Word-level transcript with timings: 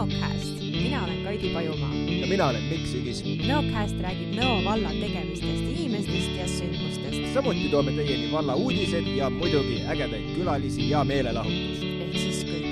Nõocast. 0.00 0.62
mina 0.82 1.04
olen 1.04 1.24
Kaidi 1.24 1.48
Pajumaa. 1.48 1.94
ja 2.20 2.26
mina 2.26 2.46
olen 2.48 2.62
Mikk 2.70 2.86
Sügis. 2.88 3.20
Nõocast 3.44 4.00
räägib 4.00 4.32
Nõo 4.38 4.64
valla 4.64 4.94
tegemistest, 4.96 5.66
inimestest 5.76 6.32
ja 6.38 6.48
sündmustest. 6.48 7.34
samuti 7.34 7.68
toome 7.68 7.92
teieni 7.92 8.32
valla 8.32 8.56
uudised 8.56 9.06
ja 9.16 9.30
muidugi 9.30 9.82
ägedaid 9.84 10.34
külalisi 10.36 10.90
ja 10.90 11.04
meelelahutust. 11.04 11.99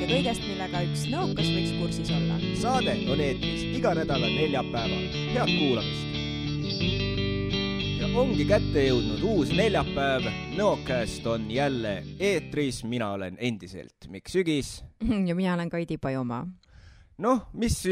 Kõike 0.08 0.22
kõigest, 0.22 0.44
millega 0.48 0.80
üks 0.86 1.02
nõokas 1.12 1.48
võiks 1.52 1.72
kursis 1.76 2.10
olla. 2.16 2.38
saade 2.56 2.94
on 3.12 3.20
eetris 3.20 3.64
iga 3.76 3.90
nädala 3.92 4.30
neljapäeval. 4.32 5.02
head 5.34 5.50
kuulamist! 5.58 6.06
ja 8.00 8.08
ongi 8.16 8.46
kätte 8.48 8.86
jõudnud 8.86 9.20
uus 9.28 9.52
neljapäev. 9.52 10.30
Nõocast 10.56 11.28
on 11.28 11.50
jälle 11.52 11.92
eetris, 12.16 12.80
mina 12.88 13.10
olen 13.18 13.36
endiselt 13.36 14.08
Mikk 14.08 14.32
Sügis. 14.32 14.82
ja 15.28 15.36
mina 15.36 15.52
olen 15.58 15.68
Kaidi 15.68 15.98
Pajumaa. 16.00 16.46
noh, 17.18 17.44
mis 17.52 17.84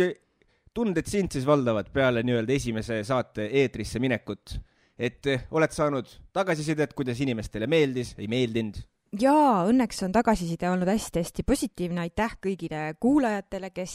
tunded 0.72 1.06
sind 1.06 1.36
siis 1.36 1.44
valdavad 1.44 1.92
peale 1.92 2.24
nii-öelda 2.24 2.52
esimese 2.56 3.02
saate 3.04 3.50
eetrisse 3.52 4.00
minekut? 4.00 4.56
et 4.96 5.26
eh, 5.26 5.44
oled 5.50 5.72
saanud 5.72 6.08
tagasisidet, 6.32 6.96
kuidas 6.96 7.20
inimestele 7.20 7.68
meeldis, 7.68 8.14
ei 8.16 8.26
meeldinud? 8.26 8.80
Jaa, 9.20 9.64
õnneks 9.70 10.02
on 10.06 10.14
tagasiside 10.14 10.68
olnud 10.70 10.88
hästi-hästi 10.90 11.44
positiivne, 11.46 12.06
aitäh 12.06 12.36
kõigile 12.42 12.80
kuulajatele, 13.00 13.70
kes, 13.74 13.94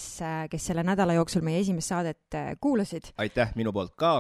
kes 0.52 0.68
selle 0.72 0.84
nädala 0.88 1.16
jooksul 1.18 1.44
meie 1.46 1.62
esimest 1.62 1.92
saadet 1.94 2.38
äh, 2.38 2.54
kuulasid. 2.62 3.12
aitäh 3.22 3.52
minu 3.56 3.74
poolt 3.76 3.96
ka 4.00 4.14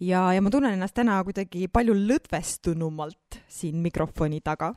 ja, 0.00 0.26
ja 0.32 0.42
ma 0.42 0.52
tunnen 0.52 0.76
ennast 0.76 0.96
täna 0.96 1.18
kuidagi 1.24 1.68
palju 1.72 1.96
lõdvestunumalt 1.96 3.40
siin 3.48 3.80
mikrofoni 3.84 4.40
taga. 4.44 4.72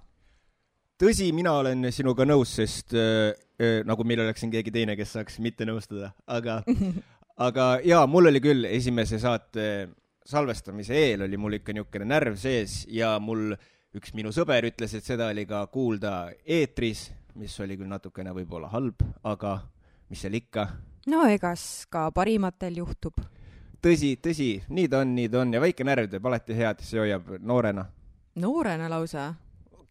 tõsi, 1.00 1.32
mina 1.36 1.54
olen 1.60 1.92
sinuga 1.96 2.28
nõus, 2.28 2.56
sest 2.60 2.96
äh, 2.98 3.32
äh, 3.62 3.80
nagu 3.88 4.06
meil 4.08 4.24
oleks 4.26 4.44
siin 4.44 4.54
keegi 4.54 4.74
teine, 4.76 4.98
kes 5.00 5.16
saaks 5.18 5.40
mitte 5.44 5.68
nõustuda, 5.68 6.14
aga 6.28 6.62
aga 7.48 7.72
jaa, 7.86 8.06
mul 8.08 8.32
oli 8.32 8.44
küll 8.44 8.70
esimese 8.70 9.20
saate 9.20 9.90
salvestamise 10.30 10.94
eel 10.94 11.26
oli 11.26 11.38
mul 11.42 11.58
ikka 11.58 11.74
niisugune 11.74 12.06
närv 12.06 12.36
sees 12.38 12.84
ja 12.92 13.16
mul 13.24 13.56
üks 13.98 14.14
minu 14.14 14.34
sõber 14.36 14.68
ütles, 14.70 14.94
et 14.94 15.06
seda 15.06 15.32
oli 15.34 15.48
ka 15.50 15.64
kuulda 15.74 16.32
eetris, 16.46 17.10
mis 17.40 17.56
oli 17.64 17.78
küll 17.80 17.90
natukene 17.90 18.34
võib-olla 18.36 18.70
halb, 18.74 19.02
aga 19.24 19.60
mis 20.10 20.22
seal 20.22 20.38
ikka. 20.38 20.68
no 21.10 21.26
egas 21.30 21.86
ka 21.90 22.10
parimatel 22.14 22.82
juhtub 22.84 23.18
tõsi, 23.84 24.16
tõsi, 24.22 24.50
nii 24.70 24.88
ta 24.92 25.04
on, 25.04 25.14
nii 25.18 25.30
ta 25.32 25.44
on 25.44 25.54
ja 25.56 25.62
väike 25.64 25.86
närv 25.88 26.10
teeb 26.12 26.26
alati 26.28 26.58
head, 26.58 26.82
see 26.86 27.00
hoiab 27.02 27.36
noorena. 27.40 27.86
noorena 28.40 28.90
lausa? 28.92 29.32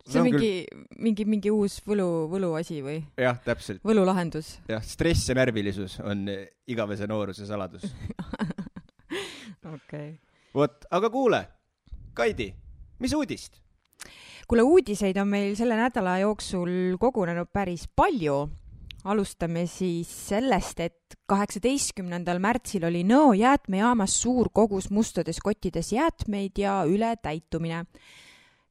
see 0.09 0.21
on 0.21 0.29
mingi 0.29 0.39
küll..., 0.41 0.87
mingi, 1.05 1.27
mingi 1.29 1.53
uus 1.53 1.79
võlu, 1.87 2.09
võluasi 2.33 2.81
või? 2.85 2.99
jah, 3.21 3.39
täpselt. 3.45 3.83
võlulahendus? 3.87 4.57
jah, 4.71 4.85
stress 4.85 5.29
ja 5.29 5.37
närvilisus 5.39 5.99
on 6.05 6.27
igavese 6.69 7.09
nooruse 7.11 7.49
saladus 7.49 7.87
okei 9.75 9.75
okay.. 9.75 10.11
vot, 10.55 10.89
aga 10.91 11.13
kuule, 11.13 11.43
Kaidi, 12.19 12.53
mis 13.03 13.15
uudist? 13.17 13.63
Kuule, 14.49 14.63
uudiseid 14.63 15.17
on 15.17 15.29
meil 15.29 15.57
selle 15.57 15.77
nädala 15.77 16.19
jooksul 16.19 16.97
kogunenud 17.01 17.51
päris 17.53 17.89
palju. 17.97 18.49
alustame 19.05 19.67
siis 19.67 20.09
sellest, 20.29 20.81
et 20.81 21.15
kaheksateistkümnendal 21.27 22.39
märtsil 22.39 22.85
oli 22.85 23.05
Nõo 23.05 23.33
jäätmejaamas 23.33 24.23
suur 24.23 24.51
kogus 24.53 24.91
mustades 24.91 25.39
kottides 25.41 25.93
jäätmeid 25.93 26.59
ja 26.59 26.83
ületäitumine 26.85 27.85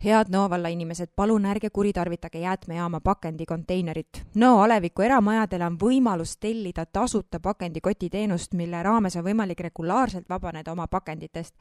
head 0.04 0.30
Nõo 0.30 0.46
valla 0.50 0.70
inimesed, 0.70 1.10
palun 1.16 1.46
ärge 1.50 1.70
kuritarvitage 1.74 2.40
jäätmejaama 2.40 3.00
pakendikonteinerit. 3.02 4.22
Nõo 4.36 4.62
aleviku 4.64 5.02
eramajadel 5.02 5.66
on 5.66 5.78
võimalus 5.82 6.38
tellida 6.40 6.86
tasuta 6.86 7.40
pakendikotiteenust, 7.40 8.54
mille 8.54 8.84
raames 8.84 9.18
on 9.18 9.26
võimalik 9.26 9.66
regulaarselt 9.66 10.30
vabaneda 10.30 10.72
oma 10.72 10.88
pakenditest. 10.88 11.56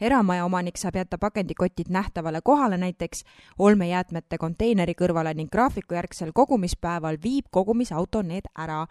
Eramaja 0.00 0.44
omanik 0.44 0.76
saab 0.76 0.96
jätta 0.96 1.18
pakendikotid 1.18 1.86
nähtavale 1.88 2.40
kohale, 2.44 2.76
näiteks 2.76 3.24
olmejäätmete 3.58 4.38
konteineri 4.38 4.94
kõrvale 4.94 5.34
ning 5.34 5.50
graafikujärgsel 5.50 6.32
kogumispäeval 6.34 7.16
viib 7.22 7.44
kogumisauto 7.50 8.22
need 8.22 8.48
ära 8.58 8.86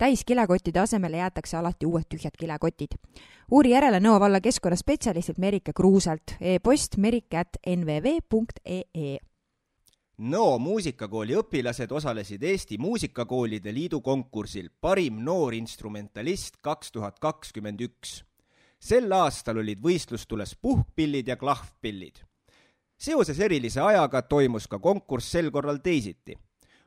täis 0.00 0.24
kilekottide 0.24 0.80
asemele 0.80 1.16
jäetakse 1.20 1.56
alati 1.56 1.86
uued 1.86 2.04
tühjad 2.08 2.36
kilekotid. 2.38 2.88
uuri 3.50 3.70
järele 3.70 4.00
Nõo 4.00 4.20
valla 4.20 4.40
keskkonnaspetsialistilt 4.40 5.38
Merike 5.38 5.72
Kruuselt 5.76 6.36
e, 6.40 6.54
e-post 6.54 6.96
merike.nvv.ee. 6.96 7.60
Nõo 10.20 10.58
muusikakooli 10.60 11.34
õpilased 11.40 11.92
osalesid 11.92 12.42
Eesti 12.42 12.78
Muusikakoolide 12.78 13.74
Liidu 13.74 14.00
konkursil 14.00 14.68
Parim 14.80 15.24
noorinstrumentalist 15.24 16.56
kaks 16.60 16.92
tuhat 16.92 17.18
kakskümmend 17.18 17.80
üks. 17.80 18.29
Sel 18.80 19.12
aastal 19.12 19.58
olid 19.58 19.80
võistlustules 19.80 20.56
puhkpillid 20.56 21.28
ja 21.28 21.36
klahvpillid. 21.36 22.24
seoses 22.98 23.40
erilise 23.40 23.80
ajaga 23.80 24.22
toimus 24.22 24.66
ka 24.66 24.78
konkurss 24.78 25.30
sel 25.30 25.50
korral 25.50 25.78
teisiti 25.78 26.38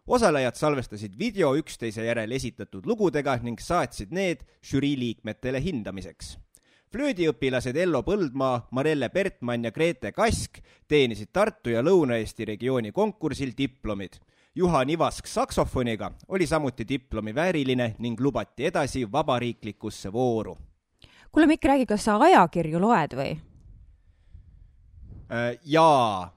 osalejad 0.07 0.55
salvestasid 0.55 1.17
video 1.19 1.53
üksteise 1.55 2.03
järel 2.05 2.31
esitatud 2.31 2.85
lugudega 2.85 3.37
ning 3.43 3.59
saatsid 3.59 4.11
need 4.11 4.43
žürii 4.71 4.97
liikmetele 4.99 5.61
hindamiseks. 5.63 6.37
flöödiõpilased 6.93 7.77
Ello 7.77 8.03
Põldmaa, 8.03 8.67
Marelle 8.71 9.09
Bertmann 9.09 9.63
ja 9.65 9.71
Grete 9.71 10.11
Kask 10.11 10.59
teenisid 10.87 11.31
Tartu 11.33 11.69
ja 11.69 11.81
Lõuna-Eesti 11.81 12.45
regiooni 12.45 12.91
konkursil 12.91 13.53
diplomid. 13.57 14.19
Juhan 14.55 14.89
Ivask 14.89 15.25
saksofoniga 15.25 16.11
oli 16.27 16.45
samuti 16.47 16.85
diplomi 16.87 17.35
vääriline 17.35 17.95
ning 17.99 18.19
lubati 18.19 18.65
edasi 18.65 19.11
vabariiklikusse 19.11 20.13
vooru. 20.13 20.57
Kuule, 21.33 21.49
Mikk, 21.49 21.66
räägi, 21.66 21.89
kas 21.89 22.05
sa 22.05 22.19
ajakirju 22.21 22.79
loed 22.79 23.17
või? 23.17 23.33
Äh, 25.33 25.57
jaa, 25.66 26.29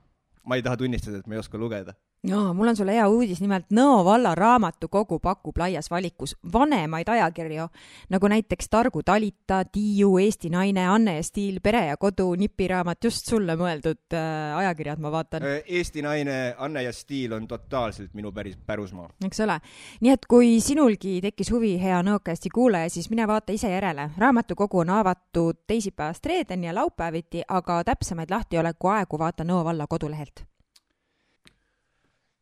ma 0.42 0.56
ei 0.56 0.64
taha 0.64 0.80
tunnistada, 0.80 1.20
et 1.20 1.28
ma 1.28 1.36
ei 1.36 1.42
oska 1.44 1.60
lugeda 1.60 1.94
jaa, 2.24 2.52
mul 2.54 2.68
on 2.68 2.76
sulle 2.76 2.94
hea 2.94 3.06
uudis, 3.08 3.40
nimelt 3.40 3.70
Nõo 3.76 4.00
valla 4.04 4.34
raamatukogu 4.34 5.18
pakub 5.22 5.58
laias 5.58 5.90
valikus 5.90 6.34
vanemaid 6.52 7.08
ajakirju, 7.08 7.66
nagu 8.10 8.30
näiteks 8.30 8.70
Targu 8.70 9.02
talita, 9.06 9.62
Tiiu, 9.64 10.16
Eesti 10.18 10.50
naine, 10.50 10.86
Anne 10.88 11.16
ja 11.18 11.22
Stiil, 11.26 11.60
Pere 11.62 11.86
ja 11.86 11.96
kodu, 11.96 12.28
nipiraamat, 12.38 13.04
just 13.04 13.30
sulle 13.30 13.56
mõeldud 13.58 14.16
äh, 14.16 14.56
ajakirjad, 14.62 15.02
ma 15.02 15.12
vaatan. 15.14 15.46
Eesti 15.66 16.02
naine, 16.02 16.54
Anne 16.58 16.82
ja 16.86 16.92
Stiil 16.92 17.36
on 17.36 17.46
totaalselt 17.48 18.14
minu 18.14 18.32
päris 18.32 18.56
pärusmaa. 18.66 19.08
eks 19.26 19.40
ole. 19.40 19.58
nii 20.00 20.12
et 20.12 20.26
kui 20.26 20.56
sinulgi 20.60 21.20
tekkis 21.22 21.50
huvi, 21.52 21.76
hea 21.82 22.02
Nõokasti 22.06 22.50
kuulaja, 22.54 22.90
siis 22.90 23.10
mine 23.10 23.26
vaata 23.26 23.52
ise 23.52 23.70
järele. 23.70 24.10
raamatukogu 24.18 24.78
on 24.78 24.90
avatud 24.90 25.62
teisipäevast 25.66 26.26
reedeni 26.26 26.66
ja 26.66 26.74
laupäeviti, 26.74 27.42
aga 27.48 27.82
täpsemaid 27.84 28.30
lahtioleku 28.30 28.88
aegu 28.88 29.18
vaata 29.18 29.44
Nõo 29.44 29.64
valla 29.64 29.86
kodulehelt 29.86 30.46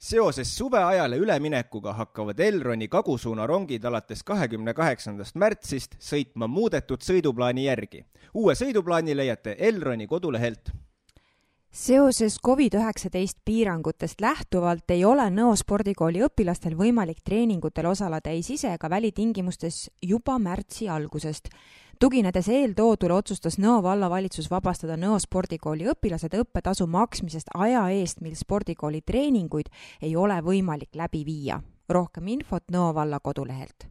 seoses 0.05 0.57
suveajale 0.57 1.17
üleminekuga 1.17 1.93
hakkavad 1.97 2.39
Elroni 2.39 2.89
kagusuuna 2.89 3.47
rongid 3.47 3.85
alates 3.89 4.23
kahekümne 4.23 4.75
kaheksandast 4.77 5.39
märtsist 5.41 5.97
sõitma 5.97 6.49
muudetud 6.49 7.01
sõiduplaani 7.01 7.65
järgi. 7.65 8.05
uue 8.35 8.55
sõiduplaani 8.55 9.17
leiate 9.17 9.57
Elroni 9.59 10.07
kodulehelt. 10.07 10.73
seoses 11.71 12.39
Covid-19 12.47 13.41
piirangutest 13.45 14.21
lähtuvalt 14.21 14.91
ei 14.91 15.05
ole 15.05 15.31
Nõo 15.31 15.57
spordikooli 15.57 16.21
õpilastel 16.29 16.77
võimalik 16.77 17.25
treeningutel 17.25 17.87
osaleda 17.87 18.31
ei 18.31 18.43
sise- 18.43 18.75
ega 18.75 18.91
välitingimustes 18.91 19.91
juba 20.03 20.39
märtsi 20.39 20.89
algusest 20.89 21.49
tuginedes 22.01 22.49
eeltoodule 22.49 23.15
otsustas 23.15 23.59
Nõo 23.59 23.83
vallavalitsus 23.83 24.51
vabastada 24.51 24.97
Nõo 24.97 25.19
spordikooli 25.23 25.87
õpilased 25.93 26.35
õppetasu 26.39 26.87
maksmisest 26.91 27.53
aja 27.55 27.83
eest, 27.93 28.21
mil 28.21 28.37
spordikooli 28.39 29.01
treeninguid 29.01 29.71
ei 30.03 30.17
ole 30.17 30.41
võimalik 30.43 30.95
läbi 30.95 31.25
viia. 31.25 31.61
rohkem 31.89 32.29
infot 32.29 32.65
Nõo 32.73 32.95
valla 32.95 33.21
kodulehelt. 33.21 33.89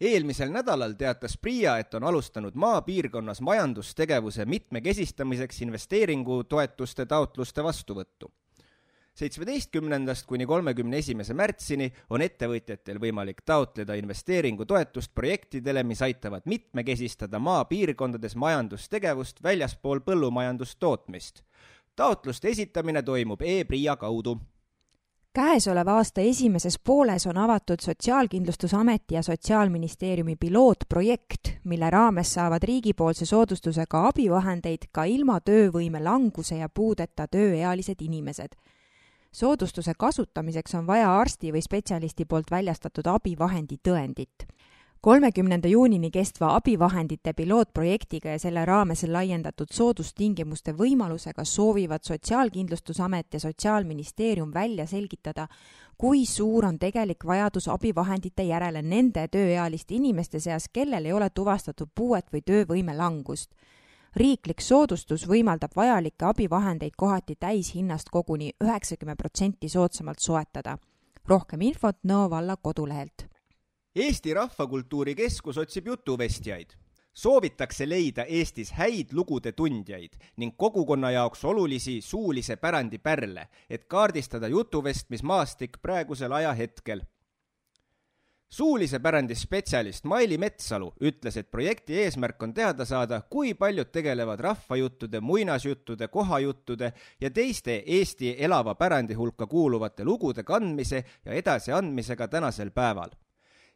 eelmisel 0.00 0.50
nädalal 0.50 0.94
teatas 0.98 1.38
PRIA, 1.38 1.78
et 1.78 1.94
on 1.94 2.04
alustanud 2.04 2.54
maapiirkonnas 2.54 3.40
majandustegevuse 3.40 4.44
mitmekesistamiseks 4.44 5.62
investeeringutoetuste 5.62 7.06
taotluste 7.06 7.62
vastuvõttu 7.62 8.32
seitsmeteistkümnendast 9.14 10.26
kuni 10.26 10.46
kolmekümne 10.46 10.98
esimese 10.98 11.34
märtsini 11.34 11.90
on 12.10 12.22
ettevõtjatel 12.24 13.00
võimalik 13.00 13.42
taotleda 13.44 13.94
investeeringutoetust 14.00 15.14
projektidele, 15.14 15.82
mis 15.82 16.02
aitavad 16.02 16.46
mitmekesistada 16.48 17.38
maapiirkondades 17.38 18.36
majandustegevust 18.36 19.42
väljaspool 19.42 20.00
põllumajandustootmist. 20.00 21.42
taotluste 21.96 22.48
esitamine 22.48 23.02
toimub 23.02 23.42
e-PRIA 23.42 23.96
kaudu 23.96 24.38
käesoleva 25.34 25.92
aasta 25.96 26.20
esimeses 26.20 26.78
pooles 26.78 27.26
on 27.26 27.38
avatud 27.38 27.80
Sotsiaalkindlustusameti 27.80 29.14
ja 29.14 29.22
Sotsiaalministeeriumi 29.22 30.36
pilootprojekt, 30.36 31.48
mille 31.64 31.90
raames 31.90 32.34
saavad 32.34 32.62
riigipoolse 32.62 33.26
soodustusega 33.26 34.06
abivahendeid 34.08 34.90
ka 34.92 35.04
ilma 35.04 35.40
töövõime 35.40 36.04
languse 36.04 36.56
ja 36.56 36.68
puudeta 36.68 37.26
tööealised 37.28 38.00
inimesed. 38.00 38.52
Soodustuse 39.32 39.92
kasutamiseks 39.98 40.74
on 40.74 40.86
vaja 40.86 41.18
arsti 41.18 41.52
või 41.52 41.62
spetsialisti 41.62 42.24
poolt 42.24 42.50
väljastatud 42.50 43.06
abivahendi 43.06 43.78
tõendit 43.88 44.46
kolmekümnenda 45.02 45.68
juunini 45.68 46.10
kestva 46.10 46.52
abivahendite 46.56 47.32
pilootprojektiga 47.32 48.36
ja 48.36 48.38
selle 48.38 48.62
raames 48.64 49.02
laiendatud 49.02 49.72
soodustingimuste 49.74 50.76
võimalusega 50.78 51.44
soovivad 51.44 52.06
Sotsiaalkindlustusamet 52.06 53.34
ja 53.34 53.40
Sotsiaalministeerium 53.40 54.54
välja 54.54 54.86
selgitada, 54.86 55.48
kui 55.98 56.22
suur 56.26 56.68
on 56.70 56.78
tegelik 56.78 57.26
vajadus 57.26 57.66
abivahendite 57.68 58.46
järele 58.46 58.82
nende 58.82 59.26
tööealiste 59.28 59.98
inimeste 59.98 60.40
seas, 60.40 60.68
kellel 60.72 61.10
ei 61.10 61.12
ole 61.12 61.30
tuvastatud 61.30 61.90
puuet 61.94 62.30
või 62.32 62.46
töövõime 62.46 62.94
langust. 62.96 63.50
Riiklik 64.16 64.60
soodustus 64.60 65.24
võimaldab 65.28 65.72
vajalikke 65.76 66.26
abivahendeid 66.28 66.96
kohati 66.96 67.36
täishinnast 67.40 68.10
koguni 68.12 68.52
üheksakümmend 68.64 69.16
protsenti 69.16 69.68
soodsamalt 69.68 70.18
soetada. 70.20 70.78
rohkem 71.28 71.60
infot 71.60 71.96
Nõo 72.04 72.30
valla 72.30 72.56
kodulehelt 72.56 73.26
Eesti 73.96 74.34
Rahvakultuuri 74.34 75.14
Keskus 75.14 75.58
otsib 75.58 75.86
jutuvestjaid. 75.86 76.70
soovitakse 77.12 77.88
leida 77.88 78.24
Eestis 78.24 78.72
häid 78.72 79.12
lugude 79.12 79.52
tundjaid 79.52 80.12
ning 80.36 80.56
kogukonna 80.56 81.10
jaoks 81.10 81.44
olulisi 81.44 82.00
suulise 82.00 82.56
pärandi 82.56 82.98
pärle, 82.98 83.48
et 83.70 83.84
kaardistada 83.84 84.48
jutuvestmismaastik 84.48 85.78
praegusel 85.82 86.32
ajahetkel 86.32 87.02
suulise 88.52 88.98
pärandi 88.98 89.34
spetsialist 89.34 90.04
Maili 90.04 90.36
Metsalu 90.38 90.90
ütles, 91.00 91.38
et 91.40 91.50
projekti 91.50 91.96
eesmärk 92.02 92.42
on 92.42 92.52
teada 92.54 92.84
saada, 92.84 93.22
kui 93.30 93.54
paljud 93.54 93.88
tegelevad 93.88 94.40
rahvajuttude, 94.44 95.20
muinasjuttude, 95.20 96.08
kohajuttude 96.08 96.92
ja 97.20 97.30
teiste 97.30 97.82
Eesti 97.86 98.34
elava 98.38 98.74
pärandi 98.74 99.14
hulka 99.14 99.46
kuuluvate 99.46 100.04
lugude 100.04 100.44
kandmise 100.44 101.04
ja 101.24 101.32
edasiandmisega 101.32 102.28
tänasel 102.28 102.70
päeval. 102.70 103.14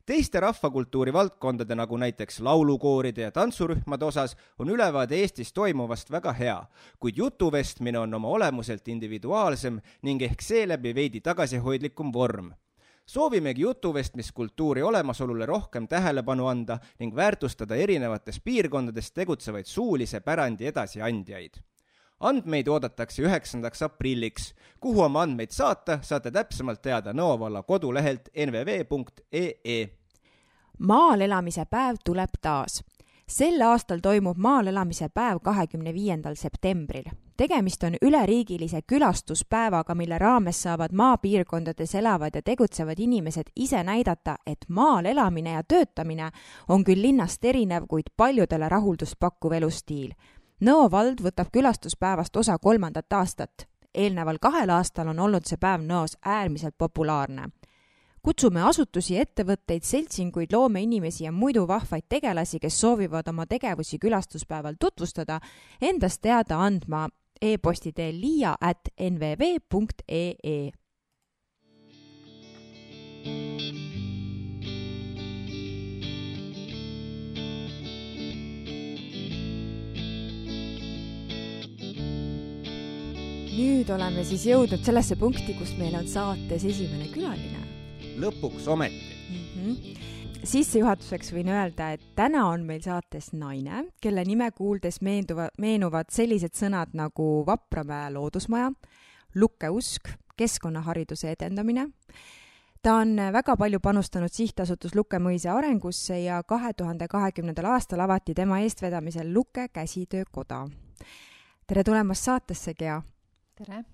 Teiste 0.07 0.41
rahvakultuuri 0.41 1.13
valdkondade, 1.13 1.75
nagu 1.75 1.97
näiteks 1.97 2.41
laulukooride 2.41 3.23
ja 3.23 3.33
tantsurühmade 3.33 4.05
osas, 4.05 4.37
on 4.59 4.71
ülevaade 4.71 5.17
Eestis 5.17 5.53
toimuvast 5.53 6.13
väga 6.13 6.33
hea, 6.33 6.61
kuid 7.01 7.17
jutuvestmine 7.17 7.99
on 7.99 8.15
oma 8.15 8.29
olemuselt 8.29 8.89
individuaalsem 8.89 9.81
ning 10.03 10.23
ehk 10.23 10.45
seeläbi 10.45 10.95
veidi 10.95 11.21
tagasihoidlikum 11.21 12.13
vorm 12.13 12.53
soovimegi 13.07 13.63
jutuvestmiskultuuri 13.63 14.83
olemasolule 14.83 15.47
rohkem 15.47 15.89
tähelepanu 15.89 16.47
anda 16.47 16.79
ning 16.99 17.17
väärtustada 17.17 17.77
erinevates 17.77 18.41
piirkondades 18.41 19.13
tegutsevaid 19.13 19.65
suulise 19.65 20.21
pärandi 20.21 20.67
edasiandjaid. 20.67 21.55
andmeid 22.21 22.69
oodatakse 22.69 23.23
üheksandaks 23.23 23.83
aprilliks. 23.83 24.55
kuhu 24.81 25.01
oma 25.01 25.23
andmeid 25.23 25.51
saata, 25.51 25.99
saate 26.03 26.31
täpsemalt 26.31 26.83
teada 26.83 27.13
Nõo 27.13 27.39
valla 27.39 27.63
kodulehelt 27.63 28.29
nvv.ee 28.47 29.89
maal 30.79 31.21
elamise 31.21 31.65
päev 31.65 31.97
tuleb 32.05 32.31
taas. 32.43 32.85
sel 33.29 33.63
aastal 33.63 33.99
toimub 33.99 34.37
maal 34.37 34.67
elamise 34.67 35.09
päev 35.09 35.39
kahekümne 35.43 35.95
viiendal 35.95 36.35
septembril. 36.35 37.11
Tegemist 37.37 37.83
on 37.83 37.95
üleriigilise 38.03 38.81
külastuspäevaga, 38.87 39.95
mille 39.95 40.19
raames 40.19 40.63
saavad 40.63 40.93
maapiirkondades 40.93 41.95
elavad 41.95 42.35
ja 42.35 42.43
tegutsevad 42.43 42.99
inimesed 42.99 43.53
ise 43.57 43.83
näidata, 43.83 44.37
et 44.47 44.65
maal 44.69 45.05
elamine 45.05 45.53
ja 45.53 45.63
töötamine 45.63 46.31
on 46.69 46.85
küll 46.85 47.03
linnast 47.03 47.45
erinev, 47.45 47.87
kuid 47.89 48.11
paljudele 48.17 48.69
rahuldust 48.69 49.19
pakkuv 49.21 49.53
elustiil. 49.53 50.13
Nõo 50.61 50.91
vald 50.91 51.21
võtab 51.21 51.53
külastuspäevast 51.53 52.37
osa 52.37 52.59
kolmandat 52.59 53.13
aastat 53.13 53.69
eelneval 53.97 54.39
kahel 54.41 54.71
aastal 54.71 55.09
on 55.09 55.19
olnud 55.19 55.47
see 55.49 55.61
päev 55.61 55.85
Nõos 55.85 56.17
äärmiselt 56.25 56.77
populaarne 56.79 57.51
kutsume 58.27 58.59
asutusi, 58.67 59.15
ettevõtteid, 59.23 59.85
seltsinguid, 59.87 60.51
loomeinimesi 60.51 61.25
ja 61.25 61.31
muidu 61.33 61.63
vahvaid 61.69 62.09
tegelasi, 62.11 62.59
kes 62.59 62.81
soovivad 62.81 63.29
oma 63.31 63.45
tegevusi 63.47 64.01
külastuspäeval 64.03 64.75
tutvustada, 64.83 65.37
endast 65.79 66.25
teada 66.27 66.59
andma 66.59 67.05
e-posti 67.43 67.93
teel 67.93 68.19
liia 68.21 68.57
at 68.61 68.91
nvv.ee 69.01 70.71
nüüd 83.57 83.89
oleme 83.91 84.25
siis 84.27 84.45
jõudnud 84.51 84.83
sellesse 84.85 85.17
punkti, 85.17 85.55
kus 85.57 85.73
meil 85.81 85.95
on 85.97 86.09
saates 86.11 86.65
esimene 86.69 87.09
külaline. 87.13 87.63
Lõpuks 88.21 88.69
ometi. 88.73 89.15
Mm. 89.31 89.47
-hmm 89.55 90.06
sissejuhatuseks 90.45 91.33
võin 91.35 91.49
öelda, 91.53 91.93
et 91.97 92.03
täna 92.19 92.47
on 92.51 92.65
meil 92.67 92.83
saates 92.85 93.33
naine, 93.37 93.87
kelle 94.03 94.25
nime 94.27 94.51
kuuldes 94.57 95.01
meenuva, 95.05 95.49
meenuvad 95.63 96.11
sellised 96.13 96.57
sõnad 96.57 96.95
nagu 96.97 97.45
Vapramäe 97.47 98.11
loodusmaja, 98.15 98.71
lukeusk, 99.35 100.11
keskkonnahariduse 100.37 101.31
edendamine. 101.33 101.89
ta 102.83 102.95
on 102.95 103.17
väga 103.33 103.57
palju 103.57 103.81
panustanud 103.81 104.33
sihtasutus 104.33 104.95
Lukemõisa 104.95 105.57
arengusse 105.57 106.21
ja 106.21 106.43
kahe 106.43 106.73
tuhande 106.73 107.09
kahekümnendal 107.09 107.73
aastal 107.73 108.01
avati 108.01 108.35
tema 108.35 108.61
eestvedamisel 108.61 109.35
Luke 109.35 109.69
käsitöökoda. 109.69 110.69
tere 111.67 111.85
tulemast 111.85 112.25
saatesse, 112.25 112.75
Gea! 112.75 113.03
tere! 113.55 113.85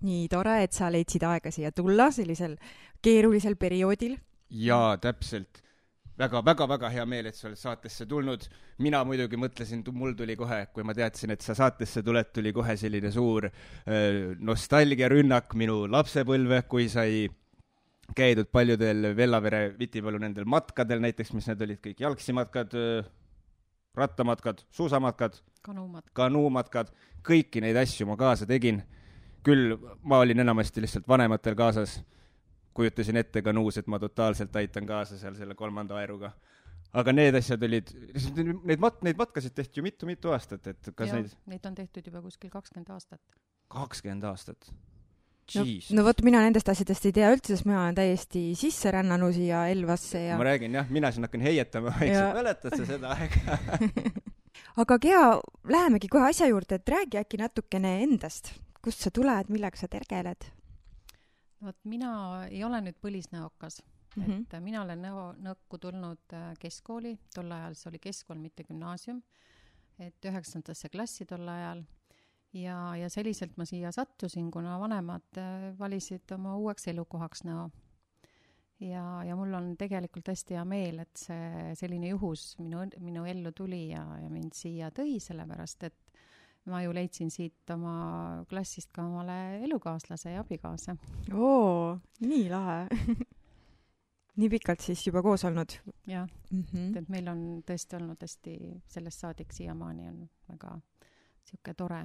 nii 0.00 0.28
tore, 0.28 0.62
et 0.62 0.72
sa 0.72 0.92
leidsid 0.92 1.22
aega 1.26 1.50
siia 1.50 1.72
tulla 1.72 2.10
sellisel 2.10 2.56
keerulisel 3.02 3.56
perioodil. 3.56 4.16
Jaa, 4.50 4.96
täpselt 5.02 5.62
väga, 6.18 6.42
väga, 6.44 6.66
väga 6.68 6.90
hea 6.92 7.04
meel, 7.06 7.28
et 7.30 7.36
sa 7.38 7.48
oled 7.48 7.60
saatesse 7.60 8.06
tulnud. 8.10 8.46
mina 8.78 9.02
muidugi 9.04 9.38
mõtlesin, 9.38 9.82
mul 9.92 10.14
tuli 10.18 10.36
kohe, 10.36 10.66
kui 10.74 10.84
ma 10.86 10.94
teadsin, 10.94 11.30
et 11.34 11.42
sa 11.42 11.54
saatesse 11.54 12.02
tuled, 12.02 12.32
tuli 12.34 12.52
kohe 12.52 12.76
selline 12.76 13.10
suur 13.14 13.48
äh, 13.48 14.34
nostalgiarünnak 14.38 15.54
minu 15.54 15.84
lapsepõlve, 15.90 16.62
kui 16.68 16.88
sai 16.88 17.28
käidud 18.16 18.48
paljudel 18.50 19.12
Vellavere, 19.16 19.68
Vitipalu 19.78 20.18
nendel 20.22 20.46
matkadel 20.48 21.02
näiteks, 21.04 21.32
mis 21.36 21.48
need 21.50 21.62
olid 21.66 21.80
kõik, 21.84 21.98
jalgsimatkad, 22.00 22.76
rattamatkad, 23.98 24.62
suusamatkad, 24.72 25.36
kanumatkad, 25.66 26.14
kanumatkad, 26.16 26.94
kõiki 27.26 27.60
neid 27.62 27.76
asju 27.76 28.06
ma 28.08 28.16
kaasa 28.16 28.46
tegin. 28.48 28.82
küll 29.44 29.76
ma 30.02 30.18
olin 30.18 30.40
enamasti 30.42 30.82
lihtsalt 30.82 31.06
vanematel 31.08 31.54
kaasas 31.56 32.00
kujutasin 32.78 33.18
ette 33.20 33.42
ka 33.44 33.54
nuus, 33.56 33.80
et 33.80 33.88
ma 33.90 34.00
totaalselt 34.02 34.54
aitan 34.60 34.86
kaasa 34.88 35.18
seal 35.20 35.36
selle 35.38 35.56
kolmanda 35.58 35.98
aeruga. 36.00 36.32
aga 36.98 37.12
need 37.12 37.36
asjad 37.36 37.64
olid, 37.66 37.90
neid 38.64 38.80
mat-, 38.80 39.02
neid 39.04 39.18
matkasid 39.18 39.52
tehti 39.56 39.80
ju 39.80 39.84
mitu-mitu 39.84 40.32
aastat, 40.32 40.70
et 40.72 40.92
kas 40.96 41.10
ja, 41.10 41.18
neid 41.18 41.34
neid 41.50 41.66
on 41.68 41.74
tehtud 41.76 42.06
juba 42.08 42.22
kuskil 42.24 42.52
kakskümmend 42.52 42.94
aastat. 42.94 43.20
kakskümmend 43.74 44.24
aastat? 44.30 44.70
no, 45.56 45.64
no 45.96 46.04
vot, 46.06 46.22
mina 46.24 46.40
nendest 46.44 46.68
asjadest 46.72 47.08
ei 47.08 47.14
tea 47.18 47.28
üldse, 47.32 47.54
sest 47.54 47.68
mina 47.68 47.82
olen 47.82 47.98
täiesti 47.98 48.42
sisse 48.58 48.92
rännanud 48.94 49.36
siia 49.36 49.66
Elvasse 49.72 50.24
ja 50.26 50.40
ma 50.40 50.48
räägin 50.48 50.76
jah, 50.76 50.90
mina 50.92 51.12
siin 51.12 51.28
hakkan 51.28 51.44
heietama 51.44 51.92
vaikselt, 51.96 52.34
mäletad 52.40 52.76
sa 52.76 52.88
seda 52.88 53.14
aega 53.16 53.58
aga 54.82 54.98
Gea, 55.02 55.24
lähemegi 55.72 56.10
kohe 56.12 56.28
asja 56.30 56.48
juurde, 56.50 56.78
et 56.80 56.94
räägi 56.94 57.20
äkki 57.20 57.40
natukene 57.40 57.98
endast, 58.04 58.52
kust 58.84 59.04
sa 59.04 59.12
tuled, 59.14 59.52
millega 59.52 59.80
sa 59.80 59.88
tegeled? 59.92 60.52
Vot 61.62 61.78
mina 61.84 62.10
ei 62.50 62.62
ole 62.64 62.80
nüüd 62.84 62.98
põlisnäokas 63.02 63.80
mm, 64.16 64.22
-hmm. 64.22 64.40
et 64.46 64.62
mina 64.64 64.82
olen 64.82 65.02
näo, 65.02 65.32
nõkku 65.32 65.78
tulnud 65.78 66.34
äh, 66.34 66.52
keskkooli, 66.60 67.18
tol 67.34 67.52
ajal 67.52 67.74
see 67.74 67.90
oli 67.90 67.98
keskkool, 68.02 68.38
mitte 68.38 68.64
gümnaasium, 68.64 69.22
et 69.98 70.24
üheksandasse 70.30 70.88
klassi 70.88 71.26
tol 71.26 71.48
ajal 71.48 71.84
ja, 72.52 72.78
ja 72.96 73.10
selliselt 73.10 73.56
ma 73.56 73.66
siia 73.68 73.92
sattusin, 73.92 74.50
kuna 74.50 74.78
vanemad 74.80 75.38
äh, 75.40 75.68
valisid 75.78 76.30
oma 76.34 76.56
uueks 76.56 76.88
elukohaks 76.88 77.44
Nõo. 77.44 77.68
ja, 78.80 79.04
ja 79.24 79.36
mul 79.36 79.54
on 79.54 79.76
tegelikult 79.76 80.28
hästi 80.28 80.54
hea 80.54 80.64
meel, 80.64 81.02
et 81.04 81.16
see 81.16 81.74
selline 81.74 82.14
juhus 82.14 82.54
minu, 82.58 82.86
minu 82.98 83.24
ellu 83.24 83.52
tuli 83.52 83.88
ja, 83.90 84.04
ja 84.22 84.30
mind 84.30 84.54
siia 84.54 84.90
tõi, 84.94 85.18
sellepärast 85.20 85.90
et 85.90 86.07
ma 86.68 86.82
ju 86.84 86.92
leidsin 86.94 87.30
siit 87.32 87.70
oma 87.74 88.44
klassist 88.48 88.92
ka 88.92 89.04
omale 89.06 89.64
elukaaslase 89.64 90.34
ja 90.36 90.44
abikaasa. 90.44 90.96
oo, 91.32 91.98
nii 92.20 92.48
lahe 92.50 92.86
nii 94.38 94.50
pikalt 94.54 94.84
siis 94.84 95.06
juba 95.06 95.22
koos 95.22 95.44
olnud? 95.44 95.78
jah 96.06 96.28
mm, 96.50 96.64
-hmm. 96.72 96.98
et 96.98 97.08
meil 97.08 97.28
on 97.28 97.62
tõesti 97.66 97.96
olnud 98.00 98.22
hästi, 98.22 98.58
sellest 98.88 99.24
saadik 99.24 99.52
siiamaani 99.52 100.08
on 100.08 100.28
väga 100.48 100.78
niisugune 100.78 101.74
tore 101.76 102.02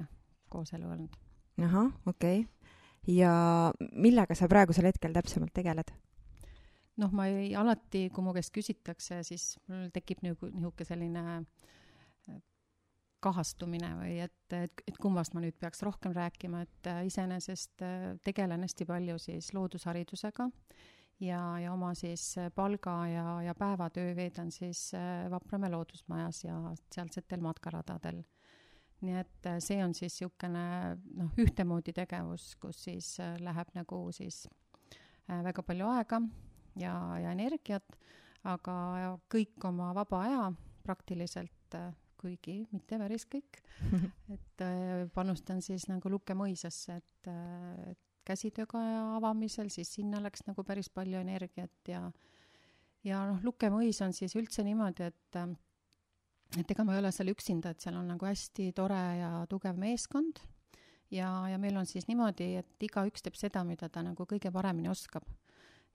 kooselu 0.48 0.90
olnud. 0.90 1.16
ahah, 1.62 1.92
okei 2.06 2.40
okay. 2.40 3.16
ja 3.16 3.72
millega 3.92 4.34
sa 4.34 4.48
praegusel 4.48 4.90
hetkel 4.90 5.12
täpsemalt 5.12 5.54
tegeled? 5.54 5.92
noh, 6.96 7.12
ma 7.12 7.26
ei, 7.26 7.54
alati, 7.54 8.08
kui 8.14 8.24
mu 8.24 8.32
käest 8.32 8.54
küsitakse, 8.54 9.22
siis 9.22 9.58
mul 9.68 9.90
tekib 9.94 10.22
nagu 10.22 10.50
niisugune 10.50 10.84
selline 10.88 11.42
kahastumine 13.24 13.90
või 13.98 14.18
et, 14.24 14.36
et, 14.52 14.82
et 14.88 14.98
kummast 15.00 15.34
ma 15.34 15.42
nüüd 15.44 15.56
peaks 15.60 15.82
rohkem 15.86 16.14
rääkima, 16.16 16.64
et 16.66 16.90
äh, 16.90 17.04
iseenesest 17.08 17.84
äh, 17.84 18.10
tegelen 18.26 18.64
hästi 18.66 18.86
palju 18.88 19.16
siis 19.22 19.52
loodusharidusega 19.56 20.48
ja, 21.24 21.40
ja 21.62 21.72
oma 21.72 21.94
siis 21.98 22.34
palga 22.54 22.96
ja, 23.10 23.26
ja 23.48 23.54
päevatöö 23.58 24.14
veedan 24.16 24.50
siis 24.52 24.90
Vapramäe 25.30 25.72
loodusmajas 25.72 26.44
ja 26.44 26.58
sealsetel 26.92 27.44
matkaradadel. 27.44 28.22
nii 29.04 29.16
et 29.20 29.48
see 29.60 29.82
on 29.84 29.92
siis 29.94 30.14
niisugune 30.16 30.64
noh, 31.18 31.32
ühtemoodi 31.38 31.92
tegevus, 31.92 32.54
kus 32.60 32.84
siis 32.86 33.16
läheb 33.40 33.72
nagu 33.76 34.00
siis 34.16 34.46
väga 35.28 35.62
palju 35.62 35.88
aega 35.92 36.20
ja, 36.80 36.94
ja 37.20 37.32
energiat, 37.32 37.96
aga 38.44 38.76
kõik 39.32 39.68
oma 39.68 39.92
vaba 39.96 40.22
aja 40.24 40.46
praktiliselt, 40.84 41.74
äh, 41.74 41.92
kuigi 42.24 42.62
mitte 42.72 42.98
päris 43.00 43.26
kõik. 43.30 43.60
Et 44.34 44.64
äh, 44.64 45.04
panustan 45.14 45.62
siis 45.64 45.86
nagu 45.90 46.12
Lukke 46.12 46.36
mõisasse, 46.38 46.98
et, 47.02 47.28
äh, 47.30 47.92
et 47.92 48.00
käsitöökoja 48.24 49.02
avamisel, 49.18 49.68
siis 49.72 49.92
sinna 49.98 50.22
läks 50.24 50.46
nagu 50.48 50.64
päris 50.64 50.88
palju 50.88 51.20
energiat 51.20 51.92
ja 51.92 52.06
ja 53.04 53.20
noh, 53.28 53.42
Lukke 53.44 53.68
mõis 53.68 54.00
on 54.04 54.16
siis 54.16 54.32
üldse 54.40 54.64
niimoodi, 54.64 55.10
et 55.10 55.38
et 56.60 56.70
ega 56.70 56.84
ma 56.86 56.94
ei 56.94 57.02
ole 57.02 57.10
seal 57.12 57.32
üksinda, 57.34 57.74
et 57.74 57.84
seal 57.84 57.98
on 57.98 58.08
nagu 58.14 58.26
hästi 58.26 58.70
tore 58.76 59.00
ja 59.18 59.30
tugev 59.50 59.76
meeskond. 59.80 60.40
Ja, 61.12 61.28
ja 61.50 61.58
meil 61.60 61.76
on 61.76 61.86
siis 61.86 62.06
niimoodi, 62.08 62.54
et 62.62 62.86
igaüks 62.86 63.22
teeb 63.22 63.36
seda, 63.38 63.62
mida 63.66 63.90
ta 63.92 64.02
nagu 64.02 64.24
kõige 64.26 64.50
paremini 64.54 64.88
oskab 64.90 65.26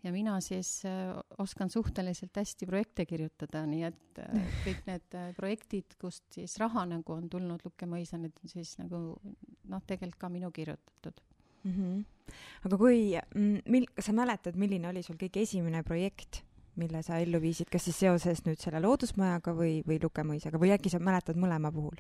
ja 0.04 0.12
mina 0.12 0.36
siis 0.44 0.84
äh, 0.88 1.12
oskan 1.38 1.70
suhteliselt 1.70 2.36
hästi 2.36 2.68
projekte 2.70 3.06
kirjutada, 3.06 3.64
nii 3.70 3.84
et 3.90 4.22
äh, 4.24 4.52
kõik 4.66 4.86
need 4.88 5.18
äh, 5.20 5.32
projektid, 5.38 5.98
kust 6.02 6.26
siis 6.36 6.58
raha 6.62 6.86
nagu 6.90 7.16
on 7.16 7.30
tulnud 7.32 7.66
Lukke 7.66 7.90
mõisa, 7.90 8.20
need 8.22 8.38
on 8.44 8.54
siis 8.54 8.76
nagu 8.82 9.02
noh, 9.20 9.84
tegelikult 9.88 10.22
ka 10.22 10.32
minu 10.34 10.52
kirjutatud 10.56 11.20
mm. 11.64 11.74
-hmm. 11.74 12.36
aga 12.70 12.78
kui, 12.78 13.02
mm, 13.36 13.66
mil-, 13.66 13.90
kas 13.96 14.10
sa 14.10 14.16
mäletad, 14.16 14.56
milline 14.56 14.90
oli 14.90 15.04
sul 15.04 15.20
kõige 15.20 15.44
esimene 15.44 15.84
projekt, 15.84 16.44
mille 16.80 17.04
sa 17.04 17.20
ellu 17.20 17.42
viisid, 17.42 17.68
kas 17.72 17.84
siis 17.90 18.00
seoses 18.00 18.46
nüüd 18.46 18.60
selle 18.62 18.80
loodusmajaga 18.80 19.54
või, 19.56 19.82
või 19.88 20.00
Lukke 20.04 20.24
mõisaga 20.24 20.60
või 20.62 20.72
äkki 20.76 20.90
sa 20.90 21.00
mäletad 21.04 21.36
mõlema 21.36 21.72
puhul? 21.76 22.00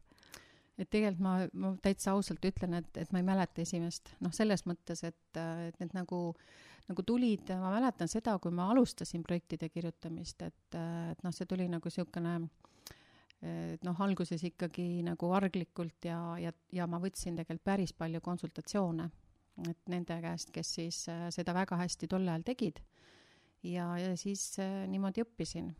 Et 0.79 0.89
tegelikult 0.89 1.23
ma, 1.23 1.35
ma 1.53 1.73
täitsa 1.83 2.13
ausalt 2.15 2.45
ütlen, 2.47 2.77
et, 2.79 2.89
et 2.97 3.11
ma 3.11 3.19
ei 3.19 3.27
mäleta 3.27 3.61
esimest, 3.61 4.13
noh, 4.23 4.31
selles 4.35 4.63
mõttes, 4.69 5.03
et, 5.03 5.39
et 5.39 5.79
need 5.81 5.95
nagu 5.97 6.21
nagu 6.89 7.03
tulid, 7.05 7.51
ma 7.61 7.69
mäletan 7.75 8.09
seda, 8.09 8.33
kui 8.41 8.49
ma 8.55 8.71
alustasin 8.73 9.21
projektide 9.21 9.69
kirjutamist, 9.69 10.41
et, 10.41 10.77
et 10.79 11.19
noh, 11.21 11.33
see 11.35 11.45
tuli 11.45 11.67
nagu 11.69 11.85
niisugune 11.85 12.31
noh, 13.85 13.99
alguses 14.03 14.41
ikkagi 14.43 15.03
nagu 15.07 15.31
arglikult 15.35 16.07
ja, 16.09 16.19
ja, 16.41 16.51
ja 16.75 16.87
ma 16.91 16.99
võtsin 16.99 17.37
tegelikult 17.39 17.63
päris 17.63 17.93
palju 17.95 18.21
konsultatsioone, 18.23 19.05
et 19.69 19.91
nende 19.91 20.17
käest, 20.23 20.51
kes 20.55 20.73
siis 20.79 21.03
äh, 21.11 21.27
seda 21.31 21.55
väga 21.55 21.79
hästi 21.79 22.09
tol 22.11 22.27
ajal 22.27 22.43
tegid. 22.47 22.81
ja, 23.63 23.93
ja 23.99 24.15
siis 24.17 24.43
äh, 24.59 24.83
niimoodi 24.91 25.23
õppisin. 25.23 25.71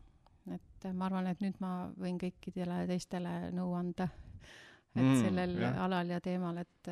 et 0.53 0.87
ma 0.93 1.09
arvan, 1.09 1.27
et 1.27 1.41
nüüd 1.43 1.59
ma 1.59 1.91
võin 1.99 2.17
kõikidele 2.19 2.85
teistele 2.87 3.51
nõu 3.51 3.73
anda, 3.75 4.07
et 4.95 5.03
mm, 5.03 5.17
sellel 5.23 5.57
jah. 5.61 5.81
alal 5.85 6.15
ja 6.15 6.21
teemal, 6.23 6.57
et, 6.61 6.91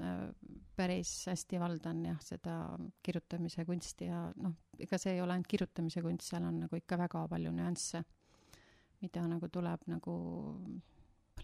Äh, 0.00 0.28
päris 0.76 1.10
hästi 1.30 1.56
valdan 1.60 2.02
jah, 2.04 2.18
seda 2.20 2.54
kirjutamise 3.02 3.64
kunsti 3.64 4.10
ja 4.10 4.26
noh, 4.44 4.52
ega 4.76 4.98
see 5.00 5.14
ei 5.14 5.22
ole 5.24 5.32
ainult 5.32 5.48
kirjutamise 5.48 6.02
kunst, 6.04 6.26
seal 6.28 6.44
on 6.44 6.58
nagu 6.66 6.76
ikka 6.76 6.98
väga 7.00 7.22
palju 7.32 7.52
nüansse, 7.56 8.02
mida 9.00 9.22
nagu 9.24 9.48
tuleb 9.48 9.86
nagu 9.88 10.16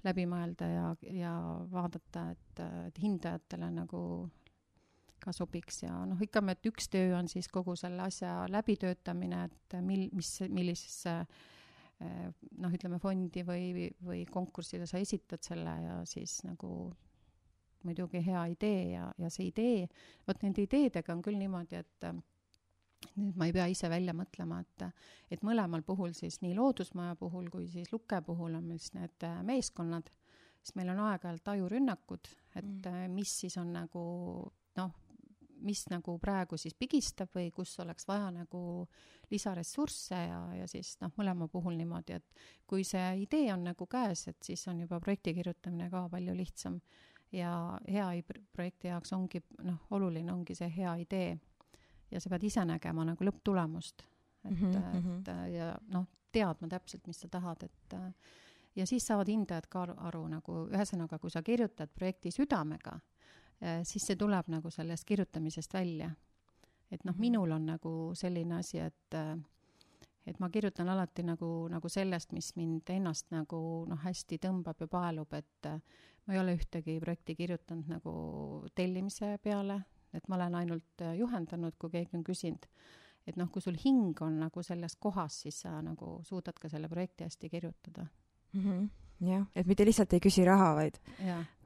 läbi 0.05 0.27
mõelda 0.29 0.69
ja, 0.69 0.85
ja 1.17 1.33
vaadata, 1.73 2.27
et, 2.35 2.63
et 2.91 3.01
hindajatele 3.01 3.71
nagu 3.73 4.03
ka 5.23 5.33
sobiks 5.33 5.87
ja 5.87 5.95
noh, 6.11 6.21
ikka, 6.21 6.45
et 6.53 6.69
üks 6.69 6.93
töö 6.93 7.17
on 7.17 7.33
siis 7.33 7.49
kogu 7.49 7.73
selle 7.81 8.05
asja 8.05 8.43
läbitöötamine, 8.53 9.47
et 9.49 9.81
mil-, 9.81 10.11
mis, 10.13 10.35
millisesse 10.53 11.17
äh, 11.23 11.43
noh, 12.63 12.75
ütleme 12.75 12.99
fondi 13.03 13.45
või, 13.47 13.89
või 14.05 14.25
konkursile 14.31 14.87
sa 14.89 15.01
esitad 15.03 15.43
selle 15.45 15.77
ja 15.85 15.97
siis 16.09 16.41
nagu 16.47 16.91
muidugi 17.83 18.23
hea 18.25 18.45
idee 18.53 18.83
ja, 18.93 19.09
ja 19.19 19.31
see 19.33 19.49
idee, 19.51 19.89
vot 20.29 20.43
nende 20.45 20.63
ideedega 20.63 21.15
on 21.15 21.23
küll 21.25 21.39
niimoodi, 21.41 21.81
et 21.83 22.07
nüüd 23.19 23.39
ma 23.39 23.49
ei 23.49 23.55
pea 23.55 23.67
ise 23.71 23.91
välja 23.91 24.15
mõtlema, 24.17 24.61
et, 24.63 24.87
et 25.35 25.43
mõlemal 25.47 25.83
puhul 25.87 26.15
siis 26.17 26.41
nii 26.45 26.55
Loodusmaja 26.59 27.17
puhul 27.21 27.51
kui 27.53 27.67
siis 27.71 27.91
Luke 27.93 28.21
puhul 28.27 28.55
on 28.59 28.69
meil 28.69 28.81
siis 28.83 28.95
need 28.97 29.27
äh, 29.27 29.41
meeskonnad, 29.47 30.11
siis 30.63 30.77
meil 30.79 30.93
on 30.95 31.03
aeg-ajalt 31.09 31.53
ajurünnakud, 31.57 32.31
et 32.55 32.65
mm. 32.71 33.17
mis 33.17 33.35
siis 33.43 33.59
on 33.61 33.73
nagu 33.75 34.05
noh, 34.79 34.95
mis 35.63 35.85
nagu 35.91 36.17
praegu 36.23 36.59
siis 36.61 36.75
pigistab 36.79 37.33
või 37.35 37.51
kus 37.55 37.75
oleks 37.83 38.07
vaja 38.09 38.31
nagu 38.35 38.87
lisaressursse 39.31 40.19
ja, 40.19 40.41
ja 40.59 40.67
siis 40.69 40.97
noh, 41.01 41.13
mõlema 41.19 41.49
puhul 41.49 41.77
niimoodi, 41.79 42.19
et 42.19 42.45
kui 42.67 42.85
see 42.85 43.23
idee 43.23 43.53
on 43.55 43.65
nagu 43.71 43.87
käes, 43.87 44.27
et 44.29 44.39
siis 44.43 44.67
on 44.69 44.83
juba 44.85 45.01
projekti 45.01 45.35
kirjutamine 45.35 45.89
ka 45.91 46.07
palju 46.13 46.35
lihtsam 46.37 46.81
ja 47.33 47.53
hea 47.89 48.09
projekti 48.53 48.93
jaoks 48.93 49.13
ongi 49.17 49.43
noh, 49.65 49.81
oluline 49.91 50.33
ongi 50.33 50.57
see 50.59 50.69
hea 50.77 50.95
idee 51.05 51.37
ja 52.13 52.21
sa 52.21 52.33
pead 52.33 52.45
ise 52.49 52.65
nägema 52.69 53.07
nagu 53.09 53.25
lõpptulemust, 53.25 54.05
et 54.45 54.51
mm, 54.51 54.57
-hmm. 54.57 54.77
et 54.77 55.29
mhm. 55.29 55.55
ja 55.55 55.75
noh, 55.89 56.07
teadma 56.33 56.69
täpselt, 56.69 57.07
mis 57.07 57.21
sa 57.21 57.29
tahad, 57.29 57.63
et 57.63 57.97
ja 58.77 58.87
siis 58.87 59.07
saavad 59.07 59.29
hindajad 59.29 59.67
ka 59.69 59.83
aru, 59.83 59.95
aru 59.97 60.27
nagu 60.29 60.59
ühesõnaga, 60.73 61.19
kui 61.19 61.31
sa 61.31 61.43
kirjutad 61.43 61.93
projekti 61.95 62.31
südamega, 62.31 62.99
siis 63.87 64.07
see 64.07 64.17
tuleb 64.19 64.49
nagu 64.51 64.71
sellest 64.71 65.05
kirjutamisest 65.07 65.75
välja. 65.75 66.11
et 66.91 67.05
noh 67.05 67.15
-hmm., 67.15 67.21
minul 67.21 67.51
on 67.51 67.67
nagu 67.67 68.11
selline 68.15 68.55
asi, 68.55 68.79
et 68.79 69.15
et 70.27 70.39
ma 70.41 70.49
kirjutan 70.51 70.89
alati 70.89 71.23
nagu, 71.23 71.69
nagu 71.71 71.89
sellest, 71.89 72.33
mis 72.33 72.53
mind 72.57 72.91
ennast 72.95 73.31
nagu 73.31 73.87
noh, 73.89 73.99
hästi 74.05 74.39
tõmbab 74.39 74.81
ja 74.81 74.89
paelub, 74.89 75.33
et 75.33 75.69
ma 76.27 76.35
ei 76.35 76.41
ole 76.41 76.55
ühtegi 76.59 76.99
projekti 77.03 77.35
kirjutanud 77.39 77.91
nagu 77.91 78.15
tellimise 78.75 79.37
peale, 79.43 79.81
et 80.15 80.29
ma 80.29 80.39
olen 80.39 80.59
ainult 80.61 81.03
äh, 81.03 81.17
juhendanud, 81.19 81.77
kui 81.81 81.91
keegi 81.97 82.19
on 82.19 82.25
küsinud. 82.27 82.69
et 83.27 83.37
noh, 83.39 83.47
kui 83.55 83.63
sul 83.63 83.77
hing 83.79 84.19
on 84.27 84.41
nagu 84.43 84.63
selles 84.67 84.97
kohas, 84.99 85.43
siis 85.45 85.61
sa 85.63 85.77
nagu 85.83 86.17
suudad 86.27 86.57
ka 86.59 86.69
selle 86.69 86.89
projekti 86.91 87.25
hästi 87.25 87.49
kirjutada 87.49 88.07
mm. 88.53 88.61
-hmm. 88.61 88.89
jah, 89.29 89.47
et 89.55 89.67
mitte 89.67 89.85
lihtsalt 89.85 90.13
ei 90.13 90.21
küsi 90.21 90.45
raha, 90.45 90.75
vaid, 90.75 90.99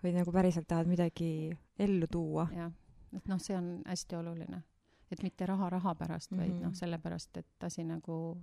vaid 0.03 0.15
nagu 0.15 0.33
päriselt 0.33 0.69
tahad 0.69 0.87
midagi 0.87 1.57
ellu 1.78 2.06
tuua. 2.11 2.49
jah, 2.54 2.73
et 3.16 3.28
noh, 3.28 3.40
see 3.42 3.56
on 3.56 3.80
hästi 3.87 4.16
oluline. 4.16 4.62
et 5.11 5.23
mitte 5.23 5.47
raha 5.47 5.71
raha 5.71 5.95
pärast 5.95 6.30
mm, 6.30 6.38
-hmm. 6.38 6.40
vaid 6.42 6.52
noh, 6.52 6.68
mhm. 6.71 6.75
sellepärast, 6.75 7.37
et 7.37 7.62
asi 7.62 7.85
nagu 7.85 8.37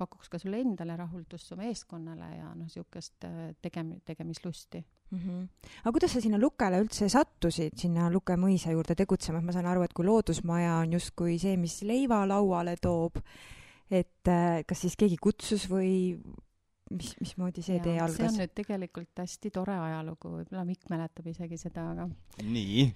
pakuks 0.00 0.28
ka 0.28 0.38
sulle 0.38 0.60
endale 0.60 0.96
rahuldust, 0.96 1.46
su 1.46 1.56
meeskonnale 1.56 2.36
ja 2.36 2.54
noh, 2.54 2.64
niisugust 2.64 3.24
äh, 3.24 3.54
tegem-, 3.62 4.00
tegemislusti 4.04 4.84
mm. 5.10 5.18
-hmm. 5.18 5.48
aga 5.84 5.92
kuidas 5.92 6.12
sa 6.12 6.20
sinna 6.20 6.38
Lukele 6.38 6.80
üldse 6.80 7.08
sattusid, 7.08 7.76
sinna 7.76 8.10
Luke 8.10 8.36
mõisa 8.36 8.72
juurde 8.72 8.94
tegutsema, 8.94 9.38
et 9.38 9.44
ma 9.44 9.52
saan 9.52 9.66
aru, 9.66 9.82
et 9.82 9.92
kui 9.92 10.04
loodusmaja 10.04 10.76
on 10.84 10.92
justkui 10.92 11.38
see, 11.38 11.56
mis 11.56 11.82
leiva 11.82 12.22
lauale 12.28 12.76
toob, 12.76 13.20
et 13.90 14.28
äh, 14.28 14.62
kas 14.66 14.80
siis 14.80 14.96
keegi 14.96 15.16
kutsus 15.16 15.68
või 15.70 16.16
mis, 16.90 17.14
mismoodi 17.20 17.64
see 17.64 17.78
ja, 17.78 17.84
tee 17.84 17.96
algas? 17.98 18.18
see 18.18 18.28
on 18.28 18.38
nüüd 18.42 18.54
tegelikult 18.56 19.22
hästi 19.22 19.52
tore 19.54 19.76
ajalugu, 19.78 20.34
võib-olla 20.40 20.64
Mikk 20.68 20.90
mäletab 20.92 21.30
isegi 21.32 21.58
seda, 21.60 21.90
aga 21.94 22.08
nii 22.46 22.86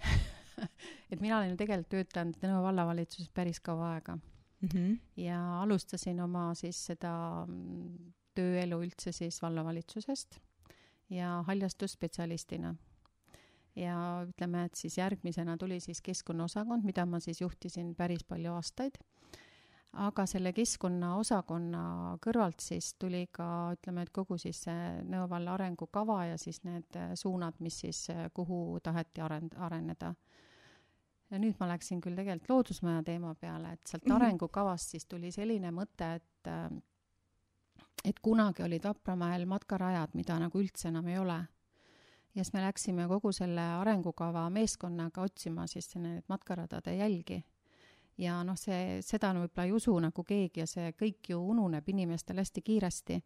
et 1.12 1.20
mina 1.20 1.38
olen 1.38 1.54
ju 1.54 1.60
tegelikult 1.60 1.92
töötanud 1.96 2.38
Nõmme 2.42 2.62
vallavalitsuses 2.68 3.30
päris 3.34 3.60
kaua 3.64 3.94
aega 3.96 4.16
mm. 4.16 4.68
-hmm. 4.68 4.98
ja 5.24 5.38
alustasin 5.62 6.20
oma 6.20 6.52
siis 6.58 6.80
seda 6.90 7.14
mm, 7.46 8.12
tööelu 8.34 8.80
üldse 8.86 9.12
siis 9.12 9.40
vallavalitsusest 9.42 10.40
ja 11.10 11.42
haljastusspetsialistina. 11.46 12.74
ja 13.76 13.96
ütleme, 14.28 14.64
et 14.64 14.74
siis 14.74 14.98
järgmisena 14.98 15.56
tuli 15.58 15.80
siis 15.80 16.00
keskkonnaosakond, 16.02 16.84
mida 16.84 17.06
ma 17.06 17.20
siis 17.20 17.40
juhtisin 17.40 17.94
päris 17.94 18.24
palju 18.24 18.52
aastaid. 18.52 18.98
Aga 19.94 20.26
selle 20.26 20.52
keskkonnaosakonna 20.56 21.82
kõrvalt 22.24 22.60
siis 22.60 22.94
tuli 22.98 23.26
ka, 23.32 23.46
ütleme, 23.76 24.02
et 24.02 24.10
kogu 24.14 24.38
siis 24.38 24.64
see 24.66 25.02
Nõo 25.08 25.28
valla 25.30 25.54
arengukava 25.54 26.24
ja 26.32 26.38
siis 26.38 26.62
need 26.64 26.98
suunad, 27.14 27.60
mis 27.60 27.78
siis, 27.84 28.06
kuhu 28.34 28.80
taheti 28.82 29.22
arend-, 29.22 29.58
areneda 29.58 30.14
ja 31.30 31.40
nüüd 31.40 31.58
ma 31.60 31.68
läksin 31.72 32.00
küll 32.04 32.16
tegelikult 32.18 32.50
loodusmaja 32.50 33.02
teema 33.06 33.34
peale, 33.34 33.74
et 33.74 33.86
sealt 33.86 34.06
mhm. 34.06 34.16
arengukavast 34.18 34.94
siis 34.94 35.06
tuli 35.10 35.32
selline 35.34 35.72
mõte, 35.74 36.10
et 36.20 36.50
äh, 36.50 36.68
et 38.04 38.20
kunagi 38.20 38.62
olid 38.62 38.84
Vapramäel 38.84 39.46
matkarajad, 39.48 40.12
mida 40.18 40.36
nagu 40.42 40.60
üldse 40.60 40.90
enam 40.90 41.08
ei 41.08 41.18
ole. 41.18 41.40
ja 42.34 42.42
siis 42.42 42.52
me 42.52 42.62
läksime 42.64 43.06
kogu 43.08 43.32
selle 43.32 43.62
arengukava 43.78 44.48
meeskonnaga 44.50 45.22
otsima 45.22 45.66
siis 45.70 45.94
neid 45.96 46.24
matkaradade 46.28 46.96
jälgi. 46.96 47.44
Ja 48.20 48.38
noh, 48.46 48.58
see, 48.58 49.00
seda 49.04 49.32
võib-olla 49.34 49.66
ei 49.66 49.74
usu 49.74 49.94
nagu 50.02 50.24
keegi 50.26 50.62
ja 50.62 50.68
see 50.70 50.92
kõik 50.98 51.32
ju 51.32 51.40
ununeb 51.54 51.88
inimestel 51.90 52.38
hästi 52.42 52.62
kiiresti, 52.62 53.20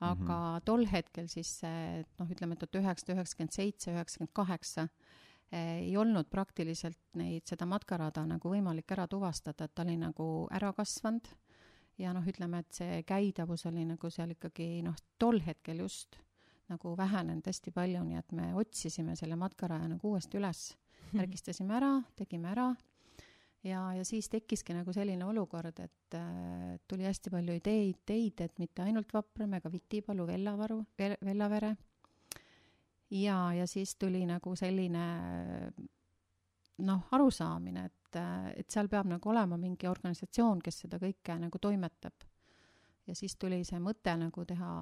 aga 0.00 0.14
mm 0.14 0.28
-hmm. 0.28 0.64
tol 0.64 0.86
hetkel 0.88 1.28
siis 1.28 1.58
see 1.60 2.04
noh, 2.18 2.30
ütleme 2.30 2.56
tuhat 2.56 2.80
üheksasada 2.80 3.18
üheksakümmend 3.18 3.52
seitse, 3.52 3.92
üheksakümmend 3.92 4.32
kaheksa, 4.32 4.88
eh, 5.52 5.76
ei 5.84 5.96
olnud 5.96 6.30
praktiliselt 6.30 6.98
neid, 7.14 7.44
seda 7.46 7.66
matkarada 7.66 8.24
nagu 8.26 8.48
võimalik 8.48 8.92
ära 8.92 9.06
tuvastada, 9.06 9.64
et 9.64 9.74
ta 9.74 9.82
oli 9.82 9.96
nagu 9.96 10.48
ära 10.50 10.72
kasvanud. 10.72 11.28
Ja 11.98 12.14
noh, 12.14 12.24
ütleme, 12.24 12.58
et 12.58 12.72
see 12.72 13.02
käidavus 13.02 13.66
oli 13.66 13.84
nagu 13.84 14.10
seal 14.10 14.30
ikkagi 14.30 14.82
noh, 14.82 14.94
tol 15.18 15.40
hetkel 15.40 15.78
just 15.78 16.16
nagu 16.68 16.96
vähenenud 16.96 17.44
hästi 17.44 17.70
palju, 17.70 18.04
nii 18.04 18.16
et 18.16 18.32
me 18.32 18.54
otsisime 18.54 19.16
selle 19.16 19.36
matkaraja 19.36 19.88
nagu 19.88 20.08
uuesti 20.08 20.38
üles, 20.38 20.78
märgistasime 21.18 21.76
ära, 21.76 22.02
tegime 22.16 22.48
ära 22.48 22.74
ja, 23.64 23.82
ja 23.94 24.04
siis 24.04 24.28
tekkiski 24.32 24.74
nagu 24.74 24.92
selline 24.92 25.24
olukord, 25.24 25.78
et 25.82 26.16
äh, 26.16 26.78
tuli 26.88 27.06
hästi 27.08 27.32
palju 27.32 27.56
ideid, 27.60 28.02
ideid, 28.04 28.44
et 28.46 28.58
mitte 28.62 28.84
ainult 28.84 29.12
Vaprame, 29.14 29.60
aga 29.60 29.72
Vitipalu, 29.72 30.26
Vellavaru, 30.26 30.82
Vellavere. 30.98 31.74
ja, 33.10 33.52
ja 33.54 33.66
siis 33.66 33.96
tuli 33.96 34.24
nagu 34.26 34.56
selline 34.56 35.06
noh, 36.80 37.06
arusaamine, 37.12 37.84
et, 37.84 38.20
et 38.56 38.70
seal 38.70 38.88
peab 38.88 39.08
nagu 39.10 39.30
olema 39.30 39.58
mingi 39.60 39.88
organisatsioon, 39.88 40.60
kes 40.64 40.84
seda 40.86 40.98
kõike 41.02 41.36
nagu 41.38 41.58
toimetab. 41.58 42.26
ja 43.06 43.14
siis 43.14 43.36
tuli 43.36 43.64
see 43.64 43.80
mõte 43.80 44.16
nagu 44.16 44.44
teha 44.44 44.72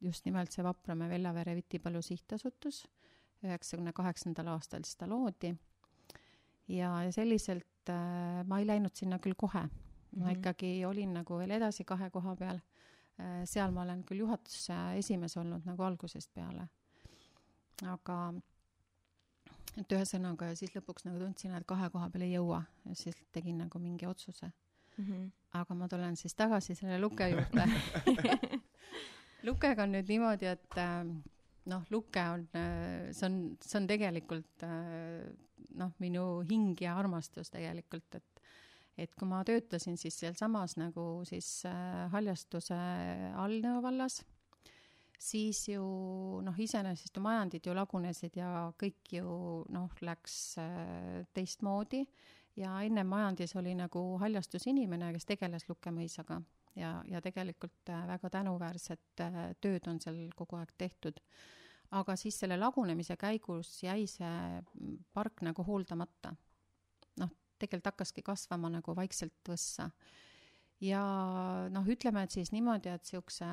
just 0.00 0.24
nimelt 0.24 0.52
see 0.52 0.64
Vapramäe 0.64 1.08
Vellavere 1.08 1.54
Vitipalu 1.56 2.02
sihtasutus, 2.02 2.84
üheksakümne 3.44 3.92
kaheksandal 3.96 4.52
aastal 4.54 4.84
siis 4.84 4.96
ta 4.96 5.08
loodi. 5.08 5.54
ja, 6.68 7.02
ja 7.04 7.12
selliselt 7.12 7.69
äh, 7.88 8.42
ma 8.46 8.58
ei 8.60 8.66
läinud 8.66 8.94
sinna 8.94 9.18
küll 9.18 9.34
kohe, 9.36 9.62
ma 9.62 9.70
mm 9.70 10.22
-hmm. 10.22 10.38
ikkagi 10.38 10.84
olin 10.86 11.14
nagu 11.14 11.38
veel 11.38 11.50
edasi 11.50 11.84
kahe 11.84 12.10
koha 12.10 12.36
peal 12.36 12.60
äh,. 13.20 13.44
seal 13.44 13.70
ma 13.70 13.82
olen 13.82 14.04
küll 14.04 14.18
juhatuse 14.18 14.74
esimees 14.96 15.36
olnud 15.36 15.64
nagu 15.64 15.82
algusest 15.82 16.34
peale. 16.34 16.68
aga 17.86 18.34
et 19.78 19.92
ühesõnaga 19.92 20.46
ja 20.46 20.56
siis 20.56 20.74
lõpuks 20.76 21.04
nagu 21.04 21.18
tundsin, 21.18 21.54
et 21.54 21.66
kahe 21.66 21.90
koha 21.90 22.10
peal 22.10 22.22
ei 22.22 22.32
jõua 22.32 22.62
ja 22.84 22.94
siis 22.94 23.16
tegin 23.32 23.58
nagu 23.58 23.78
mingi 23.78 24.06
otsuse 24.06 24.46
mm. 24.46 25.04
-hmm. 25.04 25.30
aga 25.52 25.74
ma 25.74 25.88
tulen 25.88 26.16
siis 26.16 26.34
tagasi 26.34 26.74
selle 26.74 27.00
luke 27.00 27.28
juurde 27.28 27.64
lukega 29.46 29.82
on 29.82 29.94
nüüd 29.94 30.08
niimoodi, 30.08 30.46
et 30.46 30.78
äh, 30.78 31.04
noh, 31.70 31.86
luke 31.90 32.22
on, 32.32 32.46
äh, 32.56 33.10
see 33.16 33.28
on, 33.28 33.38
see 33.62 33.78
on 33.80 33.88
tegelikult 33.90 34.64
äh, 34.66 35.30
noh, 35.80 35.94
minu 36.02 36.42
hing 36.48 36.74
ja 36.82 36.96
armastus 37.00 37.52
tegelikult, 37.54 38.20
et 38.20 38.46
et 39.00 39.14
kui 39.16 39.24
ma 39.24 39.38
töötasin 39.46 39.94
siis 39.96 40.18
sealsamas 40.20 40.74
nagu 40.76 41.22
siis 41.24 41.62
haljastuse 42.12 42.76
all 43.38 43.54
Nõo 43.64 43.78
vallas, 43.80 44.18
siis 45.16 45.62
ju 45.70 45.84
noh, 46.44 46.58
iseenesest 46.60 47.16
ju 47.16 47.22
majandid 47.24 47.64
ju 47.64 47.76
lagunesid 47.78 48.36
ja 48.36 48.66
kõik 48.76 49.14
ju 49.14 49.30
noh, 49.72 49.94
läks 50.04 50.36
teistmoodi 51.32 52.02
ja 52.60 52.74
enne 52.84 53.06
majandis 53.08 53.56
oli 53.56 53.72
nagu 53.78 54.02
haljastusinimene, 54.20 55.14
kes 55.16 55.30
tegeles 55.32 55.64
Lukke-mõisaga 55.70 56.42
ja, 56.76 57.02
ja 57.08 57.20
tegelikult 57.20 57.88
äh, 57.88 58.06
väga 58.08 58.30
tänuväärset 58.30 59.20
äh, 59.20 59.40
tööd 59.60 59.88
on 59.90 60.00
seal 60.02 60.20
kogu 60.36 60.58
aeg 60.60 60.72
tehtud. 60.78 61.20
Aga 61.90 62.16
siis 62.16 62.38
selle 62.38 62.56
lagunemise 62.58 63.16
käigus 63.18 63.72
jäi 63.82 64.06
see 64.10 64.62
park 65.14 65.42
nagu 65.46 65.64
hooldamata. 65.66 66.34
noh, 67.20 67.30
tegelikult 67.58 67.92
hakkaski 67.92 68.22
kasvama 68.22 68.70
nagu 68.70 68.96
vaikselt 68.96 69.48
võssa. 69.48 69.90
ja 70.80 71.02
noh, 71.70 71.86
ütleme, 71.86 72.24
et 72.24 72.30
siis 72.30 72.52
niimoodi, 72.52 72.88
et 72.88 73.02
niisuguse 73.02 73.50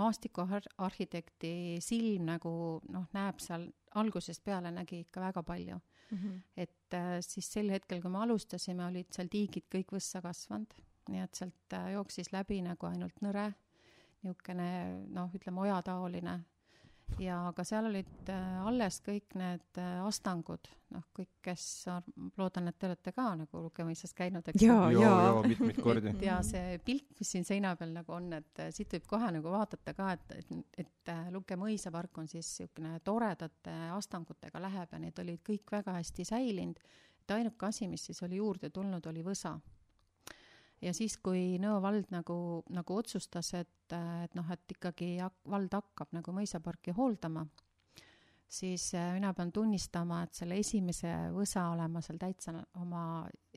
maastikuarhitekti 0.00 1.78
silm 1.82 2.28
nagu 2.30 2.52
noh, 2.88 3.08
näeb 3.12 3.40
seal 3.42 3.66
algusest 3.98 4.44
peale 4.44 4.70
nägi 4.70 5.00
ikka 5.02 5.20
väga 5.20 5.42
palju 5.42 5.76
mm. 5.76 6.18
-hmm. 6.18 6.36
et 6.56 6.94
äh, 6.94 7.18
siis 7.20 7.52
sel 7.52 7.70
hetkel, 7.70 8.00
kui 8.02 8.10
me 8.10 8.22
alustasime, 8.22 8.86
olid 8.86 9.10
seal 9.12 9.28
tiigid 9.28 9.66
kõik 9.74 9.98
võssa 9.98 10.22
kasvanud 10.22 10.78
nii 11.10 11.24
et 11.24 11.38
sealt 11.38 11.76
äh, 11.76 11.92
jooksis 11.94 12.32
läbi 12.34 12.60
nagu 12.64 12.88
ainult 12.88 13.20
nõre, 13.24 13.50
niisugune 14.22 14.70
noh, 15.14 15.30
ütleme 15.36 15.64
ojataoline. 15.66 16.36
Ja 17.18 17.38
ka 17.56 17.64
seal 17.66 17.88
olid 17.90 18.28
äh, 18.30 18.60
alles 18.66 19.00
kõik 19.04 19.34
need 19.38 19.80
äh, 19.80 19.96
astangud, 20.04 20.68
noh, 20.94 21.04
kõik, 21.16 21.30
kes, 21.44 21.64
loodan, 22.38 22.70
et 22.70 22.78
te 22.78 22.88
olete 22.88 23.12
ka 23.16 23.26
nagu 23.40 23.62
Lukemõisas 23.66 24.14
käinud, 24.16 24.46
eks? 24.52 24.62
jaa, 24.62 24.90
jaa, 24.94 25.16
jaa, 25.26 25.42
mitmeid 25.46 25.80
kordi. 25.82 26.14
ja 26.24 26.40
see 26.46 26.78
pilt, 26.84 27.10
mis 27.18 27.32
siin 27.36 27.46
seina 27.48 27.74
peal 27.80 27.94
nagu 27.96 28.16
on, 28.16 28.30
et 28.38 28.64
siit 28.76 28.96
võib 28.98 29.10
kohe 29.14 29.32
nagu 29.38 29.54
vaadata 29.54 29.96
ka, 29.96 30.12
et, 30.16 30.38
et, 30.38 30.84
et 30.84 31.12
Luke 31.34 31.58
mõisapark 31.58 32.22
on 32.22 32.30
siis 32.30 32.46
niisugune 32.60 32.96
toredate 33.04 33.76
astangutega 33.96 34.62
läheb 34.62 34.94
ja 34.94 35.02
need 35.02 35.18
olid 35.22 35.42
kõik 35.46 35.72
väga 35.72 35.98
hästi 35.98 36.26
säilinud. 36.32 36.80
et 37.22 37.36
ainuke 37.36 37.66
asi, 37.66 37.88
mis 37.88 38.04
siis 38.10 38.22
oli 38.22 38.40
juurde 38.40 38.70
tulnud, 38.70 39.06
oli 39.06 39.22
võsa 39.26 39.58
ja 40.82 40.92
siis, 40.96 41.16
kui 41.22 41.58
Nõo 41.60 41.80
vald 41.82 42.10
nagu, 42.14 42.36
nagu 42.72 43.00
otsustas, 43.00 43.52
et, 43.58 43.92
et 43.92 44.36
noh, 44.38 44.46
et 44.52 44.76
ikkagi 44.76 45.16
vald 45.50 45.74
hakkab 45.76 46.14
nagu 46.16 46.34
mõisaparki 46.34 46.94
hooldama, 46.96 47.44
siis 48.50 48.90
äh, 48.94 49.12
mina 49.14 49.32
pean 49.36 49.52
tunnistama, 49.52 50.22
et 50.24 50.34
selle 50.34 50.58
esimese 50.60 51.12
võsa 51.34 51.68
olen 51.74 51.92
ma 51.94 52.02
seal 52.04 52.18
täitsa 52.20 52.54
oma 52.80 53.04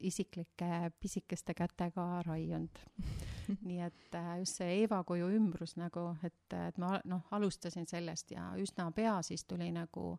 isiklike 0.03 0.91
pisikeste 0.99 1.55
kätega 1.57 2.07
raiunud. 2.27 2.83
Nii 3.67 3.79
et 3.87 4.17
äh, 4.19 4.33
just 4.43 4.59
see 4.61 4.81
Eeva 4.81 5.03
koju 5.07 5.31
ümbrus 5.37 5.77
nagu, 5.79 6.11
et, 6.23 6.57
et 6.59 6.77
ma 6.81 6.97
noh, 7.09 7.25
alustasin 7.31 7.89
sellest 7.89 8.35
ja 8.35 8.51
üsna 8.59 8.89
pea 8.95 9.17
siis 9.25 9.47
tuli 9.49 9.71
nagu, 9.73 10.17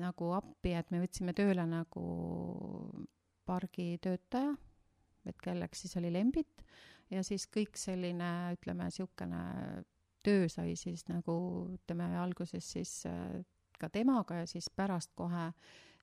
nagu 0.00 0.32
appi, 0.36 0.74
et 0.78 0.90
me 0.90 1.04
võtsime 1.04 1.36
tööle 1.36 1.68
nagu 1.68 2.08
pargi 3.46 3.94
töötaja 4.02 4.56
et 5.26 5.36
kelleks 5.42 5.84
siis 5.84 5.96
oli 6.00 6.12
Lembit. 6.12 6.64
Ja 7.10 7.24
siis 7.26 7.48
kõik 7.50 7.74
selline, 7.78 8.52
ütleme, 8.54 8.86
niisugune 8.86 9.40
töö 10.22 10.48
sai 10.52 10.76
siis 10.78 11.06
nagu 11.08 11.34
ütleme, 11.74 12.06
alguses 12.20 12.66
siis 12.76 13.00
äh, 13.08 13.40
ka 13.80 13.88
temaga 13.88 14.42
ja 14.42 14.46
siis 14.46 14.68
pärast 14.70 15.12
kohe 15.18 15.50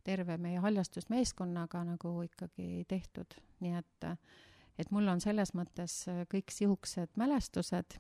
terve 0.08 0.38
meie 0.42 0.60
haljastusmeeskonnaga 0.64 1.84
nagu 1.92 2.14
ikkagi 2.26 2.86
tehtud, 2.88 3.38
nii 3.64 3.76
et 3.80 4.12
et 4.78 4.92
mul 4.94 5.10
on 5.10 5.22
selles 5.22 5.54
mõttes 5.58 6.04
kõik 6.32 6.54
sihukesed 6.54 7.18
mälestused, 7.18 7.98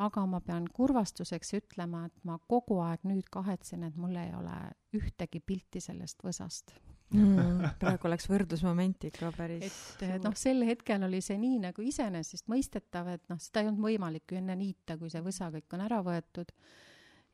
aga 0.00 0.24
ma 0.26 0.40
pean 0.40 0.68
kurvastuseks 0.72 1.52
ütlema, 1.58 2.06
et 2.06 2.24
ma 2.24 2.38
kogu 2.48 2.78
aeg 2.84 3.04
nüüd 3.08 3.28
kahetsen, 3.34 3.82
et 3.84 3.98
mul 3.98 4.16
ei 4.16 4.30
ole 4.38 4.56
ühtegi 4.96 5.42
pilti 5.44 5.82
sellest 5.82 6.22
võsast 6.24 6.76
mm,. 7.12 7.64
praegu 7.82 8.08
oleks 8.08 8.28
võrdlusmoment 8.30 9.06
ikka 9.08 9.30
päris 9.36 9.66
et, 9.68 10.04
et 10.08 10.24
noh, 10.24 10.34
sel 10.38 10.64
hetkel 10.66 11.06
oli 11.06 11.22
see 11.24 11.38
nii 11.40 11.60
nagu 11.66 11.84
iseenesestmõistetav, 11.86 13.12
et 13.16 13.24
noh, 13.32 13.40
seda 13.42 13.62
ei 13.62 13.70
olnud 13.70 13.86
võimalik 13.86 14.32
ju 14.32 14.40
enne 14.40 14.56
niita, 14.58 14.98
kui 15.00 15.12
see 15.12 15.22
võsa 15.24 15.50
kõik 15.54 15.76
on 15.76 15.84
ära 15.86 16.00
võetud. 16.06 16.52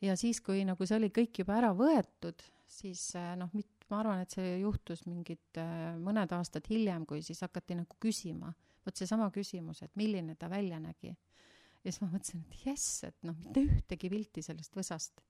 ja 0.05 0.17
siis, 0.21 0.43
kui 0.45 0.65
nagu 0.69 0.87
see 0.87 0.99
oli 0.99 1.13
kõik 1.15 1.43
juba 1.43 1.59
ära 1.61 1.73
võetud, 1.77 2.45
siis 2.69 3.05
äh, 3.19 3.33
noh, 3.41 3.53
mit-, 3.57 3.87
ma 3.93 4.03
arvan, 4.03 4.25
et 4.25 4.35
see 4.35 4.59
juhtus 4.63 5.07
mingid 5.09 5.61
äh, 5.61 5.95
mõned 6.03 6.33
aastad 6.37 6.67
hiljem, 6.71 7.07
kui 7.09 7.23
siis 7.27 7.41
hakati 7.47 7.79
nagu 7.79 8.01
küsima, 8.03 8.53
vot 8.87 8.99
seesama 8.99 9.31
küsimus, 9.35 9.83
et 9.87 9.95
milline 10.01 10.37
ta 10.39 10.51
välja 10.53 10.81
nägi. 10.83 11.15
ja 11.85 11.93
siis 11.93 12.03
ma 12.03 12.13
mõtlesin, 12.13 12.45
et 12.45 12.67
jess, 12.67 13.03
et 13.09 13.19
noh, 13.27 13.37
mitte 13.39 13.65
ühtegi 13.65 14.11
pilti 14.13 14.45
sellest 14.45 14.77
võsast 14.77 15.23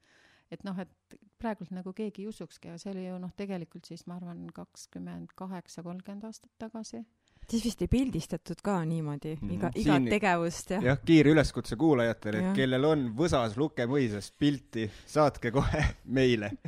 et 0.51 0.65
noh, 0.65 0.79
et 0.81 1.19
praegult 1.39 1.71
nagu 1.75 1.93
keegi 1.97 2.25
ei 2.25 2.31
usukski, 2.31 2.71
aga 2.71 2.83
see 2.83 2.93
oli 2.95 3.07
ju 3.07 3.19
noh, 3.21 3.33
tegelikult 3.37 3.89
siis 3.89 4.07
ma 4.09 4.17
arvan, 4.19 4.47
kakskümmend 4.55 5.35
kaheksa, 5.39 5.85
kolmkümmend 5.87 6.27
aastat 6.29 6.53
tagasi 6.59 7.05
siis 7.49 7.65
vist 7.65 7.83
ei 7.83 7.89
pildistatud 7.89 8.61
ka 8.63 8.85
niimoodi 8.85 9.35
mm 9.35 9.49
-hmm. 9.49 9.55
iga, 9.55 9.71
igat 9.75 10.03
Siin, 10.03 10.11
tegevust, 10.11 10.71
jah? 10.71 10.85
jah, 10.85 10.99
kiire 11.05 11.31
üleskutse 11.31 11.77
kuulajatele, 11.77 12.39
et 12.39 12.57
kellel 12.57 12.85
on 12.85 13.07
Võsas 13.17 13.57
Luke 13.57 13.87
mõisast 13.87 14.35
pilti, 14.39 14.91
saatke 15.07 15.51
kohe 15.51 15.85
meile 16.19 16.51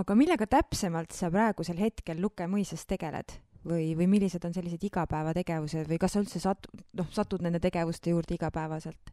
aga 0.00 0.14
millega 0.14 0.46
täpsemalt 0.46 1.12
sa 1.12 1.30
praegusel 1.30 1.80
hetkel 1.80 2.22
Luke 2.22 2.46
mõisas 2.46 2.86
tegeled? 2.86 3.40
või, 3.66 3.96
või 3.98 4.06
millised 4.06 4.44
on 4.46 4.54
sellised 4.54 4.84
igapäevategevused 4.86 5.88
või 5.90 5.98
kas 5.98 6.14
sa 6.14 6.22
üldse 6.22 6.42
satu-, 6.42 6.70
noh, 6.92 7.08
satud 7.10 7.42
nende 7.42 7.60
tegevuste 7.60 8.10
juurde 8.10 8.34
igapäevaselt? 8.34 9.12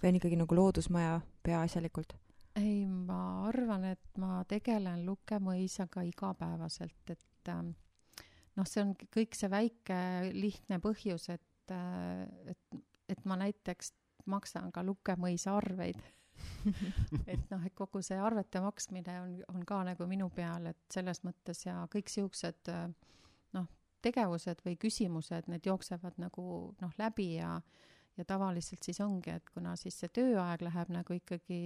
Või 0.00 0.12
on 0.12 0.20
ikkagi 0.20 0.38
nagu 0.40 0.58
loodusmaja 0.58 1.20
peaasjalikult? 1.46 2.16
ei, 2.56 2.86
ma 2.86 3.46
arvan, 3.48 3.84
et 3.92 4.18
ma 4.20 4.40
tegelen 4.48 5.04
Luke 5.04 5.36
mõisaga 5.42 6.06
igapäevaselt, 6.08 7.12
et 7.12 7.50
äh, 7.52 7.62
noh, 8.56 8.68
see 8.68 8.82
on 8.82 8.94
kõik 9.12 9.36
see 9.36 9.50
väike 9.52 9.98
lihtne 10.32 10.80
põhjus, 10.80 11.28
et 11.34 11.74
äh,, 11.74 12.24
et, 12.52 12.82
et 13.12 13.24
ma 13.28 13.36
näiteks 13.40 13.92
maksan 14.26 14.72
ka 14.72 14.82
Luke 14.82 15.14
mõisa 15.20 15.54
arveid 15.58 16.00
et 17.32 17.50
noh, 17.50 17.62
et 17.64 17.74
kogu 17.76 18.02
see 18.04 18.18
arvete 18.20 18.60
maksmine 18.62 19.18
on, 19.22 19.34
on 19.52 19.64
ka 19.66 19.82
nagu 19.86 20.06
minu 20.10 20.28
peal, 20.34 20.70
et 20.72 20.80
selles 20.92 21.22
mõttes 21.26 21.62
ja 21.66 21.78
kõik 21.92 22.10
siuksed 22.12 22.70
noh, 23.56 23.68
tegevused 24.04 24.62
või 24.66 24.76
küsimused, 24.80 25.48
need 25.52 25.66
jooksevad 25.66 26.18
nagu 26.22 26.46
noh, 26.82 26.96
läbi 27.00 27.34
ja 27.38 27.56
ja 28.16 28.24
tavaliselt 28.24 28.82
siis 28.82 29.00
ongi, 29.04 29.30
et 29.30 29.50
kuna 29.52 29.74
siis 29.76 29.98
see 30.00 30.10
tööaeg 30.18 30.62
läheb 30.64 30.92
nagu 30.94 31.16
ikkagi 31.16 31.58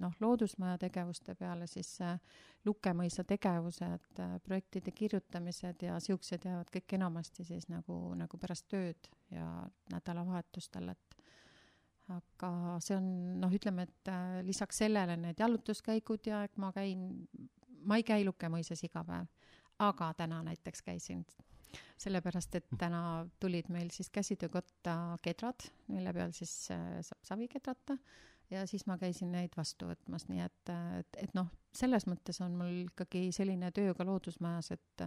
noh, 0.00 0.14
loodusmaja 0.20 0.78
tegevuste 0.86 1.34
peale, 1.38 1.68
siis 1.70 1.96
see 2.00 2.12
Lukemõisa 2.64 3.24
tegevused, 3.26 4.20
projektide 4.46 4.92
kirjutamised 4.94 5.82
ja 5.82 5.98
siuksed 6.00 6.46
jäävad 6.46 6.70
kõik 6.72 6.94
enamasti 6.98 7.44
siis 7.44 7.66
nagu, 7.68 7.96
nagu 8.18 8.38
pärast 8.38 8.68
tööd 8.70 9.10
ja 9.34 9.48
nädalavahetustel, 9.90 10.92
et 10.94 11.18
aga 12.12 12.52
see 12.82 12.96
on 12.96 13.08
noh, 13.42 13.52
ütleme, 13.52 13.86
et 13.88 14.10
äh, 14.10 14.40
lisaks 14.46 14.82
sellele 14.84 15.16
need 15.20 15.40
jalutuskäigud 15.40 16.26
ja 16.28 16.42
et 16.46 16.56
ma 16.60 16.72
käin, 16.74 17.26
ma 17.86 17.98
ei 17.98 18.06
käi 18.06 18.24
Lukemõisas 18.26 18.82
iga 18.86 19.04
päev, 19.06 19.30
aga 19.82 20.12
täna 20.18 20.42
näiteks 20.46 20.84
käisin 20.86 21.24
sellepärast, 22.00 22.58
et 22.58 22.68
täna 22.78 23.24
tulid 23.40 23.70
meil 23.72 23.90
siis 23.94 24.10
käsitöökotta 24.10 25.18
kedrad, 25.22 25.68
mille 25.92 26.12
peal 26.16 26.34
siis 26.36 26.52
äh, 26.74 27.00
saab 27.06 27.24
savi 27.26 27.48
kedrata 27.52 27.98
ja 28.52 28.66
siis 28.66 28.86
ma 28.86 28.98
käisin 29.00 29.32
neid 29.32 29.54
vastu 29.56 29.88
võtmas, 29.88 30.26
nii 30.28 30.42
et, 30.44 30.72
et, 30.98 31.22
et 31.26 31.38
noh, 31.38 31.48
selles 31.74 32.06
mõttes 32.10 32.40
on 32.44 32.56
mul 32.58 32.82
ikkagi 32.86 33.30
selline 33.34 33.72
töö 33.74 33.94
ka 33.96 34.06
loodusmajas, 34.06 34.72
et 34.76 35.06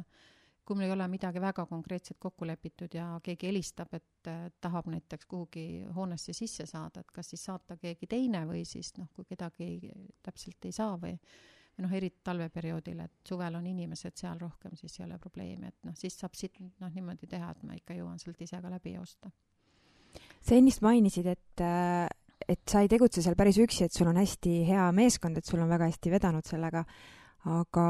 kui 0.65 0.78
mul 0.78 0.88
ei 0.88 0.93
ole 0.95 1.06
midagi 1.12 1.41
väga 1.41 1.67
konkreetset 1.69 2.17
kokku 2.19 2.47
lepitud 2.49 2.95
ja 2.97 3.12
keegi 3.23 3.51
helistab, 3.51 3.93
et 3.93 4.30
tahab 4.62 4.89
näiteks 4.89 5.28
kuhugi 5.30 5.65
hoonesse 5.95 6.34
sisse 6.34 6.65
saada, 6.69 7.04
et 7.04 7.12
kas 7.13 7.30
siis 7.34 7.45
saata 7.45 7.78
keegi 7.82 8.10
teine 8.10 8.41
või 8.49 8.63
siis 8.65 8.95
noh, 8.97 9.12
kui 9.13 9.28
kedagi 9.30 9.91
täpselt 10.25 10.65
ei 10.65 10.73
saa 10.75 10.97
või 11.01 11.13
noh, 11.81 11.91
eriti 11.91 12.21
talveperioodil, 12.23 12.99
et 13.03 13.27
suvel 13.27 13.57
on 13.57 13.65
inimesed 13.67 14.15
seal 14.19 14.39
rohkem, 14.39 14.75
siis 14.79 14.99
ei 14.99 15.05
ole 15.07 15.17
probleemi, 15.21 15.71
et 15.71 15.88
noh, 15.88 15.95
siis 15.99 16.15
saab 16.19 16.38
siit 16.38 16.59
noh, 16.61 16.91
niimoodi 16.93 17.27
teha, 17.31 17.51
et 17.51 17.65
ma 17.67 17.75
ikka 17.75 17.97
jõuan 17.97 18.19
sealt 18.21 18.41
ise 18.41 18.61
ka 18.61 18.71
läbi 18.71 18.95
joosta. 18.95 19.31
sa 20.41 20.55
ennist 20.55 20.81
mainisid, 20.85 21.27
et, 21.27 21.65
et 22.47 22.63
sa 22.69 22.83
ei 22.83 22.91
tegutse 22.91 23.21
seal 23.21 23.35
päris 23.35 23.59
üksi, 23.59 23.85
et 23.85 23.93
sul 23.93 24.07
on 24.07 24.21
hästi 24.21 24.61
hea 24.69 24.88
meeskond, 24.95 25.38
et 25.38 25.45
sul 25.45 25.63
on 25.63 25.71
väga 25.71 25.89
hästi 25.91 26.13
vedanud 26.13 26.47
sellega, 26.47 26.85
aga 27.51 27.88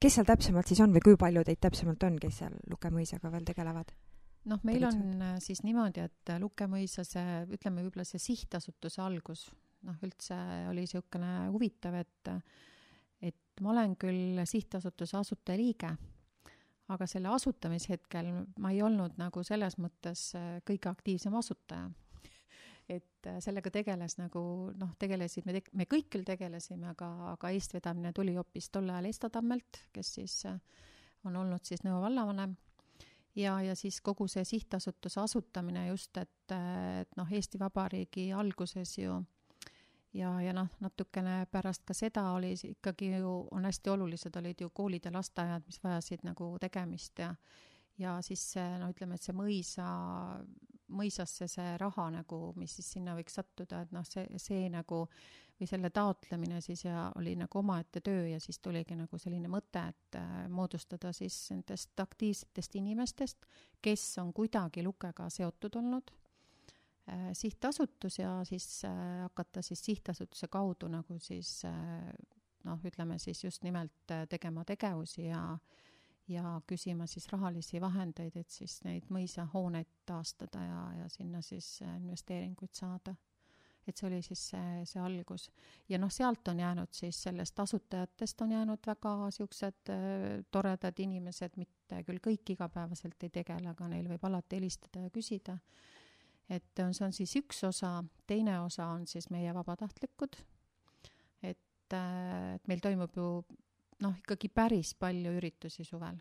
kes 0.00 0.18
seal 0.18 0.28
täpsemalt 0.28 0.68
siis 0.68 0.82
on 0.84 0.92
või 0.94 1.04
kui 1.06 1.16
palju 1.20 1.46
teid 1.46 1.62
täpsemalt 1.64 2.04
on, 2.06 2.18
kes 2.20 2.42
seal 2.42 2.60
Lukemõisaga 2.70 3.32
veel 3.32 3.48
tegelevad? 3.48 3.94
noh, 4.48 4.60
meil 4.64 4.84
on 4.88 5.00
äh, 5.22 5.36
siis 5.44 5.60
niimoodi, 5.64 6.04
et 6.08 6.30
Lukemõisa 6.40 7.04
see, 7.04 7.42
ütleme 7.52 7.82
võib-olla 7.84 8.06
see 8.08 8.20
sihtasutuse 8.22 9.02
algus, 9.04 9.48
noh, 9.84 9.96
üldse 10.06 10.36
oli 10.70 10.84
niisugune 10.86 11.32
huvitav, 11.52 11.98
et 12.00 12.30
et 13.58 13.64
ma 13.66 13.72
olen 13.72 13.96
küll 13.98 14.38
sihtasutuse 14.46 15.16
asutajaliige, 15.18 15.90
aga 16.94 17.06
selle 17.10 17.32
asutamishetkel 17.34 18.28
ma 18.62 18.70
ei 18.70 18.84
olnud 18.86 19.18
nagu 19.18 19.42
selles 19.44 19.76
mõttes 19.82 20.30
äh, 20.38 20.60
kõige 20.68 20.92
aktiivsem 20.92 21.34
asutaja. 21.34 21.90
et 22.88 23.26
äh, 23.26 23.40
sellega 23.42 23.70
tegeles 23.70 24.16
nagu 24.16 24.40
noh, 24.78 24.94
tegelesid, 24.98 25.44
me, 25.44 25.60
me 25.72 25.84
kõik 25.90 26.06
küll 26.14 26.24
tegelesime, 26.24 26.88
aga, 26.94 27.10
aga 27.34 27.50
eestvedamine 27.50 28.12
tuli 28.16 28.36
hoopis 28.38 28.70
tol 28.70 28.88
ajal 28.88 29.10
Esta 29.10 29.28
Tammelt, 29.30 29.82
kes 29.92 30.14
siis 30.14 30.44
äh, 30.46 30.60
on 31.26 31.36
olnud 31.36 31.66
siis 31.66 31.82
Nõo 31.82 31.98
vallavanem 32.00 32.54
ja, 33.34 33.58
ja 33.60 33.74
siis 33.74 34.00
kogu 34.00 34.28
see 34.30 34.46
sihtasutuse 34.46 35.20
asutamine 35.20 35.88
just, 35.90 36.16
et, 36.16 36.54
et 36.54 37.18
noh, 37.18 37.26
Eesti 37.26 37.58
Vabariigi 37.58 38.30
alguses 38.32 38.94
ju 39.02 39.18
ja, 40.14 40.32
ja 40.42 40.52
noh, 40.56 40.68
natukene 40.80 41.46
pärast 41.52 41.84
ka 41.86 41.94
seda 41.94 42.30
oli 42.32 42.54
ikkagi 42.70 43.12
ju, 43.18 43.32
on 43.50 43.64
hästi 43.68 43.90
olulised 43.90 44.36
olid 44.36 44.60
ju 44.60 44.70
koolid 44.70 45.04
ja 45.04 45.12
lasteaiad, 45.12 45.66
mis 45.66 45.82
vajasid 45.84 46.24
nagu 46.24 46.56
tegemist 46.60 47.18
ja 47.18 47.34
ja 47.98 48.18
siis 48.22 48.54
no 48.78 48.92
ütleme, 48.92 49.16
et 49.18 49.26
see 49.26 49.34
mõisa, 49.34 49.84
mõisasse 50.94 51.48
see 51.50 51.74
raha 51.82 52.08
nagu, 52.14 52.52
mis 52.56 52.76
siis 52.78 52.92
sinna 52.94 53.16
võiks 53.18 53.34
sattuda, 53.34 53.82
et 53.82 53.92
noh, 53.92 54.06
see, 54.06 54.24
see 54.38 54.68
nagu 54.70 55.04
või 55.58 55.66
selle 55.66 55.90
taotlemine 55.90 56.60
siis 56.62 56.84
ja 56.84 57.08
oli 57.18 57.34
nagu 57.36 57.58
omaette 57.58 58.00
töö 58.04 58.28
ja 58.30 58.38
siis 58.40 58.60
tuligi 58.62 58.94
nagu 58.96 59.18
selline 59.18 59.50
mõte, 59.50 59.82
et 59.90 60.18
äh, 60.20 60.46
moodustada 60.48 61.10
siis 61.12 61.34
nendest 61.50 61.98
aktiivsetest 62.00 62.78
inimestest, 62.78 63.48
kes 63.82 64.06
on 64.22 64.32
kuidagi 64.32 64.86
lukega 64.86 65.26
seotud 65.34 65.80
olnud 65.82 66.14
sihtasutus 67.32 68.18
ja 68.18 68.44
siis 68.44 68.84
äh, 68.84 69.22
hakata 69.22 69.62
siis 69.62 69.84
sihtasutuse 69.84 70.48
kaudu 70.48 70.88
nagu 70.88 71.18
siis 71.18 71.62
äh, 71.64 72.12
noh, 72.64 72.80
ütleme 72.84 73.18
siis 73.18 73.44
just 73.44 73.64
nimelt 73.64 74.16
tegema 74.28 74.64
tegevusi 74.64 75.26
ja 75.28 75.58
ja 76.28 76.60
küsima 76.66 77.06
siis 77.06 77.28
rahalisi 77.32 77.80
vahendeid, 77.80 78.36
et 78.36 78.50
siis 78.52 78.82
neid 78.84 79.08
mõisahooneid 79.12 79.88
taastada 80.06 80.60
ja, 80.60 80.82
ja 80.98 81.08
sinna 81.08 81.40
siis 81.42 81.78
investeeringuid 81.82 82.74
saada. 82.76 83.14
et 83.88 83.96
see 83.96 84.06
oli 84.06 84.18
siis 84.22 84.40
see, 84.50 84.84
see 84.84 85.00
algus. 85.00 85.48
ja 85.88 85.98
noh, 85.98 86.10
sealt 86.12 86.48
on 86.48 86.58
jäänud 86.60 86.92
siis, 86.92 87.22
sellest 87.22 87.60
asutajatest 87.60 88.40
on 88.44 88.52
jäänud 88.52 88.86
väga 88.86 89.14
äh, 89.24 90.44
toredad 90.50 90.98
inimesed, 90.98 91.56
mitte 91.56 92.02
küll 92.04 92.20
kõik 92.20 92.52
igapäevaselt 92.52 93.22
ei 93.22 93.30
tegele, 93.30 93.68
aga 93.68 93.88
neil 93.88 94.08
võib 94.08 94.28
alati 94.28 94.60
helistada 94.60 95.06
ja 95.06 95.10
küsida 95.10 95.56
et 96.48 96.80
see 96.80 97.04
on 97.04 97.12
siis 97.14 97.34
üks 97.40 97.60
osa, 97.68 97.98
teine 98.28 98.58
osa 98.62 98.88
on 98.94 99.06
siis 99.06 99.28
meie 99.32 99.52
vabatahtlikud, 99.54 100.38
et, 101.44 101.92
äh, 101.92 102.54
et 102.56 102.70
meil 102.70 102.82
toimub 102.84 103.16
ju 103.16 103.28
noh, 104.04 104.16
ikkagi 104.22 104.50
päris 104.54 104.94
palju 104.98 105.34
üritusi 105.40 105.84
suvel. 105.84 106.16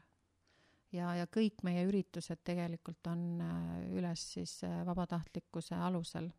ja, 0.92 1.14
ja 1.16 1.28
kõik 1.28 1.64
meie 1.68 1.84
üritused 1.88 2.44
tegelikult 2.48 3.08
on 3.12 3.42
äh, 3.44 3.88
üles 4.00 4.24
siis 4.34 4.60
äh, 4.68 4.84
vabatahtlikkuse 4.86 5.76
alusel. 5.76 6.32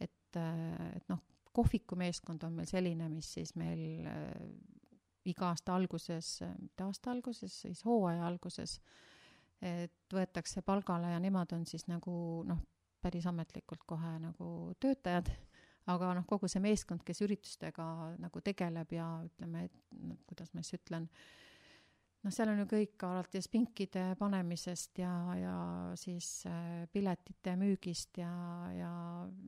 et, 0.00 0.36
et 0.36 1.08
noh, 1.08 1.22
kohvikumeeskond 1.52 2.42
on 2.46 2.58
meil 2.58 2.68
selline, 2.70 3.08
mis 3.10 3.32
siis 3.34 3.54
meil 3.58 4.02
iga 5.26 5.50
aasta 5.50 5.74
alguses, 5.74 6.40
mitte 6.58 6.84
aasta 6.86 7.10
alguses, 7.10 7.56
siis 7.62 7.82
hooaja 7.84 8.22
alguses, 8.26 8.76
et 9.60 10.14
võetakse 10.14 10.62
palgale 10.62 11.10
ja 11.10 11.18
nemad 11.20 11.52
on 11.52 11.66
siis 11.66 11.88
nagu 11.90 12.12
noh, 12.46 12.62
päris 13.02 13.26
ametlikult 13.30 13.84
kohe 13.88 14.16
nagu 14.22 14.48
töötajad, 14.80 15.30
aga 15.90 16.14
noh, 16.18 16.26
kogu 16.28 16.48
see 16.50 16.62
meeskond, 16.62 17.04
kes 17.06 17.22
üritustega 17.26 17.84
nagu 18.20 18.42
tegeleb 18.44 18.92
ja 18.94 19.06
ütleme, 19.26 19.66
et 19.68 20.00
no, 20.00 20.18
kuidas 20.28 20.52
ma 20.54 20.64
siis 20.64 20.80
ütlen, 20.80 21.08
noh, 22.24 22.34
seal 22.34 22.52
on 22.52 22.60
ju 22.62 22.66
kõik 22.70 23.06
alates 23.08 23.48
pinkide 23.52 24.04
panemisest 24.20 25.00
ja, 25.02 25.12
ja 25.38 25.54
siis 25.98 26.28
äh, 26.50 26.84
piletite 26.92 27.56
müügist 27.60 28.20
ja, 28.20 28.30
ja 28.76 28.92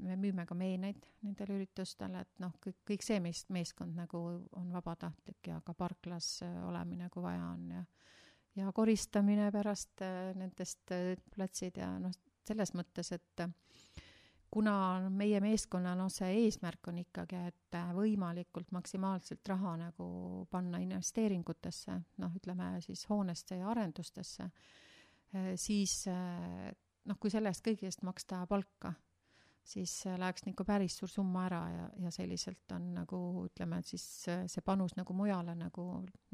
me 0.02 0.16
müüme 0.20 0.46
ka 0.48 0.56
meeneid 0.58 1.06
nendel 1.26 1.56
üritustel, 1.58 2.16
et 2.22 2.32
noh, 2.42 2.54
kõik, 2.64 2.80
kõik 2.88 3.06
see 3.06 3.20
mees, 3.24 3.44
meeskond 3.52 3.96
nagu 3.98 4.22
on 4.58 4.72
vabatahtlik 4.72 5.52
ja 5.52 5.60
ka 5.66 5.76
parklas 5.78 6.38
äh, 6.46 6.58
olemine, 6.68 7.10
kui 7.12 7.24
vaja 7.24 7.52
on 7.54 7.68
ja 7.78 7.84
ja 8.52 8.68
koristamine 8.76 9.46
pärast 9.48 10.02
äh, 10.04 10.34
nendest 10.36 10.90
platsid 11.32 11.78
ja 11.80 11.94
noh, 12.00 12.12
selles 12.46 12.72
mõttes, 12.74 13.12
et 13.14 13.44
kuna 14.52 14.74
meie 15.09 15.40
meeskonna 15.40 15.94
noh, 15.96 16.11
see 16.12 16.28
eesmärk 16.44 16.90
on 16.92 16.98
ikkagi, 17.00 17.38
et 17.48 17.78
võimalikult 17.96 18.72
maksimaalselt 18.76 19.48
raha 19.48 19.76
nagu 19.87 20.09
panna 20.52 20.81
investeeringutesse, 20.83 21.96
noh, 22.20 22.35
ütleme 22.37 22.74
siis 22.85 23.07
hoonesse 23.09 23.62
ja 23.62 23.70
arendustesse, 23.72 24.50
siis 25.57 26.02
noh, 26.09 27.18
kui 27.18 27.33
selle 27.33 27.52
eest 27.52 27.64
kõigi 27.64 27.88
eest 27.88 28.05
maksta 28.05 28.42
palka, 28.50 28.92
siis 29.64 30.02
läheks 30.20 30.44
ikka 30.52 30.66
päris 30.68 30.98
suur 31.00 31.09
summa 31.09 31.46
ära 31.46 31.62
ja, 31.72 31.88
ja 32.05 32.12
selliselt 32.12 32.76
on 32.76 32.92
nagu 32.98 33.22
ütleme, 33.46 33.81
et 33.81 33.88
siis 33.88 34.05
see 34.26 34.66
panus 34.66 34.98
nagu 35.00 35.16
mujale 35.16 35.57
nagu, 35.57 35.87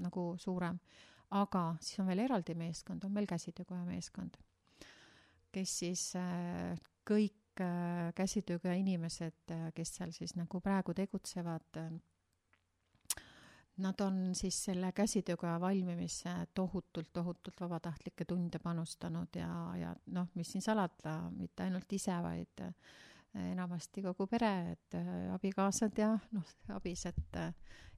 nagu 0.02 0.28
suurem. 0.42 0.80
aga 1.30 1.76
siis 1.80 2.00
on 2.00 2.06
veel 2.08 2.24
eraldi 2.24 2.54
meeskond, 2.56 3.04
on 3.04 3.12
meil 3.12 3.26
käsitöökoja 3.30 3.84
meeskond 3.84 4.40
kes 5.58 5.78
siis 5.82 6.02
äh, 6.18 6.78
kõik 7.08 7.62
äh, 7.62 8.12
käsitööga 8.16 8.76
inimesed, 8.78 9.40
äh, 9.54 9.68
kes 9.74 9.96
seal 9.98 10.14
siis 10.14 10.36
nagu 10.38 10.60
praegu 10.62 10.94
tegutsevad, 10.94 11.82
nad 13.78 14.00
on 14.02 14.34
siis 14.34 14.56
selle 14.68 14.90
käsitöökoja 14.92 15.58
valmimisse 15.62 16.32
tohutult, 16.54 17.12
tohutult 17.14 17.60
vabatahtlikke 17.62 18.26
tunde 18.26 18.58
panustanud 18.58 19.38
ja, 19.38 19.50
ja 19.78 19.92
noh, 20.14 20.30
mis 20.34 20.50
siin 20.54 20.64
salata, 20.64 21.20
mitte 21.34 21.66
ainult 21.66 21.92
ise, 21.94 22.16
vaid 22.22 22.64
enamasti 23.34 24.02
kogu 24.02 24.26
pere, 24.30 24.52
et 24.72 24.96
abikaasad 25.34 25.98
ja 26.00 26.14
noh, 26.32 26.54
abised, 26.74 27.20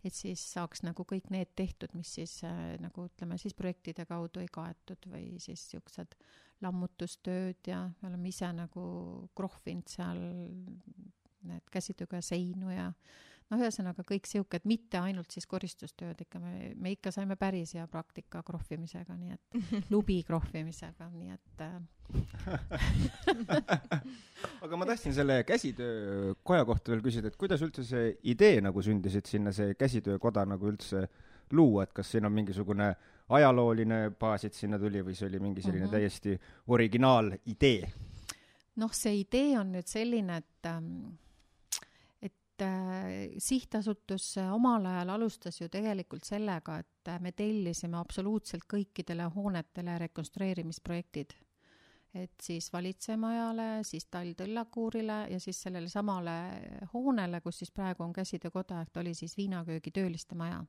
et 0.05 0.17
siis 0.17 0.43
saaks 0.55 0.83
nagu 0.87 1.05
kõik 1.07 1.31
need 1.31 1.53
tehtud, 1.57 1.95
mis 1.95 2.11
siis 2.19 2.41
nagu 2.83 3.07
ütleme 3.07 3.39
siis 3.39 3.55
projektide 3.55 4.07
kaudu 4.09 4.43
ei 4.43 4.51
kaetud 4.53 5.11
või 5.13 5.37
siis 5.39 5.63
niisugused 5.69 6.17
lammutustööd 6.65 7.71
ja 7.71 7.85
me 8.01 8.11
oleme 8.11 8.29
ise 8.33 8.51
nagu 8.53 8.85
krohvinud 9.37 9.89
seal 9.89 10.21
need 11.49 11.73
käsitööga 11.73 12.21
seinu 12.25 12.73
ja 12.75 12.91
noh, 13.51 13.61
ühesõnaga 13.61 14.05
kõik 14.07 14.29
sihuke, 14.31 14.61
et 14.61 14.67
mitte 14.69 15.01
ainult 15.01 15.33
siis 15.35 15.47
koristustööd 15.51 16.21
ikka, 16.25 16.41
me, 16.43 16.53
me 16.77 16.89
ikka 16.95 17.13
saime 17.15 17.37
päris 17.41 17.75
hea 17.77 17.87
praktika 17.91 18.43
krohvimisega, 18.47 19.17
nii 19.17 19.33
et 19.37 19.45
lubi 19.95 20.21
krohvimisega, 20.27 21.09
nii 21.15 21.29
et 21.35 21.65
äh, 21.67 21.81
aga 24.65 24.79
ma 24.79 24.87
tahtsin 24.89 25.15
selle 25.15 25.43
käsitöökoja 25.49 26.65
kohta 26.69 26.87
veel 26.95 27.05
küsida, 27.05 27.27
et 27.31 27.39
kuidas 27.41 27.63
üldse 27.67 27.83
see 27.87 28.05
idee 28.33 28.57
nagu 28.65 28.79
sündis, 28.83 29.15
et 29.19 29.29
sinna 29.31 29.51
see 29.57 29.71
käsitöökoda 29.79 30.43
nagu 30.49 30.65
üldse 30.71 30.99
luua, 31.57 31.81
et 31.85 31.93
kas 31.95 32.07
siin 32.13 32.27
on 32.27 32.35
mingisugune 32.35 32.89
ajalooline 33.31 34.11
baas, 34.19 34.45
et 34.47 34.55
sinna 34.55 34.79
tuli 34.79 35.01
või 35.07 35.15
see 35.19 35.29
oli 35.29 35.39
mingi 35.43 35.63
selline 35.63 35.87
mm 35.87 35.91
-hmm. 35.91 35.99
täiesti 35.99 36.41
originaalidee? 36.67 37.83
noh, 38.81 38.93
see 38.95 39.15
idee 39.21 39.59
on 39.59 39.73
nüüd 39.75 39.87
selline, 39.87 40.37
et 40.41 40.67
ähm, 40.67 41.07
et 42.61 42.67
äh, 42.67 43.39
sihtasutus 43.39 44.35
omal 44.53 44.87
ajal 44.87 45.15
alustas 45.17 45.61
ju 45.61 45.69
tegelikult 45.73 46.25
sellega, 46.25 46.79
et 46.79 47.13
me 47.21 47.33
tellisime 47.33 47.97
absoluutselt 48.01 48.67
kõikidele 48.69 49.31
hoonetele 49.35 49.99
rekonstrueerimisprojektid 50.05 51.33
et 52.15 52.43
siis 52.43 52.73
valitsemajale, 52.73 53.85
siis 53.87 54.09
Tall-Tõllakuurile 54.11 55.21
ja 55.31 55.39
siis 55.41 55.61
sellele 55.63 55.89
samale 55.89 56.33
hoonele, 56.93 57.41
kus 57.41 57.61
siis 57.63 57.71
praegu 57.71 58.03
on 58.03 58.13
käsitöökoda, 58.13 58.81
ehk 58.83 58.91
ta 58.93 59.01
oli 59.01 59.15
siis 59.15 59.37
viinaköögi 59.39 59.91
tööliste 59.95 60.35
maja. 60.35 60.65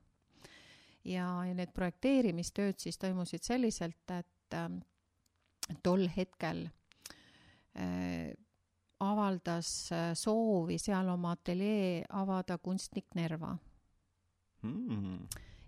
ja, 1.04 1.26
ja 1.48 1.54
need 1.54 1.72
projekteerimistööd 1.74 2.78
siis 2.78 2.98
toimusid 2.98 3.42
selliselt, 3.42 4.10
et 4.10 4.54
äh, 4.54 4.70
tol 5.82 6.06
hetkel 6.16 6.68
äh, 7.74 8.30
avaldas 9.02 9.92
äh, 9.92 10.10
soovi 10.14 10.78
seal 10.78 11.08
oma 11.12 11.34
ateljee 11.36 12.04
avada 12.08 12.58
kunstnik 12.58 13.14
Nerva 13.14 13.56
mm 14.62 15.18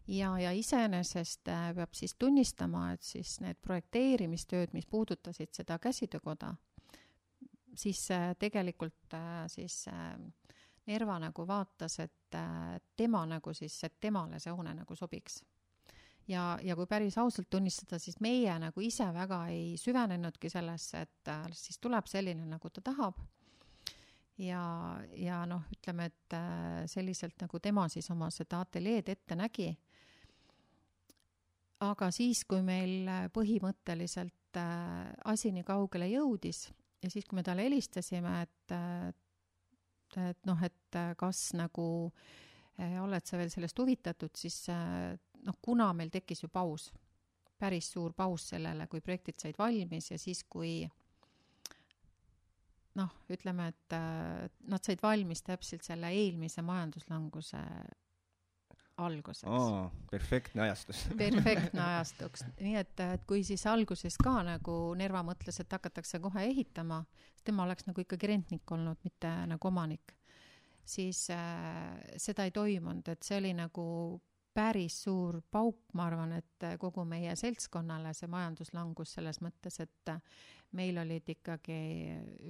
ja, 0.06 0.38
ja 0.38 0.52
iseenesest 0.52 1.48
äh, 1.48 1.70
peab 1.74 1.94
siis 1.96 2.14
tunnistama, 2.18 2.92
et 2.92 3.02
siis 3.02 3.38
need 3.40 3.56
projekteerimistööd, 3.64 4.74
mis 4.76 4.86
puudutasid 4.86 5.54
seda 5.56 5.78
käsitöökoda, 5.78 6.54
siis 7.74 8.10
äh, 8.10 8.34
tegelikult 8.38 9.16
siis 9.48 9.86
Nerva 10.86 11.16
nagu 11.18 11.46
vaatas, 11.48 11.98
et 11.98 12.36
tema 12.96 13.22
nagu 13.26 13.54
siis, 13.54 13.78
et 13.84 13.94
temale 14.00 14.36
see 14.38 14.52
hoone 14.52 14.74
nagu 14.76 14.96
sobiks. 14.96 15.38
Ja, 16.28 16.58
ja 16.62 16.76
kui 16.76 16.86
päris 16.90 17.18
ausalt 17.18 17.50
tunnistada, 17.50 17.98
siis 18.02 18.20
meie 18.24 18.54
nagu 18.60 18.84
ise 18.84 19.06
väga 19.14 19.44
ei 19.52 19.74
süvenenudki 19.80 20.50
sellesse, 20.52 21.04
et 21.04 21.32
siis 21.56 21.78
tuleb 21.82 22.08
selline, 22.10 22.46
nagu 22.48 22.70
ta 22.70 22.84
tahab. 22.84 23.18
Ja, 24.40 24.64
ja 25.14 25.44
noh, 25.46 25.62
ütleme, 25.70 26.08
et 26.10 26.36
selliselt 26.90 27.38
nagu 27.44 27.60
tema 27.62 27.86
siis 27.92 28.10
oma 28.10 28.32
seda 28.34 28.64
ateljeed 28.64 29.12
ette 29.12 29.36
nägi. 29.38 29.68
Aga 31.82 32.08
siis, 32.14 32.44
kui 32.48 32.62
meil 32.64 33.08
äh, 33.10 33.26
põhimõtteliselt 33.34 34.58
äh, 34.60 35.10
asi 35.30 35.50
nii 35.54 35.66
kaugele 35.66 36.06
jõudis 36.12 36.68
ja 37.02 37.10
siis, 37.10 37.26
kui 37.26 37.38
me 37.38 37.44
talle 37.46 37.66
helistasime, 37.66 38.34
et, 38.46 38.74
äh, 38.74 40.28
et 40.30 40.48
noh, 40.48 40.60
et 40.62 41.00
kas 41.18 41.48
nagu 41.58 41.86
oled 42.74 43.26
sa 43.26 43.38
veel 43.38 43.50
sellest 43.52 43.78
huvitatud, 43.78 44.32
siis 44.34 44.56
noh, 45.44 45.56
kuna 45.62 45.92
meil 45.96 46.12
tekkis 46.12 46.44
ju 46.44 46.50
paus, 46.52 46.90
päris 47.60 47.90
suur 47.92 48.12
paus 48.16 48.48
sellele, 48.54 48.86
kui 48.90 49.02
projektid 49.04 49.40
said 49.40 49.58
valmis 49.58 50.10
ja 50.10 50.18
siis, 50.20 50.44
kui 50.50 50.82
noh, 52.98 53.12
ütleme, 53.32 53.68
et 53.72 53.98
nad 54.70 54.86
said 54.86 55.02
valmis 55.02 55.42
täpselt 55.42 55.86
selle 55.86 56.12
eelmise 56.14 56.62
majanduslanguse 56.62 57.62
alguseks 59.02 59.50
oh,. 59.50 59.90
perfektne 60.10 60.62
ajastus 60.62 61.00
perfektne 61.18 61.82
ajastuks, 61.82 62.44
nii 62.60 62.76
et, 62.78 63.00
et 63.02 63.24
kui 63.26 63.42
siis 63.46 63.64
alguses 63.66 64.16
ka 64.22 64.36
nagu 64.46 64.76
Nerva 64.98 65.24
mõtles, 65.26 65.58
et 65.60 65.72
hakatakse 65.74 66.20
kohe 66.22 66.44
ehitama, 66.50 67.02
tema 67.44 67.66
oleks 67.66 67.88
nagu 67.88 68.04
ikkagi 68.04 68.30
rentnik 68.30 68.70
olnud, 68.76 69.00
mitte 69.06 69.32
nagu 69.50 69.70
omanik, 69.70 70.14
siis 70.86 71.26
äh, 71.34 71.98
seda 72.22 72.46
ei 72.46 72.54
toimunud, 72.54 73.08
et 73.10 73.26
see 73.26 73.40
oli 73.42 73.54
nagu 73.58 73.84
päris 74.54 75.00
suur 75.04 75.40
pauk, 75.50 75.80
ma 75.98 76.06
arvan, 76.08 76.36
et 76.38 76.66
kogu 76.80 77.04
meie 77.08 77.34
seltskonnale 77.36 78.14
see 78.14 78.30
majanduslangus 78.30 79.16
selles 79.18 79.40
mõttes, 79.44 79.80
et 79.82 80.12
meil 80.78 80.98
olid 81.02 81.28
ikkagi 81.34 81.78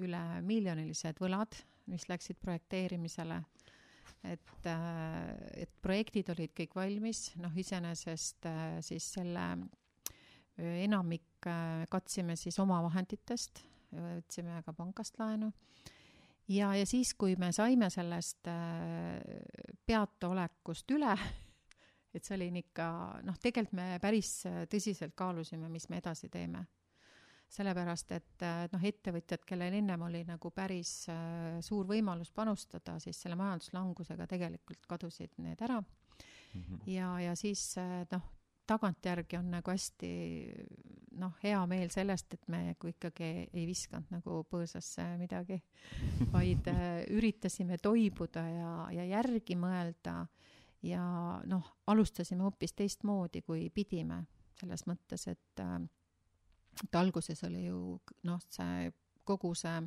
üle 0.05 0.25
miljonilised 0.45 1.21
võlad, 1.21 1.57
mis 1.89 2.09
läksid 2.09 2.39
projekteerimisele 2.41 3.43
et, 4.25 4.67
äh, 4.67 5.63
et 5.65 5.71
projektid 5.85 6.31
olid 6.35 6.55
kõik 6.57 6.77
valmis, 6.77 7.29
noh, 7.41 7.53
iseenesest 7.57 8.49
äh, 8.49 8.79
siis 8.85 9.07
selle 9.19 9.45
äh, 9.53 10.85
enamik 10.85 11.45
katsime 11.93 12.39
siis 12.41 12.57
omavahenditest, 12.63 13.61
võtsime 13.93 14.63
ka 14.65 14.73
pangast 14.73 15.19
laenu. 15.21 15.51
ja, 16.49 16.71
ja 16.73 16.87
siis, 16.89 17.13
kui 17.15 17.37
me 17.37 17.51
saime 17.53 17.91
sellest 17.93 18.49
peataolekust 19.85 20.95
üle, 20.97 21.13
et 22.15 22.25
see 22.25 22.37
oli 22.37 22.51
ikka, 22.63 22.87
noh, 23.27 23.37
tegelikult 23.43 23.79
me 23.79 23.99
päris 24.03 24.45
tõsiselt 24.71 25.15
kaalusime, 25.19 25.69
mis 25.69 25.89
me 25.91 25.99
edasi 26.03 26.29
teeme 26.33 26.65
sellepärast 27.55 28.15
et 28.17 28.45
noh, 28.73 28.87
ettevõtjad, 28.89 29.45
kellel 29.47 29.77
ennem 29.79 30.07
oli 30.07 30.25
nagu 30.27 30.51
päris 30.55 31.05
äh, 31.13 31.59
suur 31.65 31.87
võimalus 31.89 32.33
panustada, 32.35 32.97
siis 33.03 33.21
selle 33.21 33.39
majanduslangusega 33.39 34.27
tegelikult 34.31 34.89
kadusid 34.91 35.37
need 35.45 35.61
ära 35.63 35.81
mm. 35.81 36.63
-hmm. 36.63 36.81
ja, 36.91 37.11
ja 37.29 37.37
siis 37.39 37.77
äh, 37.79 38.03
noh, 38.11 38.25
tagantjärgi 38.67 39.37
on 39.37 39.51
nagu 39.53 39.71
hästi 39.71 40.11
noh, 41.21 41.35
hea 41.43 41.61
meel 41.71 41.91
sellest, 41.93 42.35
et 42.35 42.49
me 42.49 42.63
nagu 42.71 42.91
ikkagi 42.91 43.31
ei 43.53 43.67
viskanud 43.69 44.11
nagu 44.11 44.41
põõsasse 44.51 45.05
midagi, 45.21 45.61
vaid 46.33 46.71
äh, 46.73 47.05
üritasime 47.15 47.79
toibuda 47.79 48.49
ja, 48.49 48.73
ja 48.99 49.05
järgi 49.19 49.57
mõelda 49.57 50.25
ja 50.85 51.05
noh, 51.49 51.75
alustasime 51.87 52.45
hoopis 52.45 52.75
teistmoodi, 52.77 53.43
kui 53.43 53.69
pidime, 53.75 54.23
selles 54.61 54.85
mõttes, 54.87 55.29
et 55.33 55.63
äh, 55.63 55.79
et 56.83 56.97
alguses 56.99 57.45
oli 57.47 57.67
ju 57.69 57.79
noh, 58.27 58.41
see 58.51 58.91
kogu 59.25 59.53
see 59.57 59.79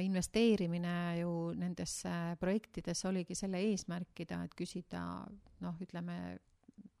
investeerimine 0.00 1.18
ju 1.18 1.32
nendesse 1.58 2.12
projektidesse 2.40 3.08
oligi 3.08 3.34
selle 3.34 3.58
eesmärkida, 3.72 4.44
et 4.46 4.54
küsida 4.54 5.02
noh, 5.64 5.80
ütleme 5.82 6.38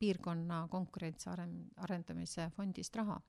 piirkonna 0.00 0.64
konkurentsi 0.72 1.28
arend-, 1.30 1.70
arendamise 1.84 2.48
fondist 2.56 2.96
raha. 2.96 3.20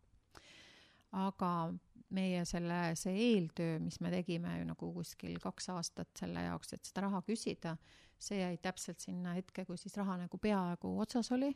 aga 1.12 1.74
meie 2.12 2.46
selle, 2.46 2.96
see 3.00 3.16
eeltöö, 3.32 3.80
mis 3.80 4.00
me 4.04 4.12
tegime 4.12 4.58
ju 4.60 4.68
nagu 4.68 4.92
kuskil 4.94 5.38
kaks 5.42 5.70
aastat 5.74 6.10
selle 6.20 6.44
jaoks, 6.48 6.74
et 6.76 6.86
seda 6.86 7.06
raha 7.08 7.22
küsida, 7.28 7.76
see 8.22 8.42
jäi 8.42 8.58
täpselt 8.62 9.00
sinna 9.00 9.36
hetke, 9.38 9.66
kui 9.66 9.80
siis 9.80 9.96
raha 9.98 10.18
nagu 10.26 10.38
peaaegu 10.38 10.98
otsas 11.00 11.32
oli. 11.32 11.52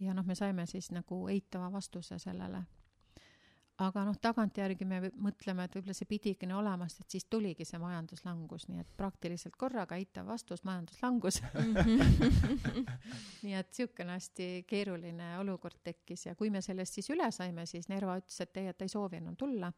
Ja 0.00 0.12
noh, 0.14 0.26
me 0.26 0.34
saime 0.36 0.66
siis 0.68 0.90
nagu 0.92 1.22
eitava 1.32 1.70
vastuse 1.72 2.18
sellele 2.20 2.66
aga 3.82 4.04
noh, 4.08 4.16
tagantjärgi 4.20 4.86
me 4.88 5.00
mõtleme, 5.20 5.66
et 5.66 5.74
võib-olla 5.76 5.94
see 5.96 6.08
pidigi 6.08 6.48
nii 6.48 6.56
olema, 6.56 6.88
sest 6.88 7.04
et 7.04 7.16
siis 7.16 7.26
tuligi 7.30 7.66
see 7.68 7.80
majanduslangus, 7.80 8.66
nii 8.70 8.80
et 8.80 8.92
praktiliselt 8.96 9.56
korraga 9.60 9.98
eitav 10.00 10.28
vastus, 10.30 10.64
majanduslangus. 10.68 11.42
Nii 13.44 13.54
et 13.54 13.68
niisugune 13.70 14.16
hästi 14.16 14.46
keeruline 14.68 15.34
olukord 15.38 15.78
tekkis 15.84 16.26
ja 16.26 16.34
kui 16.38 16.48
me 16.50 16.62
sellest 16.64 16.96
siis 16.96 17.10
üle 17.12 17.28
saime, 17.34 17.66
siis 17.68 17.90
Nerva 17.92 18.16
ütles, 18.20 18.40
et 18.42 18.62
ei, 18.62 18.70
et 18.72 18.78
ta 18.78 18.88
ei 18.88 18.92
soovi 18.92 19.20
enam 19.20 19.36
tulla. 19.36 19.72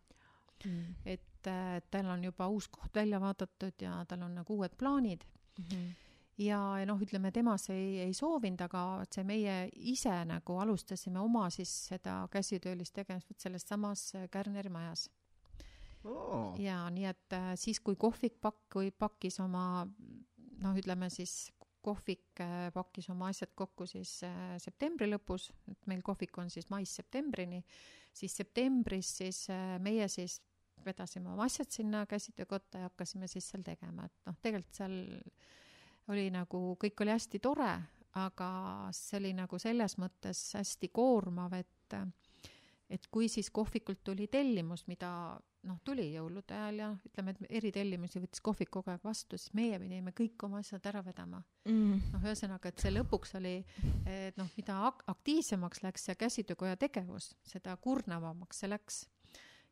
Mm.. 0.66 0.94
et 1.06 1.46
äh, 1.46 1.76
tal 1.86 2.08
on 2.10 2.24
juba 2.26 2.48
uus 2.50 2.66
koht 2.66 2.96
välja 2.98 3.20
vaadatud 3.22 3.78
ja 3.78 4.00
tal 4.10 4.24
on 4.26 4.40
nagu 4.40 4.56
uued 4.56 4.74
plaanid. 4.78 5.22
Mm. 5.58 5.64
-hmm 5.70 6.07
ja, 6.38 6.58
ja 6.80 6.86
noh, 6.88 7.00
ütleme 7.02 7.32
tema 7.34 7.56
see 7.60 7.76
ei, 7.76 7.92
ei 8.06 8.14
soovinud, 8.16 8.62
aga 8.68 8.84
et 9.04 9.18
see 9.18 9.26
meie 9.26 9.56
ise 9.90 10.14
nagu 10.28 10.58
alustasime 10.62 11.20
oma 11.20 11.48
siis 11.54 11.72
seda 11.90 12.20
käsitöölist 12.32 12.94
tegemist 12.96 13.30
vot 13.30 13.46
selles 13.46 13.66
samas 13.68 14.08
äh, 14.16 14.28
Kärneri 14.32 14.72
majas. 14.72 15.08
Oh.. 16.06 16.54
ja 16.62 16.84
nii, 16.94 17.08
et 17.10 17.34
äh, 17.36 17.52
siis, 17.58 17.82
kui 17.84 17.98
kohvik 17.98 18.38
pakk 18.40 18.78
või 18.78 18.92
pakkis 18.94 19.40
oma 19.42 19.82
noh, 20.62 20.76
ütleme 20.78 21.10
siis 21.12 21.50
kohvik 21.84 22.42
äh, 22.42 22.68
pakkis 22.74 23.10
oma 23.10 23.32
asjad 23.32 23.50
kokku 23.58 23.86
siis 23.90 24.20
septembri 24.62 25.08
lõpus, 25.10 25.50
et 25.70 25.90
meil 25.90 26.04
kohvik 26.06 26.38
on 26.38 26.52
siis 26.54 26.70
mais 26.70 26.92
septembrini, 27.00 27.64
siis 28.14 28.36
septembris 28.38 29.16
siis 29.22 29.46
meie 29.82 30.06
siis 30.10 30.38
vedasime 30.86 31.32
oma 31.32 31.48
asjad 31.48 31.70
sinna 31.74 32.04
käsitöökotta 32.06 32.78
ja 32.78 32.90
hakkasime 32.92 33.26
siis 33.26 33.48
seal 33.50 33.64
tegema, 33.66 34.06
et 34.06 34.28
noh, 34.28 34.36
tegelikult 34.42 34.78
seal 34.78 35.00
oli 36.08 36.28
nagu, 36.34 36.76
kõik 36.80 37.04
oli 37.04 37.14
hästi 37.14 37.40
tore, 37.44 37.72
aga 38.18 38.50
see 38.96 39.18
oli 39.20 39.34
nagu 39.36 39.58
selles 39.60 39.98
mõttes 40.00 40.40
hästi 40.58 40.90
koormav, 40.94 41.54
et 41.58 41.74
et 42.88 43.04
kui 43.12 43.28
siis 43.28 43.50
kohvikult 43.52 44.00
tuli 44.04 44.26
tellimus, 44.32 44.86
mida 44.88 45.10
noh, 45.68 45.78
tuli 45.84 46.06
jõulude 46.14 46.54
ajal 46.56 46.80
ja 46.80 46.88
ütleme, 47.08 47.34
et 47.34 47.58
eritellimusi 47.60 48.22
võttis 48.22 48.42
kohvik 48.44 48.70
kogu 48.72 48.92
aeg 48.92 49.04
vastu, 49.04 49.38
siis 49.38 49.52
meie 49.56 49.78
pidime 49.80 50.14
kõik 50.16 50.44
oma 50.46 50.62
asjad 50.62 50.86
ära 50.88 51.02
vedama 51.04 51.42
mm.. 51.68 52.14
noh, 52.14 52.24
ühesõnaga, 52.24 52.70
et 52.70 52.80
see 52.84 52.94
lõpuks 52.94 53.34
oli, 53.40 53.54
et 54.08 54.38
noh, 54.40 54.48
mida 54.56 54.78
ak- 54.88 55.04
aktiivsemaks 55.12 55.84
läks 55.84 56.08
see 56.08 56.18
käsitöökoja 56.20 56.78
tegevus, 56.80 57.32
seda 57.48 57.76
kurnavamaks 57.82 58.64
see 58.64 58.72
läks. 58.72 59.02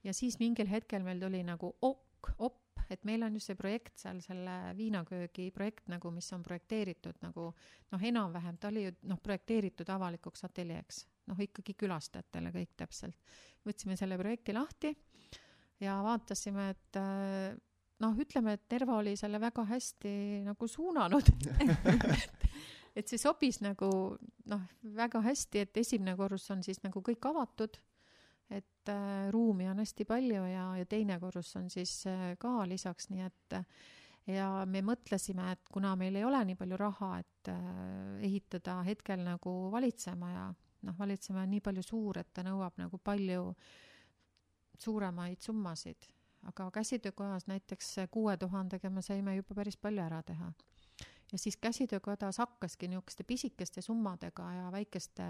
ja 0.05 0.15
siis 0.17 0.41
mingil 0.43 0.69
hetkel 0.71 1.07
meil 1.07 1.23
tuli 1.23 1.43
nagu 1.47 1.73
ok, 1.81 2.35
op, 2.37 2.61
et 2.91 3.05
meil 3.09 3.25
on 3.27 3.35
ju 3.37 3.43
see 3.43 3.59
projekt 3.59 3.99
seal, 4.01 4.21
selle 4.25 4.57
viinaköögi 4.79 5.49
projekt 5.55 5.91
nagu, 5.93 6.11
mis 6.15 6.29
on 6.37 6.45
projekteeritud 6.47 7.21
nagu 7.25 7.49
noh, 7.93 8.07
enam-vähem 8.11 8.59
ta 8.61 8.71
oli 8.73 8.87
ju 8.87 8.95
noh, 9.11 9.21
projekteeritud 9.23 9.91
avalikuks 9.97 10.47
ateljeeks, 10.49 11.05
noh 11.31 11.41
ikkagi 11.43 11.77
külastajatele 11.79 12.53
kõik 12.55 12.75
täpselt. 12.77 13.17
võtsime 13.67 13.97
selle 13.99 14.19
projekti 14.19 14.55
lahti 14.55 14.95
ja 15.81 15.99
vaatasime, 16.05 16.71
et 16.75 17.01
äh, 17.01 17.57
noh, 18.05 18.17
ütleme, 18.23 18.57
et 18.57 18.71
Nerva 18.71 19.01
oli 19.01 19.17
selle 19.17 19.41
väga 19.41 19.65
hästi 19.69 20.17
nagu 20.47 20.69
suunanud 20.69 21.33
et 22.97 23.11
see 23.11 23.21
sobis 23.21 23.61
nagu 23.65 23.91
noh, 24.49 24.63
väga 24.97 25.21
hästi, 25.25 25.67
et 25.67 25.83
esimene 25.83 26.17
korrus 26.19 26.49
on 26.55 26.63
siis 26.65 26.81
nagu 26.85 27.03
kõik 27.05 27.29
avatud, 27.29 27.77
et 28.51 28.89
äh, 28.93 29.29
ruumi 29.35 29.69
on 29.71 29.83
hästi 29.83 30.05
palju 30.07 30.45
ja, 30.47 30.67
ja 30.79 30.87
teine 30.87 31.19
korrus 31.21 31.57
on 31.59 31.71
siis 31.71 32.05
äh, 32.07 32.35
ka 32.39 32.61
lisaks, 32.69 33.09
nii 33.11 33.25
et 33.27 33.57
äh, 33.59 33.65
ja 34.27 34.49
me 34.69 34.83
mõtlesime, 34.87 35.51
et 35.55 35.73
kuna 35.73 35.95
meil 35.99 36.17
ei 36.19 36.27
ole 36.27 36.43
nii 36.49 36.59
palju 36.59 36.79
raha, 36.81 37.11
et 37.23 37.51
äh, 37.53 38.23
ehitada 38.27 38.81
hetkel 38.87 39.23
nagu 39.27 39.57
valitsemaja, 39.73 40.47
noh, 40.87 40.99
valitsemaja 40.99 41.47
on 41.47 41.55
nii 41.57 41.65
palju 41.65 41.87
suur, 41.87 42.21
et 42.23 42.33
ta 42.35 42.45
nõuab 42.47 42.79
nagu 42.81 42.99
palju 42.99 43.51
suuremaid 44.83 45.41
summasid, 45.41 46.09
aga 46.51 46.69
käsitöökojas 46.71 47.47
näiteks 47.49 47.95
kuue 48.13 48.37
tuhandega 48.37 48.91
me 48.93 49.03
saime 49.03 49.39
juba 49.39 49.57
päris 49.57 49.79
palju 49.81 50.05
ära 50.05 50.23
teha. 50.27 50.53
Ja 51.33 51.39
siis 51.43 51.57
käsitöökodas 51.59 52.39
hakkaski 52.39 52.87
niisuguste 52.89 53.25
pisikeste 53.25 53.83
summadega 53.83 54.45
ja 54.53 54.69
väikeste, 54.71 55.25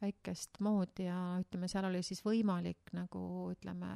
väikest 0.00 0.60
moodi 0.64 1.06
ja 1.06 1.18
ütleme, 1.40 1.68
seal 1.72 1.88
oli 1.88 2.02
siis 2.04 2.22
võimalik 2.24 2.92
nagu 2.96 3.20
ütleme, 3.54 3.92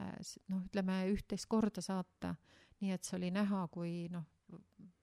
noh, 0.49 0.65
ütleme 0.69 1.01
üht-teist 1.13 1.49
korda 1.51 1.83
saata, 1.85 2.35
nii 2.81 2.95
et 2.95 3.05
see 3.05 3.19
oli 3.19 3.31
näha, 3.35 3.67
kui 3.73 4.09
noh, 4.13 4.25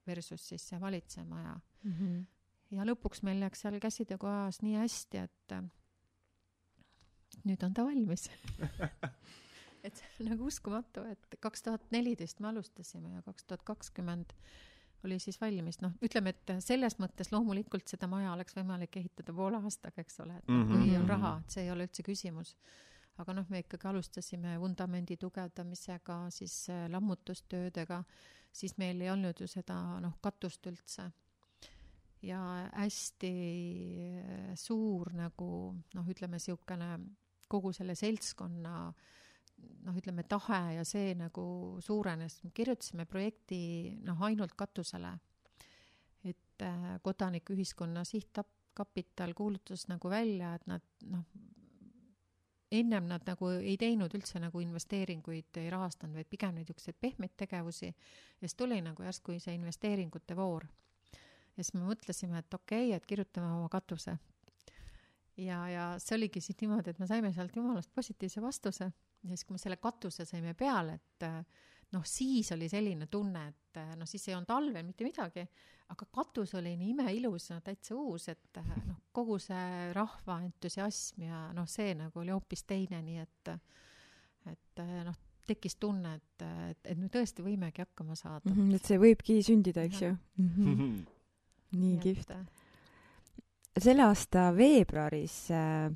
versus 0.06 0.48
siis 0.50 0.64
see 0.68 0.80
valitsemaja. 0.80 1.54
Mm 1.84 1.92
-hmm. 1.92 2.24
ja 2.76 2.84
lõpuks 2.84 3.22
meil 3.22 3.40
läks 3.40 3.62
seal 3.62 3.78
käsitöökojas 3.80 4.62
nii 4.62 4.76
hästi, 4.76 5.18
et 5.18 5.52
äh, 5.52 5.64
nüüd 7.44 7.62
on 7.64 7.74
ta 7.74 7.84
valmis 7.84 8.30
et 9.84 9.96
see 9.96 10.24
on 10.24 10.32
nagu 10.32 10.48
uskumatu, 10.50 11.04
et 11.04 11.38
kaks 11.40 11.62
tuhat 11.62 11.90
neliteist 11.94 12.40
me 12.40 12.48
alustasime 12.48 13.14
ja 13.14 13.22
kaks 13.22 13.44
tuhat 13.44 13.62
kakskümmend 13.62 14.34
oli 15.04 15.18
siis 15.22 15.40
valmis, 15.40 15.80
noh, 15.80 15.94
ütleme, 16.04 16.34
et 16.34 16.52
selles 16.64 16.98
mõttes 16.98 17.30
loomulikult 17.32 17.88
seda 17.90 18.08
maja 18.10 18.32
oleks 18.32 18.56
võimalik 18.56 18.98
ehitada 19.00 19.34
poole 19.34 19.60
aastaga, 19.62 20.02
eks 20.02 20.20
ole, 20.24 20.38
et 20.40 20.48
mm 20.48 20.62
-hmm. 20.62 20.82
kui 20.82 20.96
on 20.96 21.08
raha, 21.08 21.38
et 21.40 21.50
see 21.54 21.64
ei 21.64 21.70
ole 21.70 21.86
üldse 21.86 22.02
küsimus. 22.02 22.56
aga 23.18 23.32
noh, 23.34 23.46
me 23.50 23.58
ikkagi 23.58 23.88
alustasime 23.88 24.60
vundamendi 24.60 25.16
tugevdamisega, 25.16 26.30
siis 26.30 26.68
äh, 26.70 26.88
lammutustöödega, 26.90 28.04
siis 28.52 28.78
meil 28.78 29.00
ei 29.00 29.10
olnud 29.10 29.40
ju 29.40 29.46
seda 29.46 30.00
noh, 30.00 30.18
katust 30.22 30.66
üldse 30.66 31.10
ja 32.22 32.40
hästi 32.74 33.32
äh, 34.18 34.54
suur 34.54 35.12
nagu 35.14 35.74
noh, 35.94 36.06
ütleme 36.08 36.38
niisugune 36.38 36.98
kogu 37.48 37.72
selle 37.72 37.94
seltskonna 37.94 38.92
noh, 39.88 39.96
ütleme 39.96 40.24
tahe 40.28 40.60
ja 40.76 40.84
see 40.86 41.14
nagu 41.18 41.44
suurenes, 41.84 42.40
kirjutasime 42.54 43.06
projekti 43.08 43.60
noh, 44.04 44.20
ainult 44.28 44.54
katusele. 44.58 45.16
et 46.24 46.62
äh, 46.62 46.98
kodanikuühiskonna 47.02 48.02
sihtkapital 48.04 49.34
kuulutas 49.34 49.86
nagu 49.88 50.10
välja, 50.10 50.54
et 50.54 50.66
nad 50.66 50.82
noh, 51.06 51.24
ennem 52.70 53.06
nad 53.08 53.24
nagu 53.24 53.48
ei 53.56 53.76
teinud 53.80 54.12
üldse 54.14 54.40
nagu 54.42 54.60
investeeringuid, 54.60 55.56
ei 55.56 55.70
rahastanud, 55.72 56.18
vaid 56.18 56.28
pigem 56.28 56.58
niisuguseid 56.58 56.98
pehmeid 57.00 57.36
tegevusi 57.36 57.86
ja 57.88 58.42
siis 58.42 58.58
tuli 58.58 58.80
nagu 58.84 59.02
järsku 59.02 59.38
see 59.40 59.54
investeeringute 59.56 60.36
voor. 60.36 60.66
ja 61.56 61.64
siis 61.64 61.74
me 61.74 61.86
mõtlesime, 61.86 62.38
et 62.38 62.54
okei 62.54 62.88
okay,, 62.88 62.96
et 62.96 63.06
kirjutame 63.06 63.52
oma 63.54 63.68
katuse. 63.72 64.18
ja, 65.36 65.68
ja 65.68 65.84
see 66.02 66.18
oligi 66.18 66.40
siis 66.40 66.60
niimoodi, 66.60 66.90
et 66.90 66.98
me 66.98 67.06
saime 67.06 67.32
sealt 67.32 67.56
jumalast 67.56 67.94
positiivse 67.94 68.42
vastuse 68.42 68.92
ja 69.22 69.34
siis, 69.36 69.44
kui 69.44 69.56
me 69.56 69.62
selle 69.62 69.78
katuse 69.82 70.26
saime 70.28 70.54
peale, 70.58 70.98
et 70.98 71.26
äh, 71.26 71.40
noh, 71.94 72.04
siis 72.06 72.52
oli 72.54 72.68
selline 72.70 73.08
tunne, 73.10 73.46
et 73.48 73.80
äh, 73.80 73.94
noh, 73.98 74.08
siis 74.08 74.28
ei 74.28 74.36
olnud 74.36 74.50
talvel 74.50 74.86
mitte 74.86 75.06
midagi, 75.06 75.44
aga 75.88 76.08
katus 76.12 76.54
oli 76.58 76.74
nii 76.76 76.92
imeilus 76.94 77.50
ja 77.50 77.60
täitsa 77.64 77.96
uus, 77.96 78.28
et 78.32 78.60
äh, 78.60 78.74
noh, 78.86 79.00
kogu 79.12 79.38
see 79.42 79.92
rahva 79.96 80.40
entusiasm 80.44 81.24
ja 81.26 81.46
noh, 81.56 81.68
see 81.70 81.94
nagu 81.98 82.22
oli 82.22 82.34
hoopis 82.34 82.66
teine, 82.68 83.02
nii 83.04 83.24
et 83.24 83.54
et 84.48 84.80
noh, 85.04 85.16
tekkis 85.48 85.76
tunne, 85.80 86.14
et, 86.18 86.44
et, 86.70 86.80
et 86.92 86.98
me 86.98 87.08
tõesti 87.12 87.44
võimegi 87.44 87.82
hakkama 87.84 88.16
saada 88.16 88.48
Mm 88.48 88.56
-hmm. 88.56 88.74
et 88.76 88.84
see 88.84 88.98
võibki 89.00 89.42
sündida, 89.44 89.82
eks 89.82 90.02
ju 90.02 90.12
mm. 90.12 90.48
-hmm. 90.56 91.06
nii 91.80 91.98
kihvt. 91.98 92.32
selle 93.78 94.02
aasta 94.02 94.52
veebruaris 94.56 95.50
äh, 95.50 95.92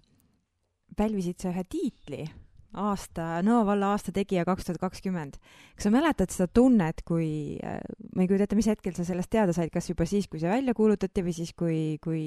pälvisid 0.96 1.40
sa 1.40 1.50
ühe 1.50 1.64
tiitli 1.64 2.26
aasta, 2.72 3.42
Nõo 3.44 3.62
valla 3.68 3.92
aasta 3.92 4.12
tegija 4.14 4.44
kaks 4.48 4.66
tuhat 4.68 4.80
kakskümmend. 4.80 5.36
kas 5.76 5.86
sa 5.86 5.92
mäletad 5.92 6.32
seda 6.32 6.48
tunnet, 6.48 7.02
kui 7.08 7.58
äh,, 7.64 7.80
ma 8.16 8.24
ei 8.24 8.30
kujuta 8.30 8.48
ette, 8.48 8.58
mis 8.58 8.70
hetkel 8.70 8.96
sa 8.96 9.04
sellest 9.08 9.30
teada 9.32 9.52
said, 9.56 9.72
kas 9.74 9.90
juba 9.90 10.06
siis, 10.08 10.28
kui 10.28 10.40
see 10.40 10.50
välja 10.50 10.74
kuulutati 10.74 11.24
või 11.24 11.36
siis, 11.36 11.52
kui, 11.58 11.98
kui 12.02 12.24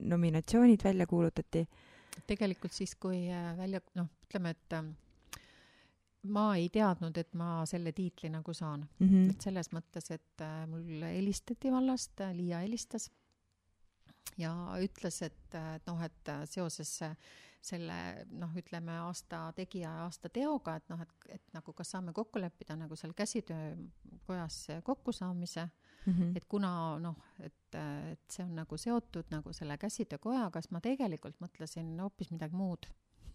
nominatsioonid 0.00 0.84
välja 0.84 1.06
kuulutati? 1.06 1.66
tegelikult 2.26 2.72
siis, 2.72 2.94
kui 3.00 3.26
äh, 3.28 3.50
välja, 3.58 3.82
noh, 3.98 4.08
ütleme, 4.24 4.54
et 4.56 4.76
ähm, 4.78 4.94
ma 6.32 6.46
ei 6.56 6.70
teadnud, 6.72 7.16
et 7.20 7.34
ma 7.36 7.60
selle 7.68 7.92
tiitli 7.92 8.30
nagu 8.32 8.54
saan 8.54 8.86
Mm 8.98 9.08
-hmm. 9.08 9.30
et 9.30 9.40
selles 9.40 9.72
mõttes, 9.72 10.10
et 10.10 10.40
äh, 10.40 10.66
mul 10.66 11.02
helistati 11.04 11.70
vallast, 11.72 12.20
Liia 12.32 12.58
helistas 12.64 13.10
ja 14.38 14.52
ütles, 14.80 15.22
et, 15.22 15.54
noh, 15.86 16.02
et 16.02 16.28
seoses 16.44 17.00
selle 17.62 18.26
noh, 18.30 18.52
ütleme 18.56 18.98
aasta 19.02 19.48
tegija 19.56 19.90
ja 19.90 20.04
aasta 20.04 20.28
teoga, 20.32 20.76
et 20.76 20.88
noh, 20.92 21.00
et, 21.02 21.14
et 21.38 21.54
nagu 21.56 21.72
kas 21.76 21.90
saame 21.94 22.14
kokku 22.16 22.40
leppida 22.40 22.76
nagu 22.78 22.96
seal 22.96 23.14
käsitöökojas 23.16 24.66
kokkusaamise, 24.84 25.68
Mm 26.06 26.12
-hmm. 26.12 26.36
et 26.36 26.44
kuna 26.44 26.98
noh, 26.98 27.16
et, 27.40 27.74
et 28.12 28.30
see 28.30 28.44
on 28.44 28.54
nagu 28.54 28.76
seotud 28.76 29.24
nagu 29.30 29.52
selle 29.52 29.78
käsitöökojaga, 29.78 30.60
siis 30.60 30.70
ma 30.70 30.80
tegelikult 30.80 31.40
mõtlesin 31.40 31.88
hoopis 32.00 32.30
midagi 32.30 32.54
muud. 32.54 32.86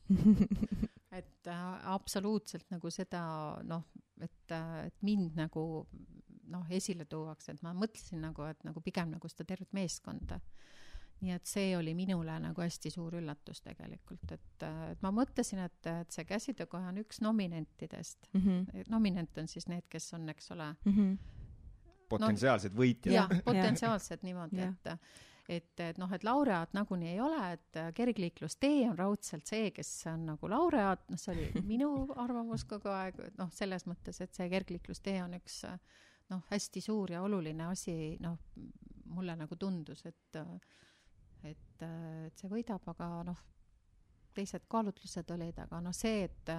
et 1.20 1.48
äh, 1.48 1.88
absoluutselt 1.92 2.72
nagu 2.72 2.90
seda 2.90 3.24
noh, 3.64 3.84
et, 4.22 4.52
et 4.86 4.96
mind 5.02 5.36
nagu 5.36 5.88
noh, 6.52 6.66
esile 6.70 7.06
tuuakse, 7.06 7.52
et 7.52 7.62
ma 7.62 7.74
mõtlesin 7.74 8.24
nagu, 8.24 8.46
et 8.48 8.64
nagu 8.64 8.82
pigem 8.82 9.12
nagu 9.16 9.32
seda 9.32 9.48
tervet 9.52 9.74
meeskonda. 9.74 10.40
Nii 11.22 11.36
et 11.36 11.50
see 11.50 11.74
oli 11.78 11.94
minule 11.98 12.36
nagu 12.42 12.64
hästi 12.64 12.92
suur 12.94 13.16
üllatus 13.20 13.62
tegelikult, 13.62 14.24
et, 14.34 14.66
et 14.92 15.04
ma 15.06 15.12
mõtlesin, 15.16 15.62
et, 15.68 15.90
et 15.92 16.14
see 16.14 16.26
käsitöökoja 16.26 16.90
on 16.90 17.02
üks 17.04 17.22
nominentidest. 17.22 18.32
Mm 18.34 18.42
-hmm. 18.42 18.90
nominent 18.90 19.38
on 19.38 19.48
siis 19.48 19.68
need, 19.68 19.86
kes 19.90 20.14
on, 20.14 20.30
eks 20.30 20.52
ole, 20.52 20.76
Mm 20.86 20.94
-hmm. 20.94 21.18
potentsiaalsed 22.10 22.74
võitjad. 22.74 23.14
jah, 23.14 23.30
potentsiaalselt 23.52 24.24
niimoodi, 24.24 24.62
et 24.62 24.98
et, 25.50 25.80
et 25.80 25.98
noh, 25.98 26.12
et 26.14 26.24
laureaat 26.24 26.74
nagunii 26.74 27.10
ei 27.10 27.20
ole, 27.20 27.54
et 27.54 27.80
kergliiklustee 27.96 28.90
on 28.90 28.98
raudselt 28.98 29.48
see, 29.48 29.72
kes 29.72 29.90
on 30.08 30.26
nagu 30.26 30.50
laureaat, 30.50 31.10
noh, 31.10 31.20
see 31.20 31.34
oli 31.34 31.62
minu 31.74 32.08
arvamus 32.16 32.64
kogu 32.70 32.90
aeg, 32.90 33.20
noh, 33.38 33.50
selles 33.52 33.86
mõttes, 33.86 34.22
et 34.22 34.34
see 34.34 34.50
kergliiklustee 34.50 35.24
on 35.24 35.34
üks 35.34 35.64
noh, 36.30 36.44
hästi 36.52 36.82
suur 36.82 37.12
ja 37.12 37.22
oluline 37.22 37.68
asi, 37.68 38.18
noh, 38.24 38.38
mulle 39.12 39.36
nagu 39.36 39.56
tundus, 39.60 40.06
et 40.06 40.40
et, 41.44 41.82
et 42.28 42.38
see 42.40 42.50
võidab, 42.52 42.82
aga 42.88 43.24
noh, 43.24 43.38
teised 44.34 44.64
kaalutlused 44.72 45.32
olid, 45.36 45.58
aga 45.60 45.82
noh, 45.84 45.92
see, 45.94 46.24
et 46.30 46.52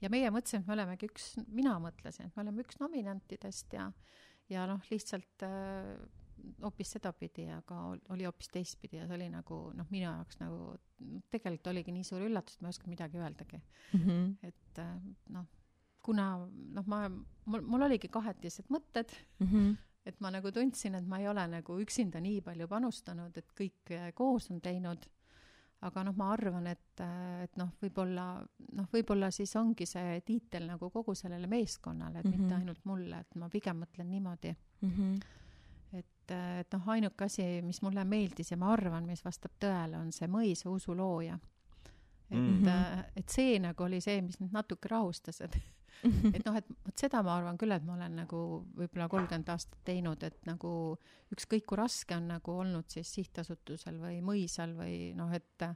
ja 0.00 0.08
meie 0.12 0.30
mõtlesime, 0.30 0.62
et 0.62 0.66
me 0.68 0.72
olemegi 0.76 1.08
üks, 1.10 1.32
mina 1.48 1.74
mõtlesin, 1.82 2.26
et 2.30 2.36
me 2.36 2.42
oleme 2.44 2.62
üks 2.62 2.78
nominantidest 2.80 3.72
ja 3.72 3.90
ja 4.50 4.64
noh, 4.66 4.80
lihtsalt 4.90 5.42
äh, 5.46 5.96
hoopis 6.62 6.90
sedapidi, 6.96 7.44
aga 7.54 7.76
ol- 7.92 8.00
oli 8.10 8.24
hoopis 8.26 8.48
teistpidi 8.50 8.96
ja 8.96 9.06
see 9.06 9.14
oli 9.14 9.28
nagu 9.30 9.58
noh, 9.76 9.86
minu 9.90 10.06
jaoks 10.08 10.38
nagu 10.40 10.76
tegelikult 11.30 11.66
oligi 11.72 11.92
nii 11.92 12.04
suur 12.04 12.24
üllatus, 12.26 12.56
et 12.56 12.62
ma 12.62 12.68
ei 12.68 12.74
osanud 12.76 12.90
midagi 12.94 13.18
öeldagi, 13.18 13.60
Mm 13.92 14.00
-hmm. 14.06 14.36
et 14.48 14.78
äh, 14.78 14.96
noh, 15.36 15.46
kuna 16.02 16.46
noh, 16.48 16.86
ma, 16.86 17.08
mul, 17.44 17.60
mul 17.62 17.82
oligi 17.82 18.08
kahetised 18.08 18.66
mõtted, 18.70 19.10
Mm 19.40 19.46
-hmm. 19.46 19.76
Et 20.06 20.20
ma 20.20 20.30
nagu 20.32 20.52
tundsin, 20.52 20.96
et 20.96 21.06
ma 21.06 21.20
ei 21.20 21.28
ole 21.28 21.46
nagu 21.50 21.78
üksinda 21.82 22.20
nii 22.22 22.40
palju 22.44 22.68
panustanud, 22.70 23.36
et 23.36 23.56
kõik 23.56 23.92
äh, 23.96 24.12
koos 24.16 24.50
on 24.50 24.60
teinud, 24.64 25.04
aga 25.86 26.04
noh, 26.04 26.16
ma 26.16 26.30
arvan, 26.34 26.66
et, 26.68 27.02
et 27.44 27.58
noh, 27.60 27.70
võib-olla, 27.80 28.26
noh, 28.76 28.88
võib-olla 28.92 29.30
siis 29.32 29.52
ongi 29.56 29.86
see 29.88 30.18
tiitel 30.26 30.66
nagu 30.68 30.90
kogu 30.92 31.14
sellele 31.16 31.48
meeskonnale, 31.50 32.20
et 32.20 32.24
mm 32.24 32.32
-hmm. 32.32 32.40
mitte 32.40 32.54
mhm. 32.54 32.60
ainult 32.60 32.84
mulle, 32.84 33.20
et 33.20 33.36
ma 33.40 33.48
pigem 33.48 33.80
mõtlen 33.84 34.10
niimoodi 34.10 34.54
mm. 34.80 34.90
-hmm. 34.90 35.20
et, 35.98 36.34
et 36.60 36.72
noh, 36.72 36.88
ainuke 36.88 37.24
asi, 37.24 37.62
mis 37.62 37.82
mulle 37.82 38.04
meeldis 38.04 38.50
ja 38.50 38.56
ma 38.56 38.72
arvan, 38.72 39.06
mis 39.06 39.24
vastab 39.24 39.56
tõele, 39.60 39.96
on 39.96 40.12
see 40.12 40.28
mõisa 40.28 40.70
usulooja. 40.70 41.38
et 42.30 42.38
mm, 42.38 42.62
-hmm. 42.64 43.04
et 43.16 43.28
see 43.28 43.58
nagu 43.58 43.82
oli 43.82 44.00
see, 44.00 44.20
mis 44.22 44.40
mind 44.40 44.52
natuke 44.52 44.88
rahustas, 44.88 45.40
et 45.40 45.56
et 46.34 46.44
noh, 46.46 46.56
et 46.56 46.68
vot 46.84 47.02
seda 47.02 47.20
ma 47.24 47.36
arvan 47.38 47.58
küll, 47.60 47.72
et 47.74 47.84
ma 47.84 47.94
olen 47.96 48.14
nagu 48.22 48.40
võib-olla 48.76 49.08
kolmkümmend 49.12 49.50
aastat 49.52 49.80
teinud, 49.86 50.22
et 50.26 50.38
nagu 50.48 50.72
ükskõik 51.34 51.66
kui 51.68 51.78
raske 51.80 52.16
on 52.16 52.28
nagu 52.32 52.54
olnud 52.62 52.88
siis 52.92 53.10
sihtasutusel 53.18 54.00
või 54.00 54.20
mõisal 54.24 54.74
või 54.78 55.12
noh, 55.18 55.32
et 55.36 55.66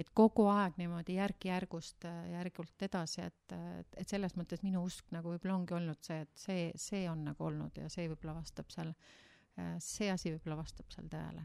et 0.00 0.08
kogu 0.16 0.48
aeg 0.50 0.78
niimoodi 0.80 1.18
järk-järgust, 1.20 2.06
järgult 2.32 2.86
edasi, 2.88 3.28
et, 3.28 3.56
et, 3.94 4.08
selles 4.10 4.34
mõttes 4.34 4.64
minu 4.66 4.82
usk 4.88 5.12
nagu 5.14 5.30
võib-olla 5.34 5.58
ongi 5.60 5.76
olnud 5.76 6.00
see, 6.02 6.24
et 6.24 6.46
see, 6.46 6.70
see 6.74 7.04
on 7.10 7.26
nagu 7.28 7.50
olnud 7.50 7.78
ja 7.78 7.90
see 7.92 8.08
võib-olla 8.10 8.40
vastab 8.40 8.72
seal, 8.74 8.94
see 9.78 10.10
asi 10.10 10.34
võib-olla 10.34 10.64
vastab 10.64 10.90
seal 10.90 11.12
tõele 11.12 11.44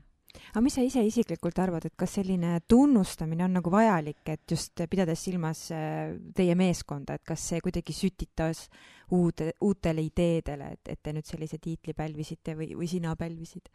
aga 0.52 0.62
mis 0.64 0.76
sa 0.78 0.84
ise 0.86 1.04
isiklikult 1.06 1.60
arvad, 1.60 1.86
et 1.90 1.96
kas 2.00 2.18
selline 2.20 2.60
tunnustamine 2.70 3.46
on 3.46 3.58
nagu 3.60 3.74
vajalik, 3.74 4.22
et 4.30 4.44
just 4.52 4.82
pidades 4.90 5.24
silmas 5.26 5.66
äh, 5.76 6.16
teie 6.36 6.56
meeskonda, 6.60 7.18
et 7.18 7.26
kas 7.28 7.48
see 7.52 7.62
kuidagi 7.66 7.96
sütitas 7.96 8.68
uude, 9.16 9.52
uutele 9.66 10.06
ideedele, 10.06 10.74
et, 10.78 10.94
et 10.96 11.02
te 11.04 11.14
nüüd 11.16 11.28
sellise 11.28 11.60
tiitli 11.62 11.96
pälvisite 11.98 12.56
või, 12.60 12.74
või 12.78 12.90
sina 12.92 13.16
pälvisid? 13.20 13.72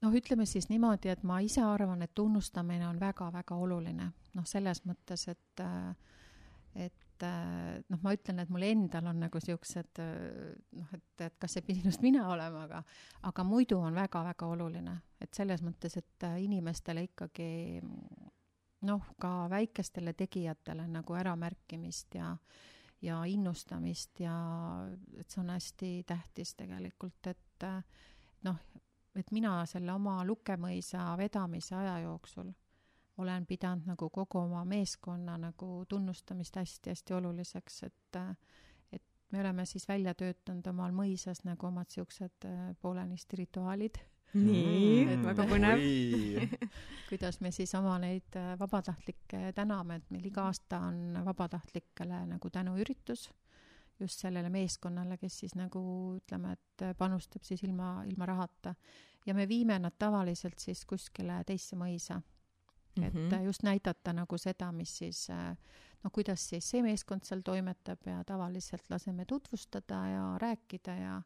noh, 0.00 0.14
ütleme 0.16 0.46
siis 0.48 0.70
niimoodi, 0.70 1.10
et 1.12 1.26
ma 1.28 1.42
ise 1.44 1.60
arvan, 1.60 2.00
et 2.00 2.14
tunnustamine 2.16 2.86
on 2.88 2.96
väga-väga 3.00 3.56
oluline, 3.60 4.06
noh, 4.32 4.46
selles 4.48 4.80
mõttes, 4.88 5.26
et 5.28 5.60
äh, 5.60 5.90
et 6.74 7.09
et 7.20 7.26
äh, 7.28 7.82
noh, 7.92 8.00
ma 8.02 8.14
ütlen, 8.16 8.40
et 8.40 8.50
mul 8.52 8.64
endal 8.64 9.10
on 9.10 9.20
nagu 9.20 9.40
siuksed 9.42 10.00
äh, 10.00 10.54
noh, 10.78 10.92
et, 10.96 11.24
et 11.26 11.36
kas 11.40 11.56
see 11.56 11.64
pidi 11.66 11.84
just 11.84 12.02
mina 12.04 12.26
olema, 12.32 12.64
aga, 12.64 12.82
aga 13.28 13.44
muidu 13.44 13.78
on 13.80 13.96
väga-väga 13.96 14.48
oluline, 14.48 14.96
et 15.20 15.32
selles 15.36 15.62
mõttes, 15.64 15.98
et 16.00 16.26
äh, 16.28 16.38
inimestele 16.44 17.04
ikkagi 17.10 17.50
noh, 18.88 19.10
ka 19.20 19.32
väikestele 19.52 20.14
tegijatele 20.16 20.86
nagu 20.88 21.16
äramärkimist 21.20 22.16
ja, 22.16 22.32
ja 23.04 23.20
innustamist 23.28 24.22
ja 24.24 24.34
et 25.20 25.28
see 25.28 25.42
on 25.42 25.52
hästi 25.52 25.92
tähtis 26.08 26.54
tegelikult, 26.56 27.20
et 27.28 27.68
noh, 28.48 28.64
et 29.18 29.36
mina 29.36 29.58
selle 29.68 29.92
oma 29.92 30.22
Lukemõisa 30.24 31.10
vedamise 31.20 31.76
aja 31.76 31.98
jooksul 32.06 32.48
olen 33.18 33.46
pidanud 33.46 33.86
nagu 33.86 34.10
kogu 34.10 34.38
oma 34.38 34.64
meeskonna 34.64 35.38
nagu 35.38 35.84
tunnustamist 35.88 36.56
hästi-hästi 36.56 37.14
oluliseks, 37.14 37.82
et 37.82 38.20
et 38.92 39.02
me 39.30 39.40
oleme 39.40 39.66
siis 39.66 39.88
välja 39.88 40.14
töötanud 40.14 40.66
omal 40.66 40.94
mõisas 40.94 41.44
nagu 41.44 41.66
omad 41.66 41.90
siuksed 41.90 42.46
äh, 42.46 42.62
poolenisti 42.80 43.36
rituaalid. 43.36 44.00
nii 44.34 45.06
mm,, 45.06 45.24
väga 45.26 45.44
põnev 45.50 45.80
kuidas 47.08 47.40
me 47.40 47.50
siis 47.50 47.74
oma 47.74 47.98
neid 47.98 48.36
äh, 48.38 48.54
vabatahtlikke 48.58 49.52
täname, 49.54 49.96
et 49.98 50.10
meil 50.10 50.26
iga 50.30 50.46
aasta 50.46 50.78
on 50.86 51.18
vabatahtlikele 51.24 52.24
nagu 52.30 52.50
tänuüritus 52.50 53.30
just 54.00 54.22
sellele 54.22 54.48
meeskonnale, 54.48 55.18
kes 55.20 55.38
siis 55.42 55.54
nagu 55.58 55.80
ütleme, 56.16 56.54
et 56.56 56.84
panustab 56.98 57.44
siis 57.44 57.62
ilma, 57.66 58.00
ilma 58.08 58.26
rahata. 58.26 58.74
ja 59.26 59.34
me 59.34 59.48
viime 59.48 59.78
nad 59.78 59.92
tavaliselt 59.98 60.58
siis 60.58 60.84
kuskile 60.88 61.42
teisse 61.46 61.76
mõisa 61.76 62.20
mm, 62.96 63.04
-hmm. 63.04 63.34
et 63.34 63.44
just 63.44 63.62
näidata 63.62 64.12
nagu 64.12 64.38
seda, 64.38 64.72
mis 64.72 64.98
siis 64.98 65.28
noh, 65.30 66.12
kuidas 66.12 66.48
siis 66.48 66.70
see 66.70 66.82
meeskond 66.82 67.24
seal 67.24 67.42
toimetab 67.44 68.06
ja 68.06 68.24
tavaliselt 68.24 68.90
laseme 68.90 69.24
tutvustada 69.24 70.06
ja 70.08 70.38
rääkida 70.38 70.94
ja 70.96 71.22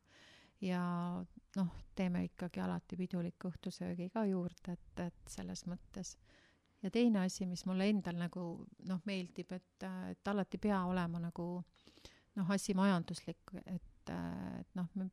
ja 0.60 1.24
noh, 1.56 1.72
teeme 1.94 2.24
ikkagi 2.24 2.60
alati 2.60 2.96
piduliku 2.96 3.50
õhtusöögi 3.50 4.08
ka 4.12 4.24
juurde, 4.28 4.76
et, 4.76 5.02
et 5.06 5.28
selles 5.30 5.66
mõttes. 5.68 6.16
ja 6.82 6.90
teine 6.90 7.24
asi, 7.24 7.46
mis 7.46 7.64
mulle 7.66 7.88
endal 7.88 8.16
nagu 8.20 8.46
noh, 8.88 9.02
meeldib, 9.04 9.52
et, 9.52 9.86
et 10.10 10.28
alati 10.28 10.58
ei 10.58 10.64
pea 10.68 10.80
olema 10.84 11.20
nagu 11.20 11.46
noh, 12.36 12.50
asi 12.50 12.74
majanduslik, 12.74 13.54
et, 13.66 14.10
et 14.10 14.74
noh, 14.74 14.90
me 14.94 15.08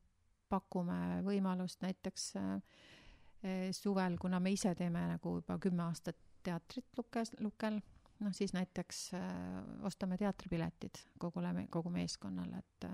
pakume 0.52 1.22
võimalust 1.24 1.84
näiteks 1.84 2.26
eh, 2.36 3.70
suvel, 3.76 4.18
kuna 4.20 4.40
me 4.40 4.52
ise 4.52 4.74
teeme 4.76 5.06
nagu 5.14 5.38
juba 5.40 5.58
kümme 5.60 5.86
aastat 5.88 6.20
teatrit 6.44 6.98
lukes, 6.98 7.36
lukel, 7.40 7.80
noh 8.22 8.34
siis 8.36 8.54
näiteks 8.54 9.04
äh, 9.18 9.62
ostame 9.88 10.18
teatripiletid 10.22 11.04
kogule, 11.20 11.54
kogu 11.70 11.94
meeskonnale, 11.94 12.62
et 12.62 12.92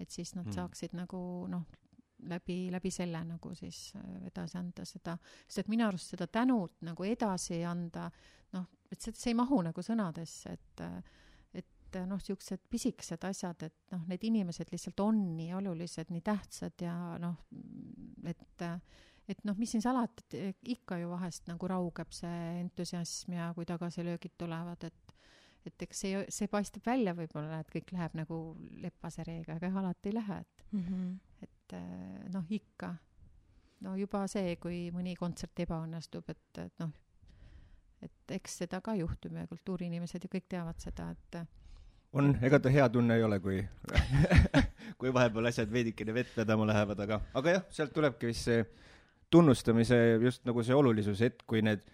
et 0.00 0.08
siis 0.10 0.32
nad 0.32 0.46
mm. 0.46 0.54
saaksid 0.56 0.94
nagu 0.96 1.18
noh, 1.52 1.66
läbi, 2.28 2.70
läbi 2.72 2.90
selle 2.92 3.20
nagu 3.24 3.54
siis 3.54 3.90
äh, 3.96 4.26
edasi 4.30 4.58
anda 4.58 4.84
seda, 4.88 5.16
sest 5.46 5.64
et 5.64 5.72
minu 5.72 5.86
arust 5.86 6.14
seda 6.14 6.26
tänut 6.32 6.78
nagu 6.86 7.04
edasi 7.04 7.60
anda, 7.68 8.06
noh, 8.56 8.68
et 8.90 9.00
see, 9.00 9.12
see 9.16 9.34
ei 9.34 9.38
mahu 9.38 9.60
nagu 9.68 9.84
sõnadesse, 9.84 10.56
et 10.56 10.86
et 11.90 12.06
noh, 12.06 12.20
niisugused 12.20 12.68
pisikesed 12.70 13.24
asjad, 13.26 13.64
et 13.66 13.94
noh, 13.94 14.04
need 14.06 14.24
inimesed 14.28 14.68
lihtsalt 14.70 15.00
on 15.02 15.16
nii 15.34 15.50
olulised, 15.58 16.12
nii 16.14 16.22
tähtsad 16.22 16.84
ja 16.84 16.94
noh, 17.18 17.40
et 18.30 18.62
äh, 18.62 18.76
et 19.30 19.44
noh, 19.46 19.56
mis 19.58 19.70
siin 19.72 19.82
salata, 19.84 20.24
et 20.24 20.36
eh, 20.38 20.54
ikka 20.74 20.98
ju 21.00 21.10
vahest 21.12 21.48
nagu 21.50 21.68
raugeb 21.70 22.12
see 22.14 22.38
entusiasm 22.60 23.36
ja 23.36 23.50
kui 23.56 23.68
tagasilöögid 23.68 24.36
tulevad, 24.40 24.88
et 24.88 25.16
et 25.68 25.82
eks 25.84 25.98
see, 26.06 26.20
see 26.32 26.48
paistab 26.48 26.86
välja 26.88 27.12
võib-olla, 27.12 27.58
et 27.60 27.68
kõik 27.68 27.90
läheb 27.92 28.14
nagu 28.16 28.38
lepase 28.80 29.26
reega, 29.28 29.58
aga 29.58 29.68
alati 29.82 30.08
ei 30.08 30.16
lähe, 30.16 30.38
et 30.40 30.64
mm, 30.72 30.84
-hmm. 30.86 31.44
et 31.44 31.76
eh, 31.76 32.28
noh, 32.32 32.46
ikka. 32.48 32.94
no 33.80 33.94
juba 33.96 34.26
see, 34.28 34.56
kui 34.56 34.90
mõni 34.90 35.16
kontsert 35.16 35.60
ebaõnnestub, 35.60 36.24
et, 36.28 36.58
et 36.64 36.78
noh, 36.80 36.92
et 38.00 38.36
eks 38.36 38.58
seda 38.64 38.80
ka 38.80 38.94
juhtub 38.94 39.36
ja 39.36 39.46
kultuuriinimesed 39.46 40.24
ju 40.24 40.32
kõik 40.32 40.48
teavad 40.48 40.80
seda, 40.80 41.10
et 41.10 41.42
on, 42.12 42.32
ega 42.42 42.58
ta 42.58 42.70
hea 42.72 42.88
tunne 42.88 43.16
ei 43.16 43.22
ole, 43.22 43.38
kui 43.40 43.60
kui 45.00 45.12
vahepeal 45.14 45.50
asjad 45.50 45.70
veidikene 45.72 46.14
vett 46.14 46.36
vedama 46.36 46.66
lähevad, 46.66 47.00
aga, 47.00 47.20
aga 47.34 47.56
jah, 47.56 47.66
sealt 47.70 47.92
tulebki 47.94 48.32
vist 48.32 48.48
see 48.48 48.64
tunnustamise 49.30 49.96
just 50.22 50.44
nagu 50.48 50.62
see 50.66 50.76
olulisus, 50.76 51.22
et 51.22 51.42
kui 51.48 51.62
need 51.62 51.84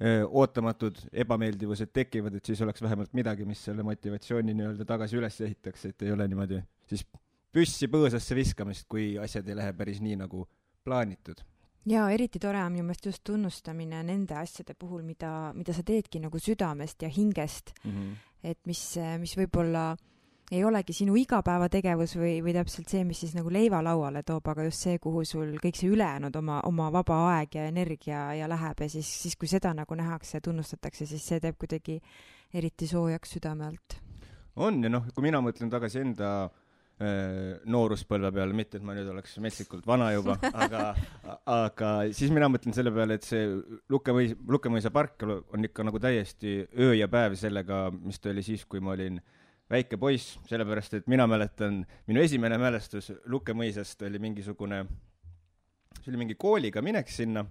öö, 0.00 0.24
ootamatud 0.26 0.98
ebameeldivused 1.12 1.92
tekivad, 1.92 2.38
et 2.38 2.50
siis 2.52 2.62
oleks 2.64 2.82
vähemalt 2.82 3.12
midagi, 3.16 3.44
mis 3.48 3.62
selle 3.68 3.84
motivatsiooni 3.86 4.56
nii-öelda 4.56 4.86
tagasi 4.88 5.20
üles 5.20 5.40
ehitaks, 5.46 5.86
et 5.90 6.06
ei 6.06 6.14
ole 6.16 6.28
niimoodi 6.30 6.62
siis 6.90 7.06
püssi 7.52 7.90
põõsasse 7.90 8.36
viskamist, 8.38 8.88
kui 8.88 9.12
asjad 9.20 9.48
ei 9.48 9.58
lähe 9.58 9.76
päris 9.76 10.02
nii, 10.04 10.18
nagu 10.24 10.46
plaanitud 10.84 11.44
jaa, 11.88 12.10
eriti 12.12 12.40
tore 12.40 12.60
on 12.62 12.72
minu 12.72 12.84
meelest 12.88 13.06
just 13.08 13.24
tunnustamine 13.24 14.02
nende 14.06 14.36
asjade 14.36 14.76
puhul, 14.78 15.02
mida, 15.04 15.52
mida 15.56 15.74
sa 15.76 15.84
teedki 15.86 16.20
nagu 16.20 16.38
südamest 16.40 17.02
ja 17.02 17.08
hingest 17.08 17.72
mm. 17.84 17.90
-hmm. 17.90 18.14
et 18.52 18.58
mis, 18.66 18.82
mis 19.20 19.36
võib-olla 19.36 19.90
äh, 19.92 20.09
ei 20.50 20.64
olegi 20.66 20.94
sinu 20.94 21.14
igapäevategevus 21.18 22.16
või, 22.18 22.32
või 22.42 22.54
täpselt 22.56 22.90
see, 22.90 23.04
mis 23.06 23.20
siis 23.22 23.36
nagu 23.36 23.52
leiva 23.54 23.80
lauale 23.86 24.24
toob, 24.26 24.48
aga 24.50 24.66
just 24.66 24.86
see, 24.86 24.98
kuhu 25.02 25.22
sul 25.28 25.52
kõik 25.62 25.78
see 25.78 25.90
ülejäänud 25.92 26.36
oma, 26.40 26.58
oma 26.66 26.88
vaba 26.92 27.20
aeg 27.36 27.54
ja 27.54 27.68
energia 27.70 28.24
ja 28.34 28.48
läheb 28.50 28.82
ja 28.82 28.88
siis, 28.90 29.10
siis 29.24 29.38
kui 29.38 29.50
seda 29.50 29.72
nagu 29.76 29.98
nähakse 29.98 30.38
ja 30.38 30.46
tunnustatakse, 30.48 31.06
siis 31.06 31.26
see 31.26 31.42
teeb 31.42 31.58
kuidagi 31.60 32.00
eriti 32.54 32.90
soojaks 32.90 33.36
südame 33.38 33.68
alt. 33.70 34.00
on 34.56 34.82
ja 34.82 34.90
noh, 34.90 35.06
kui 35.14 35.28
mina 35.28 35.38
mõtlen 35.44 35.70
tagasi 35.70 36.02
enda 36.02 36.32
äh, 36.42 37.62
nooruspõlve 37.70 38.34
peale, 38.34 38.56
mitte 38.56 38.80
et 38.80 38.86
ma 38.86 38.96
nüüd 38.98 39.06
oleks 39.14 39.38
metsikult 39.38 39.86
vana 39.86 40.10
juba, 40.16 40.34
aga, 40.66 40.86
aga 41.46 41.96
siis 42.10 42.34
mina 42.34 42.50
mõtlen 42.50 42.74
selle 42.74 42.90
peale, 42.90 43.20
et 43.20 43.28
see 43.28 43.46
Lukemõis, 43.88 44.34
Lukemõisa 44.50 44.90
park 44.90 45.22
on 45.30 45.70
ikka 45.70 45.86
nagu 45.86 46.02
täiesti 46.02 46.64
öö 46.74 46.96
ja 46.98 47.06
päev 47.06 47.38
sellega, 47.38 47.86
mis 48.02 48.18
ta 48.18 48.34
oli 48.34 48.42
siis, 48.42 48.66
kui 48.66 48.82
ma 48.82 48.98
olin 48.98 49.22
äh, 49.22 49.36
väike 49.70 49.98
poiss, 50.00 50.38
sellepärast 50.50 50.98
et 50.98 51.08
mina 51.10 51.26
mäletan, 51.30 51.84
minu 52.10 52.22
esimene 52.24 52.58
mälestus 52.58 53.12
Lukemõisast 53.30 54.02
oli 54.08 54.18
mingisugune, 54.22 54.82
see 56.00 56.10
oli 56.10 56.22
mingi 56.24 56.36
kooliga 56.40 56.82
minek 56.82 57.10
sinna 57.12 57.44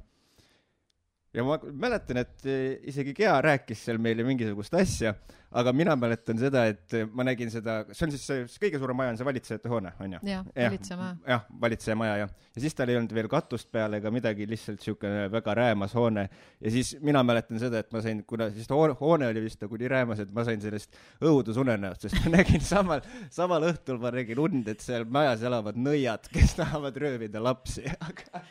ja 1.34 1.43
ma 1.45 1.57
mäletan, 1.61 2.23
et 2.23 2.45
eh, 2.49 2.80
isegi 2.89 3.13
Gea 3.17 3.36
rääkis 3.45 3.84
seal 3.86 3.99
meile 4.01 4.23
mingisugust 4.25 4.73
asja, 4.77 5.13
aga 5.59 5.73
mina 5.73 5.93
mäletan 5.97 6.39
seda, 6.41 6.63
et 6.71 6.95
eh, 6.97 7.05
ma 7.05 7.25
nägin 7.27 7.51
seda, 7.53 7.84
see 7.91 8.07
on 8.07 8.13
siis 8.15 8.23
see, 8.25 8.45
kõige 8.63 8.82
suurem 8.82 8.97
maja 8.97 9.13
on 9.13 9.19
see 9.19 9.27
valitsejate 9.27 9.69
hoone, 9.69 9.91
on 10.01 10.15
ju? 10.15 10.21
jah, 10.25 10.47
valitseja 10.57 10.97
maja. 10.97 11.13
jah, 11.30 11.45
valitseja 11.61 11.97
maja, 12.01 12.15
jah. 12.23 12.34
ja 12.55 12.63
siis 12.63 12.77
tal 12.77 12.89
ei 12.89 12.97
olnud 12.97 13.13
veel 13.17 13.30
katust 13.30 13.69
peal 13.73 13.97
ega 13.99 14.13
midagi, 14.13 14.47
lihtsalt 14.49 14.82
niisugune 14.82 15.27
väga 15.34 15.55
räämas 15.61 15.93
hoone. 15.97 16.25
ja 16.57 16.73
siis 16.73 16.95
mina 17.05 17.21
mäletan 17.25 17.61
seda, 17.61 17.84
et 17.84 17.93
ma 17.93 18.01
sain, 18.05 18.23
kuna 18.30 18.49
siis 18.55 18.69
hoone 18.73 19.30
oli 19.30 19.45
vist 19.45 19.61
nagu 19.61 19.82
nii 19.82 19.91
räämas, 19.93 20.23
et 20.25 20.34
ma 20.34 20.45
sain 20.47 20.61
sellest 20.61 20.97
õudusunenäost, 21.21 22.07
sest 22.07 22.23
ma 22.25 22.34
nägin 22.39 22.65
samal, 22.65 23.05
samal 23.34 23.69
õhtul 23.69 24.01
ma 24.01 24.13
nägin 24.17 24.41
und, 24.41 24.65
et 24.73 24.82
seal 24.82 25.05
majas 25.05 25.45
elavad 25.45 25.77
nõiad, 25.77 26.25
kes 26.34 26.57
tahavad 26.57 26.97
röövida 26.97 27.43
lapsi 27.43 27.86
aga 28.09 28.41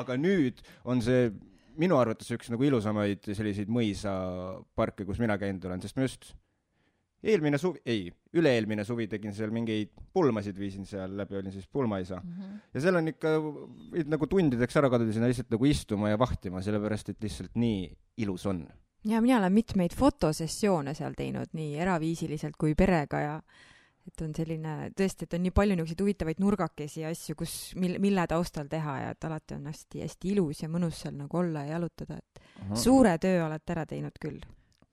aga 0.00 0.16
nüüd 0.18 0.60
on 0.86 1.00
see 1.02 1.30
minu 1.78 1.98
arvates 2.00 2.30
üks 2.34 2.50
nagu 2.52 2.64
ilusamaid 2.66 3.30
selliseid 3.30 3.70
mõisaparke, 3.72 5.06
kus 5.08 5.20
mina 5.22 5.36
käinud 5.40 5.64
olen, 5.68 5.82
sest 5.84 5.98
ma 5.98 6.06
just 6.06 6.32
eelmine 7.20 7.58
suvi, 7.60 7.80
ei, 7.88 8.06
üle-eelmine 8.36 8.84
suvi 8.88 9.06
tegin 9.10 9.34
seal 9.36 9.52
mingeid 9.52 9.92
pulmasid, 10.14 10.56
viisin 10.58 10.86
seal 10.88 11.12
läbi, 11.18 11.36
olin 11.40 11.52
siis 11.52 11.68
pulmaisa 11.68 12.20
mm. 12.22 12.30
-hmm. 12.30 12.60
ja 12.74 12.84
seal 12.84 12.96
on 12.96 13.12
ikka, 13.12 13.34
võid 13.94 14.12
nagu 14.12 14.28
tundideks 14.30 14.76
ära 14.80 14.90
kaduda 14.92 15.12
sinna 15.12 15.28
lihtsalt 15.28 15.50
nagu 15.52 15.68
istuma 15.68 16.12
ja 16.12 16.18
vahtima, 16.18 16.62
sellepärast 16.64 17.12
et 17.12 17.22
lihtsalt 17.22 17.58
nii 17.60 17.90
ilus 18.24 18.46
on. 18.46 18.66
ja 19.04 19.20
mina 19.20 19.38
olen 19.38 19.52
mitmeid 19.52 19.94
fotosessioone 19.96 20.94
seal 20.94 21.14
teinud, 21.16 21.52
nii 21.52 21.76
eraviisiliselt 21.76 22.56
kui 22.56 22.74
perega 22.74 23.20
ja 23.20 23.36
et 24.08 24.22
on 24.24 24.32
selline, 24.34 24.76
tõesti, 24.96 25.26
et 25.26 25.34
on 25.36 25.42
nii 25.44 25.52
palju 25.54 25.76
niisuguseid 25.76 26.04
huvitavaid 26.04 26.40
nurgakesi 26.42 27.04
ja 27.04 27.10
asju, 27.12 27.36
kus, 27.38 27.56
mille, 27.80 28.00
mille 28.02 28.24
taustal 28.30 28.70
teha 28.70 28.96
ja 29.04 29.10
et 29.14 29.28
alati 29.28 29.58
on 29.58 29.68
hästi-hästi 29.70 30.32
ilus 30.34 30.62
ja 30.64 30.70
mõnus 30.72 31.02
seal 31.04 31.18
nagu 31.18 31.42
olla 31.42 31.66
ja 31.66 31.76
jalutada, 31.76 32.18
et 32.18 32.40
Aha. 32.64 32.80
suure 32.80 33.12
töö 33.22 33.44
olete 33.46 33.76
ära 33.76 33.86
teinud 33.90 34.18
küll 34.20 34.40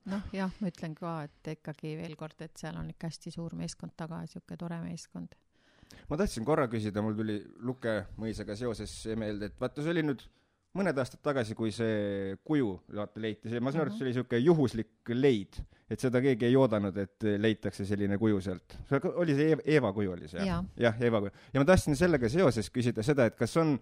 noh, 0.08 0.24
jah, 0.34 0.52
ma 0.60 0.70
ütlen 0.72 0.94
ka, 0.96 1.18
et 1.28 1.52
ikkagi 1.56 1.94
veel 1.98 2.16
kord, 2.18 2.40
et 2.44 2.56
seal 2.60 2.76
on 2.80 2.88
ikka 2.92 3.10
hästi 3.10 3.32
suur 3.34 3.54
meeskond 3.58 3.94
taga 3.98 4.22
sihuke 4.30 4.56
tore 4.60 4.80
meeskond. 4.84 5.34
ma 6.08 6.18
tahtsin 6.20 6.44
korra 6.48 6.68
küsida, 6.68 7.02
mul 7.04 7.16
tuli 7.16 7.38
Luke 7.64 7.94
mõisaga 8.20 8.56
seoses 8.56 8.94
meelde, 9.16 9.50
et 9.50 9.60
vaata, 9.60 9.84
see 9.84 9.94
oli 9.94 10.04
nüüd 10.06 10.24
mõned 10.76 10.98
aastad 11.00 11.20
tagasi, 11.24 11.56
kui 11.58 11.72
see 11.74 12.34
kuju 12.46 12.72
vaata 12.96 13.22
leiti, 13.22 13.50
see, 13.50 13.60
ma 13.60 13.72
saan 13.72 13.86
aru, 13.86 13.92
et 13.92 13.98
see 13.98 14.06
oli 14.06 14.14
sihuke 14.16 14.40
juhuslik 14.42 15.12
leid, 15.14 15.60
et 15.88 16.02
seda 16.02 16.20
keegi 16.24 16.48
ei 16.48 16.58
oodanud, 16.60 16.96
et 17.00 17.28
leitakse 17.40 17.86
selline 17.88 18.18
kuju 18.20 18.40
sealt. 18.44 18.76
oli 19.14 19.36
see 19.38 19.56
Eeva 19.64 19.92
kuju 19.96 20.12
oli 20.12 20.28
see 20.28 20.44
jah? 20.44 20.64
jah, 20.76 21.00
Eeva 21.00 21.22
kuju. 21.24 21.32
ja 21.54 21.62
ma 21.62 21.68
tahtsin 21.68 21.96
sellega 21.98 22.30
seoses 22.32 22.70
küsida 22.74 23.04
seda, 23.06 23.28
et 23.30 23.38
kas 23.38 23.56
on 23.60 23.78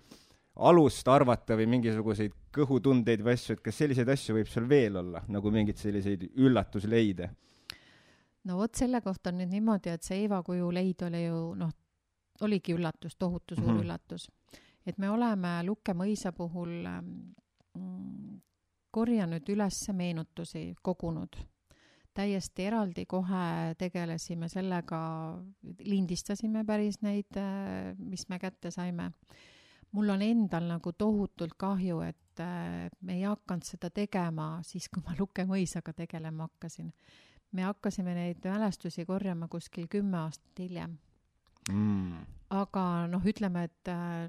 alust 0.56 1.08
arvata 1.12 1.56
või 1.58 1.66
mingisuguseid 1.74 2.36
kõhutundeid 2.54 3.24
või 3.24 3.34
asju, 3.36 3.58
et 3.58 3.64
kas 3.64 3.82
selliseid 3.82 4.08
asju 4.08 4.38
võib 4.38 4.48
seal 4.48 4.68
veel 4.68 5.02
olla, 5.02 5.24
nagu 5.28 5.52
mingeid 5.52 5.82
selliseid 5.82 6.30
üllatusleide? 6.32 7.32
no 8.46 8.60
vot, 8.60 8.72
selle 8.78 9.02
kohta 9.04 9.32
on 9.32 9.42
nüüd 9.42 9.50
niimoodi, 9.52 9.92
et 9.92 10.06
see 10.06 10.22
Eeva 10.22 10.40
kuju 10.46 10.70
leid 10.72 11.02
oli 11.08 11.26
ju 11.26 11.40
noh, 11.58 11.74
oligi 12.46 12.76
üllatus, 12.76 13.16
tohutu 13.16 13.56
suur 13.56 13.66
mm 13.66 13.76
-hmm. 13.76 13.84
üllatus. 13.84 14.30
Et 14.86 14.98
me 14.98 15.10
oleme 15.10 15.58
Lukke 15.66 15.94
mõisa 15.98 16.32
puhul 16.32 16.86
mm, 16.86 18.38
korjanud 18.96 19.52
üles 19.52 19.82
meenutusi, 19.92 20.70
kogunud. 20.82 21.36
Täiesti 22.16 22.64
eraldi 22.64 23.04
kohe 23.04 23.74
tegelesime 23.76 24.48
sellega, 24.48 24.98
lindistasime 25.84 26.62
päris 26.64 27.02
neid, 27.04 27.36
mis 27.98 28.24
me 28.30 28.38
kätte 28.40 28.72
saime. 28.72 29.10
Mul 29.92 30.14
on 30.14 30.24
endal 30.24 30.64
nagu 30.70 30.92
tohutult 30.96 31.54
kahju, 31.60 32.00
et 32.04 32.40
äh, 32.42 32.88
me 33.00 33.18
ei 33.18 33.22
hakanud 33.24 33.64
seda 33.64 33.90
tegema 33.94 34.58
siis, 34.66 34.88
kui 34.92 35.04
ma 35.04 35.14
Luke 35.18 35.44
mõisaga 35.48 35.92
tegelema 35.96 36.48
hakkasin. 36.48 36.92
me 37.52 37.62
hakkasime 37.62 38.12
neid 38.14 38.44
mälestusi 38.44 39.04
korjama 39.06 39.48
kuskil 39.48 39.86
kümme 39.88 40.18
aastat 40.18 40.58
hiljem. 40.58 40.98
Mm.. 41.70 42.26
aga 42.50 43.06
noh, 43.10 43.24
ütleme, 43.24 43.64
et 43.64 43.88
äh, 43.88 44.28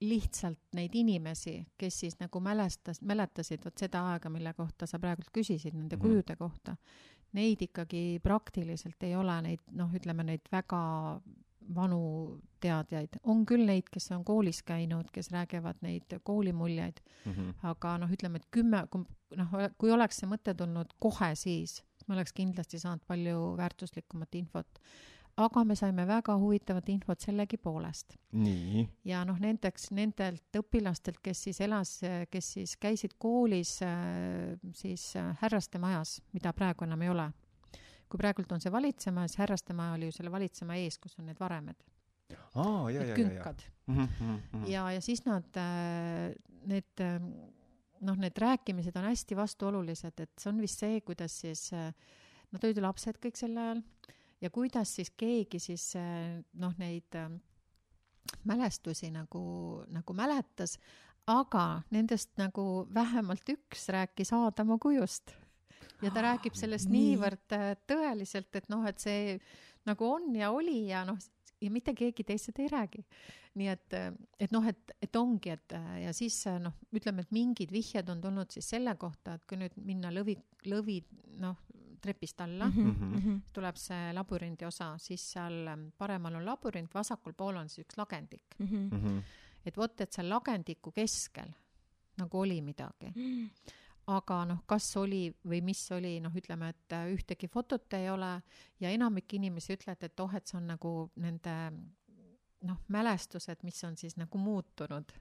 lihtsalt 0.00 0.74
neid 0.74 0.94
inimesi, 0.94 1.60
kes 1.78 2.00
siis 2.00 2.18
nagu 2.20 2.40
mälestas, 2.40 3.00
mäletasid 3.02 3.64
vot 3.64 3.78
seda 3.78 4.02
aega, 4.12 4.30
mille 4.30 4.54
kohta 4.54 4.86
sa 4.90 4.98
praegult 4.98 5.30
küsisid, 5.32 5.74
nende 5.74 5.96
mm 5.96 6.02
-hmm. 6.02 6.08
kujude 6.08 6.36
kohta, 6.36 6.76
neid 7.32 7.62
ikkagi 7.62 8.20
praktiliselt 8.22 9.02
ei 9.02 9.16
ole, 9.16 9.40
neid 9.42 9.60
noh, 9.70 9.94
ütleme 9.94 10.24
neid 10.24 10.50
väga 10.52 11.20
vanu 11.74 12.40
teadjaid, 12.60 13.18
on 13.22 13.44
küll 13.48 13.64
neid, 13.66 13.88
kes 13.92 14.10
on 14.12 14.24
koolis 14.24 14.62
käinud, 14.66 15.08
kes 15.12 15.30
räägivad 15.32 15.80
neid 15.80 16.18
koolimuljeid 16.22 17.00
mm, 17.24 17.32
-hmm. 17.32 17.54
aga 17.62 17.98
noh, 17.98 18.10
ütleme, 18.10 18.36
et 18.36 18.46
kümme, 18.50 18.86
kui 18.90 19.04
noh, 19.36 19.56
kui 19.78 19.90
oleks 19.90 20.20
see 20.20 20.28
mõte 20.28 20.54
tulnud 20.54 20.92
kohe 20.98 21.34
siis, 21.34 21.82
me 22.08 22.14
oleks 22.14 22.32
kindlasti 22.32 22.78
saanud 22.78 23.04
palju 23.06 23.56
väärtuslikumat 23.56 24.34
infot. 24.34 24.80
Aga 25.36 25.64
me 25.64 25.74
saime 25.76 26.06
väga 26.06 26.36
huvitavat 26.38 26.88
infot 26.88 27.20
sellegipoolest. 27.20 28.16
ja 29.04 29.24
noh, 29.24 29.38
nendeks, 29.40 29.90
nendelt 29.90 30.58
õpilastelt, 30.58 31.18
kes 31.22 31.42
siis 31.48 31.60
elas, 31.60 32.00
kes 32.30 32.52
siis 32.52 32.76
käisid 32.76 33.16
koolis 33.18 33.80
siis 34.74 35.14
Härraste 35.40 35.78
majas, 35.78 36.20
mida 36.32 36.52
praegu 36.52 36.84
enam 36.84 37.02
ei 37.02 37.08
ole 37.08 37.32
kui 38.14 38.20
praegult 38.22 38.52
on 38.54 38.62
see 38.62 38.70
valitsema, 38.70 39.26
siis 39.26 39.40
Härrastemaja 39.42 39.96
oli 39.96 40.06
ju 40.06 40.14
selle 40.14 40.30
valitsema 40.30 40.76
ees, 40.78 41.00
kus 41.02 41.16
on 41.18 41.26
need 41.30 41.40
varemed. 41.40 41.82
aa, 42.54 42.90
ja, 42.90 43.02
ja, 43.02 43.16
ja, 43.16 43.32
ja. 43.32 43.54
Mm 43.86 44.08
-hmm. 44.08 44.66
ja, 44.70 44.90
ja 44.92 45.00
siis 45.00 45.24
nad, 45.24 45.56
äh, 45.56 46.34
need, 46.66 47.00
äh, 47.00 47.20
noh, 48.00 48.16
need 48.16 48.38
rääkimised 48.38 48.96
on 48.96 49.04
hästi 49.04 49.36
vastuolulised, 49.36 50.20
et 50.20 50.30
see 50.38 50.50
on 50.52 50.60
vist 50.60 50.78
see, 50.78 51.00
kuidas 51.00 51.40
siis, 51.40 51.72
äh, 51.72 51.92
nad 52.52 52.64
olid 52.64 52.76
ju 52.76 52.82
lapsed 52.82 53.18
kõik 53.18 53.36
sel 53.36 53.58
ajal 53.58 53.82
ja 54.40 54.50
kuidas 54.50 54.94
siis 54.96 55.10
keegi 55.10 55.58
siis 55.62 55.92
noh, 56.52 56.74
neid 56.78 57.16
mälestusi 58.44 59.10
nagu, 59.14 59.84
nagu 59.92 60.16
mäletas, 60.16 60.78
aga 61.26 61.82
nendest 61.90 62.34
nagu 62.40 62.86
vähemalt 62.94 63.48
üks 63.48 63.88
rääkis 63.92 64.32
Aadama 64.36 64.78
kujust 64.78 65.34
ja 66.02 66.10
ta 66.10 66.24
räägib 66.24 66.56
sellest 66.58 66.90
nii. 66.90 67.14
niivõrd 67.14 67.54
äh, 67.56 67.70
tõeliselt, 67.88 68.52
et 68.58 68.68
noh, 68.72 68.84
et 68.88 69.00
see 69.02 69.38
nagu 69.88 70.10
on 70.16 70.32
ja 70.36 70.50
oli 70.54 70.86
ja 70.90 71.04
noh, 71.08 71.18
ja 71.62 71.70
mitte 71.72 71.94
keegi 71.96 72.26
teist 72.26 72.50
seda 72.50 72.64
ei 72.64 72.70
räägi. 72.72 73.04
nii 73.54 73.68
et, 73.70 73.94
äh, 73.94 74.10
et 74.40 74.52
noh, 74.52 74.64
et, 74.66 74.96
et 75.02 75.16
ongi, 75.16 75.54
et 75.54 75.76
äh, 75.76 75.90
ja 76.04 76.14
siis 76.16 76.40
noh, 76.60 76.74
ütleme, 76.94 77.24
et 77.24 77.34
mingid 77.34 77.72
vihjed 77.72 78.08
on 78.10 78.20
tulnud 78.20 78.50
siis 78.50 78.68
selle 78.74 78.96
kohta, 79.00 79.38
et 79.38 79.46
kui 79.48 79.60
nüüd 79.60 79.76
minna 79.78 80.12
lõvi, 80.14 80.36
lõvi 80.66 81.00
noh, 81.42 81.60
trepist 82.04 82.40
alla 82.44 82.68
mm, 82.68 82.90
-hmm. 82.94 83.40
tuleb 83.52 83.78
see 83.80 84.12
labürindi 84.12 84.68
osa, 84.68 84.92
siis 84.98 85.24
seal 85.32 85.66
ähm, 85.72 85.86
paremal 85.98 86.40
on 86.40 86.44
labürint, 86.46 86.94
vasakul 86.94 87.32
pool 87.32 87.56
on 87.56 87.68
siis 87.68 87.86
üks 87.86 87.98
lagendik 87.98 88.58
mm. 88.58 88.66
-hmm. 88.90 89.22
et 89.66 89.76
vot, 89.76 90.00
et 90.00 90.12
seal 90.12 90.28
lagendiku 90.28 90.92
keskel 90.92 91.50
nagu 92.18 92.40
oli 92.40 92.60
midagi 92.62 93.10
mm. 93.14 93.24
-hmm 93.24 93.80
aga 94.06 94.44
noh, 94.44 94.62
kas 94.68 94.96
oli 95.00 95.28
või 95.48 95.62
mis 95.64 95.80
oli, 95.96 96.18
noh, 96.20 96.34
ütleme, 96.36 96.68
et 96.74 96.92
äh, 96.92 97.06
ühtegi 97.14 97.48
fotot 97.48 97.92
ei 97.96 98.10
ole 98.10 98.42
ja 98.80 98.90
enamik 98.92 99.32
inimesi 99.38 99.78
ütleb, 99.78 100.02
et 100.04 100.20
oh, 100.20 100.34
et 100.36 100.46
see 100.46 100.58
on 100.58 100.66
nagu 100.74 100.92
nende 101.16 101.54
noh, 102.68 102.80
mälestused, 102.88 103.64
mis 103.64 103.80
on 103.84 103.96
siis 103.96 104.16
nagu 104.20 104.40
muutunud. 104.40 105.12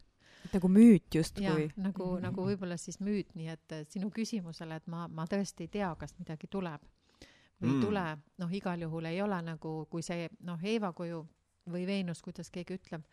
Nagu 0.51 0.69
müüt 0.69 1.15
justkui. 1.15 1.69
nagu 1.75 2.05
mm, 2.05 2.17
-hmm. 2.17 2.21
nagu 2.27 2.47
võib-olla 2.47 2.77
siis 2.77 2.99
müüt, 2.99 3.35
nii 3.35 3.47
et 3.53 3.77
sinu 3.89 4.09
küsimusele, 4.11 4.75
et 4.75 4.87
ma, 4.87 5.07
ma 5.07 5.25
tõesti 5.25 5.67
ei 5.67 5.67
tea, 5.67 5.95
kas 5.99 6.15
midagi 6.19 6.47
tuleb 6.47 6.81
või 7.61 7.69
ei 7.69 7.75
mm. 7.75 7.81
tule, 7.81 8.17
noh, 8.37 8.51
igal 8.51 8.81
juhul 8.81 9.05
ei 9.05 9.21
ole 9.21 9.41
nagu, 9.41 9.85
kui 9.89 10.03
see 10.03 10.27
noh, 10.39 10.59
Eeva 10.63 10.91
kuju 10.93 11.23
või 11.71 11.85
Veenus, 11.87 12.21
kuidas 12.21 12.51
keegi 12.51 12.75
ütleb 12.75 13.05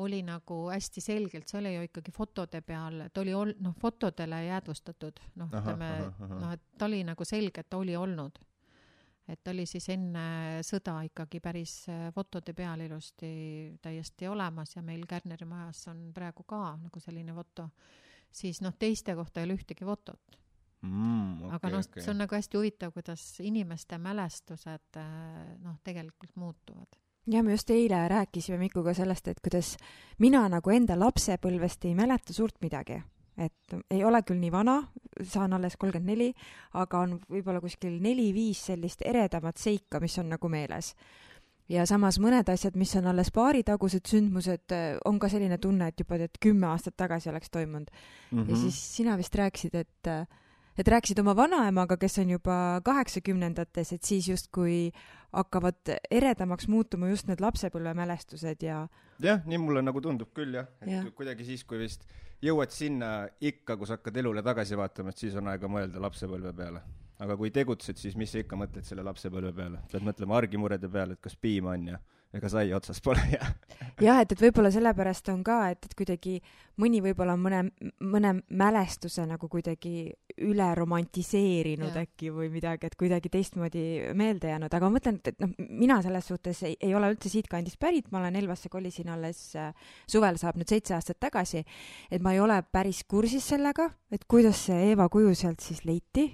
oli 0.00 0.22
nagu 0.22 0.68
hästi 0.70 1.00
selgelt, 1.02 1.48
see 1.48 1.58
oli 1.58 1.74
ju 1.74 1.86
ikkagi 1.88 2.12
fotode 2.14 2.60
peal, 2.62 3.02
ta 3.12 3.24
oli 3.24 3.34
ol-, 3.34 3.56
noh, 3.60 3.74
fotodele 3.80 4.44
jäädvustatud, 4.46 5.18
noh, 5.40 5.50
ütleme, 5.50 5.90
noh, 6.30 6.52
et 6.54 6.62
ta 6.78 6.86
oli 6.86 7.02
nagu 7.04 7.26
selge, 7.26 7.64
et 7.64 7.70
ta 7.70 7.80
oli 7.80 7.96
olnud. 7.98 8.38
Et 9.30 9.40
ta 9.44 9.52
oli 9.54 9.66
siis 9.68 9.86
enne 9.94 10.24
sõda 10.66 10.98
ikkagi 11.06 11.40
päris 11.42 11.74
äh, 11.90 12.08
fotode 12.14 12.54
peal 12.56 12.84
ilusti 12.84 13.32
täiesti 13.82 14.28
olemas 14.30 14.76
ja 14.76 14.82
meil 14.86 15.06
Kärneri 15.08 15.48
majas 15.48 15.86
on 15.92 16.08
praegu 16.14 16.44
ka 16.48 16.76
nagu 16.80 17.02
selline 17.02 17.34
foto, 17.36 17.70
siis 18.32 18.62
noh, 18.64 18.76
teiste 18.78 19.14
kohta 19.18 19.40
ei 19.40 19.48
ole 19.48 19.58
ühtegi 19.58 19.86
fotot 19.86 20.40
mm,. 20.82 21.44
Okay, 21.46 21.54
aga 21.58 21.74
noh 21.76 21.84
okay., 21.84 22.02
see 22.02 22.14
on 22.14 22.24
nagu 22.24 22.36
hästi 22.36 22.60
huvitav, 22.60 22.94
kuidas 22.96 23.28
inimeste 23.44 24.00
mälestused 24.02 25.00
äh, 25.00 25.54
noh, 25.62 25.78
tegelikult 25.86 26.34
muutuvad 26.40 27.00
ja 27.30 27.42
me 27.42 27.52
just 27.52 27.70
eile 27.70 28.08
rääkisime 28.08 28.58
Mikuga 28.58 28.94
sellest, 28.96 29.28
et 29.28 29.40
kuidas 29.44 29.76
mina 30.18 30.42
nagu 30.48 30.72
enda 30.74 30.96
lapsepõlvest 30.98 31.84
ei 31.86 31.94
mäleta 31.94 32.32
suurt 32.34 32.56
midagi. 32.64 33.00
Et 33.40 33.74
ei 33.90 34.04
ole 34.04 34.22
küll 34.26 34.40
nii 34.40 34.52
vana, 34.52 34.76
saan 35.24 35.54
alles 35.56 35.76
kolmkümmend 35.80 36.12
neli, 36.12 36.28
aga 36.80 37.04
on 37.06 37.16
võib-olla 37.30 37.62
kuskil 37.62 37.98
neli-viis 38.02 38.66
sellist 38.70 39.04
eredamat 39.06 39.60
seika, 39.60 40.00
mis 40.00 40.18
on 40.20 40.30
nagu 40.34 40.52
meeles. 40.52 40.94
ja 41.70 41.84
samas 41.86 42.18
mõned 42.18 42.48
asjad, 42.50 42.74
mis 42.76 42.96
on 42.98 43.06
alles 43.06 43.30
paaritagused 43.30 44.08
sündmused, 44.10 44.74
on 45.06 45.18
ka 45.22 45.28
selline 45.30 45.58
tunne, 45.58 45.88
et 45.88 46.00
juba 46.00 46.18
tead, 46.18 46.38
kümme 46.42 46.66
aastat 46.66 46.96
tagasi 46.96 47.30
oleks 47.30 47.50
toimunud 47.50 47.90
mm. 47.90 48.38
-hmm. 48.38 48.48
ja 48.48 48.54
mhm. 48.54 48.62
siis 48.62 48.96
sina 48.96 49.16
vist 49.16 49.34
rääkisid, 49.34 49.74
et 49.74 50.12
et 50.78 50.88
rääkisid 50.88 51.18
oma 51.22 51.34
vanaemaga, 51.36 51.96
kes 52.00 52.18
on 52.22 52.30
juba 52.36 52.56
kaheksakümnendates, 52.84 53.92
et 53.92 54.04
siis 54.06 54.28
justkui 54.28 54.90
hakkavad 55.32 55.94
eredamaks 56.10 56.68
muutuma 56.68 57.10
just 57.10 57.28
need 57.30 57.42
lapsepõlvemälestused 57.42 58.62
ja 58.66 58.86
jah, 59.22 59.44
nii 59.46 59.60
mulle 59.62 59.82
nagu 59.84 60.02
tundub 60.02 60.32
küll 60.34 60.58
jah, 60.58 60.70
et 60.82 60.92
ja. 60.92 61.04
kuidagi 61.16 61.46
siis, 61.46 61.64
kui 61.64 61.78
vist 61.82 62.06
jõuad 62.42 62.72
sinna 62.74 63.28
ikka, 63.40 63.76
kus 63.80 63.92
hakkad 63.94 64.16
elule 64.22 64.42
tagasi 64.42 64.78
vaatama, 64.78 65.12
et 65.12 65.22
siis 65.22 65.36
on 65.38 65.50
aega 65.52 65.70
mõelda 65.70 66.02
lapsepõlve 66.02 66.54
peale. 66.56 66.82
aga 67.20 67.36
kui 67.36 67.50
tegutsed, 67.52 67.98
siis 68.00 68.14
mis 68.16 68.30
sa 68.32 68.40
ikka 68.40 68.56
mõtled 68.56 68.86
selle 68.88 69.02
lapsepõlve 69.04 69.52
peale, 69.52 69.82
pead 69.92 70.04
mõtlema 70.06 70.38
argimurede 70.38 70.88
peale, 70.88 71.18
et 71.18 71.20
kas 71.20 71.36
piima 71.36 71.74
on 71.76 71.90
ja 71.92 71.98
ega 72.36 72.48
sai 72.52 72.72
otsas 72.76 73.00
pole 73.02 73.22
ja 73.32 73.42
jah, 74.00 74.20
et, 74.22 74.32
et 74.32 74.42
võib-olla 74.42 74.70
sellepärast 74.72 75.28
on 75.32 75.42
ka, 75.46 75.56
et, 75.72 75.86
et 75.88 75.94
kuidagi 75.98 76.36
mõni 76.80 77.00
võib-olla 77.04 77.34
mõne, 77.40 77.62
mõne 78.06 78.32
mälestuse 78.56 79.24
nagu 79.28 79.48
kuidagi 79.50 80.10
üle 80.46 80.68
romantiseerinud 80.78 81.96
ja. 81.96 82.04
äkki 82.06 82.30
või 82.34 82.50
midagi, 82.52 82.88
et 82.88 82.96
kuidagi 83.00 83.32
teistmoodi 83.32 83.84
meelde 84.16 84.52
jäänud, 84.52 84.72
aga 84.76 84.88
ma 84.88 84.96
mõtlen, 84.96 85.18
et, 85.20 85.32
et 85.32 85.42
noh, 85.42 85.52
mina 85.82 85.98
selles 86.04 86.30
suhtes 86.30 86.62
ei, 86.68 86.76
ei 86.80 86.94
ole 86.96 87.10
üldse 87.12 87.32
siitkandist 87.32 87.80
pärit, 87.82 88.10
ma 88.14 88.22
olen 88.22 88.38
Elvasse 88.40 88.70
kolisin 88.72 89.10
alles 89.12 89.42
äh, 89.58 89.74
suvel, 90.10 90.38
saab 90.40 90.60
nüüd 90.60 90.70
seitse 90.70 90.96
aastat 90.96 91.20
tagasi, 91.20 91.64
et 92.10 92.24
ma 92.24 92.34
ei 92.36 92.40
ole 92.42 92.60
päris 92.72 93.02
kursis 93.10 93.50
sellega, 93.52 93.90
et 94.14 94.24
kuidas 94.30 94.66
see 94.68 94.92
Eeva 94.92 95.10
kuju 95.12 95.34
sealt 95.36 95.60
siis 95.64 95.84
leiti, 95.84 96.30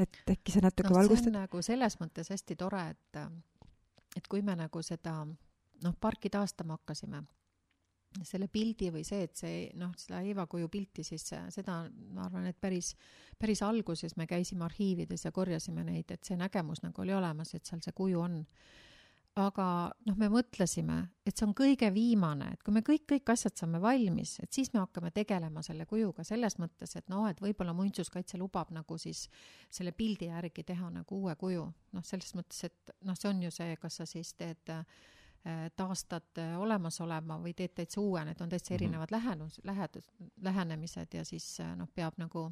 et 0.00 0.22
äkki 0.32 0.56
sa 0.56 0.64
natuke 0.64 0.90
no, 0.90 0.98
valgustad? 1.02 1.34
nagu 1.36 1.62
selles 1.64 2.00
mõttes 2.00 2.32
hästi 2.32 2.56
tore, 2.58 2.88
et 2.94 3.22
et 4.16 4.26
kui 4.28 4.42
me 4.42 4.56
nagu 4.58 4.82
seda 4.82 5.20
noh, 5.24 5.94
parki 6.00 6.30
taastama 6.30 6.76
hakkasime, 6.78 7.22
selle 8.26 8.48
pildi 8.50 8.90
või 8.90 9.04
see, 9.06 9.22
et 9.28 9.36
see 9.38 9.58
noh, 9.78 9.92
seda 9.98 10.20
Eeva 10.26 10.46
kuju 10.50 10.68
pilti, 10.68 11.04
siis 11.06 11.28
seda 11.30 11.76
ma 12.10 12.26
arvan, 12.26 12.48
et 12.50 12.58
päris, 12.60 12.94
päris 13.38 13.62
alguses 13.62 14.16
me 14.18 14.26
käisime 14.26 14.66
arhiivides 14.66 15.24
ja 15.28 15.32
korjasime 15.32 15.84
neid, 15.86 16.10
et 16.10 16.26
see 16.26 16.38
nägemus 16.38 16.82
nagu 16.82 17.04
oli 17.04 17.14
olemas, 17.14 17.54
et 17.54 17.66
seal 17.66 17.82
see 17.84 17.94
kuju 17.96 18.20
on 18.20 18.40
aga 19.38 19.64
noh, 20.06 20.16
me 20.18 20.26
mõtlesime, 20.32 20.96
et 21.26 21.36
see 21.36 21.46
on 21.46 21.52
kõige 21.56 21.90
viimane, 21.94 22.48
et 22.54 22.62
kui 22.66 22.74
me 22.74 22.82
kõik, 22.86 23.04
kõik 23.12 23.30
asjad 23.30 23.54
saame 23.60 23.78
valmis, 23.82 24.36
et 24.42 24.52
siis 24.52 24.72
me 24.74 24.80
hakkame 24.82 25.12
tegelema 25.14 25.62
selle 25.62 25.86
kujuga 25.86 26.24
selles 26.26 26.58
mõttes, 26.58 26.96
et 26.98 27.06
noh, 27.12 27.28
et 27.30 27.38
võib-olla 27.42 27.74
muinsuskaitse 27.76 28.40
lubab 28.40 28.72
nagu 28.74 28.98
siis 28.98 29.28
selle 29.70 29.92
pildi 29.96 30.30
järgi 30.32 30.64
teha 30.66 30.90
nagu 30.90 31.20
uue 31.22 31.36
kuju. 31.38 31.68
noh, 31.92 32.06
selles 32.06 32.34
mõttes, 32.34 32.64
et 32.66 32.94
noh, 33.06 33.18
see 33.18 33.30
on 33.30 33.42
ju 33.46 33.52
see, 33.54 33.76
kas 33.80 34.00
sa 34.00 34.06
siis 34.08 34.32
teed 34.34 34.72
äh, 34.74 34.82
taastad 35.76 36.40
olemasoleva 36.58 37.38
või 37.40 37.54
teed 37.56 37.76
täitsa 37.78 38.00
uue, 38.02 38.24
need 38.26 38.40
on 38.40 38.50
täitsa 38.50 38.74
mhm. 38.74 38.80
erinevad 38.80 39.10
mm 39.10 39.14
-hmm. 39.14 39.28
lähenus, 39.28 39.60
lähedus, 39.64 40.10
lähenemised 40.42 41.14
ja 41.14 41.24
siis 41.24 41.58
noh, 41.76 41.88
peab 41.94 42.18
nagu 42.18 42.50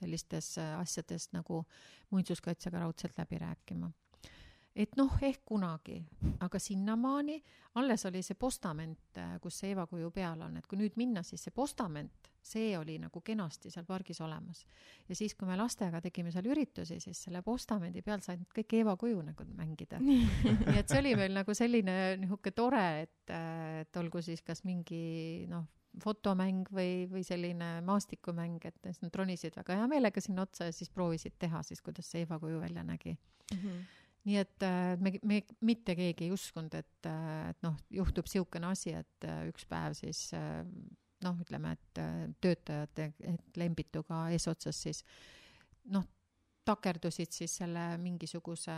sellistes 0.00 0.56
asjades 0.58 1.28
nagu 1.32 1.64
muinsuskaitsega 2.10 2.80
raudselt 2.80 3.18
läbi 3.18 3.38
rääkima 3.38 3.92
et 4.74 4.96
noh, 4.98 5.12
ehk 5.22 5.44
kunagi, 5.46 6.00
aga 6.42 6.58
sinnamaani 6.58 7.36
alles 7.78 8.04
oli 8.06 8.22
see 8.26 8.36
postament, 8.38 9.18
äh, 9.18 9.36
kus 9.42 9.60
see 9.60 9.70
Eeva 9.70 9.86
kuju 9.90 10.10
peal 10.14 10.42
on, 10.46 10.56
et 10.58 10.66
kui 10.70 10.78
nüüd 10.78 10.96
minna, 10.98 11.22
siis 11.26 11.46
see 11.46 11.54
postament, 11.54 12.30
see 12.44 12.74
oli 12.78 12.96
nagu 13.00 13.22
kenasti 13.24 13.70
seal 13.72 13.86
pargis 13.88 14.20
olemas. 14.20 14.64
ja 15.08 15.16
siis, 15.16 15.34
kui 15.38 15.48
me 15.48 15.56
lastega 15.56 16.00
tegime 16.04 16.32
seal 16.34 16.50
üritusi, 16.50 16.98
siis 17.00 17.22
selle 17.26 17.42
postamendi 17.42 18.02
peal 18.02 18.22
said 18.22 18.42
kõik 18.54 18.76
Eeva 18.80 18.96
kuju 19.00 19.22
nagu 19.22 19.46
mängida. 19.54 20.00
nii 20.02 20.76
et 20.78 20.90
see 20.90 21.00
oli 21.00 21.14
meil 21.18 21.34
nagu 21.38 21.54
selline 21.54 21.96
niisugune 22.20 22.58
tore, 22.58 22.84
et, 23.06 23.16
äh, 23.30 23.80
et 23.84 24.02
olgu 24.02 24.22
siis 24.22 24.42
kas 24.42 24.64
mingi 24.66 25.46
noh, 25.50 25.66
fotomäng 26.02 26.66
või, 26.74 27.04
või 27.06 27.22
selline 27.22 27.76
maastikumäng, 27.86 28.58
et 28.66 28.88
siis 28.90 29.04
nad 29.04 29.14
ronisid 29.14 29.54
väga 29.54 29.78
hea 29.78 29.90
meelega 29.90 30.22
sinna 30.22 30.42
otsa 30.42 30.66
ja 30.66 30.74
siis 30.74 30.90
proovisid 30.90 31.38
teha 31.38 31.62
siis, 31.62 31.82
kuidas 31.82 32.10
see 32.10 32.26
Eeva 32.26 32.40
kuju 32.42 32.58
välja 32.58 32.82
nägi 32.82 33.14
mm. 33.14 33.60
-hmm 33.60 33.84
nii 34.24 34.38
et 34.40 34.64
äh, 34.64 34.94
me, 35.00 35.12
me 35.22 35.40
mitte 35.66 35.94
keegi 35.98 36.28
ei 36.28 36.32
uskunud, 36.32 36.74
et, 36.78 37.08
äh, 37.08 37.50
et 37.50 37.60
noh, 37.64 37.76
juhtub 37.92 38.28
niisugune 38.28 38.70
asi, 38.70 38.94
et 38.96 39.28
äh, 39.28 39.44
üks 39.50 39.66
päev 39.68 39.96
siis 39.98 40.30
noh, 41.24 41.38
ütleme, 41.40 41.74
et 41.76 42.00
töötajad, 42.44 43.00
et 43.24 43.56
Lembituga 43.60 44.26
eesotsas 44.34 44.80
siis 44.86 45.04
noh, 45.92 46.04
takerdusid 46.64 47.32
siis 47.32 47.60
selle 47.60 47.94
mingisuguse 48.00 48.74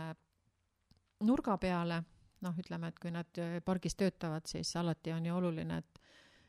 nurga 1.27 1.57
peale, 1.59 2.01
noh, 2.43 2.59
ütleme, 2.59 2.91
et 2.91 2.99
kui 3.01 3.11
nad 3.11 3.41
pargis 3.65 3.97
töötavad, 3.99 4.47
siis 4.47 4.75
alati 4.79 5.15
on 5.15 5.25
ju 5.25 5.39
oluline, 5.39 5.81
et 5.83 6.03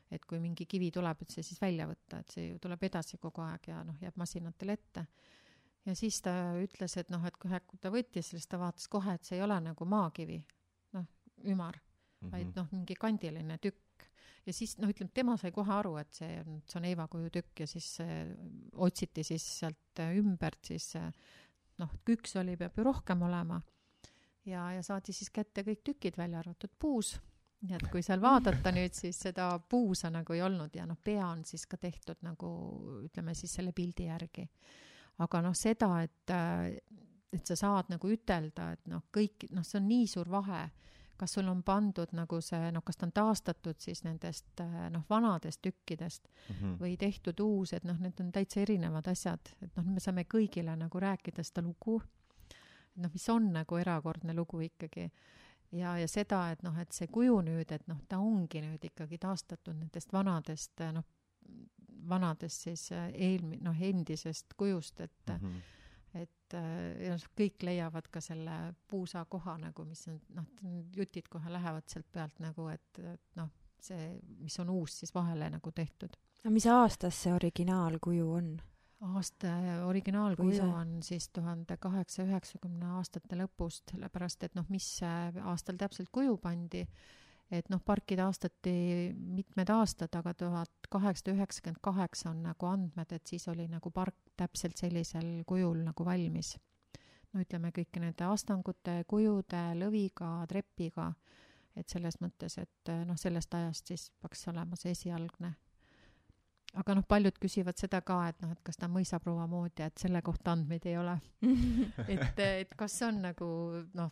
et 0.09 0.23
kui 0.25 0.39
mingi 0.41 0.65
kivi 0.65 0.87
tuleb, 0.89 1.19
et 1.21 1.29
see 1.35 1.43
siis 1.45 1.59
välja 1.61 1.85
võtta, 1.85 2.23
et 2.23 2.31
see 2.33 2.47
ju 2.47 2.55
tuleb 2.57 2.81
edasi 2.87 3.19
kogu 3.21 3.43
aeg 3.45 3.67
ja 3.69 3.83
noh, 3.85 3.93
jääb 4.01 4.15
masinatele 4.17 4.73
ette 4.73 5.03
ja 5.85 5.95
siis 5.97 6.21
ta 6.25 6.33
ütles, 6.59 6.95
et 6.99 7.11
noh, 7.13 7.23
et 7.27 7.37
kohe, 7.39 7.59
kui 7.67 7.79
ta 7.81 7.91
võttis 7.93 8.31
sellest, 8.31 8.49
ta 8.51 8.59
vaatas 8.61 8.87
kohe, 8.91 9.15
et 9.15 9.27
see 9.27 9.37
ei 9.39 9.45
ole 9.45 9.59
nagu 9.63 9.87
maakivi, 9.89 10.39
noh, 10.97 11.05
ümar 11.45 11.77
mm, 11.79 12.25
-hmm. 12.27 12.31
vaid 12.33 12.55
noh, 12.55 12.67
mingi 12.71 12.97
kandiline 12.99 13.57
tükk. 13.57 14.07
ja 14.45 14.53
siis 14.53 14.77
noh, 14.77 14.89
ütleme, 14.89 15.11
tema 15.13 15.37
sai 15.37 15.51
kohe 15.51 15.73
aru, 15.73 15.97
et 15.97 16.13
see 16.13 16.39
on, 16.41 16.61
see 16.67 16.79
on 16.79 16.85
Eeva 16.85 17.07
kuju 17.07 17.29
tükk 17.29 17.59
ja 17.59 17.67
siis 17.67 17.99
äh, 18.01 18.27
otsiti 18.75 19.23
siis 19.23 19.45
sealt 19.59 19.99
äh, 19.99 20.15
ümbert 20.17 20.65
siis 20.65 20.95
äh, 20.95 21.11
noh, 21.77 21.91
küks 22.05 22.35
oli, 22.39 22.57
peab 22.57 22.77
ju 22.77 22.83
rohkem 22.83 23.21
olema. 23.21 23.61
ja, 24.45 24.71
ja 24.71 24.83
saadi 24.83 25.13
siis 25.13 25.29
kätte 25.29 25.63
kõik 25.63 25.83
tükid, 25.83 26.17
välja 26.17 26.39
arvatud 26.39 26.71
puus 26.79 27.19
nii 27.61 27.75
et 27.75 27.89
kui 27.91 28.01
seal 28.01 28.21
vaadata 28.21 28.71
nüüd, 28.71 28.93
siis 28.95 29.19
seda 29.19 29.51
puusa 29.59 30.09
nagu 30.09 30.33
ei 30.33 30.41
olnud 30.41 30.75
ja 30.75 30.85
noh, 30.87 30.97
pea 31.03 31.25
on 31.27 31.43
siis 31.45 31.65
ka 31.67 31.77
tehtud 31.77 32.21
nagu 32.23 32.49
ütleme 33.03 33.33
siis 33.35 33.53
selle 33.53 33.73
pildi 33.75 34.07
järgi 34.07 34.47
aga 35.19 35.41
noh, 35.43 35.55
seda, 35.57 35.89
et, 36.03 36.33
et 37.33 37.51
sa 37.51 37.57
saad 37.59 37.91
nagu 37.91 38.11
ütelda, 38.11 38.71
et 38.75 38.91
noh, 38.91 39.05
kõik, 39.15 39.49
noh, 39.55 39.65
see 39.67 39.79
on 39.81 39.89
nii 39.89 40.07
suur 40.07 40.29
vahe, 40.31 40.67
kas 41.19 41.33
sul 41.35 41.49
on 41.51 41.63
pandud 41.67 42.13
nagu 42.15 42.39
see, 42.43 42.69
noh, 42.71 42.83
kas 42.85 42.99
ta 42.99 43.07
on 43.07 43.11
taastatud 43.15 43.81
siis 43.83 44.05
nendest 44.05 44.61
noh, 44.93 45.03
vanadest 45.09 45.61
tükkidest 45.65 46.29
mm 46.29 46.55
-hmm. 46.55 46.77
või 46.79 46.95
tehtud 46.97 47.39
uus, 47.43 47.73
et 47.73 47.83
noh, 47.83 47.99
need 47.99 48.21
on 48.23 48.31
täitsa 48.31 48.61
erinevad 48.63 49.07
asjad, 49.11 49.51
et 49.61 49.75
noh, 49.75 49.85
me 49.85 49.99
saame 49.99 50.23
kõigile 50.23 50.75
nagu 50.79 50.99
rääkida 50.99 51.43
seda 51.43 51.65
lugu, 51.65 51.99
noh, 52.95 53.11
mis 53.13 53.29
on 53.29 53.51
nagu 53.53 53.77
erakordne 53.77 54.33
lugu 54.33 54.59
ikkagi. 54.59 55.11
Ja, 55.71 55.97
ja 55.97 56.07
seda, 56.07 56.51
et 56.51 56.63
noh, 56.63 56.77
et 56.79 56.91
see 56.91 57.07
kuju 57.07 57.41
nüüd, 57.45 57.71
et 57.71 57.87
noh, 57.87 57.99
ta 58.07 58.17
ongi 58.17 58.61
nüüd 58.61 58.85
ikkagi 58.85 59.17
taastatud 59.17 59.75
nendest 59.75 60.13
vanadest 60.13 60.81
noh, 60.93 61.03
vanadest 62.09 62.67
siis 62.67 62.91
äh, 62.91 63.09
eelmi-, 63.13 63.59
noh, 63.63 63.81
endisest 63.81 64.53
kujust, 64.57 64.99
et 64.99 65.11
mm 65.27 65.35
-hmm. 65.35 65.61
et 66.21 66.53
äh, 66.53 67.05
ja 67.05 67.17
noh, 67.17 67.27
kõik 67.41 67.63
leiavad 67.63 68.07
ka 68.11 68.21
selle 68.21 68.73
puusa 68.87 69.25
koha 69.25 69.57
nagu, 69.57 69.85
mis 69.85 70.07
on 70.07 70.21
noh, 70.35 70.45
jutid 70.95 71.27
kohe 71.29 71.51
lähevad 71.51 71.87
sealt 71.87 72.11
pealt 72.11 72.39
nagu, 72.39 72.67
et, 72.67 72.99
et 72.99 73.35
noh, 73.35 73.49
see, 73.81 74.19
mis 74.39 74.59
on 74.59 74.69
uus 74.69 74.99
siis 74.99 75.15
vahele 75.15 75.49
nagu 75.49 75.71
tehtud. 75.71 76.17
aga 76.39 76.49
mis 76.49 76.65
aastast 76.65 77.17
see 77.17 77.33
originaalkuju 77.33 78.31
on? 78.31 78.57
aasta 79.01 79.47
originaalkuju 79.85 80.63
on 80.63 81.03
siis 81.03 81.29
tuhande 81.29 81.77
kaheksasaja 81.77 82.27
üheksakümne 82.27 82.85
aastate 82.97 83.35
lõpust, 83.35 83.83
sellepärast 83.91 84.43
et 84.43 84.55
noh, 84.55 84.65
mis 84.69 84.99
aastal 85.03 85.77
täpselt 85.79 86.09
kuju 86.11 86.37
pandi 86.37 86.87
et 87.51 87.69
noh, 87.73 87.81
parki 87.85 88.17
taastati 88.17 88.71
mitmed 89.17 89.69
aastad, 89.73 90.13
aga 90.19 90.33
tuhat 90.37 90.89
kaheksasada 90.91 91.35
üheksakümmend 91.37 91.81
kaheksa 91.81 92.29
on 92.31 92.43
nagu 92.45 92.69
andmed, 92.69 93.13
et 93.15 93.27
siis 93.27 93.47
oli 93.49 93.67
nagu 93.69 93.91
park 93.93 94.17
täpselt 94.37 94.77
sellisel 94.77 95.43
kujul 95.49 95.81
nagu 95.85 96.05
valmis. 96.05 96.57
no 97.33 97.43
ütleme, 97.43 97.69
kõike 97.73 98.01
nende 98.01 98.25
astangute, 98.25 99.03
kujude, 99.07 99.63
lõviga, 99.77 100.31
trepiga, 100.49 101.11
et 101.77 101.89
selles 101.89 102.17
mõttes, 102.21 102.57
et 102.57 102.93
noh, 103.05 103.17
sellest 103.17 103.53
ajast 103.53 103.91
siis 103.91 104.07
peaks 104.21 104.47
olema 104.49 104.77
see 104.77 104.93
esialgne. 104.93 105.53
aga 106.73 106.95
noh, 106.95 107.05
paljud 107.09 107.37
küsivad 107.41 107.77
seda 107.81 108.01
ka, 108.05 108.27
et 108.29 108.41
noh, 108.41 108.53
et 108.53 108.63
kas 108.63 108.77
ta 108.77 108.85
on 108.85 108.97
mõisaproua 108.97 109.47
moodi, 109.49 109.83
et 109.85 109.97
selle 109.97 110.21
kohta 110.21 110.53
andmeid 110.53 110.85
ei 110.85 110.97
ole 110.97 111.17
et, 112.13 112.39
et 112.39 112.75
kas 112.77 113.01
on 113.09 113.23
nagu 113.25 113.47
noh, 113.97 114.11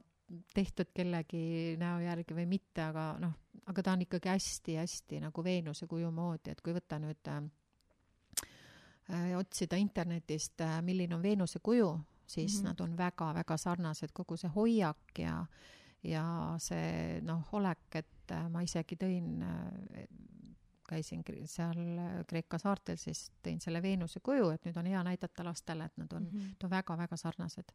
tehtud 0.54 0.92
kellegi 0.94 1.76
näo 1.80 2.00
järgi 2.04 2.36
või 2.36 2.46
mitte, 2.50 2.84
aga 2.90 3.16
noh, 3.22 3.34
aga 3.68 3.84
ta 3.84 3.94
on 3.96 4.04
ikkagi 4.04 4.30
hästi-hästi 4.32 5.22
nagu 5.24 5.44
Veenuse 5.44 5.88
kuju 5.88 6.12
moodi, 6.12 6.52
et 6.52 6.62
kui 6.62 6.76
võtta 6.76 7.00
nüüd 7.00 7.32
äh, 7.32 7.42
otsida 9.40 9.80
internetist 9.80 10.62
äh,, 10.62 10.80
milline 10.84 11.16
on 11.16 11.24
Veenuse 11.24 11.60
kuju, 11.64 12.00
siis 12.26 12.58
mm 12.58 12.60
-hmm. 12.60 12.68
nad 12.70 12.80
on 12.82 12.98
väga-väga 12.98 13.58
sarnased, 13.58 14.12
kogu 14.14 14.38
see 14.38 14.50
hoiak 14.56 15.20
ja 15.20 15.46
ja 16.04 16.56
see 16.60 17.22
noh, 17.22 17.48
olek, 17.52 17.96
et 17.96 18.32
äh, 18.32 18.50
ma 18.50 18.62
isegi 18.62 18.96
tõin 18.96 19.42
äh, 19.44 20.08
käisin 20.88 21.24
seal 21.46 22.24
Kreeka 22.28 22.58
saartel, 22.58 22.98
siis 22.98 23.32
tõin 23.44 23.60
selle 23.60 23.82
Veenuse 23.82 24.20
kuju, 24.20 24.50
et 24.50 24.66
nüüd 24.66 24.78
on 24.78 24.86
hea 24.86 25.04
näidata 25.04 25.44
lastele, 25.44 25.86
et 25.86 25.98
nad 25.98 26.14
on 26.14 26.24
mm, 26.24 26.40
-hmm. 26.40 26.64
on 26.64 26.70
väga-väga 26.70 27.18
sarnased 27.18 27.72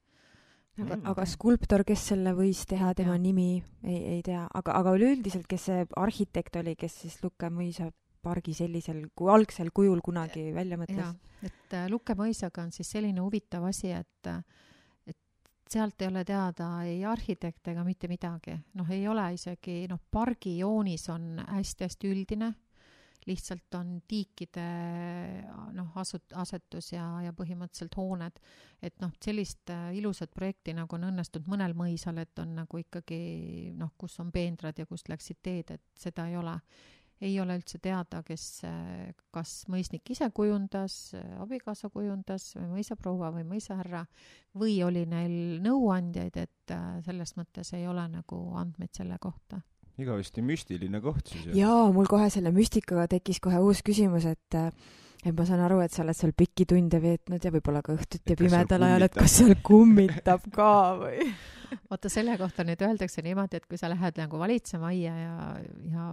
aga, 0.80 0.98
aga 1.12 1.26
skulptor, 1.28 1.84
kes 1.88 2.06
selle 2.12 2.32
võis 2.36 2.62
teha, 2.68 2.92
tema 2.96 3.16
ja. 3.16 3.22
nimi 3.22 3.48
ei, 3.84 3.98
ei 4.16 4.22
tea, 4.24 4.44
aga, 4.48 4.76
aga 4.80 4.94
üleüldiselt, 4.96 5.46
kes 5.50 5.68
see 5.68 5.84
arhitekt 6.00 6.56
oli, 6.60 6.76
kes 6.78 7.02
siis 7.04 7.18
Lukke 7.24 7.50
mõisa 7.52 7.90
pargi 8.22 8.54
sellisel 8.54 9.04
kui 9.18 9.30
algsel 9.34 9.72
kujul 9.74 10.00
kunagi 10.04 10.50
välja 10.54 10.78
mõtles? 10.78 11.16
et 11.42 11.74
äh, 11.74 11.88
Lukke 11.90 12.14
mõisaga 12.18 12.62
on 12.64 12.72
siis 12.74 12.90
selline 12.94 13.20
huvitav 13.20 13.66
asi, 13.68 13.90
et 13.90 14.30
et 15.10 15.18
sealt 15.68 16.02
ei 16.02 16.08
ole 16.08 16.24
teada 16.24 16.68
ei 16.86 17.02
arhitekt 17.04 17.72
ega 17.72 17.84
mitte 17.84 18.08
midagi, 18.08 18.56
noh, 18.78 18.90
ei 18.90 19.06
ole 19.08 19.32
isegi 19.34 19.82
noh, 19.90 20.00
pargi 20.10 20.58
joonis 20.60 21.08
on 21.12 21.42
hästi-hästi 21.48 22.12
üldine 22.12 22.52
lihtsalt 23.28 23.74
on 23.78 23.94
tiikide 24.08 24.64
noh, 25.76 25.92
asut-, 26.00 26.34
asetus 26.38 26.92
ja, 26.92 27.04
ja 27.26 27.34
põhimõtteliselt 27.36 27.98
hooned. 27.98 28.40
et 28.82 28.96
noh, 29.02 29.12
sellist 29.22 29.70
äh, 29.70 29.92
ilusat 29.98 30.32
projekti, 30.34 30.74
nagu 30.74 30.96
on 30.96 31.06
õnnestunud 31.10 31.50
mõnel 31.50 31.76
mõisal, 31.78 32.18
et 32.22 32.38
on 32.42 32.56
nagu 32.62 32.82
ikkagi 32.82 33.20
noh, 33.78 33.92
kus 33.98 34.18
on 34.20 34.32
peenrad 34.34 34.78
ja 34.78 34.86
kust 34.86 35.08
läksid 35.12 35.42
teed, 35.42 35.70
et 35.76 35.86
seda 35.98 36.28
ei 36.30 36.36
ole 36.40 36.58
ei 37.22 37.36
ole 37.40 37.56
üldse 37.58 37.78
teada, 37.82 38.22
kes, 38.26 38.44
kas 39.34 39.50
mõisnik 39.70 40.10
ise 40.10 40.26
kujundas, 40.34 41.12
abikaasa 41.42 41.90
kujundas 41.94 42.48
või 42.56 42.78
mõisaproua 42.78 43.30
või 43.36 43.44
mõisahärra 43.46 44.02
või 44.58 44.80
oli 44.82 45.04
neil 45.06 45.36
nõuandjaid, 45.62 46.38
et 46.42 46.74
äh, 46.74 46.96
selles 47.06 47.36
mõttes 47.38 47.72
ei 47.78 47.86
ole 47.86 48.08
nagu 48.10 48.40
andmeid 48.58 48.94
selle 48.98 49.20
kohta 49.22 49.62
igavesti 50.02 50.44
müstiline 50.44 51.00
koht 51.04 51.32
siis 51.32 51.52
jaa, 51.56 51.86
mul 51.94 52.10
kohe 52.10 52.28
selle 52.32 52.52
müstikaga 52.54 53.08
tekkis 53.16 53.40
kohe 53.42 53.62
uus 53.62 53.82
küsimus, 53.86 54.26
et 54.28 54.58
äh, 54.58 54.70
et 55.22 55.34
ma 55.38 55.46
saan 55.46 55.62
aru, 55.62 55.78
et 55.84 55.94
sa 55.94 56.02
oled 56.02 56.18
seal 56.18 56.34
pikki 56.36 56.66
tunde 56.70 56.98
veetnud 57.02 57.42
ja 57.44 57.52
võib-olla 57.54 57.82
ka 57.86 57.94
õhtuti 57.94 58.34
ja 58.34 58.38
pimedal 58.38 58.86
ajal, 58.88 59.06
et 59.06 59.18
kas 59.18 59.38
seal 59.38 59.54
kummitab 59.62 60.48
ka 60.54 60.72
või? 60.98 61.28
vaata, 61.90 62.10
selle 62.12 62.36
kohta 62.40 62.66
nüüd 62.66 62.82
öeldakse 62.84 63.22
niimoodi, 63.24 63.60
et 63.60 63.68
kui 63.70 63.78
sa 63.80 63.90
lähed 63.92 64.18
nagu 64.20 64.40
valitsema 64.40 64.90
aia 64.90 65.14
ja, 65.16 65.36
ja 65.92 66.08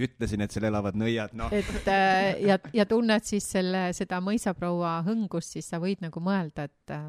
ütlesin, 0.00 0.44
et 0.44 0.54
seal 0.54 0.68
elavad 0.70 0.96
nõiad, 0.98 1.34
noh. 1.36 1.52
et 1.52 1.88
äh, 1.90 2.40
ja, 2.46 2.58
ja 2.74 2.86
tunned 2.88 3.26
siis 3.26 3.46
selle, 3.56 3.90
seda 3.96 4.20
mõisaproua 4.24 5.00
hõngust, 5.06 5.56
siis 5.56 5.68
sa 5.70 5.80
võid 5.82 6.02
nagu 6.04 6.22
mõelda, 6.24 6.68
et 6.70 6.94
äh, 6.94 7.08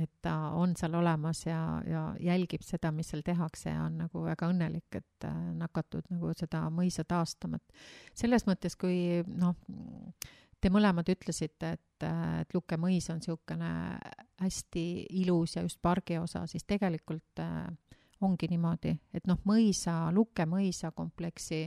et 0.00 0.10
ta 0.22 0.34
on 0.58 0.74
seal 0.78 0.94
olemas 0.98 1.44
ja, 1.46 1.60
ja 1.86 2.02
jälgib 2.20 2.64
seda, 2.66 2.90
mis 2.94 3.10
seal 3.12 3.22
tehakse 3.26 3.70
ja 3.70 3.84
on 3.86 4.00
nagu 4.04 4.24
väga 4.26 4.48
õnnelik, 4.52 4.88
et 4.98 5.28
äh, 5.28 5.36
nakatud 5.56 6.08
nagu 6.12 6.32
seda 6.36 6.64
mõisa 6.74 7.04
taastama, 7.08 7.60
et 7.60 8.18
selles 8.24 8.46
mõttes, 8.48 8.76
kui 8.78 9.22
noh, 9.26 9.56
te 10.60 10.72
mõlemad 10.72 11.08
ütlesite, 11.12 11.76
et, 11.76 12.06
et 12.42 12.56
Luke 12.56 12.78
mõis 12.80 13.08
on 13.12 13.20
niisugune 13.22 13.70
hästi 14.42 14.86
ilus 15.22 15.56
ja 15.56 15.64
just 15.66 15.80
pargi 15.82 16.18
osa, 16.18 16.46
siis 16.50 16.66
tegelikult 16.68 17.44
äh, 17.44 17.68
ongi 18.24 18.48
niimoodi, 18.50 18.94
et 19.14 19.26
noh, 19.28 19.40
mõisa, 19.48 20.06
Lukke 20.14 20.46
mõisa 20.48 20.90
kompleksi 20.96 21.64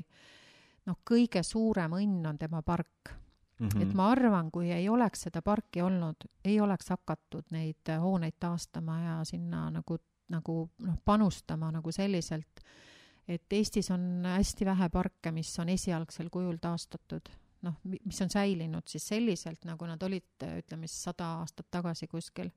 noh, 0.89 0.99
kõige 1.05 1.43
suurem 1.45 1.97
õnn 1.99 2.26
on 2.32 2.39
tema 2.41 2.61
park 2.65 3.13
mm. 3.60 3.68
-hmm. 3.68 3.82
et 3.82 3.93
ma 3.93 4.10
arvan, 4.12 4.51
kui 4.51 4.72
ei 4.72 4.89
oleks 4.89 5.28
seda 5.28 5.41
parki 5.41 5.82
olnud, 5.82 6.30
ei 6.45 6.60
oleks 6.60 6.89
hakatud 6.89 7.51
neid 7.51 7.93
hooneid 7.99 8.38
taastama 8.39 8.99
ja 9.01 9.18
sinna 9.24 9.70
nagu, 9.72 9.97
nagu 10.30 10.70
noh, 10.78 10.97
panustama 11.05 11.72
nagu 11.72 11.91
selliselt, 11.91 12.64
et 13.28 13.53
Eestis 13.53 13.91
on 13.91 14.24
hästi 14.26 14.66
vähe 14.66 14.89
parke, 14.89 15.32
mis 15.32 15.60
on 15.60 15.70
esialgsel 15.70 16.30
kujul 16.30 16.57
taastatud 16.62 17.30
noh, 17.62 17.76
mis 17.84 18.22
on 18.22 18.30
säilinud 18.30 18.88
siis 18.88 19.07
selliselt, 19.07 19.66
nagu 19.68 19.86
nad 19.86 20.03
olid, 20.03 20.47
ütleme 20.57 20.88
siis 20.88 21.03
sada 21.10 21.34
aastat 21.41 21.68
tagasi 21.72 22.07
kuskil 22.07 22.51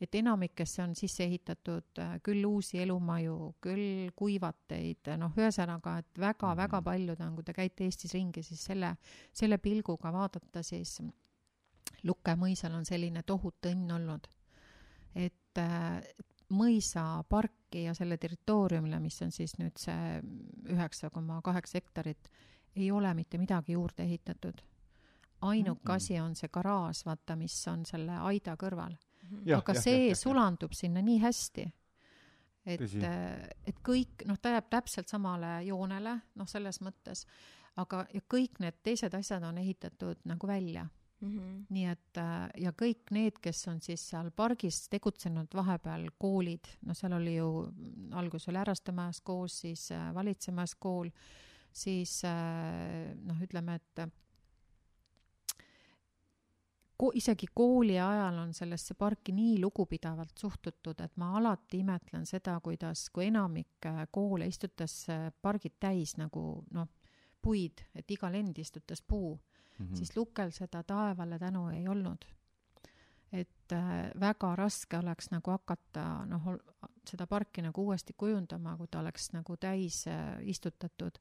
et 0.00 0.14
enamikesse 0.14 0.82
on 0.82 0.94
sisse 0.96 1.24
ehitatud 1.24 1.98
äh, 1.98 2.16
küll 2.22 2.44
uusi 2.46 2.78
elumaju, 2.82 3.54
küll 3.62 4.10
kuivateid, 4.16 5.10
noh, 5.18 5.34
ühesõnaga, 5.36 5.98
et 6.02 6.20
väga-väga 6.22 6.78
mhm. 6.80 6.84
paljud 6.86 7.22
on, 7.26 7.34
kui 7.38 7.46
te 7.46 7.54
käite 7.56 7.86
Eestis 7.86 8.14
ringi, 8.14 8.44
siis 8.46 8.62
selle, 8.70 8.94
selle 9.32 9.58
pilguga 9.62 10.12
vaadata, 10.14 10.62
siis 10.62 10.98
Lukke 12.06 12.34
mõisal 12.38 12.76
on 12.78 12.84
selline 12.86 13.24
tohutu 13.26 13.72
õnn 13.72 13.94
olnud. 13.96 14.28
et 15.18 15.58
äh, 15.58 16.02
mõisaparki 16.54 17.82
ja 17.88 17.94
selle 17.96 18.16
territooriumile, 18.20 19.00
mis 19.02 19.18
on 19.24 19.32
siis 19.34 19.56
nüüd 19.58 19.76
see 19.80 20.20
üheksa 20.72 21.10
koma 21.10 21.40
kaheksa 21.42 21.80
hektarit, 21.80 22.30
ei 22.76 22.90
ole 22.90 23.10
mitte 23.14 23.38
midagi 23.38 23.72
juurde 23.72 24.02
ehitatud. 24.02 24.62
ainuke 25.40 25.80
mm 25.80 25.90
-hmm. 25.90 25.96
asi 25.96 26.20
on 26.20 26.34
see 26.36 26.48
garaaž, 26.48 27.04
vaata, 27.06 27.36
mis 27.36 27.68
on 27.68 27.86
selle 27.86 28.12
aida 28.12 28.56
kõrval 28.56 28.96
aga 29.56 29.74
ja, 29.74 29.82
see 29.82 29.98
ja, 29.98 30.08
ja, 30.12 30.18
sulandub 30.18 30.74
ja. 30.74 30.80
sinna 30.82 31.02
nii 31.04 31.18
hästi, 31.22 31.66
et, 32.68 32.84
et 33.66 33.80
kõik, 33.86 34.26
noh, 34.28 34.38
ta 34.40 34.52
jääb 34.56 34.68
täpselt 34.70 35.08
samale 35.08 35.58
joonele, 35.66 36.18
noh, 36.38 36.50
selles 36.50 36.82
mõttes, 36.84 37.24
aga, 37.80 38.04
ja 38.14 38.22
kõik 38.28 38.60
need 38.62 38.80
teised 38.82 39.14
asjad 39.14 39.44
on 39.48 39.58
ehitatud 39.58 40.24
nagu 40.28 40.50
välja 40.50 40.88
mm. 41.20 41.38
-hmm. 41.38 41.64
nii 41.70 41.86
et 41.86 42.20
ja 42.62 42.72
kõik 42.72 43.10
need, 43.10 43.38
kes 43.42 43.66
on 43.68 43.80
siis 43.80 44.08
seal 44.10 44.30
pargis 44.30 44.88
tegutsenud 44.88 45.54
vahepeal, 45.54 46.08
koolid, 46.18 46.70
noh, 46.86 46.96
seal 46.96 47.16
oli 47.18 47.36
ju, 47.36 47.50
algus 48.12 48.48
oli 48.48 48.58
Ärastemäes 48.58 49.20
koos, 49.20 49.60
siis 49.60 49.90
äh, 49.92 50.14
Valitsemäes 50.14 50.74
kool, 50.74 51.10
siis 51.72 52.22
äh, 52.24 53.14
noh, 53.24 53.40
ütleme, 53.42 53.74
et 53.74 54.08
ko-, 56.98 57.12
isegi 57.14 57.46
kooli 57.54 57.98
ajal 58.00 58.38
on 58.42 58.54
sellesse 58.54 58.94
parki 58.94 59.32
nii 59.32 59.60
lugupidavalt 59.62 60.38
suhtutud, 60.38 61.00
et 61.04 61.16
ma 61.16 61.32
alati 61.38 61.82
imetlen 61.84 62.26
seda, 62.26 62.58
kuidas, 62.64 63.08
kui 63.14 63.28
enamik 63.30 63.86
äh, 63.86 64.04
koole 64.12 64.46
istutas 64.46 65.00
äh, 65.12 65.28
pargid 65.42 65.78
täis 65.80 66.16
nagu 66.18 66.64
noh, 66.74 66.88
puid, 67.42 67.84
et 67.94 68.10
iga 68.10 68.30
lend 68.32 68.58
istutas 68.58 69.02
puu 69.02 69.36
mm, 69.36 69.86
-hmm. 69.86 69.96
siis 69.96 70.16
Lukel 70.16 70.50
seda 70.50 70.82
taevale 70.82 71.38
tänu 71.38 71.68
ei 71.68 71.88
olnud. 71.88 72.24
et 73.32 73.72
äh, 73.72 74.10
väga 74.20 74.56
raske 74.56 74.98
oleks 74.98 75.30
nagu 75.30 75.50
hakata 75.50 76.24
noh, 76.26 76.42
seda 77.10 77.26
parki 77.26 77.62
nagu 77.62 77.84
uuesti 77.84 78.12
kujundama, 78.16 78.76
kui 78.76 78.88
ta 78.90 79.00
oleks 79.00 79.32
nagu 79.32 79.56
täis 79.56 80.06
äh, 80.06 80.38
istutatud. 80.42 81.18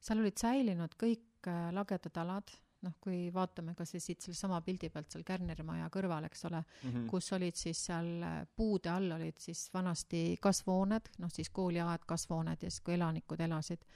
seal 0.00 0.18
olid 0.18 0.36
säilinud 0.36 0.94
kõik 1.02 1.46
äh, 1.48 1.72
lagedad 1.72 2.16
alad 2.16 2.50
noh, 2.84 2.94
kui 3.02 3.28
vaatame 3.34 3.74
kas 3.78 3.94
või 3.94 4.02
siit 4.04 4.24
sellesama 4.24 4.60
pildi 4.64 4.90
pealt 4.92 5.12
seal 5.12 5.24
Kärneri 5.26 5.64
maja 5.66 5.88
kõrval, 5.92 6.26
eks 6.28 6.44
ole 6.48 6.60
mm, 6.60 6.90
-hmm. 6.90 7.06
kus 7.10 7.30
olid 7.36 7.58
siis 7.58 7.80
seal 7.88 8.10
äh, 8.22 8.40
puude 8.56 8.90
all 8.92 9.16
olid 9.16 9.38
siis 9.40 9.66
vanasti 9.74 10.22
kasvuhooned, 10.40 11.14
noh 11.22 11.32
siis 11.32 11.50
kooliaed, 11.50 12.04
kasvuhooned 12.06 12.66
ja 12.66 12.70
siis, 12.70 12.82
kui 12.84 12.94
elanikud 12.98 13.40
elasid. 13.40 13.86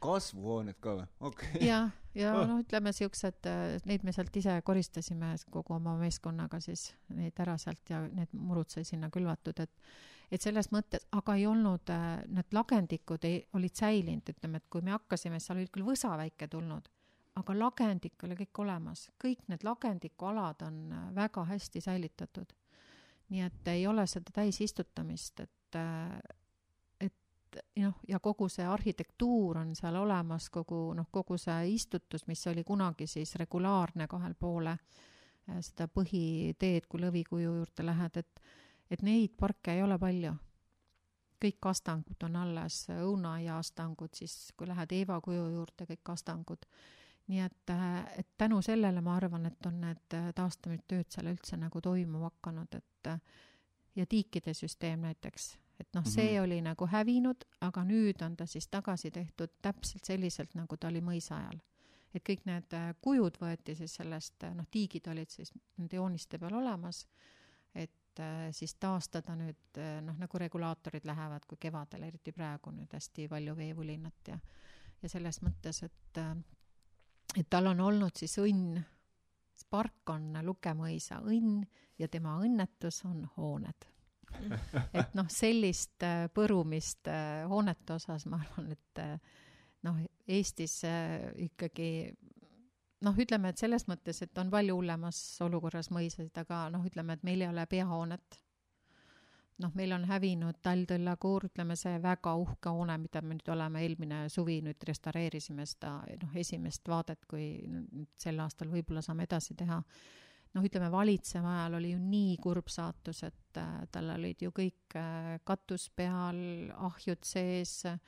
kasvuhooned 0.00 0.78
ka 0.80 0.96
või? 1.00 1.08
okei 1.20 1.50
okay.. 1.54 1.66
jah, 1.70 1.90
ja, 2.14 2.22
ja 2.22 2.36
oh. 2.38 2.46
noh, 2.48 2.62
ütleme 2.64 2.92
siuksed, 2.96 3.50
äh, 3.50 3.80
neid 3.90 4.06
me 4.06 4.14
sealt 4.16 4.36
ise 4.36 4.60
koristasime 4.62 5.34
kogu 5.50 5.74
oma 5.74 5.96
meeskonnaga 5.98 6.60
siis 6.60 6.92
neid 7.08 7.38
ära 7.38 7.58
sealt 7.58 7.90
ja 7.90 8.04
need 8.08 8.32
murud 8.32 8.70
sai 8.70 8.84
sinna 8.84 9.10
külvatud, 9.10 9.60
et 9.60 9.92
et 10.30 10.42
selles 10.42 10.68
mõttes, 10.70 11.02
aga 11.10 11.34
ei 11.34 11.42
olnud, 11.50 11.90
äh, 11.90 12.22
need 12.30 12.54
lagendikud 12.54 13.24
ei, 13.26 13.42
olid 13.58 13.74
säilinud, 13.74 14.30
ütleme, 14.30 14.60
et 14.60 14.70
kui 14.70 14.84
me 14.86 14.94
hakkasime, 14.94 15.40
seal 15.42 15.58
oli 15.58 15.70
küll 15.74 15.88
võsa 15.88 16.14
väike 16.14 16.46
tulnud 16.46 16.86
aga 17.40 17.56
lagendik 17.56 18.24
oli 18.26 18.36
kõik 18.42 18.62
olemas, 18.64 19.06
kõik 19.20 19.46
need 19.48 19.64
lagendikualad 19.66 20.64
on 20.66 20.80
äh, 20.92 21.06
väga 21.14 21.44
hästi 21.52 21.80
säilitatud. 21.80 22.52
nii 23.30 23.42
et 23.46 23.68
ei 23.68 23.86
ole 23.86 24.06
seda 24.10 24.32
täisistutamist, 24.34 25.40
et, 25.40 25.76
äh, 25.78 26.18
et 27.00 27.60
noh, 27.78 28.00
ja 28.08 28.18
kogu 28.18 28.48
see 28.48 28.66
arhitektuur 28.66 29.58
on 29.58 29.74
seal 29.78 29.96
olemas, 29.96 30.50
kogu 30.50 30.92
noh, 30.94 31.06
kogu 31.10 31.38
see 31.38 31.74
istutus, 31.74 32.26
mis 32.26 32.46
oli 32.46 32.64
kunagi 32.64 33.06
siis 33.06 33.34
regulaarne 33.34 34.08
kahel 34.08 34.34
poole 34.34 34.70
äh, 34.70 35.60
seda 35.60 35.88
põhiteed, 35.88 36.88
kui 36.88 37.00
Lõvikuju 37.00 37.54
juurde 37.60 37.86
lähed, 37.86 38.16
et 38.16 38.42
et 38.90 39.02
neid 39.06 39.36
parke 39.38 39.70
ei 39.70 39.82
ole 39.82 39.98
palju. 40.02 40.32
Kõik 41.40 41.66
astangud 41.70 42.24
on 42.26 42.36
alles, 42.36 42.82
õunaaia 42.90 43.60
astangud, 43.62 44.10
siis 44.18 44.50
kui 44.56 44.66
lähed 44.68 44.92
Eeva 44.92 45.20
kuju 45.24 45.46
juurde, 45.54 45.86
kõik 45.88 46.10
astangud 46.12 46.66
nii 47.30 47.40
et, 47.40 47.70
äh, 47.70 48.18
et 48.18 48.28
tänu 48.38 48.62
sellele 48.62 49.00
ma 49.00 49.14
arvan, 49.16 49.46
et 49.46 49.66
on 49.66 49.80
need 49.84 50.16
äh, 50.18 50.30
taastamistööd 50.34 51.10
seal 51.14 51.30
üldse 51.30 51.58
nagu 51.60 51.80
toimuma 51.80 52.30
hakanud, 52.30 52.74
et 52.74 53.10
äh, 53.10 53.20
ja 53.96 54.06
tiikide 54.06 54.54
süsteem 54.54 55.06
näiteks, 55.06 55.52
et 55.80 55.88
noh, 55.94 56.06
see 56.06 56.24
mm 56.24 56.36
-hmm. 56.36 56.44
oli 56.44 56.60
nagu 56.66 56.86
hävinud, 56.86 57.44
aga 57.60 57.84
nüüd 57.84 58.24
on 58.26 58.36
ta 58.36 58.46
siis 58.46 58.68
tagasi 58.68 59.10
tehtud 59.10 59.50
täpselt 59.62 60.04
selliselt, 60.04 60.54
nagu 60.54 60.76
ta 60.76 60.88
oli 60.88 61.00
mõisa 61.00 61.36
ajal. 61.36 61.60
et 62.14 62.28
kõik 62.28 62.40
need 62.44 62.74
kujud 63.00 63.36
võeti 63.38 63.74
siis 63.74 63.94
sellest, 63.94 64.42
noh, 64.54 64.66
tiigid 64.70 65.06
olid 65.06 65.30
siis 65.30 65.52
nende 65.76 65.96
jooniste 65.96 66.38
peal 66.38 66.54
olemas, 66.54 67.06
et 67.74 68.20
siis 68.50 68.74
taastada 68.74 69.36
nüüd 69.36 69.78
noh, 70.02 70.16
nagu 70.18 70.38
regulaatorid 70.38 71.04
lähevad, 71.04 71.46
kui 71.46 71.58
kevadel, 71.60 72.02
eriti 72.02 72.32
praegu 72.32 72.70
nüüd 72.70 72.92
hästi 72.92 73.28
palju 73.28 73.56
veevulinat 73.56 74.28
ja 74.28 74.38
ja 75.02 75.08
selles 75.08 75.42
mõttes, 75.42 75.82
et 75.82 76.18
et 77.36 77.46
tal 77.50 77.70
on 77.70 77.80
olnud 77.80 78.16
siis 78.16 78.38
õnn, 78.42 78.80
park 79.70 80.10
on 80.10 80.34
Lukemõisa 80.42 81.20
õnn 81.22 81.62
ja 82.00 82.08
tema 82.10 82.36
õnnetus 82.42 83.04
on 83.06 83.22
hooned. 83.36 83.86
et 84.94 85.14
noh, 85.18 85.28
sellist 85.32 86.04
äh, 86.06 86.26
põrumist 86.34 87.08
äh, 87.10 87.42
hoonete 87.50 87.96
osas 87.96 88.26
ma 88.30 88.38
arvan, 88.44 88.70
et 88.76 89.02
äh, 89.02 89.16
noh, 89.86 89.98
Eestis 90.30 90.76
ikkagi 91.42 91.90
noh, 93.02 93.16
ütleme, 93.18 93.50
et 93.50 93.58
selles 93.58 93.86
mõttes, 93.90 94.20
et 94.22 94.38
on 94.38 94.52
palju 94.52 94.76
hullemas 94.76 95.18
olukorras 95.42 95.90
mõisasid, 95.90 96.36
aga 96.38 96.68
noh, 96.70 96.84
ütleme, 96.86 97.16
et 97.16 97.26
meil 97.26 97.42
ei 97.42 97.50
ole 97.50 97.64
peahoonet. 97.66 98.38
Noh, 99.60 99.72
meil 99.76 99.92
on 99.94 100.04
hävinud 100.08 100.60
Tall-Tõlla 100.64 101.16
koor, 101.20 101.46
ütleme 101.50 101.76
see 101.78 101.98
väga 102.02 102.32
uhke 102.40 102.72
hoone, 102.72 102.96
mida 103.02 103.22
me 103.24 103.36
nüüd 103.36 103.52
oleme 103.52 103.82
eelmine 103.84 104.22
suvi 104.32 104.60
nüüd 104.64 104.88
restaureerisime 104.88 105.66
seda 105.68 105.98
noh, 106.22 106.32
esimest 106.40 106.88
vaadet, 106.88 107.26
kui 107.30 107.52
sel 108.20 108.40
aastal 108.42 108.72
võib-olla 108.72 109.02
saame 109.04 109.28
edasi 109.28 109.56
teha. 109.58 109.80
noh, 110.54 110.64
ütleme 110.66 110.90
valitseva 110.90 111.52
ajal 111.60 111.78
oli 111.78 111.92
ju 111.92 112.00
nii 112.02 112.34
kurb 112.42 112.72
saatus, 112.72 113.22
et 113.22 113.60
äh, 113.60 113.84
tal 113.92 114.10
olid 114.16 114.42
ju 114.42 114.50
kõik 114.50 114.96
äh, 114.98 115.36
katus 115.46 115.90
peal, 115.94 116.40
ahjud 116.88 117.22
sees 117.24 117.84
äh,, 117.86 118.00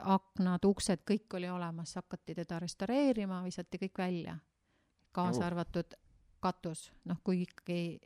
aknad, 0.00 0.64
uksed, 0.66 1.04
kõik 1.06 1.38
oli 1.38 1.48
olemas, 1.48 1.94
hakati 1.96 2.34
teda 2.34 2.58
restaureerima, 2.60 3.44
visati 3.44 3.78
kõik 3.86 3.98
välja. 3.98 4.38
kaasa 5.16 5.46
arvatud 5.46 5.94
katus, 6.44 6.90
noh, 7.08 7.22
kui 7.24 7.46
ikkagi 7.46 7.98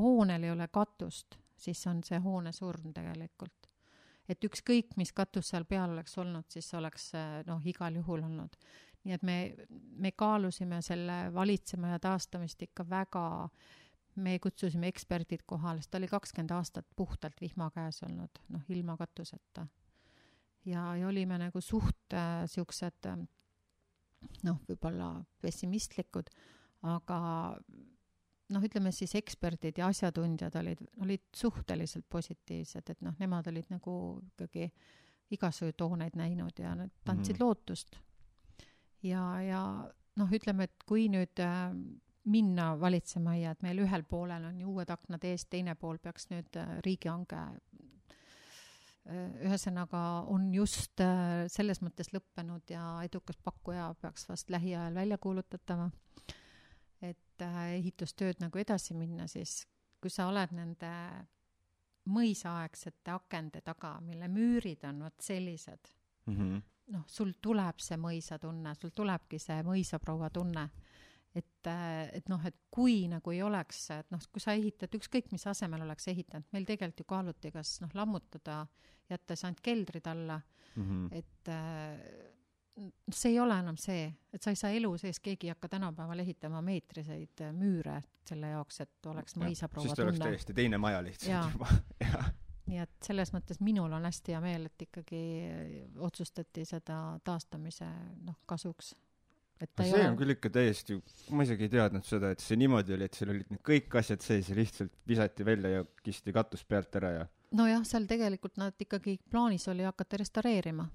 hoonel 0.00 0.46
ei 0.46 0.50
ole 0.50 0.68
katust, 0.72 1.36
siis 1.60 1.82
on 1.90 2.02
see 2.06 2.20
hoone 2.22 2.52
surm 2.56 2.94
tegelikult. 2.96 3.68
et 4.30 4.44
ükskõik, 4.46 4.94
mis 4.96 5.10
katus 5.12 5.48
seal 5.50 5.64
peal 5.66 5.90
oleks 5.90 6.14
olnud, 6.18 6.46
siis 6.48 6.68
oleks 6.78 7.10
noh, 7.46 7.60
igal 7.66 7.96
juhul 7.98 8.22
olnud. 8.22 8.56
nii 9.04 9.14
et 9.16 9.22
me, 9.22 9.36
me 9.96 10.12
kaalusime 10.12 10.82
selle 10.82 11.32
valitsema 11.34 11.94
ja 11.94 11.98
taastamist 11.98 12.62
ikka 12.62 12.84
väga, 12.88 13.48
me 14.20 14.38
kutsusime 14.38 14.88
eksperdid 14.90 15.44
kohale, 15.46 15.80
sest 15.80 15.90
ta 15.90 15.98
oli 15.98 16.08
kakskümmend 16.10 16.54
aastat 16.54 16.86
puhtalt 16.96 17.40
vihma 17.40 17.70
käes 17.74 18.02
olnud, 18.06 18.42
noh, 18.48 18.64
ilma 18.68 18.96
katuseta. 19.00 19.66
ja, 20.64 20.94
ja 20.96 21.08
olime 21.08 21.38
nagu 21.38 21.60
suht 21.60 22.14
äh, 22.14 22.44
siuksed 22.46 23.06
äh, 23.06 23.20
noh, 24.46 24.60
võib-olla 24.68 25.12
pessimistlikud, 25.42 26.30
aga 26.88 27.20
noh, 28.50 28.64
ütleme 28.66 28.92
siis 28.94 29.14
eksperdid 29.18 29.78
ja 29.78 29.88
asjatundjad 29.90 30.56
olid, 30.60 30.82
olid 31.04 31.22
suhteliselt 31.36 32.06
positiivsed, 32.10 32.90
et 32.90 33.00
noh, 33.04 33.14
nemad 33.20 33.46
olid 33.50 33.70
nagu 33.70 33.94
ikkagi 34.32 34.70
igasugu 35.30 35.76
tooneid 35.78 36.16
näinud 36.18 36.58
ja 36.58 36.74
nad 36.74 36.90
andsid 37.06 37.38
Mhm. 37.38 37.44
lootust. 37.44 37.96
ja, 39.02 39.40
ja 39.42 39.90
noh, 40.16 40.28
ütleme, 40.28 40.64
et 40.64 40.84
kui 40.86 41.08
nüüd 41.08 41.38
äh, 41.40 41.72
minna 42.24 42.74
valitsemajja, 42.80 43.50
et 43.50 43.62
meil 43.62 43.78
ühel 43.78 44.02
poolel 44.02 44.44
on 44.44 44.60
ju 44.60 44.74
uued 44.74 44.90
aknad 44.90 45.24
ees, 45.24 45.44
teine 45.46 45.74
pool 45.74 45.98
peaks 45.98 46.28
nüüd 46.30 46.56
äh, 46.56 46.80
riigihange 46.84 47.40
äh, 49.06 49.46
ühesõnaga 49.46 50.26
on 50.28 50.52
just 50.54 51.00
äh, 51.00 51.46
selles 51.48 51.80
mõttes 51.80 52.12
lõppenud 52.12 52.68
ja 52.68 53.00
edukas 53.04 53.38
pakkuja 53.44 53.94
peaks 54.00 54.28
vast 54.28 54.50
lähiajal 54.50 54.94
välja 54.94 55.18
kuulutatama 55.18 55.86
äh, 55.86 56.39
ehitustööd 57.76 58.40
nagu 58.40 58.58
edasi 58.58 58.94
minna, 58.94 59.26
siis 59.30 59.64
kui 60.00 60.10
sa 60.10 60.28
oled 60.30 60.52
nende 60.56 60.90
mõisaaegsete 62.10 63.12
akende 63.12 63.60
taga, 63.64 63.98
mille 64.04 64.28
müürid 64.32 64.84
on 64.88 65.02
vot 65.04 65.20
sellised, 65.20 65.90
mm. 66.26 66.36
-hmm. 66.36 66.62
noh, 66.94 67.04
sul 67.06 67.32
tuleb 67.42 67.78
see 67.78 67.98
mõisatunne, 68.00 68.74
sul 68.74 68.94
tulebki 68.94 69.38
see 69.38 69.62
mõisaproua 69.62 70.30
tunne. 70.30 70.68
et, 71.34 71.66
et 72.12 72.28
noh, 72.28 72.46
et 72.46 72.56
kui 72.70 73.08
nagu 73.08 73.30
ei 73.30 73.42
oleks, 73.42 73.90
et 73.90 74.10
noh, 74.10 74.20
kui 74.32 74.40
sa 74.40 74.52
ehitad, 74.52 74.94
ükskõik 74.94 75.30
mis 75.32 75.46
asemel 75.46 75.82
oleks 75.82 76.08
ehitanud, 76.08 76.46
meil 76.52 76.64
tegelikult 76.64 77.00
ju 77.00 77.04
kaaluti, 77.04 77.50
kas 77.50 77.80
noh, 77.80 77.90
lammutada, 77.94 78.66
jättes 79.10 79.44
ainult 79.44 79.60
keldrid 79.60 80.06
alla, 80.06 80.40
Mm 80.76 80.82
-hmm. 80.82 81.16
et 81.16 81.48
äh, 81.48 82.39
see 83.12 83.32
ei 83.32 83.40
ole 83.40 83.56
enam 83.60 83.76
see, 83.80 84.06
et 84.32 84.42
sa 84.42 84.52
ei 84.54 84.58
saa 84.58 84.70
elu 84.76 84.92
sees, 85.00 85.20
keegi 85.20 85.48
ei 85.48 85.54
hakka 85.54 85.68
tänapäeval 85.76 86.22
ehitama 86.22 86.62
meetriseid 86.64 87.42
äh, 87.44 87.54
müüre 87.56 88.00
selle 88.26 88.52
jaoks, 88.54 88.80
et 88.84 89.10
oleks 89.10 89.36
mõisaproua 89.40 89.88
siis 89.88 89.98
ta 89.98 90.06
oleks 90.06 90.18
tunne. 90.18 90.30
täiesti 90.30 90.56
teine 90.56 90.78
maja 90.78 91.02
lihtsalt 91.04 91.54
juba 91.56 91.68
nii 92.70 92.80
et 92.84 92.96
selles 93.04 93.32
mõttes 93.34 93.60
minul 93.64 93.92
on 93.96 94.06
hästi 94.06 94.36
hea 94.36 94.40
meel, 94.44 94.68
et 94.70 94.86
ikkagi 94.86 95.22
otsustati 96.06 96.64
seda 96.68 96.98
taastamise 97.26 97.88
noh, 98.26 98.38
kasuks. 98.48 98.92
see 99.60 99.90
ole 99.90 100.06
on 100.12 100.20
küll 100.20 100.36
ikka 100.36 100.52
täiesti, 100.54 101.00
ma 101.34 101.44
isegi 101.46 101.66
ei 101.66 101.74
teadnud 101.74 102.06
seda, 102.06 102.30
et 102.32 102.44
see 102.44 102.56
niimoodi 102.60 102.94
oli, 102.96 103.10
et 103.10 103.18
seal 103.18 103.34
olid 103.34 103.50
need 103.50 103.64
kõik 103.66 103.98
asjad 104.00 104.22
sees 104.24 104.52
ja 104.52 104.56
lihtsalt 104.56 104.94
visati 105.08 105.44
välja 105.44 105.80
ja 105.80 105.84
kisti 106.04 106.32
katus 106.36 106.64
pealt 106.64 106.96
ära 107.02 107.12
ja 107.18 107.28
nojah, 107.58 107.82
seal 107.84 108.06
tegelikult 108.08 108.60
nad 108.62 108.78
ikkagi, 108.86 109.18
plaanis 109.30 109.66
oli 109.72 109.84
hakata 109.88 110.22
restaureerima 110.22 110.86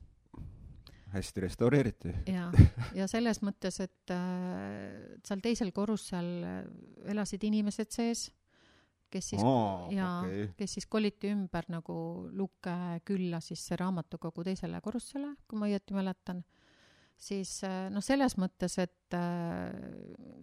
hästi 1.16 1.46
restaureeriti. 1.46 2.14
ja, 2.30 2.50
ja 3.00 3.08
selles 3.12 3.42
mõttes, 3.46 3.80
et 3.84 4.14
äh, 4.14 5.20
seal 5.26 5.44
teisel 5.44 5.72
korrusel 5.76 6.32
äh, 6.44 6.58
elasid 7.14 7.46
inimesed 7.48 7.94
sees, 7.94 8.28
kes 9.12 9.32
siis 9.34 9.46
aa, 9.46 9.88
ja 9.94 10.10
okei. 10.26 10.50
kes 10.58 10.78
siis 10.78 10.90
koliti 10.92 11.32
ümber 11.32 11.70
nagu 11.72 11.96
Luke 12.36 12.76
külla 13.08 13.40
siis 13.44 13.64
raamatukogu 13.80 14.44
teisele 14.48 14.82
korrusele, 14.84 15.36
kui 15.48 15.60
ma 15.62 15.70
õieti 15.70 15.96
mäletan, 15.96 16.44
siis 17.18 17.58
äh, 17.64 17.86
noh, 17.94 18.04
selles 18.04 18.38
mõttes, 18.42 18.78
et, 18.84 19.16
äh, 19.16 19.72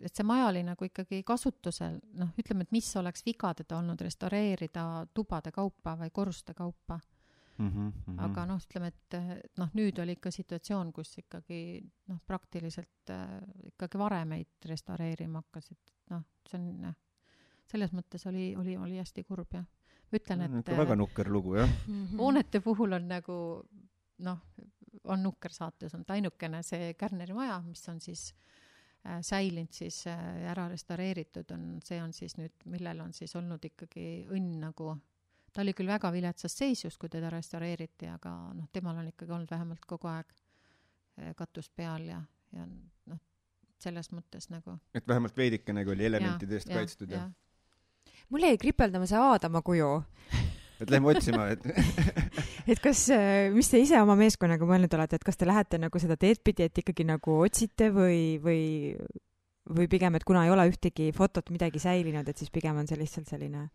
et 0.03 0.14
see 0.14 0.27
maja 0.27 0.49
oli 0.51 0.64
nagu 0.66 0.89
ikkagi 0.89 1.23
kasutusel, 1.27 1.99
noh, 2.18 2.33
ütleme, 2.41 2.66
et 2.66 2.75
mis 2.75 2.89
oleks 3.01 3.27
viga 3.27 3.53
teda 3.59 3.81
olnud 3.81 4.01
restaureerida 4.01 4.87
tubade 5.14 5.53
kaupa 5.55 5.99
või 6.01 6.14
korruste 6.14 6.57
kaupa 6.57 7.01
Mm 7.59 7.68
-hmm, 7.68 7.92
mm 7.92 7.92
-hmm. 8.07 8.24
aga 8.24 8.46
noh, 8.46 8.61
ütleme, 8.61 8.86
et 8.86 9.16
noh, 9.59 9.70
nüüd 9.74 9.98
oli 10.03 10.12
ikka 10.16 10.30
situatsioon, 10.30 10.92
kus 10.92 11.18
ikkagi 11.18 11.82
noh, 12.09 12.18
praktiliselt 12.26 13.11
äh, 13.11 13.40
ikkagi 13.72 13.98
varemeid 13.98 14.68
restaureerima 14.68 15.42
hakkasid, 15.42 15.92
noh, 16.11 16.22
see 16.48 16.59
on 16.59 16.94
selles 17.72 17.92
mõttes 17.96 18.26
oli, 18.28 18.53
oli, 18.59 18.76
oli 18.76 18.98
hästi 19.00 19.24
kurb 19.24 19.57
jah. 19.57 19.64
ma 20.12 20.18
ütlen, 20.18 20.44
et 20.46 20.59
ikka 20.61 20.76
väga 20.76 20.96
nukker 20.96 21.30
lugu 21.32 21.57
jah. 21.57 21.70
Mhm. 21.86 22.18
hoonete 22.20 22.61
puhul 22.61 22.98
on 22.98 23.09
nagu 23.09 23.36
noh, 24.18 24.42
on 25.05 25.22
nukker 25.22 25.53
saates 25.53 25.94
olnud 25.94 26.11
ainukene 26.14 26.62
see 26.66 26.92
Kärneri 26.98 27.34
maja, 27.36 27.61
mis 27.66 27.82
on 27.88 28.00
siis 28.00 28.34
äh, 29.07 29.20
säilinud 29.24 29.72
siis 29.72 30.05
äh, 30.07 30.44
ära 30.50 30.68
restaureeritud 30.68 31.50
on, 31.57 31.80
see 31.84 32.03
on 32.03 32.12
siis 32.12 32.36
nüüd, 32.38 32.55
millel 32.64 33.00
on 33.00 33.16
siis 33.16 33.34
olnud 33.36 33.64
ikkagi 33.72 34.26
õnn 34.30 34.61
nagu 34.66 34.92
ta 35.53 35.62
oli 35.62 35.74
küll 35.76 35.90
väga 35.90 36.12
viletsas 36.12 36.55
seisus, 36.57 36.96
kui 36.98 37.11
teda 37.12 37.30
restaureeriti, 37.32 38.09
aga 38.11 38.32
noh, 38.57 38.68
temal 38.72 39.03
on 39.03 39.11
ikkagi 39.12 39.34
olnud 39.34 39.53
vähemalt 39.53 39.84
kogu 39.88 40.11
aeg 40.12 40.32
äh, 40.32 41.34
katus 41.38 41.68
peal 41.76 42.07
ja, 42.09 42.22
ja 42.57 42.66
noh, 42.66 43.20
selles 43.82 44.12
mõttes 44.14 44.48
nagu 44.53 44.78
et 44.96 45.07
vähemalt 45.09 45.36
veidikenegi 45.36 45.94
oli 45.94 46.09
elementide 46.09 46.59
eest 46.59 46.72
ja, 46.72 46.80
kaitstud 46.80 47.12
ja, 47.12 47.26
ja. 47.26 48.16
mul 48.32 48.48
jäi 48.48 48.59
kripeldama 48.61 49.09
see 49.11 49.20
Aadama 49.20 49.62
kuju, 49.66 49.90
et 50.80 50.90
lähme 50.92 51.12
otsima, 51.12 51.50
et 51.53 51.66
et 52.72 52.82
kas, 52.82 53.07
mis 53.55 53.72
te 53.72 53.82
ise 53.82 54.00
oma 54.00 54.16
meeskonnaga 54.18 54.68
mõelnud 54.68 54.96
olete, 54.98 55.20
et 55.20 55.26
kas 55.26 55.40
te 55.40 55.48
lähete 55.48 55.80
nagu 55.82 56.03
seda 56.03 56.16
teed 56.20 56.40
pidi, 56.44 56.68
et 56.68 56.84
ikkagi 56.84 57.07
nagu 57.09 57.42
otsite 57.44 57.92
või, 57.94 58.38
või, 58.42 58.62
või 59.68 59.90
pigem, 59.92 60.16
et 60.16 60.24
kuna 60.24 60.46
ei 60.46 60.55
ole 60.55 60.70
ühtegi 60.72 61.11
fotot, 61.16 61.53
midagi 61.53 61.82
säilinud, 61.82 62.28
et 62.28 62.40
siis 62.40 62.53
pigem 62.55 62.80
on 62.80 62.88
see 62.88 62.98
lihtsalt 62.98 63.28
selline 63.28 63.68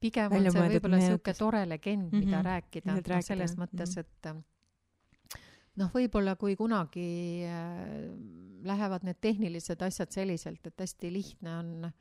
pigem 0.00 0.32
on 0.32 0.50
see 0.50 0.68
võib-olla 0.74 1.00
niisugune 1.00 1.34
tore 1.38 1.64
legend, 1.68 2.12
mida 2.12 2.38
Mhm. 2.38 2.46
rääkida, 2.46 2.86
Lihtsalt 2.86 3.08
noh 3.08 3.14
rääkida, 3.16 3.26
selles 3.26 3.56
mõttes, 3.56 3.96
Mhm. 3.96 4.00
et 4.00 4.26
äh, 4.26 5.40
noh, 5.76 5.90
võib-olla 5.94 6.36
kui 6.36 6.56
kunagi 6.56 7.44
äh, 7.44 8.10
lähevad 8.64 9.04
need 9.04 9.20
tehnilised 9.20 9.82
asjad 9.82 10.10
selliselt, 10.10 10.66
et 10.66 10.76
hästi 10.86 11.12
lihtne 11.12 11.58
on 11.58 11.92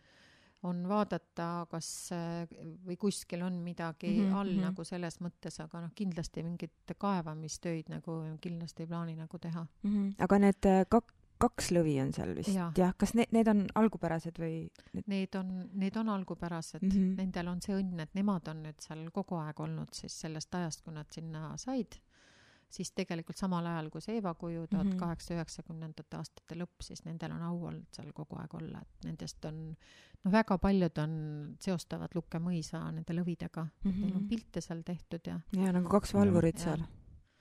on 0.67 0.81
vaadata, 0.89 1.65
kas 1.71 2.11
äh, 2.11 2.47
või 2.85 2.97
kuskil 2.99 3.41
on 3.45 3.61
midagi 3.63 4.09
mm 4.09 4.25
-hmm, 4.25 4.33
all 4.35 4.49
mm 4.49 4.55
mhm. 4.55 4.59
-hmm. 4.59 4.65
nagu 4.65 4.83
selles 4.83 5.19
mõttes, 5.21 5.59
aga 5.63 5.81
noh, 5.81 5.91
kindlasti 5.95 6.43
mingit 6.43 6.91
kaevamistöid 6.97 7.89
nagu 7.89 8.37
kindlasti 8.41 8.83
ei 8.83 8.87
plaani 8.87 9.15
nagu 9.15 9.39
teha. 9.39 9.65
mm. 9.83 9.89
-hmm. 9.89 10.13
aga 10.19 10.39
need 10.39 10.65
äh, 10.65 10.85
kak-, 10.89 11.13
kaks 11.39 11.71
lõvi 11.71 11.95
on 12.03 12.11
seal 12.13 12.33
vist 12.35 12.51
jah, 12.77 12.93
kas 12.99 13.13
need, 13.15 13.31
need 13.31 13.47
on 13.47 13.65
algupärased 13.79 14.39
või 14.41 14.67
need...? 15.07 15.35
On, 15.39 15.69
need 15.73 15.95
on 15.97 16.09
algupärased 16.09 16.81
mm, 16.83 16.89
Mhm. 16.89 16.99
-hmm. 16.99 17.15
nendel 17.17 17.47
on 17.47 17.61
see 17.61 17.75
õnn, 17.79 17.99
et 18.03 18.13
nemad 18.13 18.47
on 18.51 18.63
nüüd 18.63 18.79
seal 18.83 19.09
kogu 19.15 19.35
aeg 19.39 19.59
olnud 19.59 19.93
siis 19.93 20.19
sellest 20.21 20.55
ajast, 20.55 20.81
kui 20.83 20.93
nad 20.93 21.07
sinna 21.11 21.53
said, 21.57 21.95
siis 22.69 22.91
tegelikult 22.91 23.37
samal 23.37 23.65
ajal 23.65 23.89
kui 23.89 24.01
see 24.01 24.15
Eeva 24.19 24.33
kuju 24.35 24.67
tuhat 24.67 24.85
Mhm. 24.85 24.97
kaheksasaja 24.99 25.39
üheksakümnendate 25.41 26.17
aastate 26.17 26.55
lõpp, 26.55 26.83
siis 26.85 27.03
nendel 27.05 27.31
on 27.31 27.41
au 27.41 27.63
olnud 27.71 27.87
seal 27.95 28.11
kogu 28.13 28.35
aeg 28.39 28.53
olla, 28.53 28.81
et 28.81 29.05
nendest 29.05 29.45
on 29.45 29.75
noh, 30.25 30.31
väga 30.31 30.57
paljud 30.57 30.97
on, 30.99 31.55
seostavad 31.59 32.09
Lukke 32.15 32.37
mõisa 32.39 32.83
nende 32.91 33.13
lõvidega 33.13 33.63
mm, 33.65 33.91
-hmm. 33.91 34.01
neil 34.01 34.15
on 34.15 34.27
pilte 34.27 34.61
seal 34.61 34.83
tehtud 34.83 35.21
ja 35.25 35.39
ja 35.53 35.71
nagu 35.71 35.87
kaks 35.89 36.13
valvurit 36.13 36.55
Jah. 36.59 36.75
seal. 36.75 36.87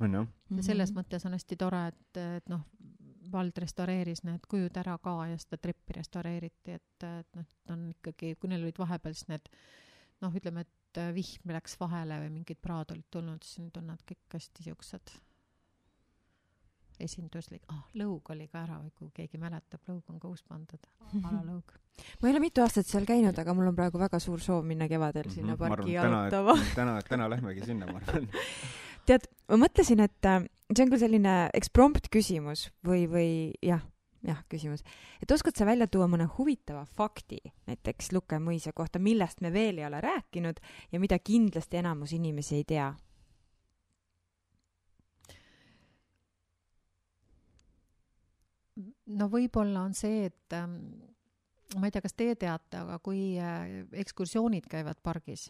on 0.00 0.12
jah, 0.14 0.26
ja 0.56 0.62
selles 0.62 0.92
mõttes 0.94 1.26
on 1.26 1.32
hästi 1.32 1.56
tore, 1.56 1.86
et, 1.88 2.16
et 2.16 2.48
noh, 2.48 2.60
vald 3.32 3.58
restaureeris 3.58 4.24
need 4.24 4.46
kujud 4.50 4.76
ära 4.80 4.96
ka 5.02 5.14
ja 5.30 5.38
seda 5.40 5.60
treppi 5.62 5.98
restaureeriti, 5.98 6.78
et, 6.78 7.06
et 7.06 7.38
noh, 7.38 7.46
et 7.46 7.72
on 7.74 7.86
ikkagi, 7.92 8.34
kui 8.40 8.50
neil 8.50 8.66
olid 8.66 8.80
vahepeal 8.80 9.16
siis 9.16 9.30
need 9.32 9.48
noh, 10.24 10.34
ütleme, 10.34 10.66
et 10.66 11.02
vihm 11.14 11.54
läks 11.54 11.78
vahele 11.80 12.18
või 12.24 12.34
mingid 12.40 12.60
praad 12.62 12.94
olid 12.94 13.08
tulnud, 13.10 13.44
siis 13.44 13.62
nüüd 13.62 13.76
on 13.80 13.90
nad 13.92 14.04
kõik 14.08 14.38
hästi 14.38 14.70
siuksed 14.70 15.18
esinduslik, 17.02 17.62
ah, 17.72 17.84
lõug 17.98 18.26
oli 18.34 18.48
ka 18.50 18.62
ära, 18.64 18.78
kui 18.98 19.10
keegi 19.14 19.38
mäletab, 19.40 19.80
lõug 19.88 20.10
on 20.10 20.18
ka 20.18 20.30
uus 20.30 20.42
pandud, 20.46 20.88
alalõug. 21.20 21.76
ma 22.20 22.28
ei 22.28 22.34
ole 22.34 22.42
mitu 22.42 22.62
aastat 22.64 22.88
seal 22.90 23.06
käinud, 23.08 23.38
aga 23.38 23.54
mul 23.54 23.70
on 23.70 23.78
praegu 23.78 24.00
väga 24.00 24.20
suur 24.22 24.42
soov 24.42 24.66
minna 24.66 24.88
kevadel 24.90 25.30
sinna 25.30 25.54
mm 25.54 25.60
-hmm, 25.60 25.76
parki 25.76 25.92
jalutama. 25.92 26.54
täna, 26.74 27.00
täna 27.08 27.30
lähmegi 27.30 27.66
sinna, 27.66 27.86
ma 27.86 28.00
arvan 28.02 28.28
tead, 29.08 29.28
ma 29.48 29.60
mõtlesin, 29.64 30.02
et 30.04 30.28
äh, 30.28 30.42
see 30.72 30.84
on 30.84 30.92
küll 30.92 31.02
selline 31.02 31.36
eksprompt 31.56 32.10
küsimus 32.12 32.68
või, 32.86 33.06
või 33.10 33.30
jah, 33.64 33.82
jah, 34.26 34.40
küsimus, 34.52 34.84
et 35.22 35.32
oskad 35.32 35.56
sa 35.56 35.66
välja 35.68 35.88
tuua 35.90 36.08
mõne 36.10 36.28
huvitava 36.36 36.84
fakti 36.98 37.40
näiteks 37.68 38.12
Luke 38.12 38.40
mõisa 38.42 38.74
kohta, 38.76 39.00
millest 39.02 39.42
me 39.44 39.52
veel 39.54 39.80
ei 39.80 39.86
ole 39.88 40.00
rääkinud 40.04 40.60
ja 40.92 41.00
mida 41.00 41.18
kindlasti 41.18 41.80
enamus 41.82 42.14
inimesi 42.16 42.60
ei 42.60 42.66
tea? 42.68 42.88
no 49.08 49.26
võib-olla 49.32 49.82
on 49.88 49.94
see, 49.96 50.28
et 50.28 50.54
ähm, 50.54 50.76
ma 51.76 51.88
ei 51.88 51.94
tea, 51.94 52.02
kas 52.04 52.14
teie 52.14 52.36
teate, 52.38 52.82
aga 52.84 52.98
kui 53.02 53.32
äh, 53.40 53.80
ekskursioonid 54.04 54.68
käivad 54.70 55.00
pargis, 55.02 55.48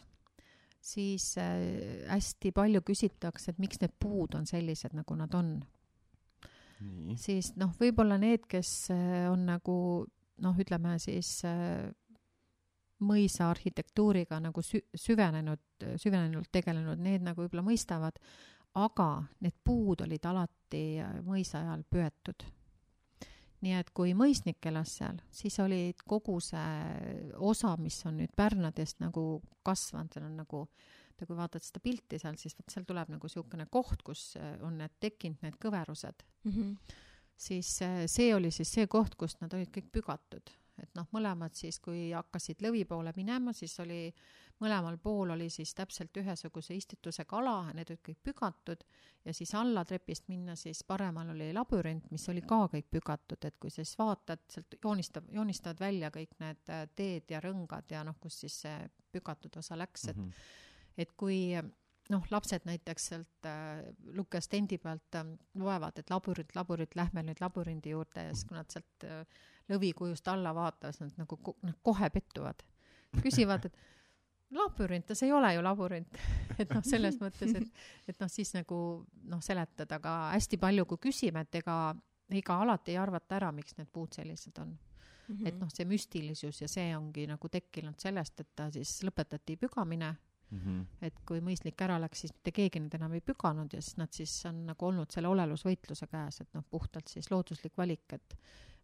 siis 0.93 1.33
äh, 1.37 2.05
hästi 2.09 2.51
palju 2.55 2.81
küsitakse, 2.85 3.51
et 3.51 3.61
miks 3.61 3.81
need 3.81 3.95
puud 4.01 4.35
on 4.39 4.47
sellised, 4.49 4.95
nagu 4.97 5.17
nad 5.19 5.35
on. 5.37 5.57
siis 7.19 7.53
noh, 7.59 7.73
võib-olla 7.75 8.15
need, 8.21 8.45
kes 8.47 8.91
äh, 8.95 9.25
on 9.31 9.45
nagu 9.49 9.75
noh, 10.39 10.61
ütleme 10.63 10.95
siis 11.03 11.41
äh, 11.47 11.89
mõisa 13.03 13.49
arhitektuuriga 13.51 14.39
nagu 14.43 14.63
sü-, 14.63 14.85
süvenenud, 14.95 15.61
süvenenult 15.99 16.51
tegelenud, 16.51 16.99
need 16.99 17.23
nagu 17.23 17.43
võib-olla 17.43 17.65
mõistavad, 17.67 18.19
aga 18.79 19.09
need 19.43 19.55
puud 19.63 20.03
olid 20.05 20.25
alati 20.29 20.83
mõisa 21.25 21.63
ajal 21.63 21.83
püetud 21.89 22.47
nii 23.65 23.75
et 23.75 23.89
kui 23.95 24.13
mõisnik 24.17 24.63
elas 24.69 24.93
seal, 24.99 25.19
siis 25.35 25.57
oli 25.63 25.93
kogu 26.07 26.37
see 26.43 27.33
osa, 27.43 27.73
mis 27.81 27.97
on 28.07 28.19
nüüd 28.21 28.31
pärnadest 28.37 29.01
nagu 29.03 29.41
kasvanud, 29.67 30.13
seal 30.13 30.29
on 30.29 30.37
nagu, 30.39 30.63
kui 31.19 31.35
vaatad 31.35 31.65
seda 31.65 31.81
pilti 31.83 32.19
seal, 32.21 32.37
siis 32.39 32.55
vot 32.55 32.71
seal 32.71 32.87
tuleb 32.87 33.11
nagu 33.11 33.27
niisugune 33.27 33.67
koht, 33.71 34.03
kus 34.07 34.31
on 34.65 34.79
need 34.79 34.95
tekkinud, 35.03 35.41
need 35.43 35.59
kõverused 35.59 36.23
mm. 36.45 36.51
-hmm. 36.51 36.95
siis 37.35 37.73
eh, 37.81 38.05
see 38.07 38.33
oli 38.35 38.51
siis 38.51 38.71
see 38.71 38.87
koht, 38.87 39.19
kust 39.19 39.41
nad 39.41 39.53
olid 39.53 39.71
kõik 39.75 39.91
pügatud. 39.91 40.55
et 40.79 40.95
noh, 40.95 41.07
mõlemad 41.11 41.51
siis, 41.53 41.79
kui 41.79 42.11
hakkasid 42.15 42.61
lõvi 42.63 42.85
poole 42.87 43.11
minema, 43.15 43.53
siis 43.53 43.79
oli 43.79 44.13
mõlemal 44.59 44.97
pool 45.01 45.33
oli 45.35 45.49
siis 45.49 45.73
täpselt 45.75 46.17
ühesuguse 46.19 46.75
istitusega 46.75 47.37
ala, 47.39 47.73
need 47.73 47.89
olid 47.89 48.03
kõik 48.05 48.19
pügatud 48.29 48.83
ja 49.25 49.33
siis 49.33 49.53
alla 49.55 49.85
trepist 49.87 50.27
minna, 50.31 50.55
siis 50.59 50.83
paremal 50.87 51.31
oli 51.33 51.51
labürint, 51.55 52.09
mis 52.11 52.27
oli 52.31 52.43
ka 52.47 52.65
kõik 52.73 52.89
pügatud, 52.91 53.45
et 53.45 53.59
kui 53.59 53.71
sa 53.71 53.83
siis 53.83 53.97
vaatad, 53.99 54.43
sealt 54.51 54.79
joonistab, 54.83 55.29
joonistavad 55.31 55.79
välja 55.79 56.11
kõik 56.15 56.37
need 56.43 56.73
äh, 56.75 56.87
teed 56.95 57.31
ja 57.31 57.43
rõngad 57.43 57.91
ja 57.91 58.03
noh, 58.07 58.17
kus 58.19 58.41
siis 58.43 58.61
see 58.65 58.77
pügatud 59.11 59.55
osa 59.61 59.77
läks, 59.79 60.07
et 60.11 60.17
mm 60.17 60.25
-hmm. 60.25 60.49
et 60.97 61.11
kui 61.17 61.39
noh, 62.09 62.25
lapsed 62.31 62.65
näiteks 62.65 63.07
sealt 63.11 63.45
äh, 63.45 63.83
Lukas 64.17 64.47
tendi 64.47 64.77
pealt 64.77 65.15
äh, 65.15 65.25
loevad, 65.55 65.99
et 65.99 66.09
labürint, 66.09 66.55
labürint, 66.55 66.95
lähme 66.95 67.23
nüüd 67.23 67.41
labürindi 67.41 67.93
juurde 67.93 68.25
ja 68.29 68.33
siis, 68.33 68.47
kui 68.49 68.57
nad 68.57 68.69
sealt 68.73 69.05
äh, 69.05 69.45
lõvikujust 69.69 70.27
alla 70.31 70.53
vaatavad, 70.55 70.99
nad 71.03 71.21
nagu 71.21 71.37
ko 71.37 71.55
nad 71.61 71.77
kohe 71.83 72.09
pettuvad. 72.09 72.65
küsivad, 73.23 73.65
et 73.65 73.77
labürint, 74.51 75.11
see 75.13 75.27
ei 75.29 75.33
ole 75.33 75.53
ju 75.53 75.63
labürint 75.63 76.19
et 76.59 76.69
noh, 76.73 76.83
selles 76.85 77.17
mõttes, 77.21 77.55
et, 77.55 77.81
et 78.09 78.21
noh, 78.21 78.29
siis 78.31 78.51
nagu 78.55 78.79
noh, 79.31 79.41
seletada 79.45 79.99
ka 80.03 80.15
hästi 80.33 80.59
palju, 80.61 80.85
kui 80.89 81.03
küsime, 81.09 81.43
et 81.45 81.59
ega, 81.61 81.77
ega 82.29 82.61
alati 82.65 82.95
ei 82.95 83.01
arvata 83.01 83.37
ära, 83.39 83.51
miks 83.55 83.77
need 83.79 83.91
puud 83.93 84.15
sellised 84.15 84.57
on 84.61 84.73
mm. 84.73 85.35
-hmm. 85.35 85.47
et 85.47 85.59
noh, 85.59 85.69
see 85.73 85.85
müstilisus 85.89 86.61
ja 86.61 86.67
see 86.67 86.95
ongi 86.97 87.27
nagu 87.27 87.49
tekkinud 87.49 87.99
sellest, 87.99 88.39
et 88.39 88.51
ta 88.55 88.69
siis 88.71 88.99
lõpetati 89.07 89.57
pügamine 89.57 90.13
mm. 90.49 90.59
-hmm. 90.59 90.85
et 91.01 91.19
kui 91.25 91.41
mõisnik 91.41 91.81
ära 91.81 91.99
läks, 92.01 92.25
siis 92.25 92.33
mitte 92.33 92.51
keegi 92.51 92.79
neid 92.79 92.95
enam 92.99 93.13
ei 93.13 93.21
püganud 93.21 93.73
ja 93.73 93.81
siis 93.81 93.97
nad 93.97 94.13
siis 94.13 94.45
on 94.45 94.65
nagu 94.65 94.85
olnud 94.85 95.11
selle 95.11 95.27
olelusvõitluse 95.27 96.07
käes, 96.07 96.41
et 96.41 96.53
noh, 96.53 96.65
puhtalt 96.69 97.07
siis 97.07 97.31
looduslik 97.31 97.77
valik, 97.77 98.13
et 98.13 98.35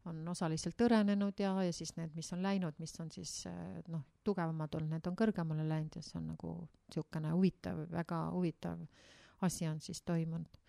on 0.09 0.27
osaliselt 0.29 0.81
hõrenenud 0.81 1.39
ja, 1.41 1.51
ja 1.65 1.73
siis 1.73 1.95
need, 1.97 2.13
mis 2.17 2.29
on 2.35 2.43
läinud, 2.45 2.77
mis 2.81 2.93
on 3.01 3.09
siis 3.13 3.31
eh, 3.49 3.79
noh, 3.91 4.03
tugevamad 4.25 4.77
olnud, 4.77 4.93
need 4.95 5.09
on 5.09 5.17
kõrgemale 5.17 5.65
läinud 5.67 5.97
ja 5.97 6.03
see 6.05 6.19
on 6.19 6.29
nagu 6.33 6.51
niisugune 6.65 7.31
huvitav, 7.33 7.81
väga 7.91 8.21
huvitav 8.35 8.83
asi 9.45 9.67
on 9.69 9.79
siis 9.81 10.01
toimunud. 10.05 10.61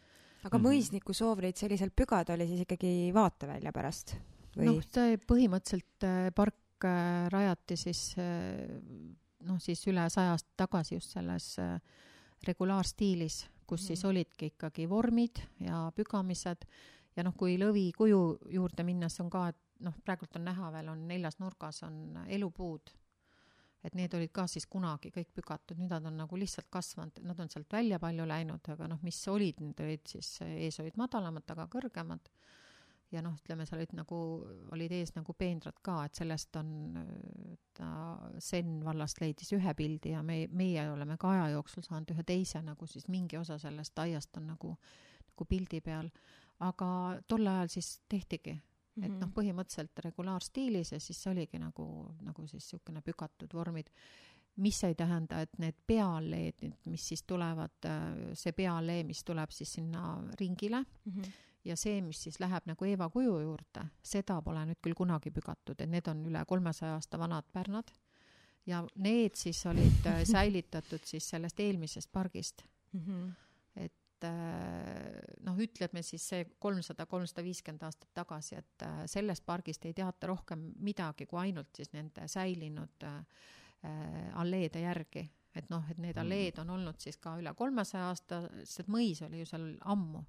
aga 0.44 0.58
mm 0.58 0.64
-hmm. 0.64 0.68
mõisniku 0.68 1.14
soov 1.14 1.42
neid 1.44 1.56
selliselt 1.56 1.94
pügada 1.96 2.34
oli 2.34 2.46
siis 2.46 2.60
ikkagi 2.64 3.10
vaatevälja 3.14 3.72
pärast 3.72 4.16
või? 4.56 4.70
noh, 4.70 4.80
see 4.82 5.18
põhimõtteliselt 5.18 6.08
eh, 6.08 6.30
park 6.34 6.84
eh, 6.84 7.28
rajati 7.32 7.76
siis 7.76 8.16
noh, 8.16 9.60
siis 9.60 9.86
üle 9.86 10.08
saja 10.10 10.32
aasta 10.32 10.50
tagasi 10.56 10.94
just 10.94 11.12
selles 11.12 11.56
regulaarstiilis, 12.46 13.46
kus 13.66 13.80
mm 13.80 13.84
-hmm. 13.84 13.86
siis 13.86 14.04
olidki 14.04 14.46
ikkagi 14.46 14.88
vormid 14.88 15.40
ja 15.60 15.92
pügamised 15.96 16.66
ja 17.16 17.24
noh, 17.24 17.34
kui 17.38 17.56
lõvi 17.60 17.88
kuju 17.96 18.20
juurde 18.52 18.84
minnes 18.86 19.20
on 19.22 19.30
ka, 19.32 19.48
et 19.52 19.84
noh, 19.86 19.96
praegult 20.04 20.36
on 20.38 20.46
näha 20.48 20.70
veel, 20.74 20.92
on 20.92 21.06
neljas 21.08 21.40
nurgas 21.40 21.82
on 21.86 22.18
elupuud, 22.26 22.92
et 23.86 23.94
need 23.94 24.14
olid 24.18 24.32
ka 24.34 24.46
siis 24.50 24.66
kunagi 24.70 25.12
kõik 25.14 25.32
pügatud, 25.36 25.78
nüüd 25.78 25.92
nad 25.92 26.06
on 26.08 26.16
nagu 26.18 26.38
lihtsalt 26.38 26.68
kasvanud, 26.72 27.20
nad 27.26 27.40
on 27.40 27.50
sealt 27.52 27.72
välja 27.72 28.00
palju 28.02 28.26
läinud, 28.26 28.72
aga 28.74 28.88
noh, 28.90 29.02
mis 29.06 29.20
olid, 29.30 29.62
need 29.62 29.82
olid 29.84 30.06
siis, 30.16 30.36
ees 30.46 30.80
olid 30.82 30.96
madalamad, 30.98 31.46
taga 31.46 31.68
kõrgemad. 31.72 32.30
Ja 33.14 33.20
noh, 33.22 33.36
ütleme, 33.38 33.62
seal 33.68 33.78
olid 33.78 33.92
nagu, 33.94 34.16
olid 34.74 34.90
ees 34.96 35.12
nagu 35.14 35.30
peenrad 35.38 35.76
ka, 35.86 36.00
et 36.08 36.18
sellest 36.18 36.56
on, 36.58 36.72
ta 37.76 37.90
Sen 38.42 38.80
vallast 38.84 39.20
leidis 39.22 39.52
ühe 39.54 39.74
pildi 39.78 40.16
ja 40.16 40.24
me, 40.26 40.40
meie 40.50 40.88
oleme 40.90 41.14
ka 41.20 41.30
aja 41.36 41.52
jooksul 41.54 41.86
saanud 41.86 42.10
ühe 42.16 42.24
teise 42.26 42.64
nagu 42.66 42.88
siis 42.90 43.06
mingi 43.12 43.38
osa 43.38 43.60
sellest 43.62 43.98
aiast 44.02 44.34
on 44.40 44.48
nagu, 44.50 44.72
nagu 45.30 45.46
pildi 45.46 45.80
peal 45.84 46.10
aga 46.60 46.88
tol 47.28 47.46
ajal 47.46 47.68
siis 47.68 48.00
tehtigi 48.08 48.52
mm, 48.52 48.60
-hmm. 48.60 49.04
et 49.04 49.12
noh, 49.12 49.28
mhm. 49.28 49.34
põhimõtteliselt 49.38 50.04
regulaarstiilis 50.04 50.92
ja 50.92 51.00
siis 51.00 51.26
oligi 51.26 51.58
nagu, 51.58 52.14
nagu 52.20 52.46
siis 52.46 52.64
niisugune 52.64 53.02
pükatud 53.02 53.54
vormid, 53.54 53.90
mis 54.56 54.84
ei 54.84 54.94
tähenda, 54.94 55.40
et 55.40 55.58
need 55.58 55.76
pealleed, 55.86 56.70
mis 56.86 57.08
siis 57.08 57.22
tulevad, 57.22 57.90
see 58.34 58.52
peallee, 58.52 59.04
mis 59.04 59.24
tuleb 59.24 59.50
siis 59.50 59.72
sinna 59.72 60.22
ringile 60.40 60.80
mm, 60.80 61.12
-hmm 61.12 61.32
ja 61.66 61.76
see, 61.76 62.00
mis 62.02 62.22
siis 62.22 62.40
läheb 62.40 62.66
nagu 62.66 62.84
Eeva 62.84 63.08
kuju 63.10 63.40
juurde, 63.42 63.86
seda 64.02 64.42
pole 64.42 64.64
nüüd 64.68 64.78
küll 64.82 64.94
kunagi 64.94 65.30
pügatud, 65.34 65.80
et 65.80 65.90
need 65.90 66.06
on 66.08 66.20
üle 66.28 66.44
kolmesaja 66.46 66.94
aasta 66.94 67.18
vanad 67.18 67.44
pärnad 67.52 67.90
ja 68.66 68.84
need 68.94 69.34
siis 69.34 69.66
olid 69.66 70.06
äh, 70.06 70.22
säilitatud 70.24 71.02
siis 71.04 71.28
sellest 71.28 71.60
eelmisest 71.60 72.12
pargist 72.12 72.62
mm. 72.92 73.00
-hmm 73.00 73.45
et 74.16 74.24
äh, 74.24 75.20
noh, 75.44 75.56
ütleme 75.60 76.00
siis 76.04 76.24
see 76.30 76.44
kolmsada, 76.62 77.06
kolmsada 77.06 77.44
viiskümmend 77.44 77.82
aastat 77.84 78.08
tagasi, 78.16 78.56
et 78.56 78.84
äh, 78.86 79.02
sellest 79.10 79.44
pargist 79.46 79.84
ei 79.84 79.92
teata 79.96 80.30
rohkem 80.30 80.70
midagi 80.84 81.26
kui 81.28 81.40
ainult 81.42 81.76
siis 81.76 81.92
nende 81.92 82.24
säilinud 82.28 83.04
äh, 83.04 83.42
alleede 84.34 84.80
järgi. 84.80 85.28
et 85.56 85.70
noh, 85.70 85.84
et 85.90 85.98
need 85.98 86.16
mm. 86.16 86.20
alleed 86.20 86.58
on 86.60 86.70
olnud 86.70 87.00
siis 87.00 87.16
ka 87.16 87.36
üle 87.40 87.52
kolmesaja 87.56 88.08
aasta, 88.10 88.42
sest 88.64 88.88
mõis 88.92 89.22
oli 89.24 89.40
ju 89.40 89.46
seal 89.46 89.68
ammu. 89.84 90.22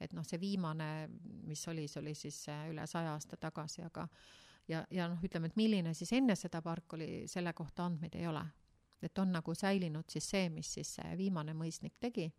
et 0.00 0.12
noh, 0.12 0.24
see 0.24 0.40
viimane, 0.40 1.08
mis 1.46 1.66
oli, 1.68 1.88
see 1.88 2.00
oli 2.00 2.14
siis 2.14 2.46
üle 2.70 2.86
saja 2.86 3.12
aasta 3.12 3.36
tagasi, 3.36 3.82
aga 3.82 4.06
ja, 4.68 4.84
ja 4.90 5.08
noh, 5.10 5.18
ütleme, 5.22 5.50
et 5.50 5.58
milline 5.58 5.94
siis 5.94 6.12
enne 6.12 6.36
seda 6.38 6.62
park 6.62 6.94
oli, 6.94 7.26
selle 7.26 7.52
kohta 7.52 7.86
andmeid 7.90 8.14
ei 8.14 8.26
ole. 8.26 8.44
et 9.02 9.18
on 9.18 9.32
nagu 9.32 9.54
säilinud 9.54 10.04
siis 10.08 10.30
see, 10.30 10.48
mis 10.48 10.72
siis 10.74 10.94
see 10.94 11.16
viimane 11.18 11.54
mõisnik 11.54 11.98
tegi 11.98 12.30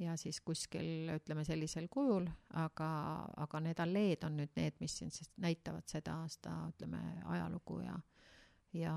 ja 0.00 0.16
siis 0.16 0.40
kuskil 0.40 1.10
ütleme 1.14 1.44
sellisel 1.44 1.88
kujul, 1.92 2.26
aga, 2.58 2.90
aga 3.44 3.60
need 3.64 3.80
alleed 3.82 4.24
on 4.24 4.38
nüüd 4.40 4.54
need, 4.56 4.78
mis 4.80 4.96
siin 5.00 5.12
siis 5.14 5.30
näitavad 5.40 5.88
seda 5.90 6.16
aasta, 6.22 6.54
ütleme, 6.72 7.02
ajalugu 7.34 7.80
ja 7.84 7.98
ja 8.76 8.92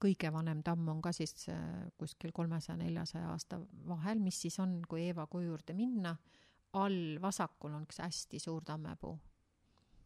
kõige 0.00 0.30
vanem 0.32 0.62
tamm 0.64 0.86
on 0.88 1.02
ka 1.04 1.12
siis 1.12 1.34
äh, 1.52 1.58
kuskil 2.00 2.32
kolmesaja, 2.32 2.78
neljasaja 2.80 3.28
aasta 3.34 3.58
vahel, 3.88 4.20
mis 4.24 4.38
siis 4.40 4.56
on, 4.62 4.78
kui 4.88 5.02
Eeva 5.10 5.26
kuju 5.28 5.50
juurde 5.50 5.76
minna, 5.76 6.14
all 6.80 7.18
vasakul 7.20 7.74
on 7.76 7.84
üks 7.84 8.00
hästi 8.00 8.40
suur 8.40 8.64
tammepuu. 8.64 9.18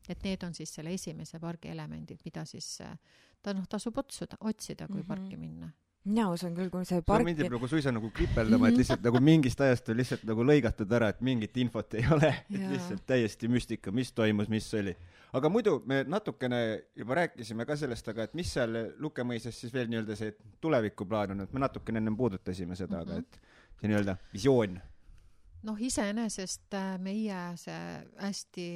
et 0.08 0.20
need 0.24 0.42
on 0.44 0.52
siis 0.54 0.74
selle 0.74 0.92
esimese 0.92 1.38
pargi 1.40 1.70
elemendid, 1.72 2.20
mida 2.24 2.44
siis 2.44 2.80
äh, 2.84 2.98
ta 3.42 3.54
noh, 3.54 3.68
tasub 3.70 3.98
otsuda, 3.98 4.36
otsida, 4.40 4.86
kui 4.86 4.96
mm 4.96 5.02
-hmm. 5.02 5.06
parki 5.06 5.36
minna 5.36 5.70
mina 6.04 6.26
usun 6.32 6.54
küll, 6.56 6.68
kui 6.72 6.84
see 6.88 7.02
park. 7.06 7.24
mind 7.24 7.40
jääb 7.40 7.54
nagu 7.54 7.68
suisa 7.70 7.92
nagu 7.94 8.10
kripeldama, 8.14 8.68
et 8.68 8.78
lihtsalt 8.80 9.04
nagu 9.06 9.20
mingist 9.24 9.60
ajast 9.64 9.88
on 9.88 9.98
lihtsalt 9.98 10.24
nagu 10.28 10.44
lõigatud 10.46 10.92
ära, 10.98 11.10
et 11.14 11.20
mingit 11.24 11.56
infot 11.62 11.96
ei 11.98 12.04
ole, 12.12 12.30
et 12.50 12.64
lihtsalt 12.74 13.04
täiesti 13.08 13.48
müstika, 13.48 13.92
mis 13.94 14.12
toimus, 14.12 14.50
mis 14.52 14.68
oli. 14.76 14.94
aga 15.32 15.50
muidu 15.52 15.78
me 15.86 16.02
natukene 16.08 16.60
juba 16.96 17.20
rääkisime 17.22 17.66
ka 17.68 17.76
sellest, 17.80 18.08
aga 18.12 18.28
et 18.28 18.34
mis 18.34 18.52
seal 18.52 18.76
Lukemõisas 19.00 19.60
siis 19.60 19.72
veel 19.72 19.88
nii-öelda 19.92 20.16
see 20.18 20.34
tulevikuplaan 20.60 21.36
on, 21.36 21.46
et 21.46 21.54
me 21.56 21.62
natukene 21.64 22.02
ennem 22.02 22.16
puudutasime 22.16 22.76
seda 22.76 22.96
mm, 22.96 23.00
-hmm. 23.00 23.10
aga 23.10 23.20
mhm. 23.20 23.20
et 23.20 23.80
see 23.80 23.92
nii-öelda 23.92 24.16
visioon 24.32 24.80
noh, 25.64 25.80
iseenesest 25.80 26.74
äh, 26.74 26.98
meie 26.98 27.40
see 27.56 27.84
hästi 28.20 28.68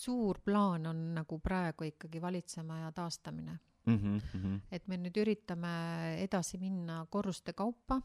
suur 0.00 0.38
plaan 0.44 0.86
on 0.86 1.02
nagu 1.14 1.38
praegu 1.38 1.84
ikkagi 1.90 2.22
valitsemaja 2.22 2.92
taastamine 2.92 3.58
mm. 3.86 3.96
-hmm, 3.96 4.20
mm 4.32 4.40
-hmm. 4.42 4.60
et 4.72 4.88
me 4.88 4.96
nüüd 4.96 5.16
üritame 5.16 5.74
edasi 6.22 6.58
minna 6.58 7.06
korruste 7.10 7.52
kaupa, 7.52 8.00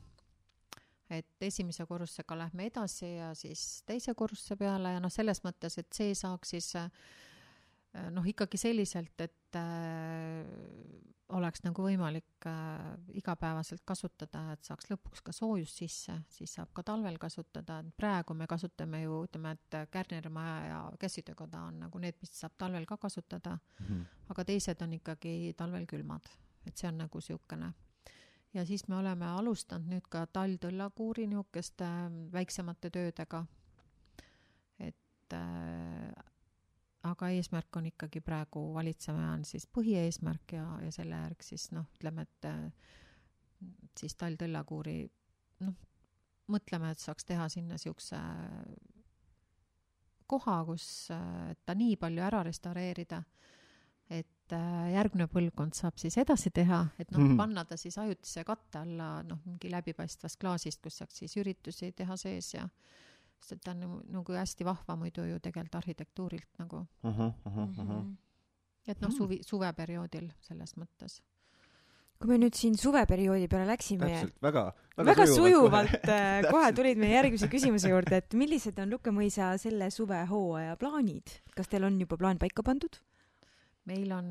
et 1.09 1.41
esimese 1.41 1.85
korrusega 1.85 2.37
lähme 2.37 2.65
edasi 2.65 3.15
ja 3.15 3.33
siis 3.35 3.83
teise 3.85 4.13
korruse 4.13 4.55
peale 4.55 4.91
ja 4.93 4.99
noh, 4.99 5.11
selles 5.11 5.43
mõttes, 5.43 5.77
et 5.77 5.93
see 5.93 6.15
saaks 6.15 6.49
siis 6.49 6.75
äh, 6.75 6.89
noh, 8.11 8.25
ikkagi 8.27 8.59
selliselt, 8.59 9.21
et 9.23 9.59
äh, 9.59 10.43
oleks 11.33 11.63
nagu 11.65 11.85
võimalik 11.85 12.45
äh, 12.49 12.81
igapäevaselt 13.17 13.81
kasutada, 13.87 14.43
et 14.53 14.67
saaks 14.67 14.89
lõpuks 14.91 15.23
ka 15.25 15.33
soojust 15.33 15.81
sisse, 15.81 16.17
siis 16.29 16.53
saab 16.57 16.69
ka 16.75 16.83
talvel 16.85 17.17
kasutada, 17.21 17.79
et 17.81 17.95
praegu 17.97 18.35
me 18.37 18.47
kasutame 18.49 19.01
ju, 19.03 19.23
ütleme, 19.25 19.55
et 19.55 19.79
Kärneri 19.91 20.29
maja 20.33 20.59
ja 20.67 20.81
käsitöökoda 21.01 21.63
on 21.69 21.79
nagu 21.85 22.01
need, 22.01 22.19
mis 22.21 22.35
saab 22.37 22.57
talvel 22.61 22.85
ka 22.85 22.97
kasutada 23.01 23.57
mm, 23.57 23.87
-hmm. 23.87 24.05
aga 24.29 24.45
teised 24.45 24.81
on 24.81 24.93
ikkagi 24.93 25.53
talvel 25.57 25.87
külmad, 25.89 26.29
et 26.65 26.77
see 26.77 26.87
on 26.87 26.97
nagu 26.97 27.17
niisugune. 27.17 27.73
ja 28.53 28.65
siis 28.65 28.87
me 28.87 28.95
oleme 28.95 29.25
alustanud 29.25 29.87
nüüd 29.87 30.07
ka 30.09 30.27
tall-tõllakuuri 30.27 31.27
niisuguste 31.27 31.89
väiksemate 32.31 32.89
töödega, 32.89 33.45
et 34.79 35.33
äh, 35.33 36.34
aga 37.05 37.29
eesmärk 37.35 37.77
on 37.79 37.89
ikkagi 37.91 38.21
praegu 38.25 38.67
valitseja 38.73 39.31
on 39.33 39.45
siis 39.45 39.67
põhieesmärk 39.77 40.55
ja, 40.57 40.65
ja 40.85 40.91
selle 40.95 41.19
järg 41.25 41.45
siis 41.45 41.69
noh, 41.75 41.87
ütleme, 41.97 42.25
et 42.25 42.49
äh, 42.49 42.63
siis 43.99 44.15
tall-tõllakuuri 44.19 44.97
noh, 45.65 45.75
mõtleme, 46.51 46.91
et 46.91 47.01
saaks 47.01 47.27
teha 47.27 47.47
sinna 47.51 47.77
niisuguse 47.77 48.19
koha, 50.29 50.59
kus 50.67 50.87
äh, 51.13 51.53
ta 51.65 51.77
nii 51.77 51.97
palju 52.01 52.23
ära 52.25 52.41
restaureerida, 52.45 53.21
et 54.09 54.53
äh, 54.53 54.91
järgmine 54.95 55.27
põlvkond 55.31 55.77
saab 55.77 55.99
siis 56.01 56.17
edasi 56.21 56.51
teha, 56.53 56.83
et 56.99 57.11
noh 57.11 57.21
mm 57.21 57.31
-hmm., 57.31 57.41
panna 57.41 57.65
ta 57.65 57.77
siis 57.77 57.97
ajutise 58.01 58.43
katte 58.43 58.81
alla 58.81 59.21
noh, 59.23 59.41
mingi 59.45 59.71
läbipaistvast 59.71 60.39
klaasist, 60.41 60.81
kus 60.81 60.97
saaks 61.01 61.21
siis 61.23 61.37
üritusi 61.37 61.91
teha 61.91 62.17
sees 62.17 62.53
ja 62.53 62.67
sest 63.39 63.59
et 63.59 63.63
ta 63.63 63.71
on 63.75 64.01
nagu, 64.11 64.33
hästi 64.33 64.65
vahva 64.65 64.95
muidu 64.99 65.25
ju 65.29 65.39
tegelikult 65.39 65.81
arhitektuurilt 65.81 66.59
nagu 66.59 66.77
uh. 66.77 66.87
-huh, 67.03 67.33
uh 67.45 67.57
-huh, 67.57 67.79
uh 67.79 67.89
-huh. 67.89 68.15
et 68.87 69.01
noh, 69.01 69.11
suvi, 69.11 69.39
suveperioodil 69.43 70.31
selles 70.41 70.75
mõttes 70.77 71.21
kui 72.19 72.31
me 72.31 72.37
nüüd 72.39 72.55
siin 72.57 72.77
suveperioodi 72.79 73.47
peale 73.51 73.67
läksime. 73.67 74.07
täpselt, 74.07 74.35
väga, 74.41 74.63
väga, 74.97 75.07
väga 75.11 75.25
sujuvalt, 75.27 75.89
sujuvalt 75.91 76.09
äh, 76.09 76.47
kohe 76.49 76.71
tulid 76.77 77.01
meie 77.01 77.17
järgmise 77.17 77.49
küsimuse 77.51 77.91
juurde, 77.91 78.21
et 78.23 78.37
millised 78.39 78.79
on 78.79 78.93
Lukkemõisa 78.95 79.51
selle 79.61 79.89
suvehooaja 79.93 80.77
plaanid, 80.81 81.35
kas 81.55 81.67
teil 81.71 81.87
on 81.89 81.99
juba 81.99 82.17
plaan 82.21 82.39
paika 82.41 82.63
pandud? 82.63 82.97
Meil 83.85 84.11
on, 84.11 84.29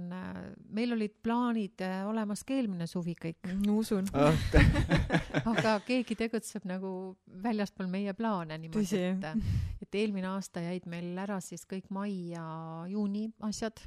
meil 0.74 0.92
olid 0.96 1.14
plaanid 1.22 1.82
äh, 1.84 2.02
olemas 2.08 2.42
ka 2.46 2.56
eelmine 2.56 2.86
suvi 2.90 3.14
kõik. 3.18 3.46
no 3.62 3.78
usun 3.82 4.08
ah. 4.18 4.34
aga 5.52 5.76
keegi 5.86 6.16
tegutseb 6.18 6.66
nagu 6.68 6.90
väljaspool 7.44 7.88
meie 7.90 8.14
plaane 8.18 8.58
niimoodi, 8.58 9.02
et, 9.12 9.28
et 9.84 10.00
eelmine 10.00 10.32
aasta 10.32 10.64
jäid 10.64 10.88
meil 10.90 11.12
ära 11.22 11.38
siis 11.44 11.66
kõik 11.70 11.90
mai 11.94 12.32
ja 12.32 12.44
juuni 12.90 13.28
asjad. 13.46 13.78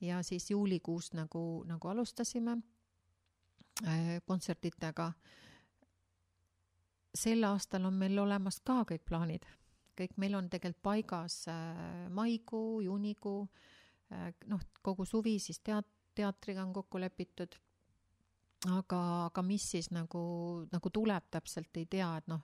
ja 0.00 0.22
siis 0.22 0.50
juulikuus 0.50 1.12
nagu, 1.12 1.64
nagu 1.68 1.92
alustasime 1.92 2.58
äh, 3.84 4.18
kontsertidega. 4.26 5.12
sel 7.14 7.44
aastal 7.44 7.84
on 7.84 8.00
meil 8.00 8.18
olemas 8.18 8.60
ka 8.60 8.84
kõik 8.88 9.04
plaanid, 9.04 9.44
kõik 9.98 10.16
meil 10.16 10.34
on 10.40 10.48
tegelikult 10.48 10.82
paigas 10.82 11.42
äh, 11.52 12.08
maikuu, 12.08 12.80
juunikuu 12.80 13.42
Äh, 13.48 13.77
noh, 14.48 14.60
kogu 14.82 15.04
suvi 15.04 15.36
siis 15.42 15.60
teat-, 15.64 15.90
teatriga 16.18 16.64
on 16.64 16.72
kokku 16.76 17.00
lepitud, 17.00 17.54
aga, 18.72 19.00
aga 19.28 19.44
mis 19.46 19.66
siis 19.74 19.90
nagu, 19.94 20.20
nagu 20.72 20.92
tuleb, 20.94 21.28
täpselt 21.30 21.76
ei 21.78 21.86
tea, 21.90 22.10
et 22.18 22.30
noh, 22.30 22.42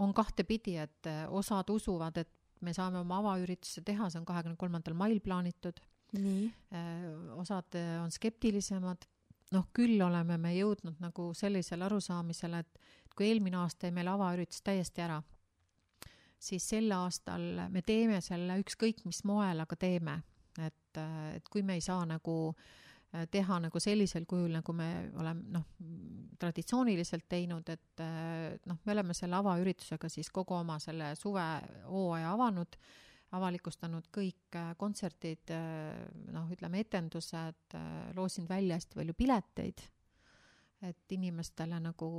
on 0.00 0.14
kahtepidi, 0.16 0.78
et 0.80 1.10
äh, 1.10 1.24
osad 1.28 1.68
usuvad, 1.74 2.22
et 2.22 2.30
me 2.64 2.72
saame 2.72 3.02
oma 3.02 3.18
avaürituse 3.20 3.82
teha, 3.84 4.08
see 4.08 4.22
on 4.22 4.28
kahekümne 4.28 4.56
kolmandal 4.60 4.96
mail 4.96 5.20
plaanitud. 5.20 5.82
nii. 6.14 6.46
Äh, 6.72 7.04
osad 7.36 7.76
on 8.02 8.14
skeptilisemad, 8.14 9.04
noh, 9.52 9.68
küll 9.76 10.00
oleme 10.02 10.38
me 10.40 10.54
jõudnud 10.56 11.02
nagu 11.02 11.32
sellisele 11.36 11.84
arusaamisele, 11.84 12.64
et 12.64 13.14
kui 13.14 13.28
eelmine 13.28 13.60
aasta 13.60 13.88
jäi 13.88 13.94
meil 13.94 14.08
avaüritus 14.10 14.62
täiesti 14.64 15.04
ära, 15.04 15.20
siis 16.40 16.64
sel 16.68 16.90
aastal 16.92 17.44
me 17.72 17.82
teeme 17.82 18.20
selle 18.24 18.56
ükskõik 18.62 19.04
mis 19.04 19.22
moel, 19.28 19.60
aga 19.62 19.76
teeme 19.76 20.22
et, 20.62 21.02
et 21.34 21.48
kui 21.50 21.62
me 21.66 21.78
ei 21.78 21.84
saa 21.84 22.04
nagu 22.06 22.34
äh, 22.50 23.26
teha 23.30 23.60
nagu 23.66 23.80
sellisel 23.82 24.26
kujul, 24.30 24.52
nagu 24.58 24.74
me 24.76 24.88
oleme 25.20 25.54
noh, 25.54 25.64
traditsiooniliselt 26.40 27.26
teinud, 27.30 27.68
et 27.72 28.02
äh, 28.02 28.58
noh, 28.70 28.82
me 28.84 28.94
oleme 28.94 29.16
selle 29.16 29.38
avaüritusega 29.40 30.10
siis 30.12 30.30
kogu 30.34 30.58
oma 30.58 30.78
selle 30.82 31.14
suvehooaja 31.18 32.34
avanud, 32.34 32.78
avalikustanud 33.34 34.10
kõik 34.14 34.58
äh, 34.60 34.74
kontserdid, 34.78 35.54
noh, 36.34 36.52
ütleme 36.54 36.84
etendused, 36.84 37.78
loosinud 38.14 38.50
välja 38.50 38.78
hästi 38.78 39.00
palju 39.00 39.16
pileteid, 39.18 39.82
et 40.84 41.16
inimestele 41.16 41.80
nagu 41.80 42.10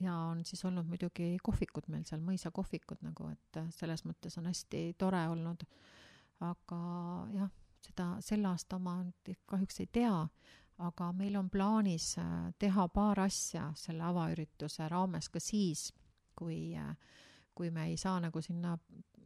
ja 0.00 0.14
on 0.30 0.44
siis 0.44 0.62
olnud 0.64 0.86
muidugi 0.88 1.34
kohvikud 1.42 1.88
meil 1.92 2.04
seal, 2.08 2.22
mõisakohvikud 2.24 3.02
nagu, 3.04 3.30
et 3.34 3.58
selles 3.76 4.04
mõttes 4.08 4.38
on 4.40 4.48
hästi 4.48 4.94
tore 4.98 5.20
olnud 5.28 5.66
aga 6.40 6.80
jah, 7.34 7.50
seda 7.84 8.06
selle 8.24 8.50
aasta 8.50 8.78
nüüd 8.80 9.44
kahjuks 9.48 9.80
ei 9.80 9.88
tea, 9.92 10.16
aga 10.80 11.10
meil 11.16 11.36
on 11.36 11.50
plaanis 11.52 12.14
äh, 12.18 12.52
teha 12.58 12.88
paar 12.88 13.20
asja 13.26 13.70
selle 13.76 14.04
avaürituse 14.08 14.88
raames 14.88 15.28
ka 15.28 15.40
siis, 15.40 15.90
kui, 16.36 16.74
äh, 16.76 16.96
kui 17.54 17.70
me 17.70 17.90
ei 17.90 17.96
saa 18.00 18.20
nagu 18.20 18.40
sinna 18.42 18.76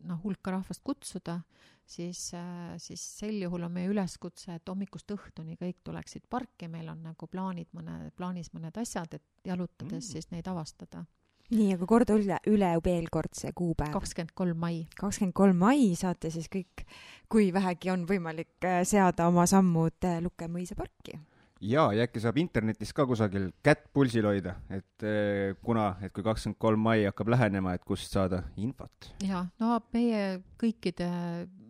noh, 0.04 0.20
hulka 0.24 0.52
rahvast 0.52 0.82
kutsuda, 0.84 1.38
siis, 1.86 2.26
äh, 2.34 2.74
siis 2.82 3.02
sel 3.20 3.38
juhul 3.42 3.66
on 3.68 3.72
meie 3.72 3.90
üleskutse, 3.92 4.58
et 4.58 4.68
hommikust 4.68 5.14
õhtuni 5.14 5.56
kõik 5.60 5.84
tuleksid 5.86 6.26
parki, 6.30 6.68
meil 6.68 6.90
on 6.92 7.04
nagu 7.06 7.28
plaanid 7.30 7.70
mõne, 7.76 8.10
plaanis 8.16 8.52
mõned 8.52 8.82
asjad, 8.82 9.14
et 9.14 9.46
jalutades 9.46 10.02
mm. 10.02 10.10
siis 10.10 10.30
neid 10.34 10.50
avastada 10.50 11.04
nii, 11.52 11.74
aga 11.76 11.86
korda 11.88 12.14
üle, 12.16 12.38
üle 12.48 12.70
veel 12.84 13.08
kord 13.12 13.34
see 13.36 13.52
kuupäev. 13.56 13.92
kakskümmend 13.94 14.32
kolm 14.36 14.58
mai. 14.60 14.86
kakskümmend 14.96 15.34
kolm 15.36 15.56
mai 15.60 15.94
saate 15.98 16.30
siis 16.32 16.48
kõik, 16.52 16.84
kui 17.28 17.52
vähegi 17.54 17.90
on 17.92 18.06
võimalik 18.08 18.64
äh, 18.64 18.84
seada 18.88 19.28
oma 19.28 19.46
sammud 19.50 20.04
äh, 20.08 20.22
Lukke-Mõisa 20.24 20.74
parki. 20.78 21.12
ja, 21.60 21.92
ja 21.92 22.02
äkki 22.08 22.20
saab 22.24 22.36
internetis 22.40 22.92
ka 22.96 23.06
kusagil 23.08 23.50
kätt 23.64 23.84
pulsil 23.92 24.24
hoida, 24.28 24.52
et 24.72 25.02
äh, 25.04 25.56
kuna, 25.64 25.96
et 26.00 26.12
kui 26.16 26.24
kakskümmend 26.24 26.58
kolm 26.62 26.80
mai 26.88 26.98
hakkab 27.04 27.28
lähenema, 27.36 27.74
et 27.76 27.84
kust 27.84 28.12
saada 28.14 28.38
infot? 28.56 29.12
ja, 29.26 29.38
no 29.60 29.66
meie 29.92 30.40
kõikide 30.60 31.08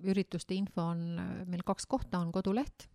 ürituste 0.05 0.55
info 0.55 0.83
on, 0.95 1.01
meil 1.49 1.62
kaks 1.66 1.87
kohta 1.91 2.18
on 2.20 2.33
koduleht 2.33 2.89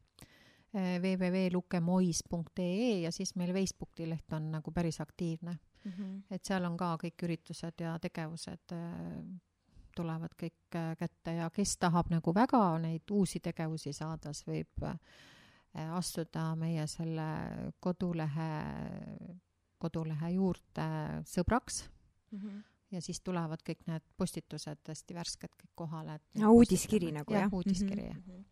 www.lukemois.ee 0.70 3.02
ja 3.02 3.10
siis 3.10 3.34
meil 3.42 3.50
Facebooki 3.56 4.06
leht 4.06 4.30
on 4.38 4.54
nagu 4.54 4.70
päris 4.70 5.02
aktiivne 5.02 5.58
mm. 5.84 5.92
-hmm. 5.92 6.22
et 6.32 6.46
seal 6.46 6.66
on 6.66 6.78
ka 6.78 6.96
kõik 7.04 7.26
üritused 7.28 7.82
ja 7.82 7.98
tegevused 8.00 8.74
äh, 8.76 9.24
tulevad 9.96 10.36
kõik 10.40 10.76
äh, 10.76 10.96
kätte 10.98 11.34
ja 11.34 11.50
kes 11.50 11.78
tahab 11.78 12.10
nagu 12.10 12.34
väga 12.36 12.80
neid 12.80 13.12
uusi 13.12 13.40
tegevusi 13.40 13.94
saada, 13.94 14.34
siis 14.34 14.48
võib 14.48 14.84
äh, 14.84 14.98
astuda 15.96 16.56
meie 16.56 16.88
selle 16.88 17.30
kodulehe, 17.80 18.50
kodulehe 19.78 20.32
juurde 20.32 20.90
sõbraks 21.26 21.86
mm. 22.32 22.40
-hmm 22.40 22.64
ja 22.92 23.02
siis 23.06 23.22
tulevad 23.22 23.62
kõik 23.66 23.84
need 23.86 24.02
postitused 24.18 24.80
hästi 24.88 25.14
värsked 25.14 25.52
kõik 25.54 25.72
kohale. 25.76 26.20
no 26.42 26.54
uudiskiri 26.58 27.12
nagu 27.14 27.34
jah? 27.34 27.46
jah, 27.46 27.54
uudiskiri 27.54 28.06
jah 28.08 28.18
mm. 28.18 28.34
-hmm. 28.34 28.44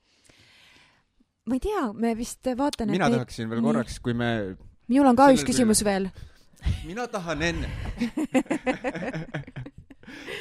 ma 1.45 1.55
ei 1.55 1.59
tea, 1.59 1.93
me 1.93 2.17
vist 2.17 2.45
vaatan, 2.57 2.89
et 2.89 2.99
mina 2.99 3.09
tahaksin 3.09 3.49
veel 3.49 3.61
korraks, 3.61 3.99
kui 3.99 4.13
me 4.13 4.57
minul 4.87 5.09
on 5.09 5.15
ka 5.15 5.31
üks 5.33 5.45
küsimus 5.47 5.83
veel 5.83 6.11
mina 6.85 7.07
tahan 7.07 7.41
enne 7.41 7.69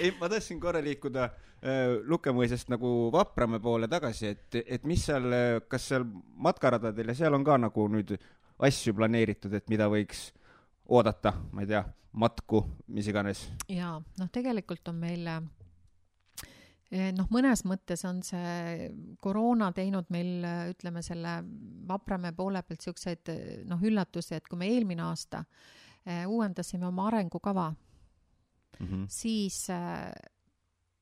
ei, 0.01 0.15
ma 0.21 0.29
tahtsin 0.29 0.61
korra 0.61 0.81
liikuda 0.85 1.27
äh, 1.27 1.97
Lukemõisast 2.07 2.71
nagu 2.73 3.11
Vapramäe 3.13 3.61
poole 3.63 3.89
tagasi, 3.91 4.33
et, 4.35 4.59
et 4.65 4.87
mis 4.89 5.05
seal, 5.09 5.29
kas 5.69 5.91
seal 5.93 6.07
matkaradadel 6.47 7.13
ja 7.13 7.19
seal 7.23 7.37
on 7.37 7.45
ka 7.47 7.59
nagu 7.61 7.89
nüüd 7.93 8.17
asju 8.67 8.97
planeeritud, 8.97 9.53
et 9.57 9.69
mida 9.73 9.89
võiks 9.93 10.31
oodata, 10.89 11.35
ma 11.53 11.65
ei 11.65 11.71
tea, 11.75 11.85
matku, 12.17 12.65
mis 12.95 13.09
iganes? 13.13 13.47
jaa, 13.69 13.97
noh, 14.01 14.33
tegelikult 14.33 14.93
on 14.93 15.01
meil 15.03 15.25
äh, 15.33 15.41
noh, 17.17 17.29
mõnes 17.35 17.67
mõttes 17.69 18.05
on 18.09 18.23
see 18.25 18.91
koroona 19.21 19.73
teinud 19.77 20.07
meil, 20.15 20.39
ütleme, 20.73 21.05
selle 21.05 21.41
Vapramäe 21.87 22.33
poole 22.37 22.63
pealt 22.63 22.81
niisuguseid 22.81 23.25
noh, 23.69 23.83
üllatusi, 23.83 24.39
et 24.39 24.49
kui 24.49 24.59
me 24.59 24.71
eelmine 24.73 25.03
aasta 25.07 25.39
äh, 25.43 25.75
uuendasime 26.27 26.87
oma 26.87 27.07
arengukava 27.07 27.71
mm, 28.81 28.87
-hmm. 28.87 29.05
siis 29.09 29.71
äh, 29.71 30.13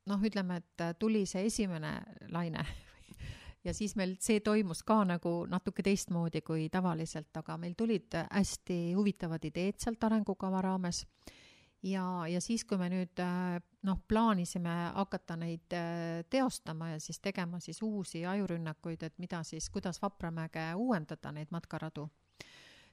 noh, 0.06 0.22
ütleme, 0.22 0.56
et 0.56 0.98
tuli 0.98 1.26
see 1.26 1.46
esimene 1.46 2.02
laine 2.28 2.66
ja 3.64 3.74
siis 3.74 3.96
meil 3.96 4.16
see 4.20 4.40
toimus 4.40 4.82
ka 4.82 5.04
nagu 5.04 5.46
natuke 5.48 5.82
teistmoodi 5.82 6.40
kui 6.40 6.68
tavaliselt, 6.68 7.36
aga 7.36 7.56
meil 7.56 7.74
tulid 7.76 8.16
hästi 8.30 8.94
huvitavad 8.94 9.44
ideed 9.44 9.78
sealt 9.78 10.04
arengukava 10.04 10.62
raames 10.62 11.06
ja, 11.84 12.04
ja 12.28 12.40
siis, 12.40 12.64
kui 12.64 12.78
me 12.80 12.88
nüüd 12.92 13.20
äh, 13.22 13.58
noh, 13.86 14.00
plaanisime 14.08 14.74
hakata 14.94 15.36
neid 15.40 15.76
äh, 15.76 16.24
teostama 16.30 16.94
ja 16.94 17.00
siis 17.00 17.20
tegema 17.20 17.60
siis 17.60 17.82
uusi 17.82 18.24
ajurünnakuid, 18.26 19.02
et 19.02 19.18
mida 19.18 19.42
siis, 19.44 19.68
kuidas 19.70 20.00
Vapramäge 20.02 20.72
uuendada, 20.76 21.32
neid 21.32 21.52
matkaradu, 21.54 22.08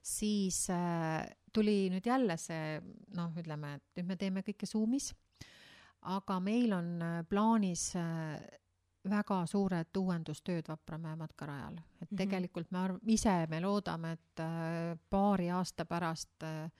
siis 0.01 0.63
äh, 0.69 1.25
tuli 1.53 1.89
nüüd 1.93 2.05
jälle 2.05 2.37
see 2.37 2.79
noh, 3.15 3.33
ütleme, 3.37 3.75
et 3.77 3.99
nüüd 3.99 4.07
me 4.13 4.17
teeme 4.17 4.45
kõike 4.45 4.69
Zoomis, 4.69 5.11
aga 6.01 6.39
meil 6.41 6.73
on 6.73 6.95
plaanis 7.29 7.91
väga 9.09 9.43
suured 9.49 9.97
uuendustööd 9.97 10.69
Vapramäe 10.69 11.15
matkarajal, 11.17 11.73
et 11.73 11.83
mm 11.83 12.07
-hmm. 12.07 12.17
tegelikult 12.17 12.71
me 12.71 12.79
arv-, 12.79 12.99
ise 13.05 13.47
me 13.49 13.59
loodame, 13.61 14.11
et 14.11 14.43
paari 15.09 15.49
aasta 15.49 15.85
pärast 15.85 16.43
äh, 16.43 16.71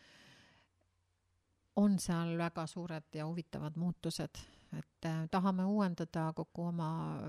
on 1.76 1.99
seal 1.99 2.38
väga 2.38 2.65
suured 2.68 3.15
ja 3.15 3.26
huvitavad 3.27 3.76
muutused, 3.76 4.39
et 4.77 5.06
äh, 5.06 5.27
tahame 5.31 5.65
uuendada 5.65 6.31
kogu 6.35 6.68
oma 6.68 7.19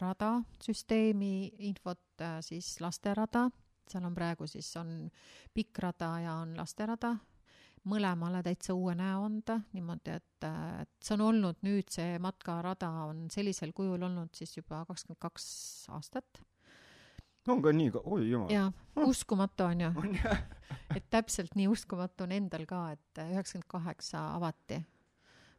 rada, 0.00 0.42
süsteemi, 0.62 1.52
infot 1.58 2.20
äh, 2.20 2.38
siis 2.40 2.80
lasterada, 2.80 3.50
seal 3.90 4.04
on 4.08 4.14
praegu 4.14 4.48
siis 4.50 4.68
on 4.80 4.92
pikk 5.54 5.78
rada 5.84 6.10
ja 6.24 6.34
on 6.42 6.56
lasterada, 6.58 7.14
mõlemale 7.86 8.42
täitsa 8.42 8.74
uue 8.74 8.96
näo 8.98 9.24
anda, 9.28 9.60
niimoodi, 9.76 10.16
et, 10.18 10.48
et 10.82 10.92
see 11.02 11.14
on 11.14 11.26
olnud 11.28 11.62
nüüd, 11.66 11.88
see 11.92 12.18
matkarada 12.22 12.90
on 13.06 13.26
sellisel 13.32 13.72
kujul 13.76 14.02
olnud 14.08 14.34
siis 14.34 14.56
juba 14.58 14.84
kakskümmend 14.88 15.22
kaks 15.22 15.46
aastat 15.94 16.42
on 17.52 17.62
ka 17.62 17.72
nii, 17.74 17.92
oi 18.02 18.26
jumal. 18.30 18.50
jaa, 18.50 18.70
uskumatu 19.06 19.66
on 19.66 19.80
ju. 19.80 19.90
et 20.96 21.06
täpselt 21.10 21.54
nii 21.58 21.68
uskumatu 21.70 22.26
on 22.26 22.34
endal 22.34 22.66
ka, 22.68 22.82
et 22.96 23.22
üheksakümmend 23.22 23.70
kaheksa 23.70 24.26
avati 24.34 24.82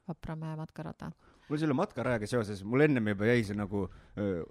Vapramäe 0.07 0.55
matkarada. 0.55 1.11
mul 1.49 1.59
selle 1.59 1.75
matkarajaga 1.75 2.27
seoses, 2.27 2.63
mul 2.63 2.85
ennem 2.85 3.11
juba 3.13 3.27
jäi 3.27 3.43
see 3.47 3.55
nagu 3.55 3.85
öö, 4.19 4.43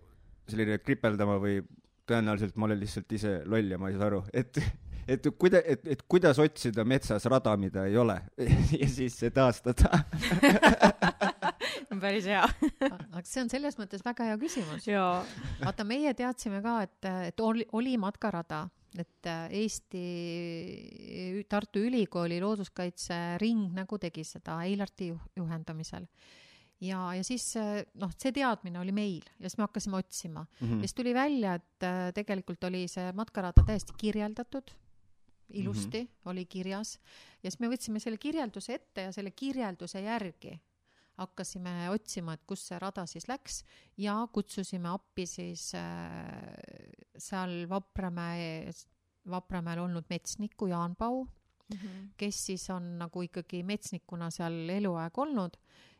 selline 0.48 0.78
kripeldama 0.84 1.38
või 1.40 1.60
tõenäoliselt 2.06 2.56
ma 2.56 2.68
olen 2.68 2.80
lihtsalt 2.80 3.12
ise 3.18 3.38
loll 3.44 3.72
ja 3.74 3.78
ma 3.78 3.90
ei 3.90 3.98
saa 3.98 4.10
aru, 4.10 4.22
et 4.32 4.60
et 5.08 5.26
kuida-, 5.38 5.62
et, 5.64 5.84
et 5.86 6.02
kuidas 6.08 6.38
otsida 6.42 6.84
metsas 6.84 7.24
rada, 7.30 7.54
mida 7.60 7.86
ei 7.86 7.96
ole 7.98 8.18
ja 8.80 8.88
siis 8.90 9.18
see 9.20 9.30
taastada. 9.34 10.02
Päris 11.96 12.26
hea. 12.28 12.42
Aga 12.90 13.22
see 13.24 13.40
on 13.40 13.48
selles 13.48 13.78
mõttes 13.78 14.02
väga 14.04 14.26
hea 14.28 14.38
küsimus. 14.40 14.84
vaata, 15.62 15.86
meie 15.88 16.12
teadsime 16.18 16.60
ka, 16.64 16.80
et, 16.84 17.08
et 17.30 17.40
oli, 17.40 17.64
oli 17.78 17.94
matkarada, 18.00 18.66
et 18.98 19.28
äh, 19.30 19.46
Eesti 19.62 20.02
Tartu 21.48 21.80
Ülikooli 21.86 22.40
looduskaitsering 22.42 23.70
nagu 23.76 23.98
tegi 24.02 24.26
seda 24.28 24.58
Eilarti 24.66 25.08
juhendamisel 25.36 26.04
ja, 26.80 27.00
ja 27.16 27.24
siis 27.24 27.48
äh, 27.60 27.82
noh, 28.00 28.12
see 28.20 28.34
teadmine 28.36 28.80
oli 28.80 28.92
meil 28.96 29.24
ja 29.38 29.48
siis 29.48 29.56
me 29.58 29.66
hakkasime 29.66 29.96
otsima 29.96 30.44
mm. 30.44 30.66
-hmm. 30.66 30.82
ja 30.82 30.88
siis 30.88 30.94
tuli 30.94 31.14
välja, 31.14 31.54
et 31.54 31.82
äh, 31.82 32.12
tegelikult 32.14 32.64
oli 32.64 32.86
see 32.88 33.12
matkarada 33.12 33.64
täiesti 33.66 33.92
kirjeldatud, 33.96 34.70
ilusti 35.48 36.02
mm 36.02 36.08
-hmm. 36.08 36.30
oli 36.30 36.44
kirjas 36.44 36.98
ja 37.42 37.50
siis 37.50 37.60
me 37.60 37.68
võtsime 37.68 37.98
selle 37.98 38.18
kirjelduse 38.18 38.74
ette 38.74 39.08
ja 39.08 39.12
selle 39.12 39.30
kirjelduse 39.30 40.00
järgi 40.00 40.60
hakkasime 41.16 41.90
otsima, 41.90 42.34
et 42.36 42.44
kus 42.46 42.66
see 42.68 42.78
rada 42.78 43.06
siis 43.06 43.28
läks 43.28 43.62
ja 43.96 44.28
kutsusime 44.32 44.88
appi 44.88 45.26
siis 45.26 45.74
äh, 45.74 45.82
seal 47.16 47.68
Vapramäe, 47.68 48.70
Vapramäel 49.30 49.78
olnud 49.78 50.04
metsniku 50.10 50.66
Jaan 50.66 50.96
Pau 50.96 51.24
mm, 51.24 51.78
-hmm. 51.78 52.08
kes 52.16 52.46
siis 52.46 52.70
on 52.70 52.98
nagu 52.98 53.22
ikkagi 53.22 53.62
metsnikuna 53.62 54.30
seal 54.30 54.68
eluaeg 54.68 55.18
olnud 55.18 55.56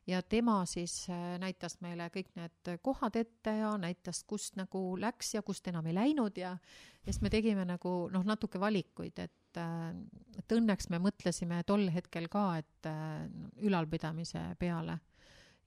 ja 0.07 0.23
tema 0.23 0.61
siis 0.66 1.09
äh, 1.11 1.39
näitas 1.43 1.81
meile 1.81 2.11
kõik 2.15 2.35
need 2.39 2.77
kohad 2.83 3.16
ette 3.16 3.57
ja 3.59 3.73
näitas, 3.78 4.24
kust 4.24 4.57
nagu 4.57 4.97
läks 5.01 5.35
ja 5.35 5.43
kust 5.43 5.66
enam 5.69 5.87
ei 5.87 5.95
läinud 5.95 6.39
ja, 6.39 6.57
ja 7.03 7.12
siis 7.12 7.23
me 7.23 7.31
tegime 7.31 7.65
nagu 7.65 7.97
noh, 8.12 8.24
natuke 8.24 8.61
valikuid, 8.61 9.19
et 9.19 9.35
et, 9.61 10.41
et 10.41 10.55
õnneks 10.57 10.91
me 10.93 11.01
mõtlesime 11.03 11.62
tol 11.66 11.89
hetkel 11.93 12.28
ka, 12.33 12.47
et 12.61 12.89
äh, 12.91 13.27
ülalpidamise 13.65 14.43
peale 14.61 14.99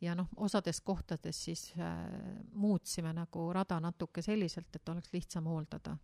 ja 0.03 0.15
noh, 0.15 0.29
osades 0.45 0.81
kohtades 0.85 1.41
siis 1.49 1.69
äh, 1.77 1.97
muutsime 2.53 3.13
nagu 3.15 3.49
rada 3.55 3.79
natuke 3.83 4.23
selliselt, 4.25 4.71
et 4.75 4.89
oleks 4.89 5.13
lihtsam 5.13 5.49
hooldada 5.49 5.97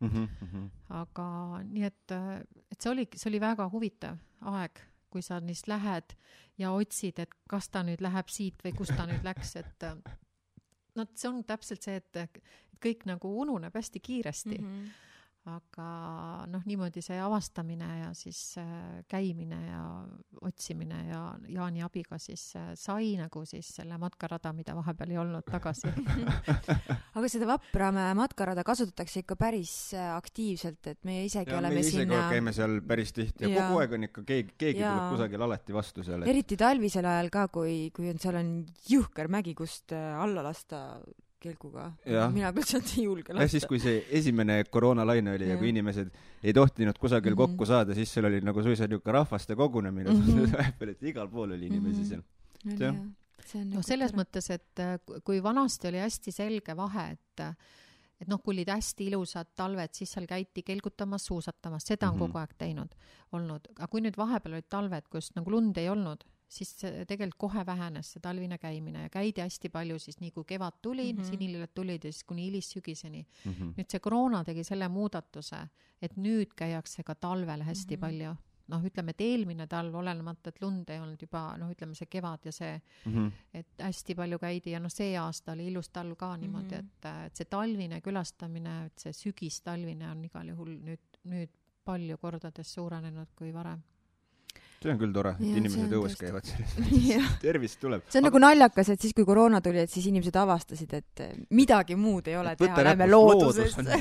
mm. 0.00 0.10
-hmm. 0.10 0.68
aga 1.00 1.28
nii 1.64 1.86
et, 1.86 2.10
äh, 2.10 2.40
et 2.70 2.80
see 2.80 2.92
oli, 2.92 3.08
see 3.14 3.30
oli 3.30 3.40
väga 3.40 3.68
huvitav 3.72 4.18
aeg, 4.40 4.80
kui 5.10 5.22
sa 5.22 5.40
neist 5.40 5.68
lähed 5.70 6.16
ja 6.58 6.72
otsid, 6.72 7.18
et 7.22 7.34
kas 7.48 7.68
ta 7.68 7.82
nüüd 7.86 8.02
läheb 8.04 8.28
siit 8.32 8.62
või 8.64 8.74
kust 8.76 8.96
ta 8.96 9.06
nüüd 9.08 9.24
läks, 9.24 9.56
et 9.60 9.88
noh, 10.96 11.10
see 11.14 11.28
on 11.30 11.42
täpselt 11.44 11.82
see, 11.82 11.96
et 12.00 12.40
kõik 12.82 13.06
nagu 13.08 13.30
ununeb 13.42 13.74
hästi 13.74 14.00
kiiresti 14.00 14.58
mm. 14.58 14.70
-hmm 14.70 15.02
aga 15.46 15.86
noh, 16.50 16.62
niimoodi 16.66 17.02
see 17.04 17.16
avastamine 17.22 17.86
ja 18.00 18.08
siis 18.18 18.56
äh, 18.58 19.02
käimine 19.10 19.58
ja 19.68 19.82
otsimine 20.42 20.98
ja 21.06 21.20
Jaani 21.52 21.84
abiga 21.86 22.18
siis 22.22 22.48
äh, 22.58 22.72
sai 22.78 23.12
nagu 23.20 23.44
siis 23.46 23.68
selle 23.78 23.98
matkarada, 24.02 24.50
mida 24.56 24.74
vahepeal 24.76 25.14
ei 25.14 25.20
olnud, 25.22 25.46
tagasi 25.46 25.92
aga 27.16 27.30
seda 27.30 27.48
Vapramäe 27.50 28.14
matkarada 28.18 28.64
kasutatakse 28.66 29.22
ikka 29.22 29.38
päris 29.38 29.74
äh, 29.94 30.08
aktiivselt, 30.16 30.80
et 30.92 31.02
meie 31.06 31.26
isegi 31.28 31.54
ja, 31.54 31.60
oleme 31.60 31.78
me 31.78 31.84
ise 31.84 32.00
sinna 32.00 32.24
käime 32.32 32.54
seal 32.56 32.80
päris 32.86 33.14
tihti 33.14 33.46
ja, 33.46 33.52
ja 33.54 33.68
kogu 33.68 33.84
aeg 33.84 33.94
on 33.98 34.08
ikka 34.08 34.24
keegi, 34.32 34.56
keegi 34.58 34.82
ja. 34.82 34.96
tuleb 34.96 35.14
kusagil 35.14 35.46
alati 35.46 35.76
vastu 35.76 36.06
seal 36.06 36.24
et.... 36.24 36.32
eriti 36.34 36.58
talvisel 36.58 37.06
ajal 37.06 37.30
ka, 37.34 37.46
kui, 37.54 37.76
kui 37.94 38.10
on, 38.10 38.18
seal 38.22 38.40
on 38.42 38.50
jõhker 38.90 39.30
mägi, 39.30 39.54
kust 39.58 39.94
alla 39.94 40.42
lasta 40.46 40.82
kelguga. 41.46 41.86
mina 42.34 42.52
küll 42.56 42.68
sealt 42.68 42.92
ei 42.96 43.04
julge 43.06 43.34
lasta. 43.34 43.46
ja 43.46 43.52
siis, 43.54 43.66
kui 43.70 43.80
see 43.82 44.00
esimene 44.20 44.58
koroonalaine 44.70 45.36
oli 45.36 45.48
ja, 45.48 45.54
ja 45.54 45.60
kui 45.60 45.70
inimesed 45.72 46.10
ei 46.42 46.54
tohtinud 46.56 46.98
kusagil 46.98 47.34
mm 47.34 47.38
-hmm. 47.38 47.56
kokku 47.56 47.66
saada, 47.66 47.94
siis 47.94 48.12
seal 48.12 48.28
oli 48.30 48.40
nagu 48.40 48.62
suisa 48.62 48.88
niisugune 48.88 49.18
rahvaste 49.18 49.56
kogunemine 49.56 50.10
mm 50.10 50.22
-hmm. 50.22 50.52
vahepeal, 50.58 50.94
et 50.94 51.02
igal 51.02 51.28
pool 51.28 51.50
oli 51.50 51.66
inimesi 51.66 52.02
mm 52.02 52.04
-hmm. 52.04 52.76
seal. 52.76 52.80
jah. 52.80 52.94
noh, 52.94 53.64
nagu 53.72 53.82
selles 53.82 54.12
tore. 54.12 54.22
mõttes, 54.22 54.50
et 54.50 54.80
äh, 54.80 55.20
kui 55.24 55.42
vanasti 55.42 55.88
oli 55.88 55.98
hästi 55.98 56.32
selge 56.32 56.76
vahe, 56.76 57.10
et 57.10 57.48
et 58.20 58.28
noh, 58.28 58.40
kui 58.42 58.54
olid 58.54 58.70
hästi 58.72 59.10
ilusad 59.10 59.50
talved, 59.56 59.92
siis 59.92 60.12
seal 60.12 60.26
käidi 60.26 60.62
kelgutamas, 60.62 61.26
suusatamas, 61.26 61.84
seda 61.84 62.08
on 62.08 62.14
mm 62.14 62.20
-hmm. 62.20 62.26
kogu 62.26 62.38
aeg 62.38 62.54
teinud, 62.58 62.94
olnud. 63.32 63.68
aga 63.76 63.88
kui 63.88 64.00
nüüd 64.00 64.16
vahepeal 64.16 64.54
olid 64.54 64.68
talved, 64.68 65.08
kus 65.10 65.34
nagu 65.36 65.50
lund 65.50 65.76
ei 65.76 65.88
olnud, 65.88 66.24
siis 66.48 66.74
tegelikult 66.78 67.38
kohe 67.38 67.66
vähenes 67.66 68.12
see 68.14 68.22
talvine 68.22 68.58
käimine 68.58 69.06
ja 69.06 69.10
käidi 69.10 69.42
hästi 69.42 69.68
palju 69.74 69.98
siis 69.98 70.20
nii 70.20 70.30
kui 70.30 70.44
kevad 70.46 70.78
tuli 70.82 71.12
mm, 71.12 71.18
-hmm. 71.18 71.30
sinililled 71.30 71.74
tulid 71.74 72.04
ja 72.04 72.12
siis 72.12 72.24
kuni 72.24 72.46
hilissügiseni 72.46 73.26
mm. 73.44 73.52
-hmm. 73.52 73.72
nüüd 73.78 73.90
see 73.90 74.00
koroona 74.00 74.44
tegi 74.44 74.64
selle 74.64 74.88
muudatuse, 74.88 75.56
et 76.02 76.16
nüüd 76.16 76.54
käiakse 76.56 77.02
ka 77.02 77.14
talvel 77.14 77.62
hästi 77.62 77.96
mm 77.96 77.98
-hmm. 77.98 78.00
palju. 78.00 78.34
noh, 78.66 78.82
ütleme, 78.82 79.10
et 79.10 79.20
eelmine 79.20 79.66
talv, 79.66 79.94
olenemata, 79.94 80.48
et 80.48 80.62
lund 80.62 80.88
ei 80.90 81.00
olnud 81.00 81.20
juba 81.22 81.56
noh, 81.56 81.70
ütleme 81.70 81.94
see 81.94 82.06
kevad 82.06 82.38
ja 82.44 82.52
see 82.52 82.80
mm, 83.04 83.12
-hmm. 83.12 83.32
et 83.54 83.66
hästi 83.78 84.14
palju 84.14 84.38
käidi 84.38 84.70
ja 84.70 84.80
noh, 84.80 84.90
see 84.90 85.18
aasta 85.18 85.52
oli 85.52 85.66
ilus 85.66 85.88
talv 85.88 86.16
ka 86.16 86.36
niimoodi 86.36 86.74
mm, 86.74 86.80
-hmm. 86.80 87.08
et, 87.08 87.26
et 87.26 87.36
see 87.36 87.44
talvine 87.44 88.00
külastamine, 88.00 88.86
et 88.86 88.98
see 88.98 89.12
sügistalvine 89.12 90.10
on 90.10 90.24
igal 90.24 90.48
juhul 90.48 90.78
nüüd, 90.78 91.20
nüüd 91.24 91.50
palju 91.84 92.18
kordades 92.18 92.74
suurenenud 92.74 93.28
kui 93.36 93.54
varem 93.54 93.82
see 94.82 94.92
on 94.92 94.98
küll 95.00 95.14
tore, 95.14 95.34
et 95.36 95.58
inimesed 95.60 95.94
õues 95.98 96.16
käivad 96.20 96.48
selles 96.48 97.38
tervist 97.42 97.80
tuleb. 97.82 98.04
see 98.06 98.20
on 98.20 98.26
Aga... 98.26 98.30
nagu 98.30 98.42
naljakas, 98.44 98.92
et 98.94 99.06
siis, 99.06 99.14
kui 99.16 99.26
koroona 99.28 99.62
tuli, 99.64 99.82
et 99.84 99.92
siis 99.92 100.08
inimesed 100.10 100.36
avastasid, 100.36 100.96
et 100.98 101.24
eh, 101.24 101.32
midagi 101.56 101.96
muud 101.98 102.28
ei 102.30 102.36
ole 102.40 102.56
et 102.56 102.62
teha, 102.62 102.84
lähme 102.90 103.08
loodusesse. 103.10 103.86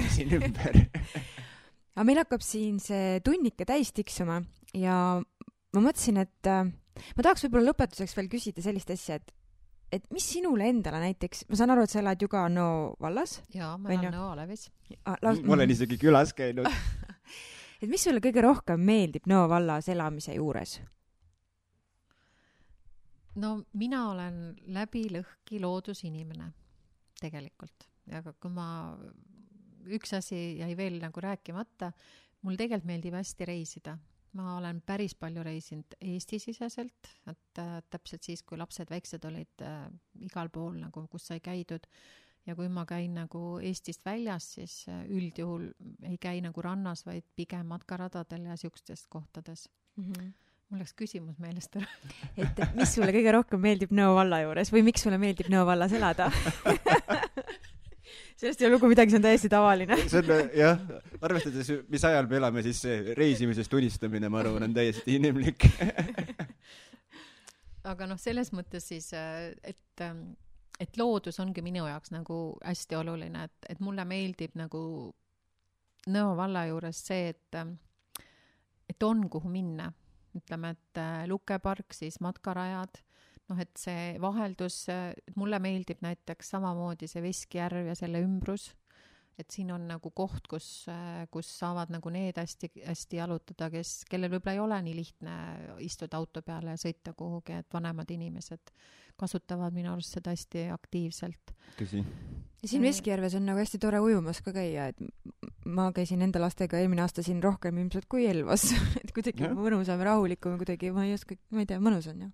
aga 1.95 2.07
meil 2.07 2.21
hakkab 2.23 2.43
siin 2.43 2.81
see 2.83 3.21
tunnike 3.25 3.67
täis 3.67 3.93
tiksuma 3.95 4.41
ja 4.75 4.97
ma 5.21 5.83
mõtlesin, 5.83 6.19
et 6.25 6.51
äh, 6.51 6.67
ma 6.67 7.25
tahaks 7.25 7.47
võib-olla 7.47 7.71
lõpetuseks 7.71 8.15
veel 8.17 8.29
küsida 8.31 8.65
sellist 8.65 8.91
asja, 8.95 9.21
et 9.21 9.35
et 9.93 10.01
mis 10.11 10.25
sinule 10.27 10.65
endale 10.67 10.97
näiteks, 11.03 11.45
ma 11.47 11.57
saan 11.59 11.71
aru, 11.71 11.83
et 11.85 11.93
sa 11.93 12.01
elad 12.01 12.19
ju 12.19 12.27
ka 12.31 12.47
Nõo 12.51 12.95
vallas? 13.01 13.37
jaa, 13.53 13.75
ma 13.79 13.93
elan 13.93 14.15
Nõo 14.15 14.31
alevis. 14.33 14.67
ma 15.05 15.55
olen 15.55 15.71
isegi 15.71 15.99
külas 16.01 16.33
käinud 16.35 16.67
et 17.81 17.89
mis 17.89 18.03
sulle 18.03 18.23
kõige 18.23 18.43
rohkem 18.45 18.81
meeldib 18.81 19.27
Nõo 19.27 19.47
vallas 19.51 19.89
elamise 19.89 20.35
juures? 20.35 20.79
no 23.41 23.57
mina 23.73 24.09
olen 24.11 24.39
läbi 24.75 25.07
lõhki 25.11 25.59
loodusinimene 25.61 26.51
tegelikult 27.19 27.89
ja 28.11 28.21
kui 28.23 28.51
ma, 28.53 28.67
üks 29.85 30.13
asi 30.17 30.59
jäi 30.59 30.73
veel 30.77 30.99
nagu 31.01 31.23
rääkimata, 31.23 31.91
mul 32.45 32.59
tegelikult 32.59 32.91
meeldib 32.91 33.17
hästi 33.17 33.49
reisida. 33.49 33.97
ma 34.35 34.57
olen 34.57 34.81
päris 34.83 35.13
palju 35.15 35.43
reisinud 35.47 35.93
Eesti-siseselt, 36.03 37.07
et 37.31 37.59
äh, 37.61 37.77
täpselt 37.89 38.25
siis, 38.27 38.41
kui 38.43 38.57
lapsed 38.59 38.89
väiksed 38.91 39.23
olid 39.29 39.63
äh, 39.63 39.85
igal 40.27 40.49
pool 40.51 40.75
nagu, 40.75 41.05
kus 41.07 41.29
sai 41.29 41.39
käidud 41.39 41.87
ja 42.45 42.55
kui 42.55 42.69
ma 42.69 42.85
käin 42.89 43.15
nagu 43.17 43.57
Eestist 43.63 44.05
väljas, 44.05 44.51
siis 44.57 44.83
äh, 44.89 45.03
üldjuhul 45.09 45.69
ei 46.09 46.17
käi 46.21 46.41
nagu 46.45 46.61
rannas, 46.61 47.05
vaid 47.05 47.25
pigem 47.35 47.65
matkaradadel 47.73 48.51
ja 48.51 48.57
siukestes 48.59 49.07
kohtades 49.09 49.69
mm. 49.97 50.11
-hmm 50.11 50.33
mul 50.69 50.81
läks 50.81 50.95
küsimus 50.97 51.37
meelest 51.37 51.75
ära 51.77 51.85
et 52.41 52.61
mis 52.73 52.95
sulle 52.95 53.11
kõige 53.13 53.35
rohkem 53.35 53.61
meeldib 53.61 53.91
Nõo 53.93 54.15
valla 54.17 54.39
juures 54.41 54.71
või 54.73 54.81
miks 54.87 55.03
sulle 55.05 55.19
meeldib 55.21 55.51
Nõo 55.53 55.61
vallas 55.67 55.93
elada 55.93 56.31
sellest 58.39 58.61
ei 58.61 58.67
ole 58.67 58.75
lugu 58.75 58.89
midagi, 58.89 59.13
see 59.13 59.21
on 59.21 59.27
täiesti 59.27 59.51
tavaline. 59.51 59.97
see 60.09 60.23
on 60.23 60.49
jah, 60.57 60.81
arvestades, 61.21 61.69
mis 61.89 62.05
ajal 62.09 62.29
me 62.31 62.39
elame, 62.41 62.65
siis 62.65 62.81
see 62.81 63.15
reisimisest 63.17 63.77
unistamine, 63.77 64.29
ma 64.29 64.41
arvan, 64.41 64.67
on 64.67 64.75
täiesti 64.75 65.19
inimlik 65.19 65.67
aga 67.91 68.09
noh, 68.09 68.19
selles 68.21 68.51
mõttes 68.55 68.89
siis, 68.89 69.11
et, 69.13 70.05
et 70.79 70.97
loodus 70.97 71.39
ongi 71.39 71.63
minu 71.65 71.85
jaoks 71.87 72.11
nagu 72.11 72.39
hästi 72.63 72.97
oluline, 72.99 73.45
et, 73.47 73.69
et 73.69 73.83
mulle 73.83 74.05
meeldib 74.05 74.57
nagu 74.59 74.81
Nõo 76.05 76.35
valla 76.37 76.67
juures 76.69 76.99
see, 77.01 77.31
et, 77.31 77.55
et 78.85 79.03
on, 79.07 79.23
kuhu 79.25 79.49
minna. 79.49 79.87
ütleme, 80.37 80.69
et 80.75 80.99
Luke 81.25 81.57
park, 81.63 81.95
siis 81.97 82.19
matkarajad 82.21 82.99
noh, 83.49 83.61
et 83.61 83.71
see 83.79 84.15
vaheldus, 84.21 84.83
mulle 85.39 85.59
meeldib 85.63 86.01
näiteks 86.05 86.51
samamoodi 86.55 87.09
see 87.09 87.23
Veskjärv 87.23 87.91
ja 87.91 87.95
selle 87.97 88.21
ümbrus, 88.25 88.69
et 89.39 89.51
siin 89.51 89.71
on 89.75 89.83
nagu 89.89 90.11
koht, 90.15 90.47
kus, 90.51 90.67
kus 91.33 91.49
saavad 91.59 91.91
nagu 91.93 92.11
need 92.13 92.37
hästi-hästi 92.39 93.19
jalutada, 93.19 93.69
kes, 93.73 93.97
kellel 94.09 94.31
võib-olla 94.31 94.55
ei 94.55 94.61
ole 94.63 94.77
nii 94.87 94.95
lihtne 94.95 95.35
istuda 95.83 96.21
auto 96.21 96.43
peale 96.45 96.75
ja 96.75 96.79
sõita 96.79 97.15
kuhugi, 97.17 97.59
et 97.59 97.67
vanemad 97.73 98.11
inimesed 98.15 98.73
kasutavad 99.19 99.75
minu 99.75 99.93
arust 99.93 100.17
seda 100.17 100.33
hästi 100.35 100.69
aktiivselt. 100.75 101.53
tõsi. 101.79 102.03
ja 102.61 102.71
siin 102.71 102.83
Veskijärves 102.83 103.35
on 103.39 103.45
nagu 103.47 103.59
hästi 103.59 103.79
tore 103.83 103.99
ujumas 104.03 104.41
ka 104.43 104.55
käia, 104.55 104.89
et 104.91 104.99
ma 105.65 105.89
käisin 105.95 106.23
enda 106.23 106.39
lastega 106.43 106.79
eelmine 106.79 107.03
aasta 107.03 107.23
siin 107.23 107.43
rohkem 107.43 107.77
ilmselt 107.83 108.07
kui 108.11 108.27
Elvas 108.27 108.69
et 109.03 109.11
kuidagi 109.15 109.51
mõnusam 109.51 109.99
ja 109.99 110.11
rahulikum 110.11 110.59
kuidagi, 110.61 110.91
ma 110.95 111.07
ei 111.07 111.15
oska, 111.15 111.39
ma 111.51 111.63
ei 111.63 111.71
tea, 111.71 111.83
mõnus 111.83 112.07
on 112.11 112.27
ju 112.27 112.31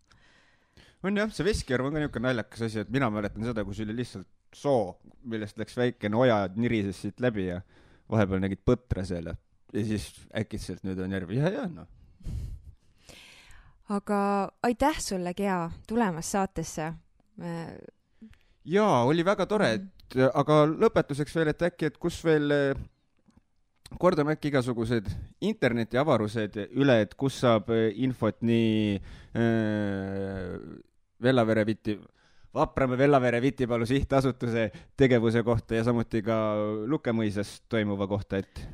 on 1.01 1.17
jah, 1.17 1.33
see 1.33 1.45
Veskjärv 1.45 1.87
on 1.87 1.95
ka 1.95 2.01
niisugune 2.03 2.29
naljakas 2.29 2.67
asi, 2.67 2.81
et 2.83 2.93
mina 2.93 3.09
mäletan 3.13 3.45
seda, 3.45 3.65
kui 3.65 3.77
see 3.77 3.87
oli 3.87 3.97
lihtsalt 4.03 4.29
soo, 4.55 4.97
millest 5.23 5.59
läks 5.61 5.77
väikene 5.77 6.17
oja, 6.17 6.43
nirises 6.55 7.01
siit 7.03 7.21
läbi 7.23 7.47
ja 7.47 7.61
vahepeal 8.11 8.43
nägid 8.43 8.61
põtra 8.65 9.05
seal 9.07 9.31
ja, 9.31 9.35
ja 9.73 9.85
siis 9.87 10.09
äkitselt 10.37 10.83
nüüd 10.87 10.99
on 11.03 11.15
järv, 11.15 11.31
ja, 11.37 11.51
ja 11.53 11.65
noh. 11.71 11.87
aga 13.95 14.19
aitäh 14.67 14.99
sulle, 15.03 15.33
Gea, 15.37 15.63
tulemast 15.87 16.37
saatesse. 16.37 16.93
jaa, 18.65 19.03
oli 19.05 19.25
väga 19.25 19.47
tore, 19.49 19.73
et 19.79 20.17
aga 20.33 20.63
lõpetuseks 20.71 21.35
veel, 21.35 21.53
et 21.53 21.69
äkki, 21.71 21.91
et 21.91 21.99
kus 22.01 22.19
veel 22.25 22.51
kordame 23.99 24.35
äkki 24.35 24.51
igasugused 24.51 25.09
internetiavarused 25.43 26.57
üle, 26.79 27.01
et 27.03 27.15
kus 27.19 27.41
saab 27.43 27.71
infot 27.95 28.37
nii 28.45 28.95
äh, 29.35 30.55
Vellavere 31.21 31.65
Viti, 31.67 31.97
Vapramäe 32.53 32.97
Vellavere 32.97 33.41
Vitipalu 33.41 33.85
sihtasutuse 33.85 34.71
tegevuse 34.97 35.43
kohta 35.43 35.75
ja 35.75 35.83
samuti 35.83 36.21
ka 36.21 36.55
Lukemõisas 36.87 37.61
toimuva 37.69 38.07
kohta, 38.07 38.37
et 38.37 38.67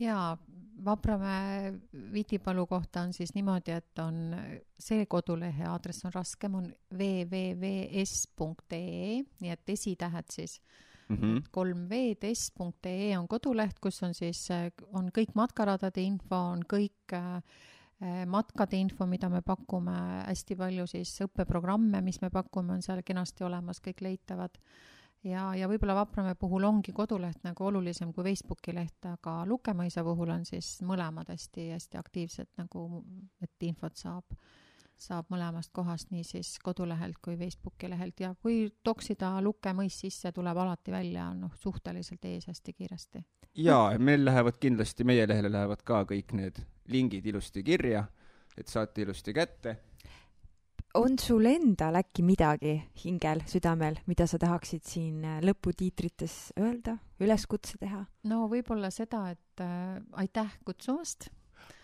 jaa, 0.00 0.36
Vapramäe 0.84 1.72
Vitipalu 2.12 2.66
kohta 2.66 3.00
on 3.06 3.12
siis 3.12 3.34
niimoodi, 3.34 3.70
et 3.70 3.98
on 4.02 4.36
see 4.78 5.06
kodulehe 5.06 5.64
aadress 5.68 6.04
on 6.04 6.12
raskem, 6.14 6.54
on 6.58 6.74
www.s.ee, 6.98 8.00
nii 9.40 9.50
et 9.52 9.68
esitähed 9.76 10.24
siis 10.30 10.60
mm 11.08 11.16
-hmm. 11.16 11.42
kolm 11.50 11.88
v-test.ee 11.88 13.18
on 13.18 13.28
koduleht, 13.28 13.78
kus 13.80 14.02
on 14.02 14.14
siis, 14.14 14.48
on 14.92 15.10
kõik 15.18 15.30
matkaradade 15.34 16.00
info, 16.00 16.36
on 16.36 16.60
kõik 16.72 17.12
äh, 17.12 17.42
matkade 18.26 18.78
info, 18.80 19.06
mida 19.06 19.28
me 19.30 19.42
pakume, 19.46 19.94
hästi 20.26 20.56
palju 20.58 20.86
siis 20.90 21.12
õppeprogramme, 21.26 22.00
mis 22.02 22.20
me 22.22 22.30
pakume, 22.34 22.74
on 22.76 22.82
seal 22.82 23.02
kenasti 23.06 23.44
olemas, 23.46 23.80
kõik 23.84 24.02
leitavad. 24.02 24.58
ja, 25.22 25.52
ja 25.54 25.68
võib-olla 25.70 25.94
Vapramäe 25.94 26.34
puhul 26.34 26.64
ongi 26.66 26.92
koduleht 26.92 27.44
nagu 27.44 27.66
olulisem 27.66 28.12
kui 28.12 28.24
Facebooki 28.24 28.74
leht, 28.74 29.06
aga 29.06 29.42
Lukemõisa 29.46 30.02
puhul 30.02 30.34
on 30.34 30.44
siis 30.44 30.80
mõlemad 30.82 31.30
hästi-hästi 31.30 31.98
aktiivsed 31.98 32.50
nagu, 32.58 33.04
et 33.40 33.68
infot 33.68 33.96
saab 33.96 34.34
saab 34.98 35.30
mõlemast 35.32 35.72
kohast, 35.74 36.10
nii 36.14 36.24
siis 36.26 36.56
kodulehelt 36.62 37.18
kui 37.22 37.36
Facebooki 37.38 37.90
lehelt 37.90 38.20
ja 38.22 38.32
kui 38.42 38.66
toksida 38.84 39.34
lukemõis 39.42 39.98
sisse, 40.04 40.32
tuleb 40.32 40.58
alati 40.62 40.94
välja, 40.94 41.28
noh, 41.34 41.54
suhteliselt 41.60 42.24
ees 42.30 42.46
hästi 42.50 42.72
kiiresti. 42.72 43.24
jaa, 43.54 43.98
meil 43.98 44.24
lähevad 44.24 44.58
kindlasti, 44.60 45.04
meie 45.04 45.26
lehele 45.28 45.52
lähevad 45.52 45.82
ka 45.84 46.04
kõik 46.08 46.36
need 46.38 46.62
lingid 46.88 47.26
ilusti 47.26 47.62
kirja, 47.62 48.04
et 48.56 48.68
saate 48.68 49.02
ilusti 49.02 49.32
kätte. 49.32 49.76
on 50.94 51.18
sul 51.18 51.46
endal 51.46 51.96
äkki 51.96 52.22
midagi 52.22 52.74
hingel, 53.04 53.42
südamel, 53.46 53.98
mida 54.06 54.26
sa 54.26 54.38
tahaksid 54.38 54.84
siin 54.84 55.22
lõputiitrites 55.42 56.52
öelda, 56.60 56.98
üleskutse 57.20 57.78
teha? 57.78 58.04
no 58.24 58.46
võib-olla 58.48 58.90
seda, 58.90 59.30
et 59.30 59.60
äh, 59.60 60.02
aitäh 60.12 60.58
kutsumast 60.64 61.30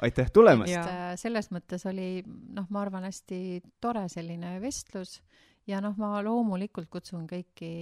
aitäh 0.05 0.30
tulemast! 0.32 0.74
Äh, 0.74 1.12
selles 1.20 1.50
mõttes 1.55 1.84
oli 1.88 2.22
noh, 2.26 2.68
ma 2.70 2.82
arvan, 2.84 3.06
hästi 3.09 3.60
tore 3.82 4.06
selline 4.12 4.56
vestlus 4.62 5.18
ja 5.68 5.82
noh, 5.84 5.96
ma 6.00 6.18
loomulikult 6.24 6.90
kutsun 6.92 7.26
kõiki, 7.30 7.72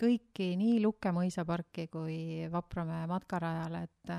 kõiki 0.00 0.50
nii 0.60 0.80
Lukke 0.84 1.12
mõisaparki 1.14 1.88
kui 1.92 2.18
Vapramäe 2.52 3.08
matkarajale, 3.10 3.86
et 3.88 4.18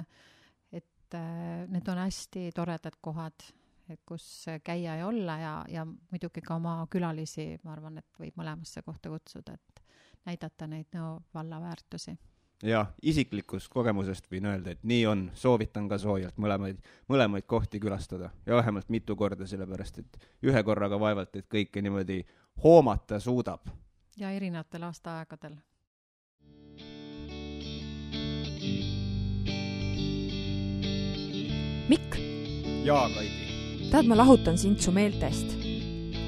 et 0.76 1.14
äh, 1.14 1.66
need 1.70 1.88
on 1.92 2.02
hästi 2.02 2.50
toredad 2.56 2.98
kohad, 3.02 3.46
et 3.90 4.02
kus 4.08 4.48
käia 4.66 4.96
ja 5.00 5.08
olla 5.08 5.38
ja, 5.38 5.56
ja 5.70 5.86
muidugi 5.86 6.42
ka 6.42 6.58
oma 6.58 6.80
külalisi, 6.90 7.52
ma 7.64 7.76
arvan, 7.76 8.00
et 8.02 8.20
võib 8.20 8.38
mõlemasse 8.42 8.82
kohta 8.82 9.12
kutsuda, 9.14 9.54
et 9.54 9.84
näidata 10.26 10.68
neid 10.68 10.90
Nõo 10.96 11.20
valla 11.34 11.60
väärtusi. 11.62 12.16
Jah, 12.64 12.88
isiklikust 13.02 13.70
kogemusest 13.74 14.32
võin 14.32 14.46
öelda, 14.46 14.72
et 14.72 14.84
nii 14.84 15.06
on, 15.10 15.28
soovitan 15.34 15.90
ka 15.90 15.98
soojalt 16.02 16.38
mõlemaid, 16.38 16.80
mõlemaid 17.12 17.46
kohti 17.48 17.80
külastada 17.80 18.32
ja 18.46 18.56
vähemalt 18.56 18.90
mitu 18.90 19.16
korda, 19.16 19.48
sellepärast 19.48 20.00
et 20.00 20.20
ühe 20.44 20.64
korraga 20.64 21.00
vaevalt, 21.00 21.36
et 21.36 21.48
kõike 21.52 21.82
niimoodi 21.82 22.24
hoomata 22.64 23.20
suudab. 23.20 23.68
ja 24.18 24.32
erinevatel 24.32 24.84
aastaaegadel 24.84 25.56
Mikk. 31.90 32.16
jaa, 32.86 33.10
Kaidi. 33.10 33.90
tead, 33.92 34.08
ma 34.08 34.18
lahutan 34.18 34.58
sind 34.58 34.80
su 34.80 34.92
meeltest. 34.92 35.54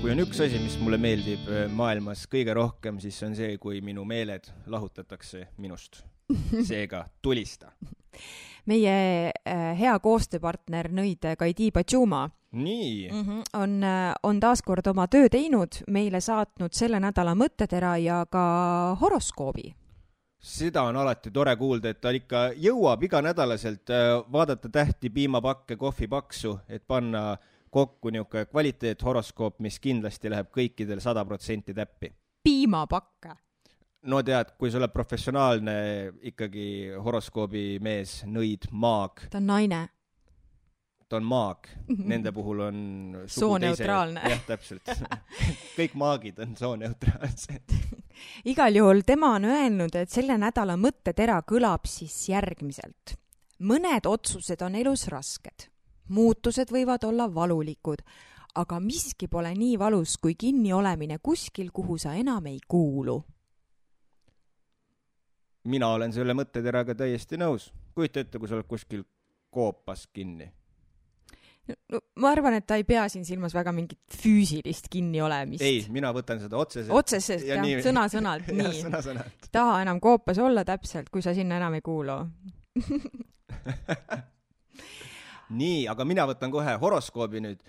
kui 0.01 0.11
on 0.11 0.19
üks 0.21 0.43
asi, 0.43 0.59
mis 0.61 0.75
mulle 0.77 0.99
meeldib 1.01 1.47
äh, 1.49 1.65
maailmas 1.73 2.27
kõige 2.29 2.53
rohkem, 2.53 2.99
siis 3.01 3.17
on 3.25 3.33
see, 3.35 3.57
kui 3.57 3.81
minu 3.81 4.05
meeled 4.05 4.51
lahutatakse 4.69 5.47
minust. 5.57 6.03
seega 6.69 7.05
tulista. 7.21 7.71
meie 8.65 9.31
äh, 9.31 9.79
hea 9.79 9.99
koostööpartner 9.99 10.91
nõid 10.91 11.23
Kaidi 11.37 11.71
Batšuma 11.71 12.27
nii 12.51 13.09
mm. 13.11 13.21
-hmm. 13.21 13.43
on, 13.53 13.83
äh, 13.83 14.13
on 14.23 14.39
taaskord 14.39 14.87
oma 14.87 15.07
töö 15.07 15.29
teinud, 15.29 15.83
meile 15.87 16.21
saatnud 16.21 16.73
selle 16.73 16.99
nädala 16.99 17.35
mõttetera 17.35 17.97
ja 17.97 18.25
ka 18.29 18.97
horoskoobi 19.01 19.73
seda 20.39 20.83
on 20.83 20.95
alati 20.95 21.31
tore 21.31 21.55
kuulda, 21.55 21.89
et 21.89 22.01
ta 22.01 22.09
ikka 22.09 22.51
jõuab 22.55 23.03
iganädalaselt 23.03 23.89
äh, 23.89 24.31
vaadata 24.31 24.69
tähti, 24.69 25.09
piimapakke, 25.09 25.75
kohvipaksu, 25.75 26.59
et 26.69 26.87
panna 26.87 27.37
kokku 27.69 28.09
niisugune 28.09 28.45
kvaliteethoroskoop, 28.45 29.59
mis 29.59 29.79
kindlasti 29.79 30.29
läheb 30.29 30.51
kõikidel 30.53 31.01
sada 31.03 31.25
protsenti 31.25 31.73
täppi. 31.73 32.13
piimapakke? 32.43 33.35
No 34.07 34.23
tead, 34.23 34.55
kui 34.59 34.71
sa 34.71 34.79
oled 34.81 34.93
professionaalne 34.93 35.77
ikkagi 36.31 36.67
horoskoobi 37.03 37.77
mees, 37.83 38.21
nõid, 38.29 38.69
maag. 38.71 39.27
ta 39.31 39.41
on 39.41 39.47
naine. 39.51 39.83
ta 41.07 41.19
on 41.19 41.27
maag, 41.27 41.69
nende 42.11 42.33
puhul 42.35 42.65
on 42.67 42.79
sooneutraalne. 43.27 44.23
jah, 44.33 44.43
täpselt 44.47 44.91
kõik 45.77 45.95
maagid 45.99 46.39
on 46.43 46.55
sooneutraalsed 46.59 47.77
igal 48.51 48.75
juhul 48.75 49.01
tema 49.05 49.33
on 49.35 49.45
öelnud, 49.45 49.95
et 49.95 50.11
selle 50.11 50.37
nädala 50.39 50.77
mõttetera 50.79 51.39
kõlab 51.47 51.87
siis 51.89 52.15
järgmiselt. 52.29 53.17
mõned 53.59 54.05
otsused 54.05 54.61
on 54.61 54.75
elus 54.75 55.07
rasked, 55.11 55.69
muutused 56.09 56.71
võivad 56.71 57.03
olla 57.03 57.27
valulikud, 57.33 58.03
aga 58.55 58.79
miski 58.79 59.27
pole 59.27 59.53
nii 59.53 59.77
valus 59.79 60.17
kui 60.17 60.35
kinniolemine 60.35 61.17
kuskil, 61.23 61.71
kuhu 61.71 61.97
sa 61.97 62.13
enam 62.13 62.45
ei 62.45 62.59
kuulu. 62.67 63.23
Mina 65.67 65.89
olen 65.95 66.13
selle 66.15 66.35
mõtteteraga 66.37 66.95
täiesti 66.95 67.39
nõus. 67.39 67.71
kujuta 67.95 68.23
ette, 68.23 68.39
kui 68.39 68.47
sa 68.47 68.57
oled 68.57 68.69
kuskil 68.69 69.03
koopas 69.51 70.07
kinni 70.13 70.51
no 71.91 71.99
ma 72.21 72.31
arvan, 72.31 72.57
et 72.57 72.67
ta 72.67 72.77
ei 72.79 72.85
pea 72.87 73.05
siin 73.11 73.25
silmas 73.27 73.55
väga 73.55 73.73
mingit 73.75 73.99
füüsilist 74.21 74.87
kinniolemist. 74.91 75.63
ei, 75.63 75.83
mina 75.93 76.11
võtan 76.15 76.39
seda 76.43 76.59
otseselt. 76.59 76.93
otsesest 76.95 77.47
jah, 77.47 77.63
sõna-sõnalt, 77.83 78.51
nii. 78.51 78.81
sõna-sõnalt. 78.85 79.49
taha 79.55 79.81
enam 79.83 80.01
koopas 80.03 80.39
olla 80.43 80.63
täpselt, 80.67 81.11
kui 81.13 81.25
sa 81.25 81.35
sinna 81.37 81.59
enam 81.59 81.77
ei 81.77 81.83
kuulu 81.85 82.17
nii, 85.61 85.87
aga 85.91 86.07
mina 86.07 86.27
võtan 86.29 86.53
kohe 86.53 86.75
horoskoobi 86.81 87.43
nüüd 87.43 87.63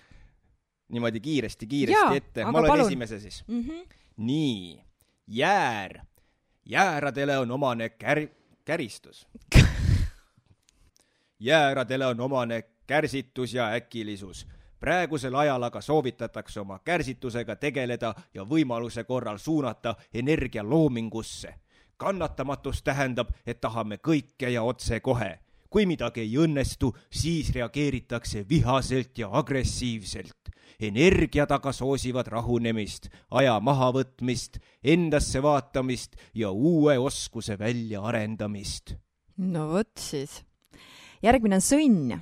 niimoodi 0.93 1.21
kiiresti-kiiresti 1.23 2.21
ette. 2.21 2.45
ma 2.45 2.59
loen 2.59 2.71
palun. 2.73 2.87
esimese 2.87 3.19
siis 3.19 3.43
mm. 3.47 3.61
-hmm. 3.61 3.97
nii, 4.17 4.83
jäär. 5.27 5.99
Jääradele 6.65 7.37
on 7.37 7.51
omane 7.51 7.87
kär-, 7.87 8.29
käristus 8.65 9.27
jääradele 11.39 12.05
on 12.05 12.19
omane 12.19 12.63
kärsitus 12.87 13.53
ja 13.53 13.67
äkilisus. 13.67 14.47
praegusel 14.79 15.35
ajal 15.35 15.63
aga 15.63 15.81
soovitatakse 15.81 16.59
oma 16.59 16.79
kärsitusega 16.79 17.55
tegeleda 17.55 18.13
ja 18.33 18.43
võimaluse 18.43 19.03
korral 19.03 19.37
suunata 19.37 19.95
energia 20.13 20.69
loomingusse. 20.69 21.55
kannatamatus 21.97 22.83
tähendab, 22.83 23.29
et 23.45 23.61
tahame 23.61 23.95
kõike 23.95 24.49
ja 24.49 24.63
otsekohe. 24.63 25.39
Kui 25.69 25.85
midagi 25.85 26.21
ei 26.25 26.37
õnnestu, 26.41 26.93
siis 27.11 27.51
reageeritakse 27.55 28.45
vihaselt 28.49 29.17
ja 29.17 29.29
agressiivselt 29.31 30.49
energiad 30.79 31.51
aga 31.51 31.73
soosivad 31.75 32.29
rahunemist, 32.31 33.09
aja 33.35 33.57
mahavõtmist, 33.59 34.59
endasse 34.83 35.41
vaatamist 35.43 36.15
ja 36.33 36.51
uue 36.51 36.97
oskuse 36.99 37.59
väljaarendamist. 37.59 38.95
no 39.37 39.67
vot 39.73 39.91
siis. 39.99 40.41
järgmine 41.23 41.59
on 41.59 41.65
sõnn 41.65 42.19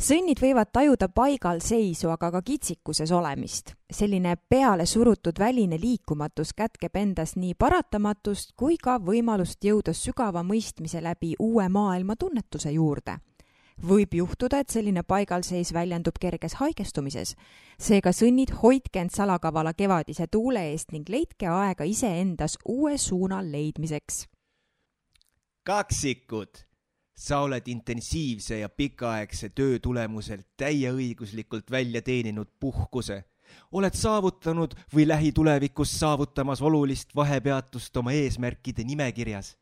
sõnnid 0.00 0.40
võivad 0.40 0.70
tajuda 0.72 1.08
paigalseisu, 1.08 2.10
aga 2.10 2.30
ka 2.30 2.42
kitsikuses 2.42 3.12
olemist. 3.12 3.74
selline 3.90 4.36
peale 4.48 4.86
surutud 4.86 5.38
väline 5.38 5.78
liikumatus 5.80 6.52
kätkeb 6.52 6.96
endas 6.96 7.36
nii 7.36 7.54
paratamatust 7.54 8.52
kui 8.56 8.76
ka 8.76 8.98
võimalust 8.98 9.64
jõuda 9.64 9.92
sügava 9.94 10.42
mõistmise 10.42 11.02
läbi 11.02 11.34
uue 11.38 11.68
maailma 11.68 12.16
tunnetuse 12.16 12.70
juurde. 12.70 13.18
võib 13.88 14.14
juhtuda, 14.14 14.58
et 14.58 14.70
selline 14.70 15.02
paigalseis 15.02 15.72
väljendub 15.72 16.18
kerges 16.20 16.54
haigestumises. 16.54 17.36
seega 17.78 18.10
sõnnid, 18.10 18.50
hoidke 18.62 19.00
end 19.00 19.10
salakavala 19.10 19.72
kevadise 19.72 20.26
tuule 20.26 20.70
eest 20.70 20.92
ning 20.92 21.08
leidke 21.08 21.46
aega 21.46 21.84
iseendas 21.84 22.58
uue 22.64 22.98
suuna 22.98 23.42
leidmiseks. 23.42 24.26
kaksikud 25.64 26.66
sa 27.16 27.40
oled 27.40 27.68
intensiivse 27.68 28.58
ja 28.58 28.68
pikaaegse 28.68 29.48
töö 29.48 29.78
tulemusel 29.78 30.42
täieõiguslikult 30.56 31.70
välja 31.70 32.02
teeninud 32.02 32.48
puhkuse. 32.60 33.24
oled 33.72 33.94
saavutanud 33.94 34.74
või 34.94 35.08
lähitulevikus 35.08 36.00
saavutamas 36.00 36.62
olulist 36.62 37.14
vahepeatust 37.16 37.96
oma 37.96 38.12
eesmärkide 38.12 38.84
nimekirjas. 38.84 39.56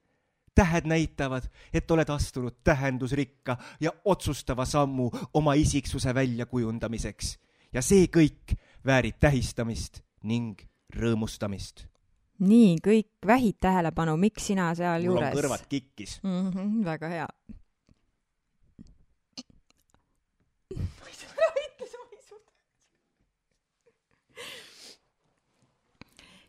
tähed 0.55 0.87
näitavad, 0.87 1.43
et 1.73 1.91
oled 1.91 2.09
astunud 2.09 2.55
tähendusrikka 2.65 3.57
ja 3.81 3.91
otsustava 4.05 4.65
sammu 4.65 5.11
oma 5.35 5.55
isiksuse 5.55 6.15
väljakujundamiseks 6.15 7.39
ja 7.73 7.83
see 7.83 8.07
kõik 8.07 8.59
väärib 8.87 9.19
tähistamist 9.21 10.03
ning 10.23 10.61
rõõmustamist 10.97 11.94
nii, 12.39 12.79
kõik 12.83 13.27
vähid 13.27 13.61
tähelepanu, 13.63 14.17
miks 14.17 14.47
sina 14.51 14.73
sealjuures? 14.75 15.31
mul 15.31 15.31
on 15.31 15.39
kõrvad 15.39 15.69
kikkis 15.69 16.19
mm. 16.23 16.51
-hmm, 16.51 16.81
väga 16.85 17.09
hea. 17.09 17.29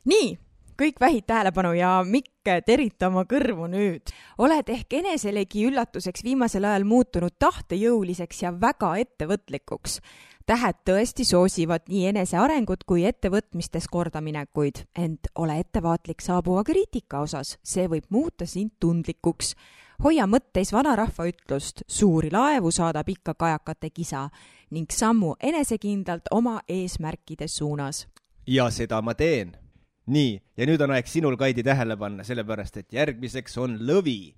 nii, 0.06 0.36
kõik 0.78 1.00
vähid 1.02 1.26
tähelepanu 1.28 1.74
ja 1.74 2.04
Mikk, 2.06 2.50
terita 2.66 3.08
oma 3.08 3.26
kõrvu 3.30 3.68
nüüd. 3.72 4.12
oled 4.38 4.70
ehk 4.70 4.94
eneselegi 4.94 5.66
üllatuseks 5.70 6.24
viimasel 6.24 6.66
ajal 6.66 6.84
muutunud 6.84 7.34
tahtejõuliseks 7.40 8.44
ja 8.44 8.54
väga 8.54 8.96
ettevõtlikuks 9.02 10.00
tähed 10.46 10.78
tõesti 10.86 11.26
soosivad 11.26 11.88
nii 11.90 12.06
enesearengut 12.12 12.84
kui 12.86 13.06
ettevõtmistes 13.10 13.88
kordaminekuid, 13.92 14.84
ent 14.98 15.30
ole 15.42 15.58
ettevaatlik 15.64 16.22
saabuva 16.22 16.64
kriitika 16.64 17.24
osas, 17.26 17.56
see 17.64 17.88
võib 17.90 18.06
muuta 18.10 18.46
sind 18.46 18.76
tundlikuks. 18.80 19.56
hoia 20.04 20.28
mõtteis 20.28 20.74
vanarahva 20.74 21.26
ütlust, 21.32 21.82
suuri 21.88 22.30
laevu 22.32 22.72
saadab 22.72 23.10
ikka 23.10 23.34
kajakate 23.34 23.90
kisa 23.90 24.30
ning 24.72 24.92
sammu 24.92 25.36
enesekindlalt 25.40 26.30
oma 26.32 26.62
eesmärkide 26.68 27.48
suunas. 27.48 28.08
ja 28.48 28.70
seda 28.70 29.02
ma 29.02 29.14
teen. 29.14 29.58
nii, 30.06 30.42
ja 30.58 30.66
nüüd 30.66 30.82
on 30.82 30.92
aeg 30.92 31.08
sinul, 31.08 31.38
Kaidi, 31.38 31.64
tähele 31.64 31.98
panna, 31.98 32.24
sellepärast 32.24 32.78
et 32.78 32.94
järgmiseks 32.94 33.58
on 33.58 33.80
lõvi. 33.80 34.36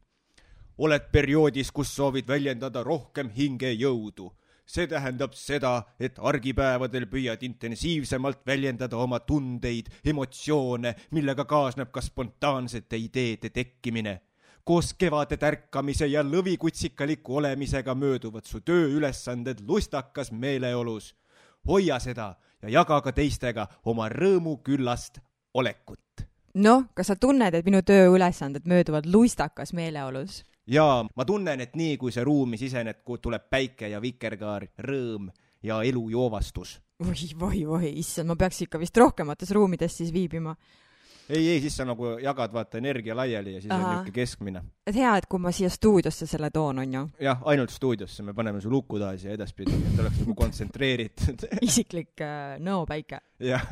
oled 0.78 1.12
perioodis, 1.12 1.72
kus 1.72 1.96
soovid 1.96 2.28
väljendada 2.28 2.84
rohkem 2.84 3.30
hingejõudu 3.30 4.32
see 4.68 4.88
tähendab 4.88 5.36
seda, 5.38 5.82
et 6.00 6.20
argipäevadel 6.20 7.08
püüad 7.10 7.44
intensiivsemalt 7.48 8.44
väljendada 8.48 8.98
oma 9.00 9.20
tundeid, 9.24 9.88
emotsioone, 10.06 10.94
millega 11.16 11.46
kaasneb 11.48 11.92
ka 11.92 12.04
spontaansete 12.04 12.98
ideede 12.98 13.50
tekkimine. 13.50 14.22
koos 14.68 14.94
kevade 14.94 15.38
tärkamise 15.38 16.08
ja 16.08 16.24
lõvikutsikaliku 16.24 17.38
olemisega 17.40 17.96
mööduvad 17.96 18.44
su 18.46 18.60
tööülesanded 18.60 19.64
lustakas 19.68 20.32
meeleolus. 20.32 21.16
hoia 21.68 22.00
seda 22.00 22.36
ja 22.62 22.70
jaga 22.70 23.02
ka 23.02 23.12
teistega 23.12 23.68
oma 23.86 24.10
rõõmuküllast 24.10 25.20
olekut. 25.54 26.28
noh, 26.54 26.84
kas 26.94 27.08
sa 27.08 27.16
tunned, 27.16 27.54
et 27.54 27.66
minu 27.66 27.82
tööülesanded 27.82 28.66
mööduvad 28.66 29.06
lustakas 29.06 29.74
meeleolus? 29.74 30.44
Jaa, 30.68 31.04
ma 31.16 31.26
tunnen, 31.26 31.62
et 31.64 31.76
nii 31.80 31.98
kui 32.00 32.14
see 32.14 32.24
ruumi 32.28 32.60
sisened, 32.60 33.04
tuleb 33.22 33.48
päike 33.50 33.90
ja 33.92 34.02
vikerkaar, 34.04 34.68
rõõm 34.84 35.30
ja 35.64 35.82
elujoovastus. 35.84 36.78
oi, 37.04 37.30
oi, 37.42 37.64
oi, 37.66 37.94
issand, 38.02 38.28
ma 38.32 38.36
peaks 38.36 38.66
ikka 38.66 38.80
vist 38.82 38.98
rohkemates 38.98 39.52
ruumides 39.56 39.98
siis 39.98 40.14
viibima. 40.14 40.56
ei, 41.30 41.48
ei, 41.48 41.62
siis 41.62 41.76
sa 41.76 41.86
nagu 41.86 42.18
jagad 42.24 42.54
vaata 42.54 42.78
energia 42.78 43.16
laiali 43.16 43.54
ja 43.54 43.62
siis 43.62 43.72
Aha. 43.72 43.80
on 43.80 43.90
niisugune 43.90 44.14
keskmine. 44.16 44.64
et 44.88 44.96
hea, 44.96 45.18
et 45.18 45.26
kui 45.26 45.40
ma 45.40 45.52
siia 45.52 45.70
stuudiosse 45.70 46.28
selle 46.28 46.50
toon, 46.52 46.80
on 46.80 46.94
ju? 46.94 47.08
jah, 47.20 47.42
ainult 47.46 47.72
stuudiosse, 47.72 48.24
me 48.24 48.34
paneme 48.34 48.62
su 48.62 48.70
luku 48.70 49.00
taha 49.00 49.18
siia 49.18 49.34
edaspidi, 49.34 49.76
et 49.94 50.00
oleks 50.00 50.24
nagu 50.24 50.36
kontsentreeritud 50.36 51.48
isiklik 51.70 52.22
äh, 52.22 52.58
nõopäike. 52.60 53.22
jah 53.40 53.68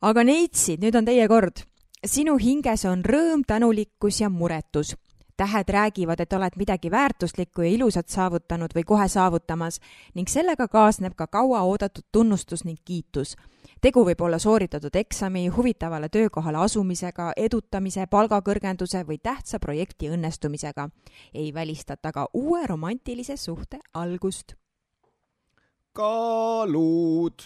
aga 0.00 0.22
neitsid, 0.24 0.80
nüüd 0.80 0.96
on 0.96 1.04
teie 1.04 1.28
kord. 1.28 1.64
sinu 2.06 2.36
hinges 2.38 2.84
on 2.84 3.02
rõõm, 3.04 3.42
tänulikkus 3.46 4.20
ja 4.20 4.28
muretus 4.30 4.94
tähed 5.36 5.68
räägivad, 5.68 6.20
et 6.20 6.32
oled 6.32 6.56
midagi 6.56 6.90
väärtuslikku 6.90 7.62
ja 7.62 7.70
ilusat 7.70 8.08
saavutanud 8.08 8.72
või 8.74 8.84
kohe 8.84 9.08
saavutamas 9.08 9.80
ning 10.14 10.28
sellega 10.28 10.68
kaasneb 10.68 11.14
ka 11.16 11.26
kauaoodatud 11.26 12.04
tunnustus 12.12 12.64
ning 12.64 12.78
kiitus. 12.84 13.36
tegu 13.80 14.04
võib 14.04 14.20
olla 14.20 14.38
sooritatud 14.38 14.96
eksami, 14.96 15.48
huvitavale 15.48 16.08
töökohale 16.08 16.58
asumisega, 16.58 17.32
edutamise, 17.36 18.06
palgakõrgenduse 18.06 19.04
või 19.06 19.18
tähtsa 19.22 19.58
projekti 19.58 20.08
õnnestumisega. 20.08 20.88
ei 21.34 21.54
välistata 21.54 22.12
ka 22.12 22.28
uue 22.32 22.66
romantilise 22.66 23.36
suhte 23.36 23.78
algust. 23.94 24.54
kaalud 25.92 27.42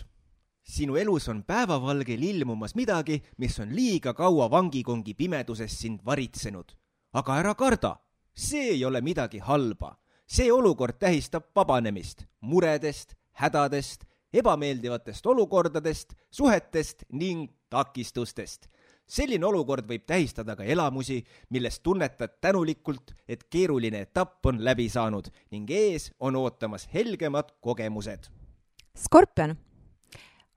sinu 0.62 0.96
elus 0.96 1.28
on 1.28 1.42
päevavalgel 1.44 2.22
ilmumas 2.22 2.74
midagi, 2.74 3.22
mis 3.38 3.60
on 3.60 3.74
liiga 3.76 4.14
kaua 4.14 4.50
vangikongi 4.50 5.14
pimeduses 5.14 5.80
sind 5.80 6.00
varitsenud 6.04 6.79
aga 7.12 7.38
ära 7.42 7.54
karda, 7.54 7.96
see 8.34 8.74
ei 8.74 8.84
ole 8.84 9.00
midagi 9.00 9.38
halba. 9.38 9.96
see 10.30 10.52
olukord 10.52 10.94
tähistab 10.98 11.48
vabanemist 11.56 12.22
muredest, 12.40 13.16
hädadest, 13.32 14.04
ebameeldivatest 14.32 15.26
olukordadest, 15.26 16.14
suhetest 16.30 17.04
ning 17.12 17.50
takistustest. 17.70 18.68
selline 19.06 19.46
olukord 19.46 19.88
võib 19.88 20.04
tähistada 20.06 20.54
ka 20.56 20.62
elamusi, 20.62 21.24
millest 21.50 21.82
tunnetad 21.82 22.38
tänulikult, 22.40 23.10
et 23.28 23.42
keeruline 23.50 24.00
etapp 24.06 24.46
on 24.46 24.64
läbi 24.64 24.88
saanud 24.88 25.30
ning 25.50 25.70
ees 25.70 26.12
on 26.20 26.36
ootamas 26.36 26.88
helgemad 26.94 27.50
kogemused. 27.60 28.30
Skorpion 28.94 29.56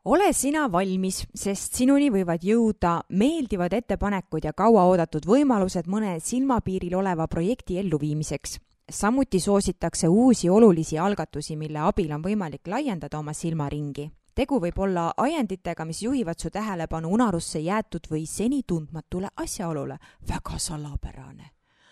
ole 0.06 0.34
sina 0.34 0.66
valmis, 0.72 1.24
sest 1.36 1.78
sinuni 1.80 2.10
võivad 2.12 2.44
jõuda 2.44 2.98
meeldivad 3.16 3.74
ettepanekud 3.74 4.44
ja 4.44 4.54
kauaoodatud 4.54 5.26
võimalused 5.28 5.88
mõne 5.88 6.18
silmapiiril 6.20 6.96
oleva 7.00 7.28
projekti 7.28 7.80
elluviimiseks. 7.80 8.60
samuti 8.90 9.40
soositakse 9.40 10.08
uusi 10.08 10.50
olulisi 10.50 11.00
algatusi, 11.00 11.56
mille 11.56 11.80
abil 11.80 12.12
on 12.12 12.22
võimalik 12.22 12.68
laiendada 12.68 13.20
oma 13.20 13.34
silmaringi. 13.34 14.12
tegu 14.36 14.60
võib 14.60 14.80
olla 14.80 15.14
ajenditega, 15.18 15.86
mis 15.86 16.02
juhivad 16.02 16.40
su 16.40 16.50
tähelepanu 16.50 17.10
unarusse 17.10 17.60
jäetud 17.60 18.08
või 18.12 18.26
seni 18.26 18.64
tundmatule 18.68 19.30
asjaolule. 19.36 19.98
väga 20.28 20.60
salapärane. 20.60 21.52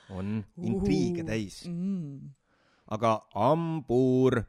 on 0.10 0.44
intriige 0.58 1.24
täis 1.24 1.66
mm.. 1.66 2.30
aga 2.88 3.22
hambur 3.34 4.44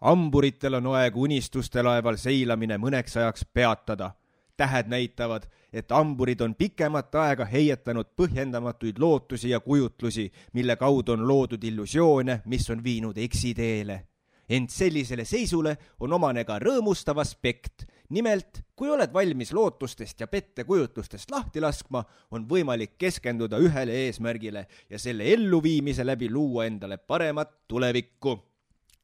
hamburitel 0.00 0.74
on 0.74 0.86
aeg 0.96 1.16
unistuste 1.16 1.82
laeval 1.82 2.16
seilamine 2.16 2.78
mõneks 2.78 3.16
ajaks 3.16 3.44
peatada. 3.52 4.10
tähed 4.56 4.86
näitavad, 4.88 5.42
et 5.72 5.90
hamburid 5.90 6.40
on 6.40 6.54
pikemat 6.54 7.14
aega 7.14 7.44
heietanud 7.44 8.06
põhjendamatuid 8.16 8.98
lootusi 8.98 9.50
ja 9.50 9.60
kujutlusi, 9.60 10.32
mille 10.52 10.76
kaudu 10.76 11.12
on 11.12 11.28
loodud 11.28 11.64
illusioone, 11.64 12.40
mis 12.44 12.70
on 12.70 12.84
viinud 12.84 13.18
eksiteele 13.18 14.06
ent 14.48 14.70
sellisele 14.70 15.24
seisule 15.26 15.74
on 16.00 16.12
omane 16.12 16.44
ka 16.46 16.58
rõõmustav 16.62 17.20
aspekt. 17.20 17.86
nimelt, 18.08 18.62
kui 18.76 18.86
oled 18.86 19.10
valmis 19.12 19.50
lootustest 19.52 20.20
ja 20.20 20.28
pettekujutlustest 20.30 21.30
lahti 21.30 21.60
laskma, 21.60 22.04
on 22.30 22.46
võimalik 22.46 22.94
keskenduda 22.98 23.58
ühele 23.58 23.92
eesmärgile 24.06 24.66
ja 24.90 24.98
selle 24.98 25.26
elluviimise 25.32 26.06
läbi 26.06 26.30
luua 26.30 26.66
endale 26.66 26.98
paremat 26.98 27.66
tulevikku. 27.68 28.38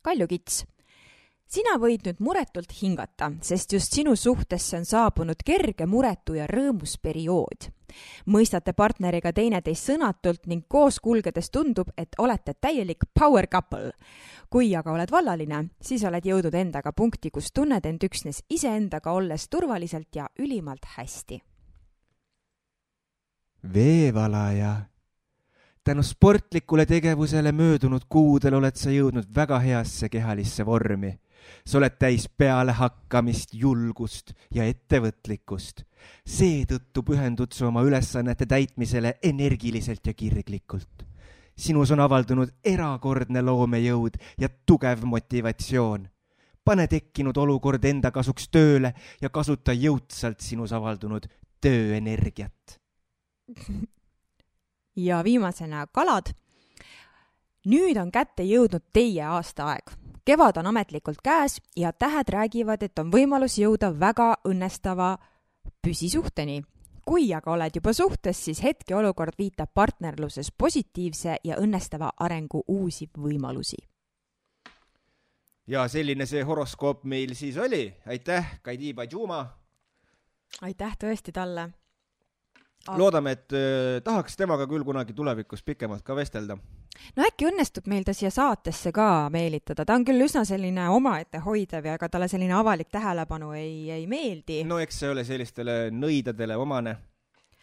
Kalju 0.02 0.28
Kits 0.28 0.64
sina 1.52 1.76
võid 1.80 2.06
nüüd 2.06 2.20
muretult 2.24 2.72
hingata, 2.78 3.28
sest 3.44 3.74
just 3.76 3.92
sinu 3.92 4.14
suhtesse 4.16 4.78
on 4.78 4.86
saabunud 4.88 5.42
kerge, 5.44 5.86
muretu 5.86 6.36
ja 6.38 6.48
rõõmus 6.48 6.96
periood. 7.02 7.68
mõistate 8.26 8.72
partneriga 8.72 9.32
teineteist 9.36 9.90
sõnatult 9.90 10.46
ning 10.48 10.64
koos 10.68 10.98
kulgedes 11.00 11.50
tundub, 11.50 11.90
et 11.96 12.16
olete 12.18 12.54
täielik 12.54 13.04
power 13.12 13.46
couple. 13.46 13.92
kui 14.50 14.74
aga 14.76 14.92
oled 14.92 15.10
vallaline, 15.10 15.68
siis 15.80 16.04
oled 16.04 16.24
jõudnud 16.24 16.54
endaga 16.54 16.92
punkti, 16.92 17.30
kus 17.30 17.52
tunned 17.52 17.86
end 17.86 18.04
üksnes 18.04 18.42
iseendaga 18.48 19.12
olles 19.12 19.48
turvaliselt 19.48 20.16
ja 20.16 20.28
ülimalt 20.38 20.84
hästi. 20.96 21.42
veevalaja 23.74 24.76
tänu 25.84 26.02
sportlikule 26.02 26.86
tegevusele 26.86 27.52
möödunud 27.52 28.02
kuudel 28.08 28.54
oled 28.54 28.76
sa 28.76 28.90
jõudnud 28.90 29.28
väga 29.34 29.58
heasse 29.58 30.08
kehalisse 30.08 30.66
vormi 30.66 31.18
sa 31.64 31.78
oled 31.78 31.96
täis 31.98 32.26
pealehakkamist, 32.28 33.54
julgust 33.54 34.32
ja 34.54 34.64
ettevõtlikkust. 34.64 35.84
seetõttu 36.26 37.02
pühendud 37.06 37.52
sa 37.54 37.68
oma 37.68 37.82
ülesannete 37.86 38.46
täitmisele 38.46 39.18
energiliselt 39.22 40.06
ja 40.06 40.14
kirglikult. 40.14 41.06
sinus 41.56 41.90
on 41.90 42.00
avaldunud 42.00 42.50
erakordne 42.64 43.42
loomejõud 43.42 44.18
ja 44.38 44.48
tugev 44.66 45.04
motivatsioon. 45.04 46.08
pane 46.64 46.86
tekkinud 46.86 47.36
olukord 47.36 47.84
enda 47.84 48.10
kasuks 48.10 48.48
tööle 48.48 48.94
ja 49.20 49.30
kasuta 49.30 49.72
jõudsalt 49.72 50.40
sinus 50.40 50.72
avaldunud 50.72 51.26
tööenergiat. 51.60 52.80
ja 54.96 55.24
viimasena 55.24 55.86
kalad. 55.86 56.34
nüüd 57.66 57.96
on 57.96 58.10
kätte 58.10 58.42
jõudnud 58.42 58.82
teie 58.92 59.22
aastaaeg 59.22 60.01
kevad 60.24 60.56
on 60.56 60.66
ametlikult 60.66 61.18
käes 61.24 61.60
ja 61.76 61.92
tähed 61.92 62.28
räägivad, 62.28 62.82
et 62.82 62.98
on 62.98 63.10
võimalus 63.12 63.58
jõuda 63.58 63.92
väga 64.00 64.34
õnnestava 64.48 65.16
püsisuhteni. 65.82 66.62
kui 67.04 67.32
aga 67.34 67.50
oled 67.50 67.74
juba 67.74 67.92
suhtes, 67.92 68.44
siis 68.44 68.60
hetkeolukord 68.62 69.34
viitab 69.38 69.72
partnerluses 69.74 70.52
positiivse 70.58 71.36
ja 71.44 71.56
õnnestava 71.58 72.12
arengu 72.16 72.64
uusi 72.68 73.10
võimalusi. 73.18 73.76
ja 75.66 75.88
selline 75.88 76.26
see 76.26 76.42
horoskoop 76.42 77.04
meil 77.04 77.34
siis 77.34 77.56
oli, 77.56 77.94
aitäh, 78.06 78.60
Kaidi 78.62 78.94
Bajuma. 78.94 79.46
aitäh 80.62 80.96
tõesti 80.96 81.32
talle 81.32 81.70
loodame, 82.96 83.30
et 83.30 83.52
äh, 83.52 84.02
tahaks 84.04 84.36
temaga 84.36 84.66
küll 84.66 84.84
kunagi 84.84 85.12
tulevikus 85.12 85.62
pikemalt 85.62 86.02
ka 86.02 86.14
vestelda 86.14 86.58
no 87.16 87.26
äkki 87.26 87.48
õnnestub 87.50 87.88
meil 87.90 88.04
ta 88.06 88.14
siia 88.16 88.30
saatesse 88.32 88.92
ka 88.94 89.28
meelitada, 89.32 89.84
ta 89.84 89.96
on 89.98 90.06
küll 90.06 90.24
üsna 90.26 90.44
selline 90.48 90.88
omaette 90.92 91.42
hoidev 91.44 91.86
ja 91.88 91.98
ega 91.98 92.08
talle 92.12 92.28
selline 92.30 92.56
avalik 92.56 92.90
tähelepanu 92.92 93.52
ei, 93.58 93.90
ei 93.90 94.06
meeldi. 94.10 94.62
no 94.68 94.80
eks 94.82 95.02
see 95.02 95.12
ole 95.12 95.24
sellistele 95.28 95.76
nõidadele 95.90 96.56
omane. 96.56 96.96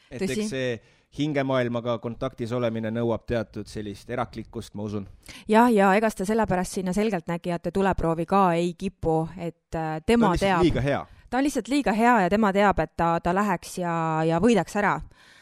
et 0.09 0.21
Tõsi. 0.21 0.39
eks 0.39 0.49
see 0.49 0.71
hingemaailmaga 1.17 1.97
kontaktis 1.97 2.51
olemine 2.53 2.91
nõuab 2.93 3.23
teatud 3.25 3.67
sellist 3.67 4.09
eraklikkust, 4.09 4.75
ma 4.75 4.83
usun. 4.85 5.07
jah, 5.47 5.71
ja 5.73 5.93
egas 5.97 6.15
ta 6.15 6.25
sellepärast 6.25 6.79
sinna 6.79 6.93
selgeltnägijate 6.93 7.71
tuleproovi 7.71 8.25
ka 8.29 8.43
ei 8.53 8.73
kipu, 8.77 9.23
et 9.37 9.75
äh, 9.75 9.97
tema 10.05 10.35
ta 10.35 10.45
teab. 10.45 10.67
liiga 10.67 10.81
hea. 10.85 11.05
ta 11.29 11.37
on 11.37 11.43
lihtsalt 11.43 11.67
liiga 11.67 11.93
hea 11.93 12.21
ja 12.21 12.29
tema 12.29 12.53
teab, 12.53 12.79
et 12.79 12.95
ta, 12.97 13.17
ta 13.23 13.33
läheks 13.35 13.77
ja, 13.81 13.95
ja 14.25 14.39
võidaks 14.39 14.77
ära 14.77 14.99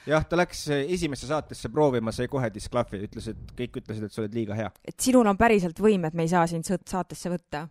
jah, 0.08 0.26
ta 0.28 0.40
läks 0.40 0.68
eh, 0.74 0.86
esimesse 0.96 1.28
saatesse 1.30 1.72
proovima, 1.74 2.14
sai 2.16 2.30
kohe 2.32 2.50
disklahvi, 2.54 3.02
ütles, 3.08 3.32
et 3.34 3.56
kõik 3.58 3.82
ütlesid, 3.82 4.08
et 4.08 4.14
sa 4.14 4.24
oled 4.24 4.38
liiga 4.38 4.58
hea. 4.58 4.70
et 4.88 5.00
sinul 5.04 5.28
on 5.28 5.40
päriselt 5.40 5.80
võim, 5.84 6.08
et 6.08 6.18
me 6.18 6.28
ei 6.28 6.32
saa 6.32 6.46
sind 6.50 6.68
saatesse 6.68 7.32
võtta? 7.34 7.68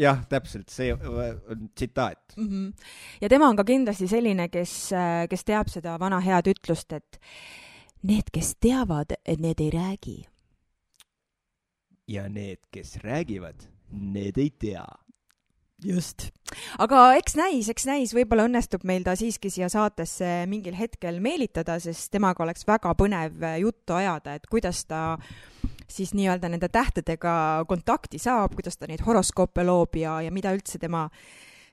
jah, 0.00 0.22
täpselt, 0.30 0.70
see 0.74 0.92
on 0.94 1.68
tsitaat 1.74 2.36
mm. 2.36 2.48
-hmm. 2.48 2.88
ja 3.20 3.28
tema 3.28 3.48
on 3.48 3.56
ka 3.56 3.64
kindlasti 3.64 4.08
selline, 4.08 4.48
kes, 4.48 4.92
äh, 4.92 5.28
kes 5.30 5.44
teab 5.44 5.70
seda 5.72 5.98
vana 6.00 6.20
head 6.20 6.50
ütlust, 6.50 6.92
et 6.92 7.20
need, 8.02 8.30
kes 8.32 8.56
teavad, 8.60 9.16
need 9.38 9.60
ei 9.60 9.70
räägi. 9.70 10.18
ja 12.08 12.28
need, 12.28 12.58
kes 12.70 12.96
räägivad, 13.02 13.66
need 13.90 14.38
ei 14.38 14.50
tea 14.50 14.86
just. 15.84 16.28
aga 16.78 17.00
eks 17.18 17.36
näis, 17.38 17.68
eks 17.72 17.86
näis, 17.88 18.14
võib-olla 18.16 18.46
õnnestub 18.48 18.84
meil 18.88 19.04
ta 19.06 19.14
siiski 19.18 19.50
siia 19.52 19.68
saatesse 19.72 20.44
mingil 20.50 20.76
hetkel 20.78 21.20
meelitada, 21.24 21.78
sest 21.82 22.10
temaga 22.14 22.44
oleks 22.44 22.66
väga 22.68 22.94
põnev 22.98 23.44
juttu 23.60 23.96
ajada, 23.98 24.36
et 24.38 24.46
kuidas 24.50 24.84
ta 24.88 25.16
siis 25.90 26.14
nii-öelda 26.16 26.48
nende 26.50 26.70
tähtedega 26.72 27.64
kontakti 27.68 28.18
saab, 28.18 28.54
kuidas 28.56 28.78
ta 28.80 28.88
neid 28.90 29.04
horoskoope 29.04 29.64
loob 29.66 29.98
ja, 30.00 30.18
ja 30.24 30.32
mida 30.34 30.54
üldse 30.56 30.80
tema 30.82 31.08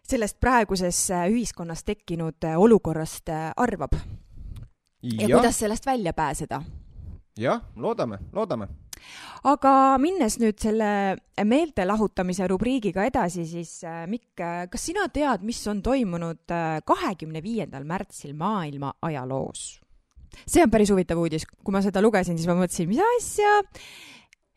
sellest 0.07 0.39
praeguses 0.41 0.99
ühiskonnas 1.31 1.85
tekkinud 1.87 2.43
olukorrast 2.57 3.31
arvab. 3.55 3.95
ja 5.03 5.27
kuidas 5.27 5.59
sellest 5.59 5.85
välja 5.85 6.13
pääseda. 6.13 6.61
jah, 7.39 7.61
loodame, 7.75 8.19
loodame 8.33 8.67
aga 9.49 9.73
minnes 10.01 10.37
nüüd 10.41 10.59
selle 10.61 10.91
meelte 11.47 11.85
lahutamise 11.87 12.47
rubriigiga 12.51 13.05
edasi, 13.09 13.45
siis 13.49 13.79
äh, 13.87 14.03
Mikk, 14.09 14.43
kas 14.71 14.87
sina 14.89 15.07
tead, 15.13 15.45
mis 15.47 15.61
on 15.71 15.81
toimunud 15.85 16.53
äh, 16.53 16.79
kahekümne 16.85 17.43
viiendal 17.43 17.87
märtsil 17.87 18.35
maailma 18.37 18.95
ajaloos? 19.01 19.81
see 20.47 20.63
on 20.63 20.71
päris 20.71 20.91
huvitav 20.93 21.19
uudis, 21.19 21.43
kui 21.43 21.73
ma 21.75 21.81
seda 21.83 22.01
lugesin, 22.03 22.37
siis 22.39 22.47
ma 22.47 22.55
mõtlesin, 22.55 22.87
mis 22.87 23.01
asja? 23.17 23.59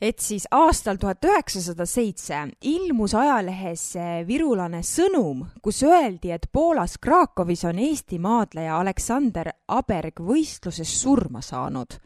Et 0.05 0.19
siis 0.21 0.45
aastal 0.53 0.99
tuhat 1.01 1.23
üheksasada 1.25 1.87
seitse 1.89 2.41
ilmus 2.69 3.15
ajalehes 3.17 3.85
äh, 3.97 4.15
virulane 4.29 4.83
sõnum, 4.85 5.47
kus 5.65 5.81
öeldi, 5.87 6.33
et 6.35 6.51
Poolas 6.53 6.99
Krakowis 7.01 7.65
on 7.65 7.79
Eesti 7.81 8.19
maadleja 8.21 8.77
Aleksander 8.83 9.53
Aberg 9.73 10.21
võistluses 10.21 10.93
surma 11.01 11.41
saanud 11.43 11.97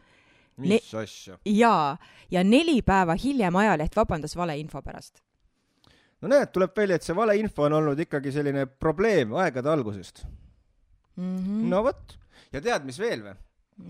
mis 0.59 0.91
ne 0.93 1.01
asja? 1.01 1.37
jaa, 1.45 1.97
ja 2.31 2.43
neli 2.43 2.81
päeva 2.85 3.15
hiljem 3.19 3.55
ajaleht 3.63 3.95
vabandas 3.95 4.35
valeinfo 4.39 4.81
pärast. 4.85 5.21
no 6.21 6.31
näed, 6.31 6.51
tuleb 6.55 6.75
välja, 6.77 6.99
et 6.99 7.07
see 7.07 7.15
valeinfo 7.15 7.67
on 7.67 7.77
olnud 7.81 7.99
ikkagi 8.05 8.33
selline 8.35 8.65
probleem 8.65 9.33
aegade 9.33 9.69
algusest 9.69 10.25
mm. 11.15 11.37
-hmm. 11.37 11.69
no 11.69 11.83
vot, 11.83 12.17
ja 12.53 12.61
tead, 12.61 12.85
mis 12.85 12.99
veel 12.99 13.23
või? 13.23 13.37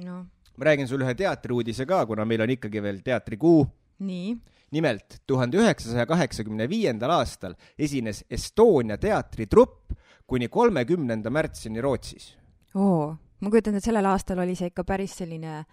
no. 0.06 0.22
ma 0.58 0.72
räägin 0.72 0.88
sulle 0.88 1.08
ühe 1.08 1.16
teatriuudise 1.16 1.86
ka, 1.86 2.06
kuna 2.06 2.26
meil 2.26 2.42
on 2.46 2.56
ikkagi 2.58 2.84
veel 2.84 3.04
teatrikuu. 3.04 3.68
nii 4.00 4.38
nimelt 4.72 5.22
tuhande 5.28 5.58
üheksasaja 5.58 6.06
kaheksakümne 6.06 6.70
viiendal 6.70 7.14
aastal 7.18 7.56
esines 7.80 8.24
Estonia 8.30 8.98
teatritrupp 8.98 9.94
kuni 10.28 10.48
kolmekümnenda 10.48 11.30
märtsini 11.30 11.82
Rootsis. 11.82 12.38
oo, 12.76 13.16
ma 13.40 13.50
kujutan 13.50 13.74
ette, 13.74 13.84
et 13.84 13.90
sellel 13.90 14.06
aastal 14.06 14.44
oli 14.46 14.56
see 14.56 14.70
ikka 14.70 14.86
päris 14.86 15.18
selline 15.18 15.64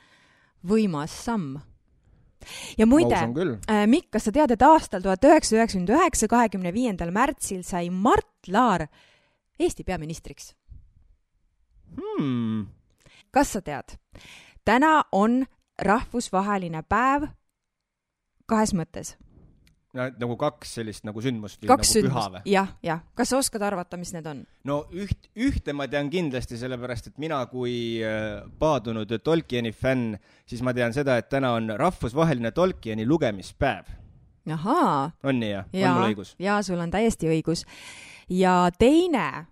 võimas 0.67 1.15
samm. 1.25 1.57
ja 2.79 2.87
muide, 2.87 3.17
äh, 3.17 3.85
Mikk, 3.91 4.11
kas 4.17 4.29
sa 4.29 4.35
tead, 4.35 4.55
et 4.55 4.63
aastal 4.63 5.03
tuhat 5.03 5.25
üheksasada 5.25 5.63
üheksakümmend 5.63 5.95
üheksa, 5.97 6.29
kahekümne 6.31 6.73
viiendal 6.75 7.11
märtsil 7.15 7.65
sai 7.67 7.91
Mart 7.91 8.51
Laar 8.53 8.87
Eesti 9.59 9.85
peaministriks 9.85 10.53
hmm.? 11.97 12.67
kas 13.31 13.57
sa 13.57 13.63
tead, 13.65 13.97
täna 14.65 15.01
on 15.13 15.45
rahvusvaheline 15.83 16.83
päev 16.89 17.29
kahes 18.47 18.73
mõttes 18.77 19.17
nagu 19.95 20.37
kaks 20.41 20.77
sellist 20.79 21.07
nagu 21.07 21.23
sündmust 21.25 21.63
kaks 21.69 21.95
nagu 22.05 22.25
või? 22.37 22.43
jah, 22.51 22.73
jah. 22.85 23.03
kas 23.17 23.33
sa 23.33 23.41
oskad 23.41 23.65
arvata, 23.67 23.99
mis 24.01 24.13
need 24.15 24.27
on? 24.29 24.43
no 24.69 24.83
üht, 24.93 25.31
ühte 25.33 25.75
ma 25.77 25.89
tean 25.91 26.11
kindlasti, 26.13 26.59
sellepärast 26.61 27.13
et 27.13 27.19
mina 27.23 27.41
kui 27.51 28.03
äh, 28.05 28.45
paadunud 28.61 29.17
Tolkieni 29.25 29.73
fänn, 29.73 30.17
siis 30.49 30.63
ma 30.67 30.75
tean 30.77 30.95
seda, 30.97 31.19
et 31.21 31.31
täna 31.33 31.55
on 31.57 31.73
rahvusvaheline 31.79 32.53
Tolkieni 32.57 33.07
lugemispäev. 33.07 33.93
ahaa. 34.53 35.11
on 35.23 35.41
nii, 35.41 35.53
jah? 35.55 35.69
on 35.73 36.01
mul 36.01 36.09
õigus? 36.11 36.35
jaa, 36.43 36.61
sul 36.67 36.81
on 36.83 36.93
täiesti 36.93 37.31
õigus. 37.33 37.65
ja 38.29 38.65
teine 38.79 39.47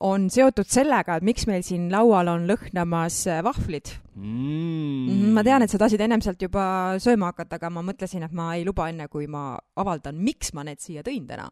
on 0.00 0.28
seotud 0.30 0.68
sellega, 0.70 1.18
et 1.18 1.26
miks 1.26 1.46
meil 1.50 1.64
siin 1.66 1.88
laual 1.92 2.30
on 2.30 2.46
lõhnamas 2.50 3.20
äh, 3.30 3.40
vahvlid 3.46 3.92
mm.. 4.14 5.32
ma 5.34 5.44
tean, 5.46 5.64
et 5.64 5.72
sa 5.72 5.80
tahtsid 5.80 6.02
ennem 6.04 6.22
sealt 6.24 6.42
juba 6.42 6.98
sööma 7.02 7.32
hakata, 7.32 7.58
aga 7.58 7.72
ma 7.74 7.84
mõtlesin, 7.86 8.26
et 8.26 8.34
ma 8.36 8.52
ei 8.56 8.66
luba 8.68 8.88
enne, 8.92 9.08
kui 9.10 9.26
ma 9.30 9.52
avaldan, 9.78 10.20
miks 10.22 10.54
ma 10.54 10.66
need 10.66 10.82
siia 10.84 11.06
tõin 11.06 11.26
täna 11.28 11.48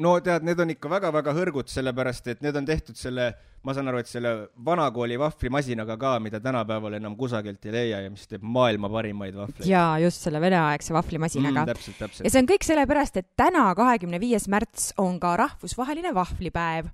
no 0.00 0.16
tead, 0.24 0.44
need 0.46 0.60
on 0.62 0.72
ikka 0.72 0.90
väga-väga 0.90 1.34
hõrgud, 1.36 1.70
sellepärast 1.70 2.30
et 2.32 2.44
need 2.44 2.56
on 2.56 2.66
tehtud 2.68 2.96
selle, 2.98 3.30
ma 3.66 3.74
saan 3.76 3.90
aru, 3.90 4.00
et 4.00 4.08
selle 4.08 4.32
vanakooli 4.64 5.18
vahvlimasinaga 5.20 5.96
ka, 6.00 6.14
mida 6.24 6.40
tänapäeval 6.42 6.96
enam 6.96 7.16
kusagilt 7.18 7.66
ei 7.68 7.74
leia 7.74 8.02
ja 8.06 8.12
mis 8.12 8.24
teeb 8.30 8.44
maailma 8.56 8.90
parimaid 8.92 9.36
vahvleid. 9.36 9.66
jaa, 9.68 9.98
just 10.04 10.24
selle 10.24 10.40
veneaegse 10.42 10.96
vahvlimasinaga 10.96 11.66
mm,. 11.66 11.72
täpselt, 11.74 11.98
täpselt. 12.00 12.24
ja 12.24 12.32
see 12.32 12.44
on 12.44 12.48
kõik 12.54 12.64
sellepärast, 12.68 13.20
et 13.20 13.28
täna, 13.40 13.66
kahekümne 13.76 14.22
viies 14.22 14.48
märts 14.52 14.94
on 15.00 15.20
ka 15.22 15.34
rahvusvaheline 15.44 16.14
vahvlipäev 16.16 16.88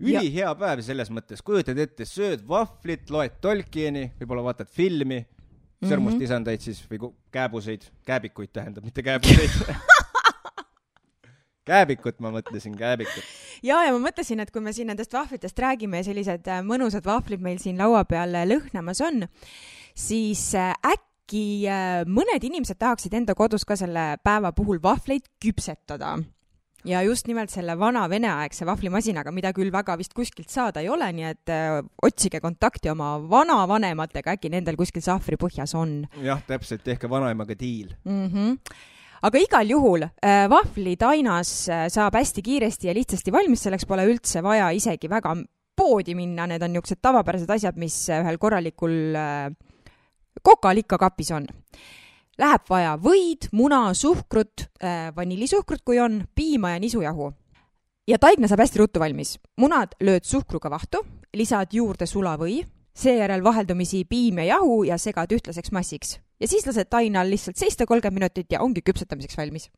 ülihea 0.00 0.54
päev 0.58 0.82
selles 0.86 1.10
mõttes, 1.14 1.42
kujutad 1.44 1.78
ette, 1.78 2.06
sööd 2.08 2.44
vahvlit, 2.48 3.10
loed 3.10 3.38
Tolkieni, 3.40 4.10
võib-olla 4.20 4.50
vaatad 4.50 4.70
filmi, 4.70 5.24
sõrmust 5.84 6.16
mm 6.16 6.20
-hmm. 6.20 6.24
isandaid 6.24 6.60
siis 6.60 6.84
või 6.90 7.12
kääbuseid, 7.34 7.90
kääbikuid 8.06 8.52
tähendab, 8.52 8.84
mitte 8.84 9.02
kääbuseid 9.02 9.60
kääbikut 11.68 12.20
ma 12.20 12.32
mõtlesin, 12.34 12.76
kääbikut. 12.76 13.24
ja, 13.62 13.80
ja 13.86 13.92
ma 13.94 14.00
mõtlesin, 14.08 14.42
et 14.42 14.52
kui 14.52 14.62
me 14.64 14.72
siin 14.76 14.90
nendest 14.92 15.12
vahvlitest 15.12 15.58
räägime 15.58 16.02
ja 16.02 16.08
sellised 16.10 16.48
äh, 16.50 16.60
mõnusad 16.66 17.06
vahvlid 17.06 17.42
meil 17.44 17.58
siin 17.62 17.80
laua 17.80 18.04
peal 18.08 18.36
äh, 18.36 18.46
lõhnamas 18.48 19.00
on, 19.04 19.26
siis 19.96 20.50
äh, 20.58 20.74
äkki 20.84 21.64
mõned 22.10 22.44
inimesed 22.44 22.76
tahaksid 22.78 23.14
enda 23.16 23.34
kodus 23.34 23.64
ka 23.64 23.78
selle 23.80 24.18
päeva 24.24 24.52
puhul 24.52 24.82
vahvleid 24.82 25.24
küpsetada 25.40 26.18
ja 26.84 27.02
just 27.04 27.28
nimelt 27.28 27.52
selle 27.52 27.76
vana 27.78 28.04
veneaegse 28.10 28.66
vahvlimasinaga, 28.68 29.32
mida 29.34 29.52
küll 29.56 29.72
väga 29.72 29.96
vist 30.00 30.14
kuskilt 30.16 30.50
saada 30.52 30.82
ei 30.84 30.88
ole, 30.92 31.10
nii 31.16 31.28
et 31.30 31.52
öö, 31.52 31.82
otsige 32.02 32.40
kontakti 32.44 32.92
oma 32.92 33.16
vanavanematega, 33.30 34.36
äkki 34.36 34.52
nendel 34.52 34.76
kuskil 34.80 35.04
sahvri 35.04 35.38
põhjas 35.40 35.74
on. 35.78 36.02
jah, 36.22 36.42
täpselt, 36.46 36.84
tehke 36.84 37.10
vanaemaga 37.10 37.56
diil 37.58 37.94
mm. 38.04 38.26
-hmm 38.26 38.58
aga 39.24 39.40
igal 39.40 39.70
juhul 39.70 40.04
äh, 40.04 40.44
vahvlitainas 40.52 41.50
äh, 41.72 41.86
saab 41.92 42.18
hästi 42.18 42.42
kiiresti 42.44 42.90
ja 42.90 42.94
lihtsasti 42.96 43.32
valmis, 43.32 43.62
selleks 43.64 43.86
pole 43.88 44.04
üldse 44.10 44.42
vaja 44.44 44.68
isegi 44.76 45.08
väga 45.08 45.34
poodi 45.74 46.14
minna, 46.14 46.46
need 46.46 46.62
on 46.62 46.74
niisugused 46.74 47.00
tavapärased 47.02 47.50
asjad, 47.50 47.78
mis 47.80 47.96
äh, 48.12 48.20
ühel 48.20 48.38
korralikul 48.38 49.16
kokal 50.44 50.80
ikka 50.82 50.98
kapis 51.00 51.30
on. 51.34 51.46
Läheb 52.38 52.66
vaja 52.66 52.96
võid, 52.98 53.46
muna, 53.54 53.92
suhkrut, 53.94 54.66
vanillisuhkrut, 55.16 55.84
kui 55.86 56.00
on, 56.02 56.24
piima 56.34 56.74
ja 56.74 56.82
nisujahu. 56.82 57.32
ja 58.08 58.18
taigna 58.18 58.48
saab 58.48 58.60
hästi 58.60 58.78
ruttu 58.78 59.00
valmis. 59.00 59.38
munad 59.56 59.94
lööd 60.00 60.24
suhkruga 60.24 60.70
vahtu, 60.70 61.04
lisad 61.34 61.72
juurde 61.72 62.06
sulavõi, 62.06 62.64
seejärel 62.94 63.44
vaheldumisi 63.44 64.04
piim 64.04 64.38
ja 64.38 64.44
jahu 64.44 64.82
ja 64.84 64.98
segad 64.98 65.32
ühtlaseks 65.32 65.72
massiks 65.72 66.18
ja 66.40 66.50
siis 66.50 66.66
lased 66.66 66.90
tainal 66.90 67.30
lihtsalt 67.30 67.58
seista 67.58 67.86
kolmkümmend 67.86 68.20
minutit 68.20 68.52
ja 68.52 68.60
ongi 68.60 68.82
küpsetamiseks 68.84 69.38
valmis. 69.38 69.70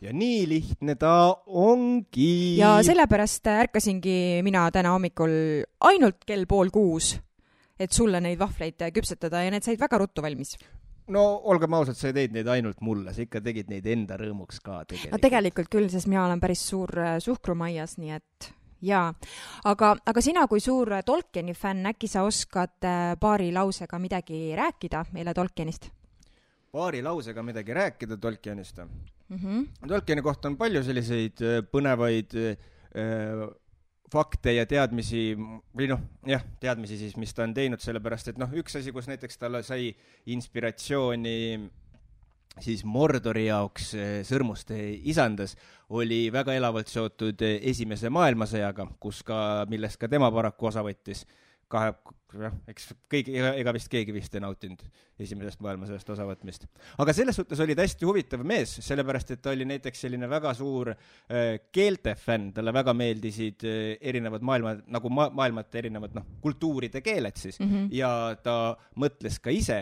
ja 0.00 0.12
nii 0.12 0.48
lihtne 0.48 0.94
ta 0.94 1.36
ongi. 1.46 2.58
ja 2.58 2.78
sellepärast 2.82 3.46
ärkasingi 3.46 4.42
mina 4.46 4.70
täna 4.70 4.94
hommikul 4.94 5.64
ainult 5.80 6.24
kell 6.26 6.46
pool 6.46 6.70
kuus, 6.70 7.16
et 7.78 7.92
sulle 7.92 8.20
neid 8.20 8.38
vahvleid 8.38 8.88
küpsetada 8.94 9.44
ja 9.44 9.50
need 9.50 9.66
said 9.66 9.80
väga 9.80 9.98
ruttu 9.98 10.22
valmis 10.22 10.56
no 11.14 11.24
olgem 11.52 11.74
ausad, 11.78 11.98
sa 11.98 12.10
ei 12.10 12.16
teinud 12.16 12.38
neid 12.40 12.52
ainult 12.56 12.80
mulle, 12.84 13.14
sa 13.14 13.24
ikka 13.24 13.40
tegid 13.44 13.70
neid 13.72 13.86
enda 13.86 14.18
rõõmuks 14.20 14.60
ka 14.62 14.82
tegelikult. 14.84 15.14
no 15.14 15.22
tegelikult 15.22 15.72
küll, 15.72 15.88
sest 15.92 16.10
mina 16.10 16.24
olen 16.26 16.42
päris 16.42 16.62
suur 16.68 16.92
äh, 16.98 17.16
suhkrumaias, 17.22 17.96
nii 18.02 18.14
et 18.16 18.50
jaa, 18.86 19.10
aga, 19.70 19.92
aga 20.06 20.24
sina 20.24 20.46
kui 20.50 20.60
suur 20.60 20.98
Tolkieni 21.06 21.54
fänn, 21.56 21.86
äkki 21.92 22.10
sa 22.10 22.26
oskad 22.26 22.84
äh, 22.84 23.12
paari 23.20 23.52
lausega 23.54 24.00
midagi 24.02 24.48
rääkida 24.58 25.06
meile 25.12 25.34
Tolkienist? 25.34 25.90
paari 26.76 27.02
lausega 27.02 27.42
midagi 27.42 27.74
rääkida 27.74 28.16
Tolkienist 28.16 28.78
mm? 28.78 29.36
-hmm. 29.36 29.88
Tolkieni 29.88 30.22
kohta 30.22 30.48
on 30.48 30.56
palju 30.56 30.82
selliseid 30.84 31.40
äh, 31.40 31.62
põnevaid 31.72 32.34
äh, 32.36 32.58
fakte 34.12 34.54
ja 34.54 34.66
teadmisi 34.70 35.32
või 35.36 35.88
noh, 35.90 36.02
jah, 36.26 36.44
teadmisi 36.62 36.98
siis, 37.00 37.16
mis 37.18 37.34
ta 37.34 37.44
on 37.46 37.54
teinud, 37.56 37.82
sellepärast 37.82 38.32
et 38.32 38.38
noh, 38.38 38.52
üks 38.60 38.78
asi, 38.78 38.94
kus 38.94 39.08
näiteks 39.10 39.40
talle 39.40 39.62
sai 39.66 39.90
inspiratsiooni 40.32 41.36
siis 42.62 42.84
Mordori 42.88 43.46
jaoks 43.48 43.90
eh, 43.98 44.12
sõrmuste 44.26 44.76
isandas 45.10 45.56
oli 45.96 46.26
väga 46.32 46.54
elavalt 46.56 46.88
seotud 46.90 47.42
Esimese 47.42 48.10
maailmasõjaga, 48.14 48.88
kus 49.00 49.22
ka, 49.26 49.38
millest 49.70 50.00
ka 50.00 50.08
tema 50.10 50.30
paraku 50.34 50.70
osa 50.70 50.84
võttis. 50.86 51.26
Kahe, 51.72 51.92
noh, 52.38 52.54
eks 52.70 52.90
kõigi, 53.10 53.34
ega, 53.40 53.72
vist 53.74 53.90
keegi 53.90 54.14
vist 54.14 54.34
ei 54.36 54.42
nautinud 54.44 54.82
Esimesest 55.22 55.62
maailmasõjast 55.64 56.10
osavõtmist. 56.12 56.66
aga 57.02 57.14
selles 57.16 57.38
suhtes 57.38 57.60
oli 57.64 57.74
ta 57.74 57.86
hästi 57.86 58.06
huvitav 58.06 58.42
mees, 58.46 58.74
sellepärast 58.84 59.32
et 59.34 59.42
ta 59.42 59.54
oli 59.54 59.66
näiteks 59.68 60.04
selline 60.04 60.28
väga 60.30 60.52
suur 60.54 60.92
äh, 60.92 61.56
keelte 61.72 62.14
fänn, 62.20 62.52
talle 62.56 62.74
väga 62.76 62.94
meeldisid 62.94 63.64
äh, 63.66 63.94
erinevad 64.00 64.44
maailma, 64.46 64.76
nagu 64.92 65.10
ma, 65.10 65.30
maailmate 65.34 65.80
erinevad, 65.82 66.14
noh, 66.18 66.26
kultuuride 66.42 67.00
keeled 67.04 67.40
siis 67.40 67.58
mm, 67.60 67.70
-hmm. 67.70 67.88
ja 67.96 68.10
ta 68.42 68.76
mõtles 69.00 69.40
ka 69.42 69.54
ise 69.54 69.80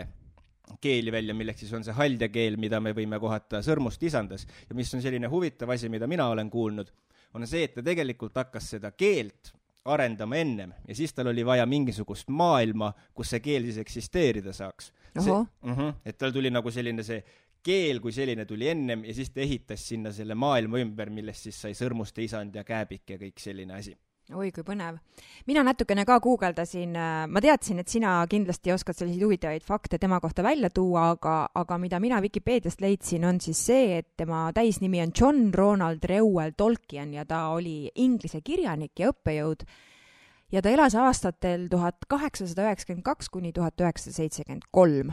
keeli 0.81 1.13
välja, 1.13 1.35
milleks 1.37 1.61
siis 1.61 1.73
on 1.77 1.85
see 1.85 1.93
haldjakeel, 1.93 2.57
mida 2.57 2.81
me 2.81 2.95
võime 2.97 3.19
kohata 3.21 3.61
sõrmust 3.63 4.03
isandas 4.03 4.47
ja 4.69 4.75
mis 4.79 4.95
on 4.95 5.03
selline 5.03 5.29
huvitav 5.29 5.71
asi, 5.75 5.91
mida 5.93 6.07
mina 6.07 6.29
olen 6.33 6.51
kuulnud, 6.51 6.89
on 7.35 7.47
see, 7.47 7.67
et 7.67 7.75
ta 7.75 7.83
tegelikult 7.85 8.37
hakkas 8.41 8.71
seda 8.77 8.95
keelt 8.97 9.53
arendama 9.85 10.37
ennem. 10.37 10.73
Ja 10.89 10.95
siis 10.95 11.15
tal 11.15 11.27
oli 11.33 11.45
vaja 11.47 11.67
mingisugust 11.67 12.29
maailma, 12.29 12.93
kus 13.15 13.35
see 13.35 13.41
keel 13.45 13.67
siis 13.69 13.79
eksisteerida 13.79 14.53
saaks. 14.53 14.93
Uh 15.19 15.77
-huh, 15.77 15.95
et 16.05 16.19
tal 16.19 16.33
tuli 16.33 16.51
nagu 16.51 16.71
selline 16.71 17.03
see 17.03 17.25
keel 17.63 18.01
kui 18.01 18.13
selline 18.13 18.45
tuli 18.45 18.69
ennem 18.69 19.05
ja 19.05 19.15
siis 19.15 19.31
ta 19.31 19.41
ehitas 19.41 19.89
sinna 19.89 20.13
selle 20.13 20.35
maailma 20.35 20.79
ümber, 20.79 21.11
millest 21.11 21.49
siis 21.49 21.61
sai 21.61 21.73
sõrmuste 21.73 22.23
isand 22.23 22.55
ja 22.55 22.65
kääbik 22.65 23.11
ja 23.11 23.17
kõik 23.19 23.41
selline 23.41 23.75
asi 23.75 23.97
oi 24.33 24.49
kui 24.57 24.65
põnev. 24.65 24.97
mina 25.47 25.63
natukene 25.67 26.05
ka 26.09 26.17
guugeldasin, 26.25 26.95
äh, 26.97 27.27
ma 27.29 27.41
teadsin, 27.45 27.79
et 27.83 27.89
sina 27.89 28.17
kindlasti 28.31 28.73
oskad 28.73 28.97
selliseid 28.97 29.25
huvitavaid 29.27 29.63
fakte 29.63 29.99
tema 29.99 30.21
kohta 30.21 30.43
välja 30.43 30.71
tuua, 30.71 31.11
aga, 31.11 31.49
aga 31.55 31.79
mida 31.79 32.01
mina 32.01 32.23
Vikipeediast 32.23 32.81
leidsin, 32.81 33.25
on 33.25 33.41
siis 33.41 33.61
see, 33.67 33.99
et 33.99 34.09
tema 34.17 34.51
täisnimi 34.55 35.03
on 35.03 35.13
John 35.13 35.51
Ronald 35.55 36.05
Reuel 36.09 36.55
Tolkien 36.57 37.13
ja 37.15 37.27
ta 37.29 37.49
oli 37.53 37.91
inglise 37.95 38.41
kirjanik 38.41 38.99
ja 38.99 39.13
õppejõud. 39.13 39.67
Ja 40.53 40.63
ta 40.63 40.71
elas 40.71 40.95
aastatel 40.95 41.69
tuhat 41.69 42.07
kaheksasada 42.09 42.69
üheksakümmend 42.69 43.05
kaks 43.05 43.29
kuni 43.29 43.53
tuhat 43.53 43.81
üheksasada 43.81 44.23
seitsekümmend 44.23 44.71
kolm. 44.71 45.13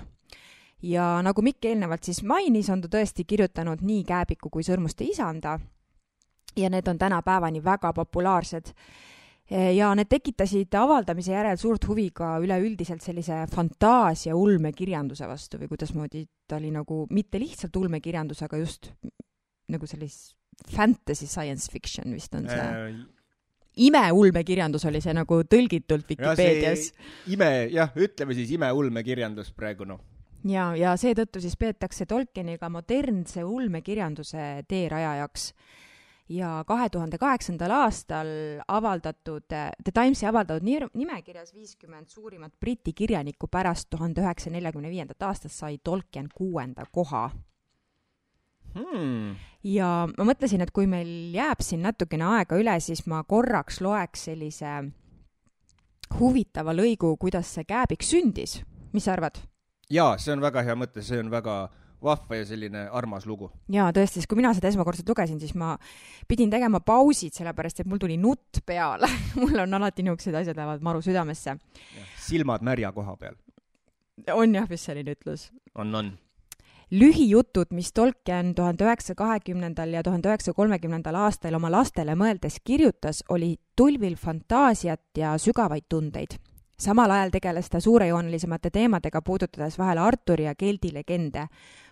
Ja 0.82 1.20
nagu 1.22 1.42
Mikk 1.42 1.66
eelnevalt 1.66 2.08
siis 2.08 2.24
mainis, 2.24 2.70
on 2.70 2.82
ta 2.82 2.88
tõesti 2.88 3.26
kirjutanud 3.28 3.84
nii 3.84 4.06
Kääbiku 4.08 4.50
kui 4.50 4.64
Sõrmuste 4.64 5.04
isanda 5.04 5.60
ja 6.57 6.69
need 6.69 6.88
on 6.88 6.98
tänapäevani 6.98 7.64
väga 7.64 7.94
populaarsed. 7.94 8.73
ja 9.76 9.90
need 9.95 10.07
tekitasid 10.07 10.73
avaldamise 10.80 11.34
järel 11.34 11.57
suurt 11.57 11.88
huvi 11.88 12.10
ka 12.15 12.38
üleüldiselt 12.40 13.02
sellise 13.03 13.45
fantaasia 13.52 14.36
ulmekirjanduse 14.36 15.28
vastu 15.28 15.60
või 15.60 15.68
kuidasmoodi 15.68 16.26
ta 16.48 16.56
oli 16.56 16.72
nagu 16.72 17.06
mitte 17.10 17.40
lihtsalt 17.40 17.76
ulmekirjandus, 17.76 18.44
aga 18.44 18.57
just 18.57 18.94
nagu 19.68 19.88
sellise 19.88 20.36
fantasy 20.72 21.28
science 21.28 21.72
fiction 21.72 22.14
vist 22.14 22.36
on 22.36 22.48
see 22.48 22.61
äh, 22.61 22.95
imeulmekirjandus 23.78 24.86
oli 24.90 25.02
see 25.03 25.14
nagu 25.15 25.41
tõlgitult 25.48 26.10
Vikipeedias. 26.10 26.91
ime, 27.32 27.52
jah, 27.72 27.91
ütleme 27.95 28.36
siis 28.36 28.52
imeulmekirjandus 28.57 29.52
praegu 29.56 29.88
noh. 29.88 30.02
ja, 30.48 30.72
ja 30.76 30.95
seetõttu 30.99 31.41
siis 31.44 31.56
peetakse 31.57 32.06
Tolkieni 32.06 32.57
ka 32.60 32.69
modernse 32.69 33.44
ulmekirjanduse 33.44 34.65
teerajajaks 34.68 35.52
ja 36.30 36.64
kahe 36.68 36.89
tuhande 36.89 37.18
kaheksandal 37.18 37.72
aastal 37.72 38.27
avaldatud, 38.68 39.48
The 39.49 39.91
Timesi 39.93 40.26
avaldatud 40.26 40.68
nimekirjas 40.93 41.53
viiskümmend 41.53 42.10
suurimat 42.10 42.53
Briti 42.60 42.93
kirjanikku 42.93 43.48
pärast 43.48 43.89
tuhande 43.89 44.22
üheksasaja 44.22 44.56
neljakümne 44.57 44.89
viiendat 44.89 45.23
aastat 45.23 45.52
sai 45.52 45.77
Tolkien 45.84 46.30
kuuenda 46.35 46.85
koha 46.91 47.30
hmm.. 48.76 49.35
ja 49.64 49.91
ma 50.18 50.27
mõtlesin, 50.27 50.64
et 50.64 50.72
kui 50.72 50.88
meil 50.89 51.34
jääb 51.35 51.64
siin 51.65 51.84
natukene 51.85 52.27
aega 52.38 52.60
üle, 52.60 52.80
siis 52.80 53.06
ma 53.11 53.23
korraks 53.27 53.81
loeks 53.84 54.27
sellise 54.30 54.76
huvitava 56.19 56.76
lõigu, 56.76 57.15
kuidas 57.19 57.53
see 57.56 57.68
kääbik 57.68 58.03
sündis. 58.03 58.61
mis 58.93 59.06
sa 59.07 59.15
arvad? 59.15 59.41
jaa, 59.89 60.18
see 60.18 60.34
on 60.34 60.43
väga 60.43 60.64
hea 60.68 60.76
mõte, 60.76 61.03
see 61.03 61.19
on 61.19 61.31
väga 61.31 61.69
vahva 62.03 62.36
ja 62.36 62.45
selline 62.45 62.88
armas 62.91 63.26
lugu. 63.30 63.52
jaa, 63.72 63.91
tõesti, 63.95 64.22
sest 64.22 64.30
kui 64.30 64.40
mina 64.40 64.53
seda 64.57 64.72
esmakordselt 64.72 65.10
lugesin, 65.10 65.40
siis 65.40 65.53
ma 65.57 65.76
pidin 66.28 66.52
tegema 66.52 66.82
pausid, 66.86 67.36
sellepärast 67.38 67.84
et 67.84 67.90
mul 67.90 68.02
tuli 68.02 68.18
nutt 68.18 68.64
peale 68.65 69.10
mul 69.41 69.64
on 69.65 69.80
alati 69.80 70.06
niisugused 70.06 70.36
asjad 70.41 70.57
lähevad 70.57 70.84
maru 70.86 71.02
südamesse. 71.06 71.57
silmad 72.26 72.65
märja 72.65 72.91
koha 72.91 73.15
peal. 73.18 73.38
on 74.34 74.56
jah 74.56 74.69
vist 74.69 74.90
selline 74.90 75.15
ütlus? 75.15 75.49
on, 75.76 75.95
on. 75.95 76.11
lühijutud, 76.91 77.72
mis 77.72 77.94
Tolkien 77.94 78.56
tuhande 78.56 78.86
üheksasaja 78.86 79.15
kahekümnendal 79.15 79.94
ja 79.94 80.03
tuhande 80.03 80.30
üheksasaja 80.30 80.57
kolmekümnendal 80.57 81.15
aastal 81.15 81.56
oma 81.56 81.72
lastele 81.72 82.15
mõeldes 82.15 82.57
kirjutas, 82.64 83.23
oli 83.30 83.56
tulvil 83.76 84.15
fantaasiat 84.15 85.18
ja 85.18 85.38
sügavaid 85.38 85.86
tundeid. 85.90 86.40
samal 86.82 87.11
ajal 87.11 87.30
tegeles 87.30 87.69
ta 87.69 87.80
suurejoonelisemate 87.80 88.69
teemadega, 88.69 89.22
puudutades 89.22 89.78
vahel 89.78 89.98
Arturi 90.02 90.44
ja 90.44 90.56
Geldi 90.56 90.90
legende, 90.94 91.48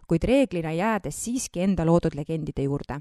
kuid 0.09 0.25
reeglina 0.25 0.73
jäädes 0.73 1.23
siiski 1.23 1.61
enda 1.61 1.85
loodud 1.85 2.17
legendide 2.17 2.65
juurde 2.65 2.99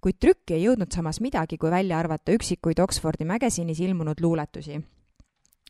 kuid 0.00 0.16
trükki 0.16 0.54
ei 0.56 0.62
jõudnud 0.64 0.94
samas 0.94 1.20
midagi, 1.20 1.58
kui 1.60 1.70
välja 1.70 1.98
arvata 1.98 2.32
üksikuid 2.32 2.78
Oxfordi 2.80 3.26
Magazine'is 3.28 3.82
ilmunud 3.84 4.22
luuletusi 4.22 4.78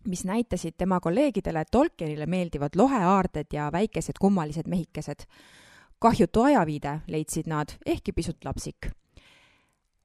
mis 0.05 0.25
näitasid 0.25 0.75
tema 0.79 1.01
kolleegidele, 1.01 1.61
et 1.61 1.69
Tolkienile 1.71 2.27
meeldivad 2.27 2.77
loheaarded 2.77 3.53
ja 3.53 3.69
väikesed 3.73 4.17
kummalised 4.21 4.69
mehikesed. 4.69 5.27
kahjutu 5.99 6.43
ajaviide, 6.43 7.01
leidsid 7.07 7.47
nad, 7.47 7.69
ehkki 7.87 8.13
pisut 8.13 8.45
lapsik. 8.45 8.87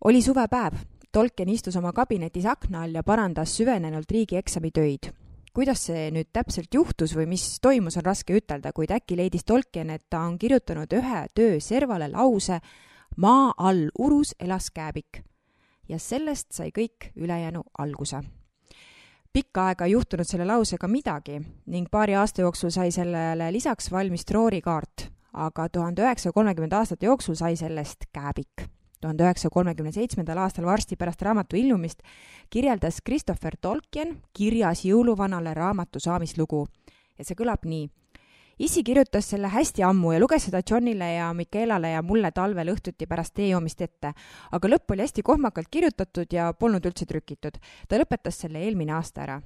oli 0.03 0.22
suvepäev, 0.22 0.73
Tolkien 1.11 1.49
istus 1.49 1.76
oma 1.76 1.94
kabinetis 1.94 2.45
akna 2.45 2.82
all 2.82 2.95
ja 2.95 3.03
parandas 3.03 3.57
süvenenult 3.57 4.11
riigieksami 4.11 4.72
töid. 4.72 5.14
Kuidas 5.56 5.86
see 5.88 6.10
nüüd 6.11 6.30
täpselt 6.36 6.73
juhtus 6.73 7.15
või 7.15 7.30
mis 7.32 7.60
toimus, 7.64 7.98
on 7.98 8.06
raske 8.06 8.36
ütelda, 8.36 8.73
kuid 8.76 8.91
äkki 8.91 9.18
leidis 9.18 9.48
Tolkien, 9.48 9.90
et 9.90 10.06
ta 10.10 10.26
on 10.27 10.38
kirjutanud 10.40 10.91
ühe 10.94 11.26
töö 11.36 11.60
servale 11.60 12.11
lause 12.11 12.60
Maa 13.18 13.53
all 13.57 13.88
urus 13.99 14.34
elas 14.40 14.72
kääbik. 14.72 15.23
ja 15.90 15.99
sellest 15.99 16.52
sai 16.52 16.72
kõik 16.73 17.11
ülejäänu 17.15 17.61
alguse 17.77 18.23
pikka 19.36 19.65
aega 19.68 19.86
ei 19.86 19.91
juhtunud 19.91 20.27
selle 20.27 20.45
lausega 20.48 20.88
midagi 20.88 21.41
ning 21.68 21.90
paari 21.91 22.15
aasta 22.15 22.41
jooksul 22.45 22.72
sai 22.72 22.91
sellele 22.95 23.49
lisaks 23.52 23.91
valmis 23.91 24.23
troorikaart, 24.30 25.10
aga 25.34 25.68
tuhande 25.69 26.06
üheksasaja 26.06 26.36
kolmekümnenda 26.38 26.80
aastate 26.80 27.10
jooksul 27.10 27.36
sai 27.36 27.57
sellest 27.60 28.07
kääbik. 28.15 28.64
Tuhande 29.02 29.24
üheksasaja 29.24 29.54
kolmekümne 29.54 29.92
seitsmendal 29.92 30.38
aastal, 30.44 30.66
varsti 30.66 30.96
pärast 30.96 31.22
raamatu 31.22 31.58
ilmumist, 31.60 32.02
kirjeldas 32.50 33.02
Christopher 33.06 33.58
Tolkien 33.62 34.18
kirjas 34.34 34.86
jõuluvanale 34.86 35.54
raamatu 35.54 36.00
saamislugu 36.00 36.66
ja 37.18 37.26
see 37.26 37.38
kõlab 37.38 37.66
nii 37.66 37.90
isi 38.60 38.84
kirjutas 38.84 39.30
selle 39.30 39.48
hästi 39.52 39.84
ammu 39.84 40.14
ja 40.14 40.20
luges 40.20 40.46
seda 40.48 40.62
Johnile 40.70 41.14
ja 41.14 41.34
Michaelale 41.34 41.92
ja 41.92 42.04
mulle 42.04 42.32
talvel 42.32 42.72
õhtuti 42.76 43.08
pärast 43.08 43.36
tee 43.36 43.50
joomist 43.50 43.82
ette. 43.82 44.14
aga 44.52 44.70
lõpp 44.70 44.92
oli 44.92 45.04
hästi 45.04 45.24
kohmakalt 45.24 45.68
kirjutatud 45.72 46.32
ja 46.34 46.54
polnud 46.54 46.86
üldse 46.86 47.06
trükitud. 47.06 47.60
ta 47.88 47.98
lõpetas 47.98 48.40
selle 48.40 48.64
eelmine 48.64 48.94
aasta 48.94 49.22
ära. 49.22 49.42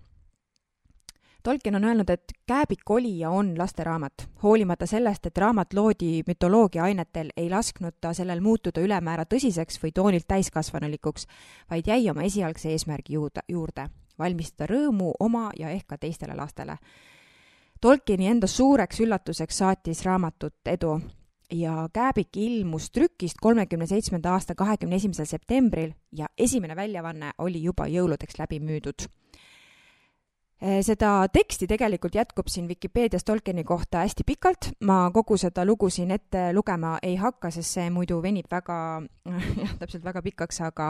Tolkien 1.43 1.75
on 1.75 1.83
öelnud, 1.83 2.09
et 2.09 2.33
Kääbik 2.47 2.89
oli 2.89 3.19
ja 3.19 3.29
on 3.29 3.57
lasteraamat. 3.57 4.29
hoolimata 4.43 4.85
sellest, 4.85 5.25
et 5.25 5.37
raamat 5.37 5.73
loodi 5.73 6.23
mütoloogia 6.27 6.83
ainetel, 6.83 7.29
ei 7.37 7.49
lasknud 7.49 7.93
ta 8.01 8.13
sellel 8.13 8.41
muutuda 8.41 8.81
ülemäära 8.81 9.23
tõsiseks 9.23 9.79
või 9.83 9.91
toonilt 9.95 10.27
täiskasvanulikuks, 10.27 11.27
vaid 11.69 11.87
jäi 11.87 12.09
oma 12.09 12.21
esialgse 12.21 12.69
eesmärgi 12.69 13.13
juurde, 13.13 13.41
juurde 13.47 13.89
valmistada 14.19 14.73
rõõmu 14.73 15.13
oma 15.19 15.49
ja 15.59 15.69
ehk 15.69 15.87
ka 15.87 15.97
teistele 15.97 16.35
lastele 16.35 16.77
Tolkieni 17.81 18.27
enda 18.27 18.47
suureks 18.47 18.99
üllatuseks 18.99 19.57
saatis 19.61 20.01
raamatut 20.03 20.67
edu 20.67 20.97
ja 21.55 21.85
Kääbik 21.93 22.35
ilmus 22.37 22.89
trükist 22.91 23.39
kolmekümne 23.41 23.87
seitsmenda 23.87 24.33
aasta 24.35 24.55
kahekümne 24.55 24.99
esimesel 24.99 25.25
septembril 25.25 25.93
ja 26.11 26.27
esimene 26.37 26.75
väljavanne 26.75 27.31
oli 27.37 27.63
juba 27.63 27.87
jõuludeks 27.87 28.35
läbi 28.39 28.59
müüdud. 28.59 29.07
Eh, 30.59 30.81
seda 30.83 31.23
teksti 31.31 31.69
tegelikult 31.71 32.17
jätkub 32.17 32.49
siin 32.51 32.67
Vikipeedias 32.67 33.23
Tolkieni 33.23 33.63
kohta 33.63 34.01
hästi 34.03 34.25
pikalt, 34.27 34.73
ma 34.83 35.05
kogu 35.15 35.37
seda 35.39 35.63
lugu 35.65 35.87
siin 35.89 36.11
ette 36.11 36.49
lugema 36.53 36.97
ei 37.03 37.15
hakka, 37.15 37.47
sest 37.55 37.77
see 37.77 37.85
muidu 37.95 38.17
venib 38.19 38.49
väga, 38.51 38.79
jah, 39.61 39.77
täpselt 39.79 40.03
väga 40.03 40.23
pikaks, 40.25 40.59
aga 40.67 40.89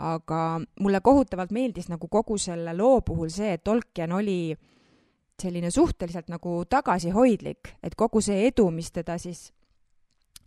aga 0.00 0.40
mulle 0.80 1.00
kohutavalt 1.04 1.52
meeldis 1.54 1.86
nagu 1.90 2.08
kogu 2.08 2.38
selle 2.38 2.74
loo 2.74 3.00
puhul 3.06 3.30
see, 3.30 3.52
et 3.54 3.62
Tolkien 3.64 4.12
oli 4.12 4.56
selline 5.40 5.70
suhteliselt 5.70 6.28
nagu 6.32 6.64
tagasihoidlik, 6.66 7.74
et 7.82 7.94
kogu 7.94 8.20
see 8.24 8.46
edu, 8.48 8.70
mis 8.74 8.90
teda 8.90 9.18
siis 9.22 9.52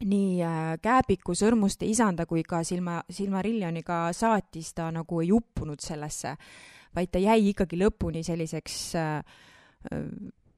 nii 0.03 0.43
äh, 0.43 0.75
Kääbiku, 0.83 1.31
Sõrmuste 1.37 1.87
isanda 1.87 2.25
kui 2.27 2.43
ka 2.43 2.59
Silma, 2.67 2.99
Silmarillioniga 3.09 4.09
saatis, 4.11 4.73
ta 4.75 4.91
nagu 4.91 5.23
ei 5.23 5.31
uppunud 5.31 5.79
sellesse, 5.79 6.35
vaid 6.95 7.11
ta 7.13 7.21
jäi 7.21 7.49
ikkagi 7.51 7.79
lõpuni 7.79 8.23
selliseks 8.25 8.77
äh, 8.99 9.17
äh, 9.91 10.07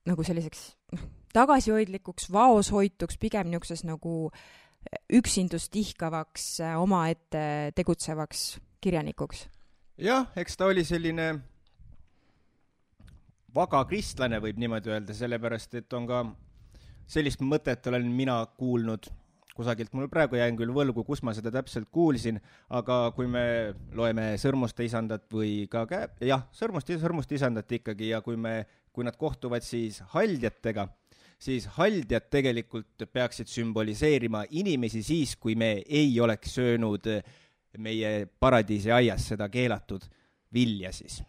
nagu 0.06 0.26
selliseks 0.26 0.68
noh, 0.94 1.08
tagasihoidlikuks, 1.36 2.30
vaoshoituks, 2.32 3.18
pigem 3.22 3.50
niisuguses 3.52 3.84
nagu 3.88 4.30
üksindust 5.14 5.72
tihkavaks, 5.74 6.48
äh, 6.62 6.78
omaette 6.82 7.74
tegutsevaks 7.76 8.46
kirjanikuks. 8.82 9.48
jah, 9.98 10.30
eks 10.36 10.58
ta 10.58 10.70
oli 10.70 10.86
selline 10.86 11.30
vaga 13.56 13.86
kristlane, 13.88 14.40
võib 14.44 14.60
niimoodi 14.60 14.92
öelda, 14.92 15.16
sellepärast 15.16 15.80
et 15.80 15.94
on 15.94 16.08
ka 16.10 16.26
sellist 17.08 17.42
mõtet 17.46 17.88
olen 17.88 18.08
mina 18.12 18.42
kuulnud 18.58 19.08
kusagilt, 19.56 19.94
mul 19.96 20.10
praegu 20.12 20.38
jään 20.40 20.58
küll 20.60 20.74
võlgu, 20.76 21.06
kus 21.08 21.22
ma 21.24 21.34
seda 21.36 21.52
täpselt 21.54 21.88
kuulsin, 21.94 22.42
aga 22.76 23.12
kui 23.16 23.30
me 23.32 23.46
loeme 23.96 24.34
Sõrmuste 24.42 24.86
isandat 24.88 25.28
või 25.32 25.66
ka 25.72 25.86
käe, 25.90 26.10
jah, 26.28 26.44
Sõrmuste, 26.56 26.98
Sõrmuste 27.02 27.38
isandat 27.38 27.72
ikkagi 27.80 28.12
ja 28.12 28.22
kui 28.26 28.38
me, 28.40 28.66
kui 28.96 29.08
nad 29.08 29.16
kohtuvad 29.20 29.64
siis 29.66 30.02
haldjatega, 30.16 30.88
siis 31.40 31.70
haldjad 31.78 32.28
tegelikult 32.32 33.08
peaksid 33.12 33.52
sümboliseerima 33.52 34.46
inimesi 34.60 35.04
siis, 35.04 35.38
kui 35.40 35.56
me 35.60 35.78
ei 35.88 36.12
oleks 36.20 36.58
söönud 36.60 37.08
meie 37.80 38.12
paradiisi 38.40 38.92
aias 38.92 39.32
seda 39.32 39.48
keelatud 39.52 40.04
vilja 40.56 40.92
siis 40.96 41.22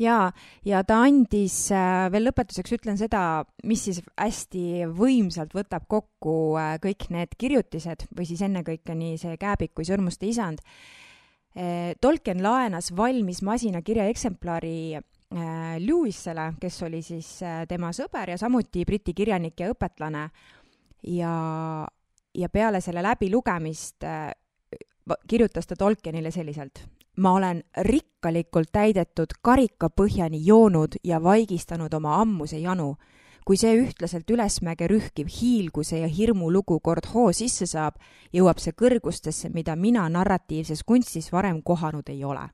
jaa, 0.00 0.30
ja 0.66 0.80
ta 0.86 1.00
andis 1.04 1.56
äh, 1.74 2.06
veel 2.12 2.28
lõpetuseks 2.28 2.74
ütlen 2.78 2.98
seda, 3.00 3.42
mis 3.68 3.84
siis 3.86 4.00
hästi 4.16 4.88
võimsalt 4.96 5.54
võtab 5.56 5.86
kokku 5.90 6.56
äh, 6.60 6.74
kõik 6.82 7.08
need 7.14 7.36
kirjutised 7.40 8.06
või 8.16 8.28
siis 8.28 8.42
ennekõike 8.46 8.96
nii 8.96 9.18
see 9.20 9.36
Kääbik 9.40 9.74
kui 9.76 9.88
Sõrmuste 9.88 10.28
isand. 10.30 10.62
Äh, 11.56 11.92
Tolkien 12.00 12.42
laenas 12.44 12.92
valmis 12.96 13.42
masinakirja 13.46 14.08
eksemplari 14.10 14.98
Lewisele, 15.30 16.48
kes 16.58 16.76
oli 16.82 17.04
siis 17.06 17.28
tema 17.70 17.92
sõber 17.94 18.32
ja 18.32 18.38
samuti 18.40 18.82
Briti 18.82 19.12
kirjanik 19.14 19.60
ja 19.62 19.68
õpetlane. 19.70 20.24
ja, 21.06 21.34
ja 22.34 22.48
peale 22.50 22.80
selle 22.82 23.04
läbilugemist 23.06 24.02
kirjutas 25.30 25.70
ta 25.70 25.78
Tolkienile 25.78 26.34
selliselt 26.34 26.82
ma 27.16 27.32
olen 27.32 27.62
rikkalikult 27.76 28.70
täidetud 28.72 29.34
karikapõhjani 29.42 30.40
joonud 30.46 31.00
ja 31.04 31.22
vaigistanud 31.22 31.94
oma 31.94 32.20
ammuse 32.20 32.58
janu. 32.58 32.96
kui 33.44 33.56
see 33.56 33.72
ühtlaselt 33.74 34.28
ülesmäge 34.30 34.86
rühkiv 34.86 35.26
hiilguse 35.32 35.98
ja 35.98 36.06
hirmu 36.06 36.50
lugu 36.52 36.76
kord 36.80 37.06
hoo 37.14 37.32
sisse 37.32 37.66
saab, 37.66 37.96
jõuab 38.32 38.60
see 38.62 38.72
kõrgustesse, 38.76 39.48
mida 39.48 39.74
mina 39.76 40.04
narratiivses 40.08 40.84
kunstis 40.86 41.32
varem 41.32 41.62
kohanud 41.62 42.08
ei 42.08 42.24
ole. 42.24 42.48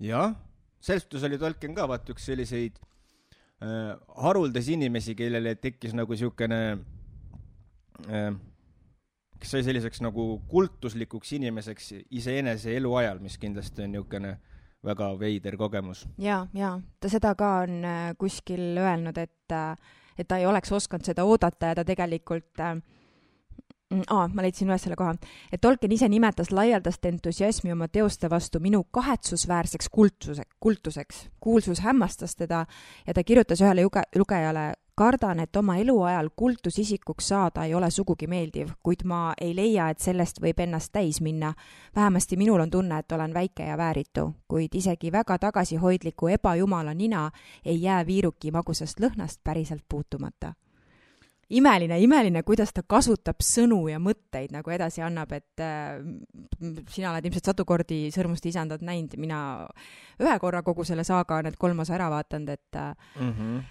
jah, 0.00 0.34
selles 0.80 1.02
suhtes 1.02 1.22
oli 1.24 1.38
Tolkien 1.38 1.74
ka 1.74 1.88
vaata 1.88 2.12
üks 2.12 2.26
selliseid 2.26 2.76
äh, 3.62 3.96
haruldasi 4.16 4.72
inimesi, 4.72 5.14
kellele 5.14 5.54
tekkis 5.54 5.94
nagu 5.94 6.16
siukene 6.16 6.60
äh, 8.10 8.34
kes 9.44 9.52
sai 9.58 9.64
selliseks 9.66 10.00
nagu 10.00 10.40
kultuslikuks 10.48 11.34
inimeseks 11.36 11.92
iseenese 12.16 12.72
eluajal, 12.78 13.20
mis 13.20 13.36
kindlasti 13.38 13.84
on 13.84 13.92
niisugune 13.92 14.38
väga 14.84 15.10
veider 15.20 15.56
kogemus. 15.60 16.06
ja, 16.18 16.46
ja 16.54 16.78
ta 17.00 17.10
seda 17.12 17.34
ka 17.36 17.50
on 17.64 17.84
äh, 17.84 18.10
kuskil 18.18 18.78
öelnud, 18.80 19.18
et, 19.20 19.52
äh, 19.52 19.76
et 20.18 20.28
ta 20.28 20.40
ei 20.40 20.46
oleks 20.48 20.72
osanud 20.72 21.04
seda 21.04 21.24
oodata 21.28 21.72
ja 21.72 21.76
ta 21.76 21.84
tegelikult 21.84 22.60
äh, 22.60 22.74
mm, 23.90 24.06
aa, 24.08 24.28
ma 24.32 24.44
leidsin 24.44 24.70
üles 24.70 24.86
selle 24.86 24.96
koha, 24.96 25.12
et 25.52 25.60
Tolkien 25.60 25.92
ise 25.92 26.08
nimetas 26.08 26.52
laialdast 26.52 27.04
entusiasmi 27.04 27.72
oma 27.72 27.88
teoste 27.88 28.30
vastu 28.30 28.60
minu 28.64 28.84
kahetsusväärseks 28.84 29.92
kultuse, 29.92 30.48
kultuseks. 30.60 31.28
kuulsus 31.40 31.84
hämmastas 31.84 32.36
teda 32.36 32.64
ja 33.06 33.14
ta 33.14 33.24
kirjutas 33.24 33.60
ühele 33.60 33.84
luge-, 33.84 34.08
lugejale 34.16 34.72
kardan, 34.94 35.40
et 35.40 35.56
oma 35.56 35.76
eluajal 35.76 36.28
kultusisikuks 36.36 37.28
saada 37.28 37.64
ei 37.64 37.74
ole 37.74 37.90
sugugi 37.90 38.26
meeldiv, 38.26 38.70
kuid 38.82 39.04
ma 39.04 39.34
ei 39.40 39.54
leia, 39.56 39.88
et 39.90 39.98
sellest 39.98 40.40
võib 40.42 40.60
ennast 40.60 40.92
täis 40.92 41.20
minna. 41.20 41.54
vähemasti 41.96 42.36
minul 42.36 42.60
on 42.60 42.70
tunne, 42.70 42.98
et 42.98 43.12
olen 43.12 43.34
väike 43.34 43.66
ja 43.66 43.76
vääritu, 43.78 44.34
kuid 44.48 44.74
isegi 44.74 45.12
väga 45.12 45.38
tagasihoidliku 45.38 46.28
ebajumala 46.28 46.94
nina 46.94 47.30
ei 47.64 47.82
jää 47.82 48.06
viiruki 48.06 48.50
magusast 48.50 49.00
lõhnast 49.00 49.40
päriselt 49.44 49.82
puutumata 49.88 50.54
imeline, 51.50 51.98
imeline, 52.00 52.42
kuidas 52.42 52.72
ta 52.72 52.82
kasutab 52.86 53.42
sõnu 53.44 53.88
ja 53.90 53.98
mõtteid 54.02 54.52
nagu 54.54 54.70
edasi 54.70 55.02
annab, 55.04 55.32
et 55.36 55.60
äh, 55.62 56.00
sina 56.88 57.12
oled 57.12 57.24
ilmselt 57.24 57.52
sadu 57.52 57.66
kordi 57.68 58.08
Sõrmuste 58.14 58.48
isandat 58.48 58.82
näinud, 58.82 59.16
mina 59.20 59.38
ühe 60.22 60.38
korra 60.40 60.62
kogu 60.62 60.84
selle 60.84 61.04
saaga 61.04 61.42
need 61.42 61.58
kolm 61.60 61.84
osa 61.84 61.94
ära 61.98 62.10
vaadanud, 62.10 62.48
et 62.48 62.80
äh, 62.80 62.94
mm 63.20 63.32
-hmm 63.32 63.62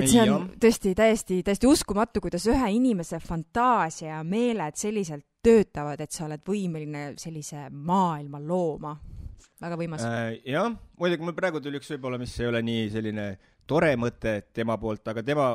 et 0.00 0.10
see 0.10 0.24
on 0.30 0.48
tõesti 0.60 0.94
täiesti, 0.98 1.40
täiesti 1.46 1.68
uskumatu, 1.70 2.22
kuidas 2.24 2.46
ühe 2.50 2.70
inimese 2.76 3.20
fantaasia 3.22 4.16
ja 4.16 4.22
meeled 4.24 4.78
selliselt 4.78 5.24
töötavad, 5.46 6.00
et 6.02 6.14
sa 6.14 6.26
oled 6.26 6.42
võimeline 6.46 7.12
sellise 7.20 7.68
maailma 7.70 8.40
looma. 8.42 8.96
väga 9.60 9.76
võimas 9.78 10.04
äh,. 10.04 10.40
jah, 10.44 10.72
muidugi 10.98 11.24
mul 11.24 11.36
praegu 11.36 11.60
tuli 11.60 11.80
üks 11.80 11.92
võib-olla, 11.94 12.18
mis 12.18 12.34
ei 12.40 12.50
ole 12.50 12.62
nii 12.66 12.88
selline 12.92 13.26
tore 13.66 13.94
mõte 13.96 14.40
tema 14.52 14.76
poolt, 14.78 15.06
aga 15.08 15.22
tema 15.22 15.54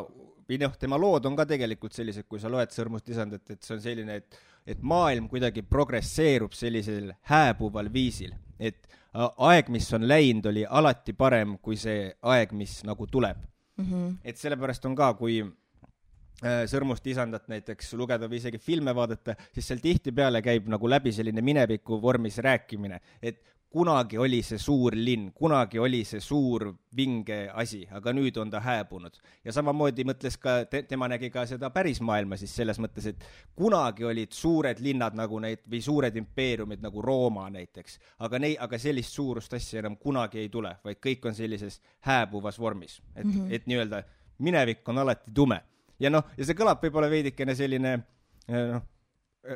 või 0.52 0.60
noh, 0.62 0.74
tema 0.80 0.98
lood 1.00 1.26
on 1.30 1.36
ka 1.38 1.46
tegelikult 1.48 1.94
sellised, 1.96 2.28
kui 2.28 2.40
sa 2.40 2.50
loed 2.52 2.74
Sõrmust 2.74 3.08
lisandat, 3.08 3.44
et 3.50 3.62
see 3.64 3.76
on 3.78 3.84
selline, 3.84 4.22
et 4.22 4.42
et 4.70 4.82
maailm 4.86 5.26
kuidagi 5.26 5.64
progresseerub 5.66 6.54
sellisel 6.54 7.16
hääbuval 7.32 7.88
viisil, 7.94 8.36
et 8.62 8.86
aeg, 9.18 9.72
mis 9.74 9.88
on 9.98 10.06
läinud, 10.08 10.52
oli 10.52 10.68
alati 10.70 11.16
parem 11.18 11.56
kui 11.58 11.80
see 11.82 12.12
aeg, 12.22 12.54
mis 12.54 12.84
nagu 12.86 13.08
tuleb 13.10 13.40
mm. 13.82 13.92
-hmm. 13.92 14.18
et 14.24 14.38
sellepärast 14.38 14.86
on 14.86 14.96
ka, 14.96 15.14
kui 15.20 15.40
äh, 15.42 16.64
Sõrmust 16.72 17.08
isandat 17.08 17.48
näiteks 17.52 17.94
lugeda 17.94 18.30
või 18.30 18.42
isegi 18.42 18.58
filme 18.58 18.96
vaadata, 18.96 19.36
siis 19.54 19.68
seal 19.68 19.80
tihtipeale 19.84 20.42
käib 20.42 20.68
nagu 20.68 20.90
läbi 20.90 21.12
selline 21.12 21.42
mineviku 21.42 22.02
vormis 22.02 22.38
rääkimine, 22.38 23.02
et 23.22 23.44
kunagi 23.72 24.18
oli 24.18 24.42
see 24.44 24.60
suur 24.60 24.96
linn, 24.96 25.30
kunagi 25.36 25.80
oli 25.80 26.02
see 26.08 26.20
suur 26.20 26.68
vinge 26.96 27.46
asi, 27.56 27.86
aga 27.92 28.12
nüüd 28.14 28.36
on 28.42 28.52
ta 28.52 28.60
hääbunud. 28.60 29.16
ja 29.46 29.54
samamoodi 29.56 30.04
mõtles 30.08 30.36
ka 30.40 30.58
te,, 30.70 30.84
tema 30.84 31.08
nägi 31.08 31.30
ka 31.32 31.46
seda 31.48 31.70
pärismaailma 31.72 32.38
siis 32.38 32.56
selles 32.56 32.82
mõttes, 32.84 33.08
et 33.14 33.24
kunagi 33.56 34.06
olid 34.06 34.36
suured 34.36 34.84
linnad 34.84 35.16
nagu 35.16 35.40
neid 35.40 35.64
või 35.72 35.82
suured 35.82 36.16
impeeriumid 36.20 36.84
nagu 36.84 37.02
Rooma 37.02 37.48
näiteks, 37.54 38.00
aga 38.20 38.40
nei-, 38.44 38.58
aga 38.60 38.80
sellist 38.80 39.16
suurust 39.16 39.54
asja 39.56 39.80
enam 39.80 39.96
kunagi 39.98 40.44
ei 40.44 40.50
tule, 40.52 40.76
vaid 40.84 41.00
kõik 41.00 41.32
on 41.32 41.38
sellises 41.38 41.80
hääbuvas 42.08 42.60
vormis, 42.60 43.00
et 43.16 43.26
mm, 43.26 43.32
-hmm. 43.32 43.56
et 43.56 43.68
nii-öelda 43.72 44.04
minevik 44.40 44.90
on 44.90 44.98
alati 44.98 45.32
tume. 45.34 45.62
ja 46.00 46.10
noh, 46.10 46.28
ja 46.38 46.46
see 46.46 46.58
kõlab 46.58 46.84
võib-olla 46.84 47.10
veidikene 47.10 47.56
selline 47.56 48.02
noh, 48.48 48.84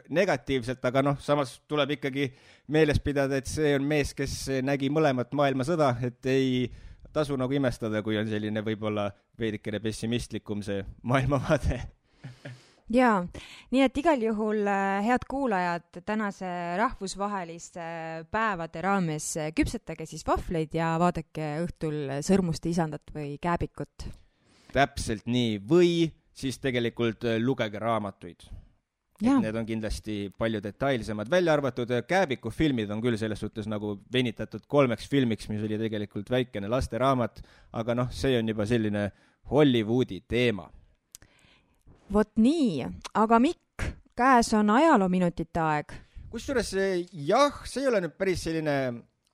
negatiivselt, 0.09 0.83
aga 0.85 1.03
noh, 1.05 1.19
samas 1.21 1.59
tuleb 1.69 1.95
ikkagi 1.97 2.29
meeles 2.73 2.99
pidada, 3.03 3.37
et 3.37 3.49
see 3.49 3.75
on 3.77 3.85
mees, 3.85 4.15
kes 4.17 4.47
nägi 4.65 4.89
mõlemat 4.93 5.35
maailmasõda, 5.37 5.91
et 6.07 6.25
ei 6.31 6.65
tasu 7.15 7.37
nagu 7.39 7.53
imestada, 7.55 8.01
kui 8.03 8.17
on 8.19 8.27
selline 8.29 8.63
võib-olla 8.65 9.09
veidikene 9.39 9.79
pessimistlikum 9.83 10.63
see 10.65 10.81
maailmavaade. 11.07 11.79
Jaa, 12.93 13.23
nii 13.73 13.81
et 13.81 13.95
igal 13.97 14.21
juhul 14.21 14.67
äh, 14.69 14.99
head 15.07 15.23
kuulajad, 15.29 16.03
tänase 16.05 16.49
rahvusvaheliste 16.77 17.85
päevade 18.29 18.83
raames 18.85 19.31
küpsetage 19.57 20.05
siis 20.05 20.21
vahvleid 20.27 20.75
ja 20.77 20.91
vaadake 21.01 21.47
õhtul 21.63 22.19
Sõrmuste 22.25 22.69
isandat 22.69 23.09
või 23.15 23.39
Kääbikut. 23.41 24.05
täpselt 24.75 25.25
nii, 25.25 25.57
või 25.65 26.11
siis 26.35 26.61
tegelikult 26.61 27.25
äh, 27.25 27.41
lugege 27.41 27.81
raamatuid 27.81 28.45
et 29.21 29.41
need 29.41 29.55
on 29.55 29.65
kindlasti 29.67 30.15
palju 30.37 30.59
detailsemad, 30.63 31.29
välja 31.31 31.53
arvatud 31.55 31.91
äh, 31.91 32.03
Kääbiku 32.07 32.51
filmid 32.51 32.91
on 32.91 33.01
küll 33.03 33.17
selles 33.19 33.39
suhtes 33.39 33.67
nagu 33.71 33.95
venitatud 34.11 34.65
kolmeks 34.67 35.07
filmiks, 35.09 35.47
mis 35.49 35.63
oli 35.63 35.79
tegelikult 35.79 36.29
väikene 36.31 36.67
lasteraamat, 36.71 37.39
aga 37.79 37.95
noh, 37.95 38.11
see 38.11 38.35
on 38.39 38.51
juba 38.51 38.67
selline 38.67 39.09
Hollywoodi 39.51 40.21
teema. 40.27 40.67
vot 42.11 42.31
nii, 42.35 42.85
aga 43.15 43.39
Mikk, 43.39 43.87
käes 44.17 44.51
on 44.53 44.69
ajaloominutite 44.75 45.63
aeg. 45.63 45.95
kusjuures 46.29 46.73
äh, 46.75 47.05
jah, 47.11 47.63
see 47.63 47.85
ei 47.85 47.91
ole 47.93 48.03
nüüd 48.03 48.17
päris 48.19 48.43
selline 48.49 48.75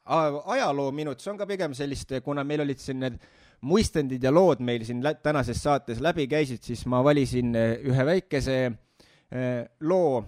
ajaloominut, 0.05 1.21
see 1.21 1.33
on 1.33 1.41
ka 1.41 1.49
pigem 1.49 1.73
sellist, 1.77 2.13
kuna 2.23 2.45
meil 2.45 2.61
olid 2.61 2.79
siin 2.81 3.01
need 3.01 3.17
muistendid 3.65 4.23
ja 4.23 4.29
lood 4.33 4.61
meil 4.61 4.85
siin 4.85 5.01
tänases 5.23 5.61
saates 5.61 6.01
läbi 6.01 6.27
käisid, 6.29 6.61
siis 6.65 6.85
ma 6.85 7.01
valisin 7.05 7.55
äh, 7.57 7.75
ühe 7.81 8.05
väikese 8.05 8.57
äh, 8.69 8.73
Äh, 8.73 8.77
loo 9.79 10.23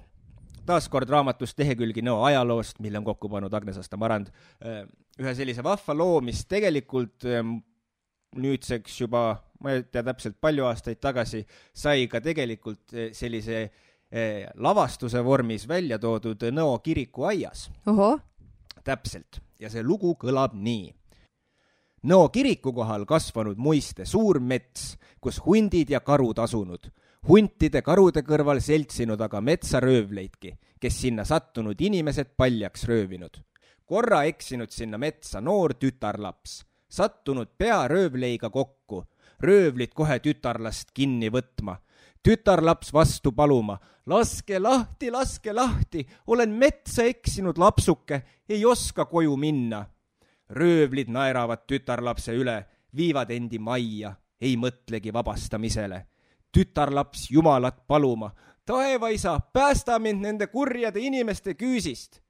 taaskord 0.67 1.09
raamatust 1.11 1.59
Lehekülgi 1.59 2.03
nõo 2.05 2.23
ajaloost, 2.27 2.79
mille 2.83 3.01
on 3.01 3.07
kokku 3.07 3.29
pannud 3.31 3.53
Agnes 3.53 3.77
Asta-Marand, 3.81 4.29
äh, 4.63 4.83
ühe 5.19 5.33
sellise 5.35 5.63
vahva 5.65 5.95
loo, 5.97 6.21
mis 6.23 6.45
tegelikult 6.49 7.27
ähm, 7.27 7.57
nüüdseks 8.39 9.01
juba, 9.01 9.25
ma 9.61 9.75
ei 9.75 9.83
tea 9.91 10.03
täpselt, 10.07 10.39
palju 10.41 10.65
aastaid 10.69 11.01
tagasi, 11.03 11.43
sai 11.73 12.07
ka 12.11 12.21
tegelikult 12.23 12.95
sellise 13.13 13.67
lavastuse 14.61 15.23
vormis 15.25 15.63
välja 15.65 15.97
toodud 15.97 16.43
Nõo 16.53 16.75
kiriku 16.85 17.23
aias. 17.25 17.71
täpselt, 18.85 19.39
ja 19.59 19.71
see 19.73 19.81
lugu 19.83 20.11
kõlab 20.21 20.53
nii. 20.53 20.91
Nõo 22.09 22.27
kiriku 22.29 22.73
kohal 22.75 23.07
kasvanud 23.09 23.57
muiste 23.57 24.05
suur 24.05 24.39
mets, 24.39 24.97
kus 25.21 25.39
hundid 25.45 25.89
ja 25.89 26.03
karud 26.05 26.37
asunud 26.43 26.91
huntide, 27.27 27.81
karude 27.81 28.23
kõrval 28.27 28.59
seltsinud 28.63 29.21
aga 29.21 29.41
metsaröövleidki, 29.41 30.57
kes 30.79 30.99
sinna 31.05 31.25
sattunud 31.25 31.79
inimesed 31.79 32.35
paljaks 32.37 32.85
röövinud. 32.89 33.37
korra 33.85 34.23
eksinud 34.23 34.71
sinna 34.71 34.97
metsa 34.97 35.41
noor 35.41 35.73
tütarlaps, 35.73 36.63
sattunud 36.89 37.47
pea 37.57 37.87
röövleiga 37.87 38.49
kokku, 38.49 39.03
röövlid 39.39 39.93
kohe 39.93 40.19
tütarlast 40.19 40.91
kinni 40.93 41.29
võtma 41.29 41.77
tütarlaps 42.23 42.93
vastu 42.93 43.31
paluma. 43.31 43.79
laske 44.05 44.59
lahti, 44.59 45.11
laske 45.11 45.53
lahti, 45.53 46.07
olen 46.27 46.49
metsa 46.49 47.03
eksinud 47.03 47.57
lapsuke, 47.57 48.23
ei 48.49 48.65
oska 48.65 49.05
koju 49.05 49.37
minna. 49.37 49.85
röövlid 50.49 51.09
naeravad 51.09 51.67
tütarlapse 51.67 52.33
üle, 52.33 52.65
viivad 52.95 53.31
endi 53.31 53.59
majja, 53.59 54.15
ei 54.41 54.55
mõtlegi 54.57 55.13
vabastamisele 55.13 56.05
tütarlaps 56.53 57.31
Jumalat 57.31 57.87
paluma. 57.87 58.31
taevaisa, 58.65 59.39
päästa 59.53 59.99
mind 59.99 60.21
nende 60.21 60.47
kurjade 60.47 60.99
inimeste 60.99 61.53
küüsist. 61.53 62.21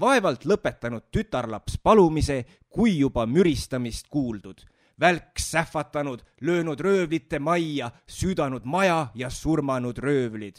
vaevalt 0.00 0.44
lõpetanud 0.44 1.02
tütarlaps 1.10 1.78
palumise, 1.82 2.44
kui 2.68 2.98
juba 2.98 3.26
müristamist 3.26 4.08
kuuldud. 4.08 4.60
välk 5.00 5.38
sähvatanud, 5.38 6.22
löönud 6.40 6.80
röövlite 6.80 7.38
majja, 7.38 7.90
süüdanud 8.06 8.64
maja 8.64 9.06
ja 9.14 9.30
surmanud 9.30 9.98
röövlid. 9.98 10.56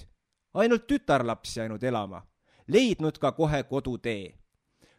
ainult 0.54 0.88
tütarlaps 0.88 1.58
jäänud 1.58 1.84
elama, 1.84 2.28
leidnud 2.68 3.18
ka 3.18 3.32
kohe 3.32 3.64
kodutee. 3.64 4.34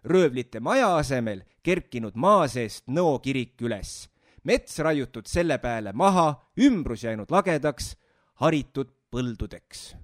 röövlite 0.05 0.60
maja 0.60 0.97
asemel 0.97 1.43
kerkinud 1.62 2.12
maa 2.14 2.48
seest 2.48 2.86
Nõo 2.86 3.18
kirik 3.18 3.60
üles 3.60 4.13
mets 4.44 4.78
raiutud 4.78 5.28
selle 5.28 5.58
peale 5.58 5.92
maha, 5.92 6.28
ümbrus 6.60 7.04
jäänud 7.04 7.30
lagedaks, 7.32 7.94
haritud 8.42 8.90
põldudeks. 9.12 9.94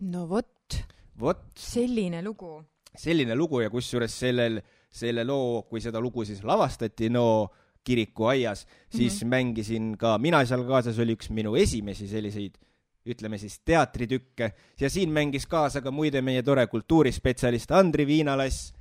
no 0.00 0.26
vot. 0.28 0.80
vot. 1.20 1.46
selline 1.56 2.22
lugu. 2.22 2.58
selline 2.96 3.36
lugu 3.36 3.60
ja 3.60 3.70
kusjuures 3.70 4.18
sellel, 4.18 4.60
selle 4.90 5.24
loo, 5.24 5.62
kui 5.68 5.80
seda 5.80 6.00
lugu 6.00 6.24
siis 6.24 6.42
lavastati 6.44 7.10
no 7.10 7.48
kirikuaias, 7.86 8.66
siis 8.90 9.22
mm 9.22 9.26
-hmm. 9.26 9.30
mängisin 9.30 9.96
ka 9.98 10.18
mina 10.18 10.44
seal 10.46 10.64
kaasas, 10.66 10.98
oli 10.98 11.14
üks 11.14 11.30
minu 11.30 11.56
esimesi 11.56 12.08
selliseid 12.08 12.58
ütleme 13.06 13.38
siis 13.38 13.60
teatritükke 13.64 14.52
ja 14.80 14.90
siin 14.90 15.10
mängis 15.10 15.46
kaasa 15.46 15.80
ka 15.80 15.90
muide 15.90 16.22
meie 16.22 16.42
tore 16.42 16.66
kultuurispetsialist 16.66 17.70
Andri 17.70 18.06
Viinalass 18.06 18.72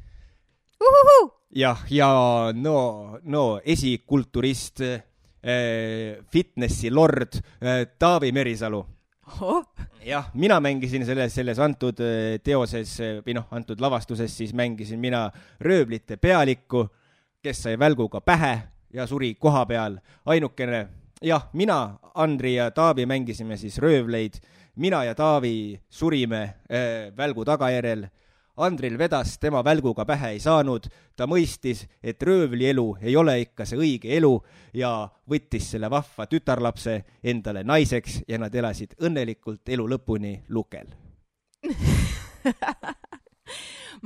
jah, 1.55 1.85
ja 1.89 2.09
no, 2.53 3.19
no 3.23 3.45
esikulturist 3.63 4.81
äh,, 4.81 6.17
fitnessi 6.31 6.89
lord 6.91 7.39
äh, 7.61 7.85
Taavi 7.99 8.31
Merisalu. 8.31 8.85
Jah, 10.05 10.29
mina 10.33 10.59
mängisin 10.59 11.05
selles, 11.05 11.33
selles 11.33 11.59
antud 11.59 11.99
äh, 11.99 12.37
teoses 12.43 12.99
äh, 13.01 13.21
või 13.25 13.37
noh, 13.39 13.47
antud 13.51 13.81
lavastuses 13.81 14.35
siis 14.37 14.53
mängisin 14.53 14.99
mina 15.01 15.29
röövlite 15.59 16.17
pealikku, 16.21 16.85
kes 17.41 17.63
sai 17.65 17.79
välguga 17.79 18.21
pähe 18.21 18.53
ja 18.93 19.07
suri 19.07 19.33
koha 19.35 19.65
peal. 19.65 19.97
ainukene, 20.25 20.87
jah, 21.21 21.47
mina, 21.53 21.97
Andri 22.15 22.55
ja 22.55 22.69
Taavi 22.71 23.05
mängisime 23.05 23.57
siis 23.57 23.79
röövleid, 23.81 24.37
mina 24.75 25.03
ja 25.03 25.15
Taavi 25.15 25.79
surime 25.89 26.43
äh, 26.69 27.17
välgu 27.17 27.45
tagajärjel 27.45 28.05
Andril 28.57 28.97
vedas, 28.97 29.37
tema 29.39 29.59
välguga 29.63 30.05
pähe 30.07 30.29
ei 30.35 30.39
saanud, 30.39 30.85
ta 31.15 31.27
mõistis, 31.27 31.81
et 31.99 32.21
röövli 32.23 32.69
elu 32.69 32.85
ei 33.01 33.15
ole 33.19 33.33
ikka 33.41 33.65
see 33.67 33.79
õige 33.79 34.13
elu 34.15 34.31
ja 34.79 35.09
võttis 35.27 35.73
selle 35.73 35.89
vahva 35.91 36.27
tütarlapse 36.31 37.01
endale 37.23 37.65
naiseks 37.67 38.21
ja 38.27 38.39
nad 38.39 38.55
elasid 38.55 38.95
õnnelikult 39.03 39.75
elu 39.75 39.89
lõpuni 39.91 40.37
lukel 40.55 40.87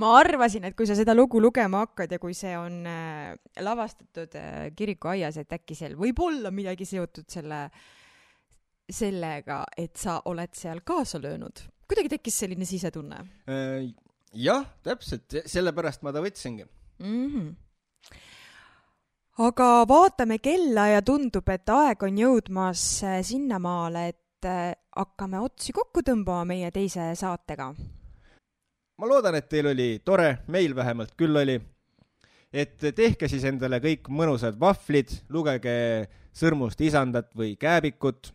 ma 0.02 0.12
arvasin, 0.18 0.66
et 0.66 0.78
kui 0.78 0.90
sa 0.90 0.98
seda 0.98 1.14
lugu 1.14 1.42
lugema 1.44 1.84
hakkad 1.86 2.18
ja 2.18 2.20
kui 2.22 2.34
see 2.34 2.58
on 2.58 2.82
äh, 2.90 3.38
lavastatud 3.62 4.34
äh, 4.40 4.74
kirikuaias, 4.76 5.38
et 5.44 5.58
äkki 5.60 5.78
seal 5.78 5.94
võib 6.00 6.26
olla 6.26 6.50
midagi 6.50 6.90
seotud 6.90 7.30
selle, 7.30 7.68
sellega, 8.90 9.62
et 9.78 9.94
sa 10.00 10.24
oled 10.26 10.58
seal 10.58 10.82
kaasa 10.82 11.22
löönud. 11.22 11.68
kuidagi 11.86 12.18
tekkis 12.18 12.46
selline 12.46 12.66
sisetunne 12.66 13.26
äh,? 13.46 14.09
Jah, 14.34 14.66
täpselt, 14.84 15.42
sellepärast 15.46 16.04
ma 16.06 16.14
ta 16.14 16.22
võtsingi 16.24 16.66
mm. 17.00 17.28
-hmm. 17.34 17.50
aga 19.48 19.70
vaatame 19.90 20.38
kella 20.38 20.88
ja 20.88 21.02
tundub, 21.02 21.50
et 21.50 21.70
aeg 21.70 22.04
on 22.04 22.18
jõudmas 22.18 23.04
äh, 23.04 23.22
sinnamaale, 23.26 24.08
et 24.08 24.46
äh, 24.46 24.76
hakkame 24.96 25.40
otsi 25.40 25.74
kokku 25.74 26.04
tõmbama 26.06 26.46
meie 26.46 26.72
teise 26.72 27.12
saatega. 27.16 27.74
ma 28.98 29.08
loodan, 29.08 29.36
et 29.36 29.50
teil 29.50 29.68
oli 29.68 30.02
tore, 30.06 30.40
meil 30.48 30.76
vähemalt 30.76 31.16
küll 31.18 31.36
oli. 31.36 31.60
et 32.54 32.78
tehke 32.96 33.28
siis 33.28 33.44
endale 33.44 33.80
kõik 33.80 34.10
mõnusad 34.10 34.60
vahvlid, 34.60 35.10
lugege 35.30 36.10
Sõrmust 36.40 36.80
isandat 36.82 37.32
või 37.36 37.56
Kääbikut 37.58 38.32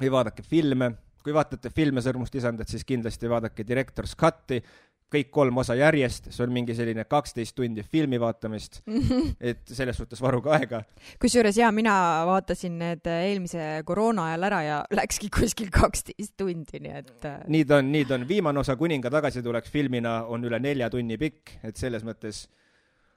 või 0.00 0.10
vaadake 0.12 0.42
filme. 0.42 0.92
kui 1.20 1.34
vaatate 1.36 1.68
filme 1.70 2.00
Sõrmust 2.00 2.34
isandat, 2.34 2.68
siis 2.68 2.84
kindlasti 2.84 3.28
vaadake 3.28 3.64
Director's 3.68 4.14
Cut'i 4.16 4.62
kõik 5.10 5.30
kolm 5.34 5.58
osa 5.62 5.74
järjest, 5.78 6.30
see 6.30 6.44
on 6.44 6.52
mingi 6.54 6.74
selline 6.76 7.04
kaksteist 7.10 7.56
tundi 7.58 7.82
filmi 7.82 8.20
vaatamist 8.20 8.80
mm, 8.86 9.00
-hmm. 9.08 9.32
et 9.40 9.62
selles 9.66 9.96
suhtes 9.96 10.22
varuge 10.22 10.52
aega. 10.54 10.82
kusjuures 11.22 11.56
jaa, 11.56 11.72
mina 11.72 11.94
vaatasin 12.26 12.78
need 12.78 13.06
eelmise 13.06 13.82
koroona 13.84 14.28
ajal 14.30 14.48
ära 14.50 14.62
ja 14.62 14.78
läkski 14.90 15.30
kuskil 15.38 15.70
kaksteist 15.70 16.36
tundi, 16.36 16.80
nii 16.80 16.96
et. 17.02 17.24
Äh, 17.24 17.40
nii 17.48 17.64
ta 17.64 17.80
on, 17.82 17.92
nii 17.92 18.04
ta 18.04 18.14
on, 18.14 18.28
viimane 18.28 18.60
osa 18.60 18.76
Kuninga 18.76 19.10
tagasitulek 19.10 19.68
filmina 19.68 20.24
on 20.24 20.44
üle 20.44 20.58
nelja 20.58 20.90
tunni 20.90 21.18
pikk, 21.18 21.58
et 21.62 21.76
selles 21.76 22.04
mõttes 22.04 22.46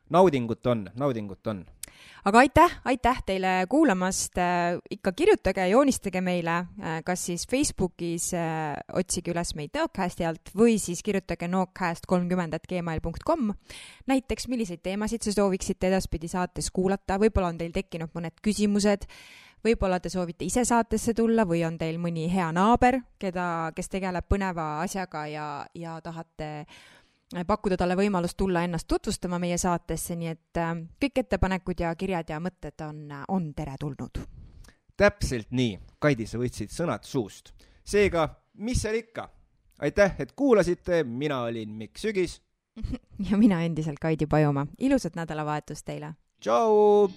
naudingut 0.09 0.65
on, 0.67 0.89
naudingut 0.95 1.47
on 1.47 1.65
aga 2.25 2.39
aitäh, 2.39 2.75
aitäh 2.85 3.21
teile 3.25 3.51
kuulamast, 3.69 4.39
ikka 4.91 5.11
kirjutage, 5.11 5.67
joonistage 5.71 6.21
meile, 6.21 6.57
kas 7.05 7.25
siis 7.29 7.47
Facebookis 7.49 8.31
otsige 8.93 9.33
üles 9.33 9.53
meid 9.59 9.73
Nõocasti 9.73 10.27
alt 10.27 10.51
või 10.55 10.77
siis 10.81 11.03
kirjutage 11.03 11.47
noocast 11.51 12.07
kolmkümmend 12.07 12.55
at 12.55 12.67
gmail 12.69 13.01
punkt 13.03 13.23
kom. 13.27 13.53
näiteks, 14.07 14.47
milliseid 14.47 14.83
teemasid 14.83 15.23
te 15.23 15.31
sooviksite 15.31 15.87
edaspidi 15.87 16.27
saates 16.27 16.71
kuulata, 16.71 17.19
võib-olla 17.19 17.51
on 17.53 17.57
teil 17.57 17.71
tekkinud 17.75 18.13
mõned 18.15 18.39
küsimused, 18.43 19.07
võib-olla 19.63 19.99
te 19.99 20.11
soovite 20.11 20.45
ise 20.45 20.65
saatesse 20.67 21.13
tulla 21.17 21.45
või 21.47 21.63
on 21.67 21.77
teil 21.79 21.99
mõni 22.01 22.27
hea 22.31 22.49
naaber, 22.55 22.99
keda, 23.19 23.71
kes 23.75 23.89
tegeleb 23.89 24.27
põneva 24.29 24.83
asjaga 24.83 25.25
ja, 25.31 25.47
ja 25.75 25.99
tahate 26.03 26.65
pakkuda 27.47 27.77
talle 27.77 27.95
võimalust 27.97 28.37
tulla 28.37 28.63
ennast 28.63 28.87
tutvustama 28.87 29.39
meie 29.41 29.57
saatesse, 29.57 30.15
nii 30.19 30.31
et 30.31 30.61
äh, 30.61 30.73
kõik 31.01 31.23
ettepanekud 31.23 31.83
ja 31.83 31.93
kirjad 31.95 32.29
ja 32.29 32.39
mõtted 32.43 32.85
on, 32.85 33.03
on 33.27 33.51
teretulnud. 33.55 34.21
täpselt 34.97 35.51
nii, 35.51 35.79
Kaidi, 35.99 36.27
sa 36.29 36.37
võtsid 36.37 36.73
sõnad 36.73 37.03
suust. 37.03 37.53
seega, 37.83 38.29
mis 38.53 38.81
seal 38.81 38.95
ikka, 39.01 39.29
aitäh, 39.79 40.15
et 40.19 40.31
kuulasite, 40.31 41.03
mina 41.03 41.41
olin 41.43 41.69
Mikk 41.69 41.97
Sügis. 41.97 42.41
ja 43.29 43.37
mina 43.37 43.61
endiselt 43.63 43.99
Kaidi 43.99 44.25
Pajumaa, 44.27 44.67
ilusat 44.79 45.15
nädalavahetust 45.15 45.85
teile! 45.85 46.13
tšau! 46.39 47.09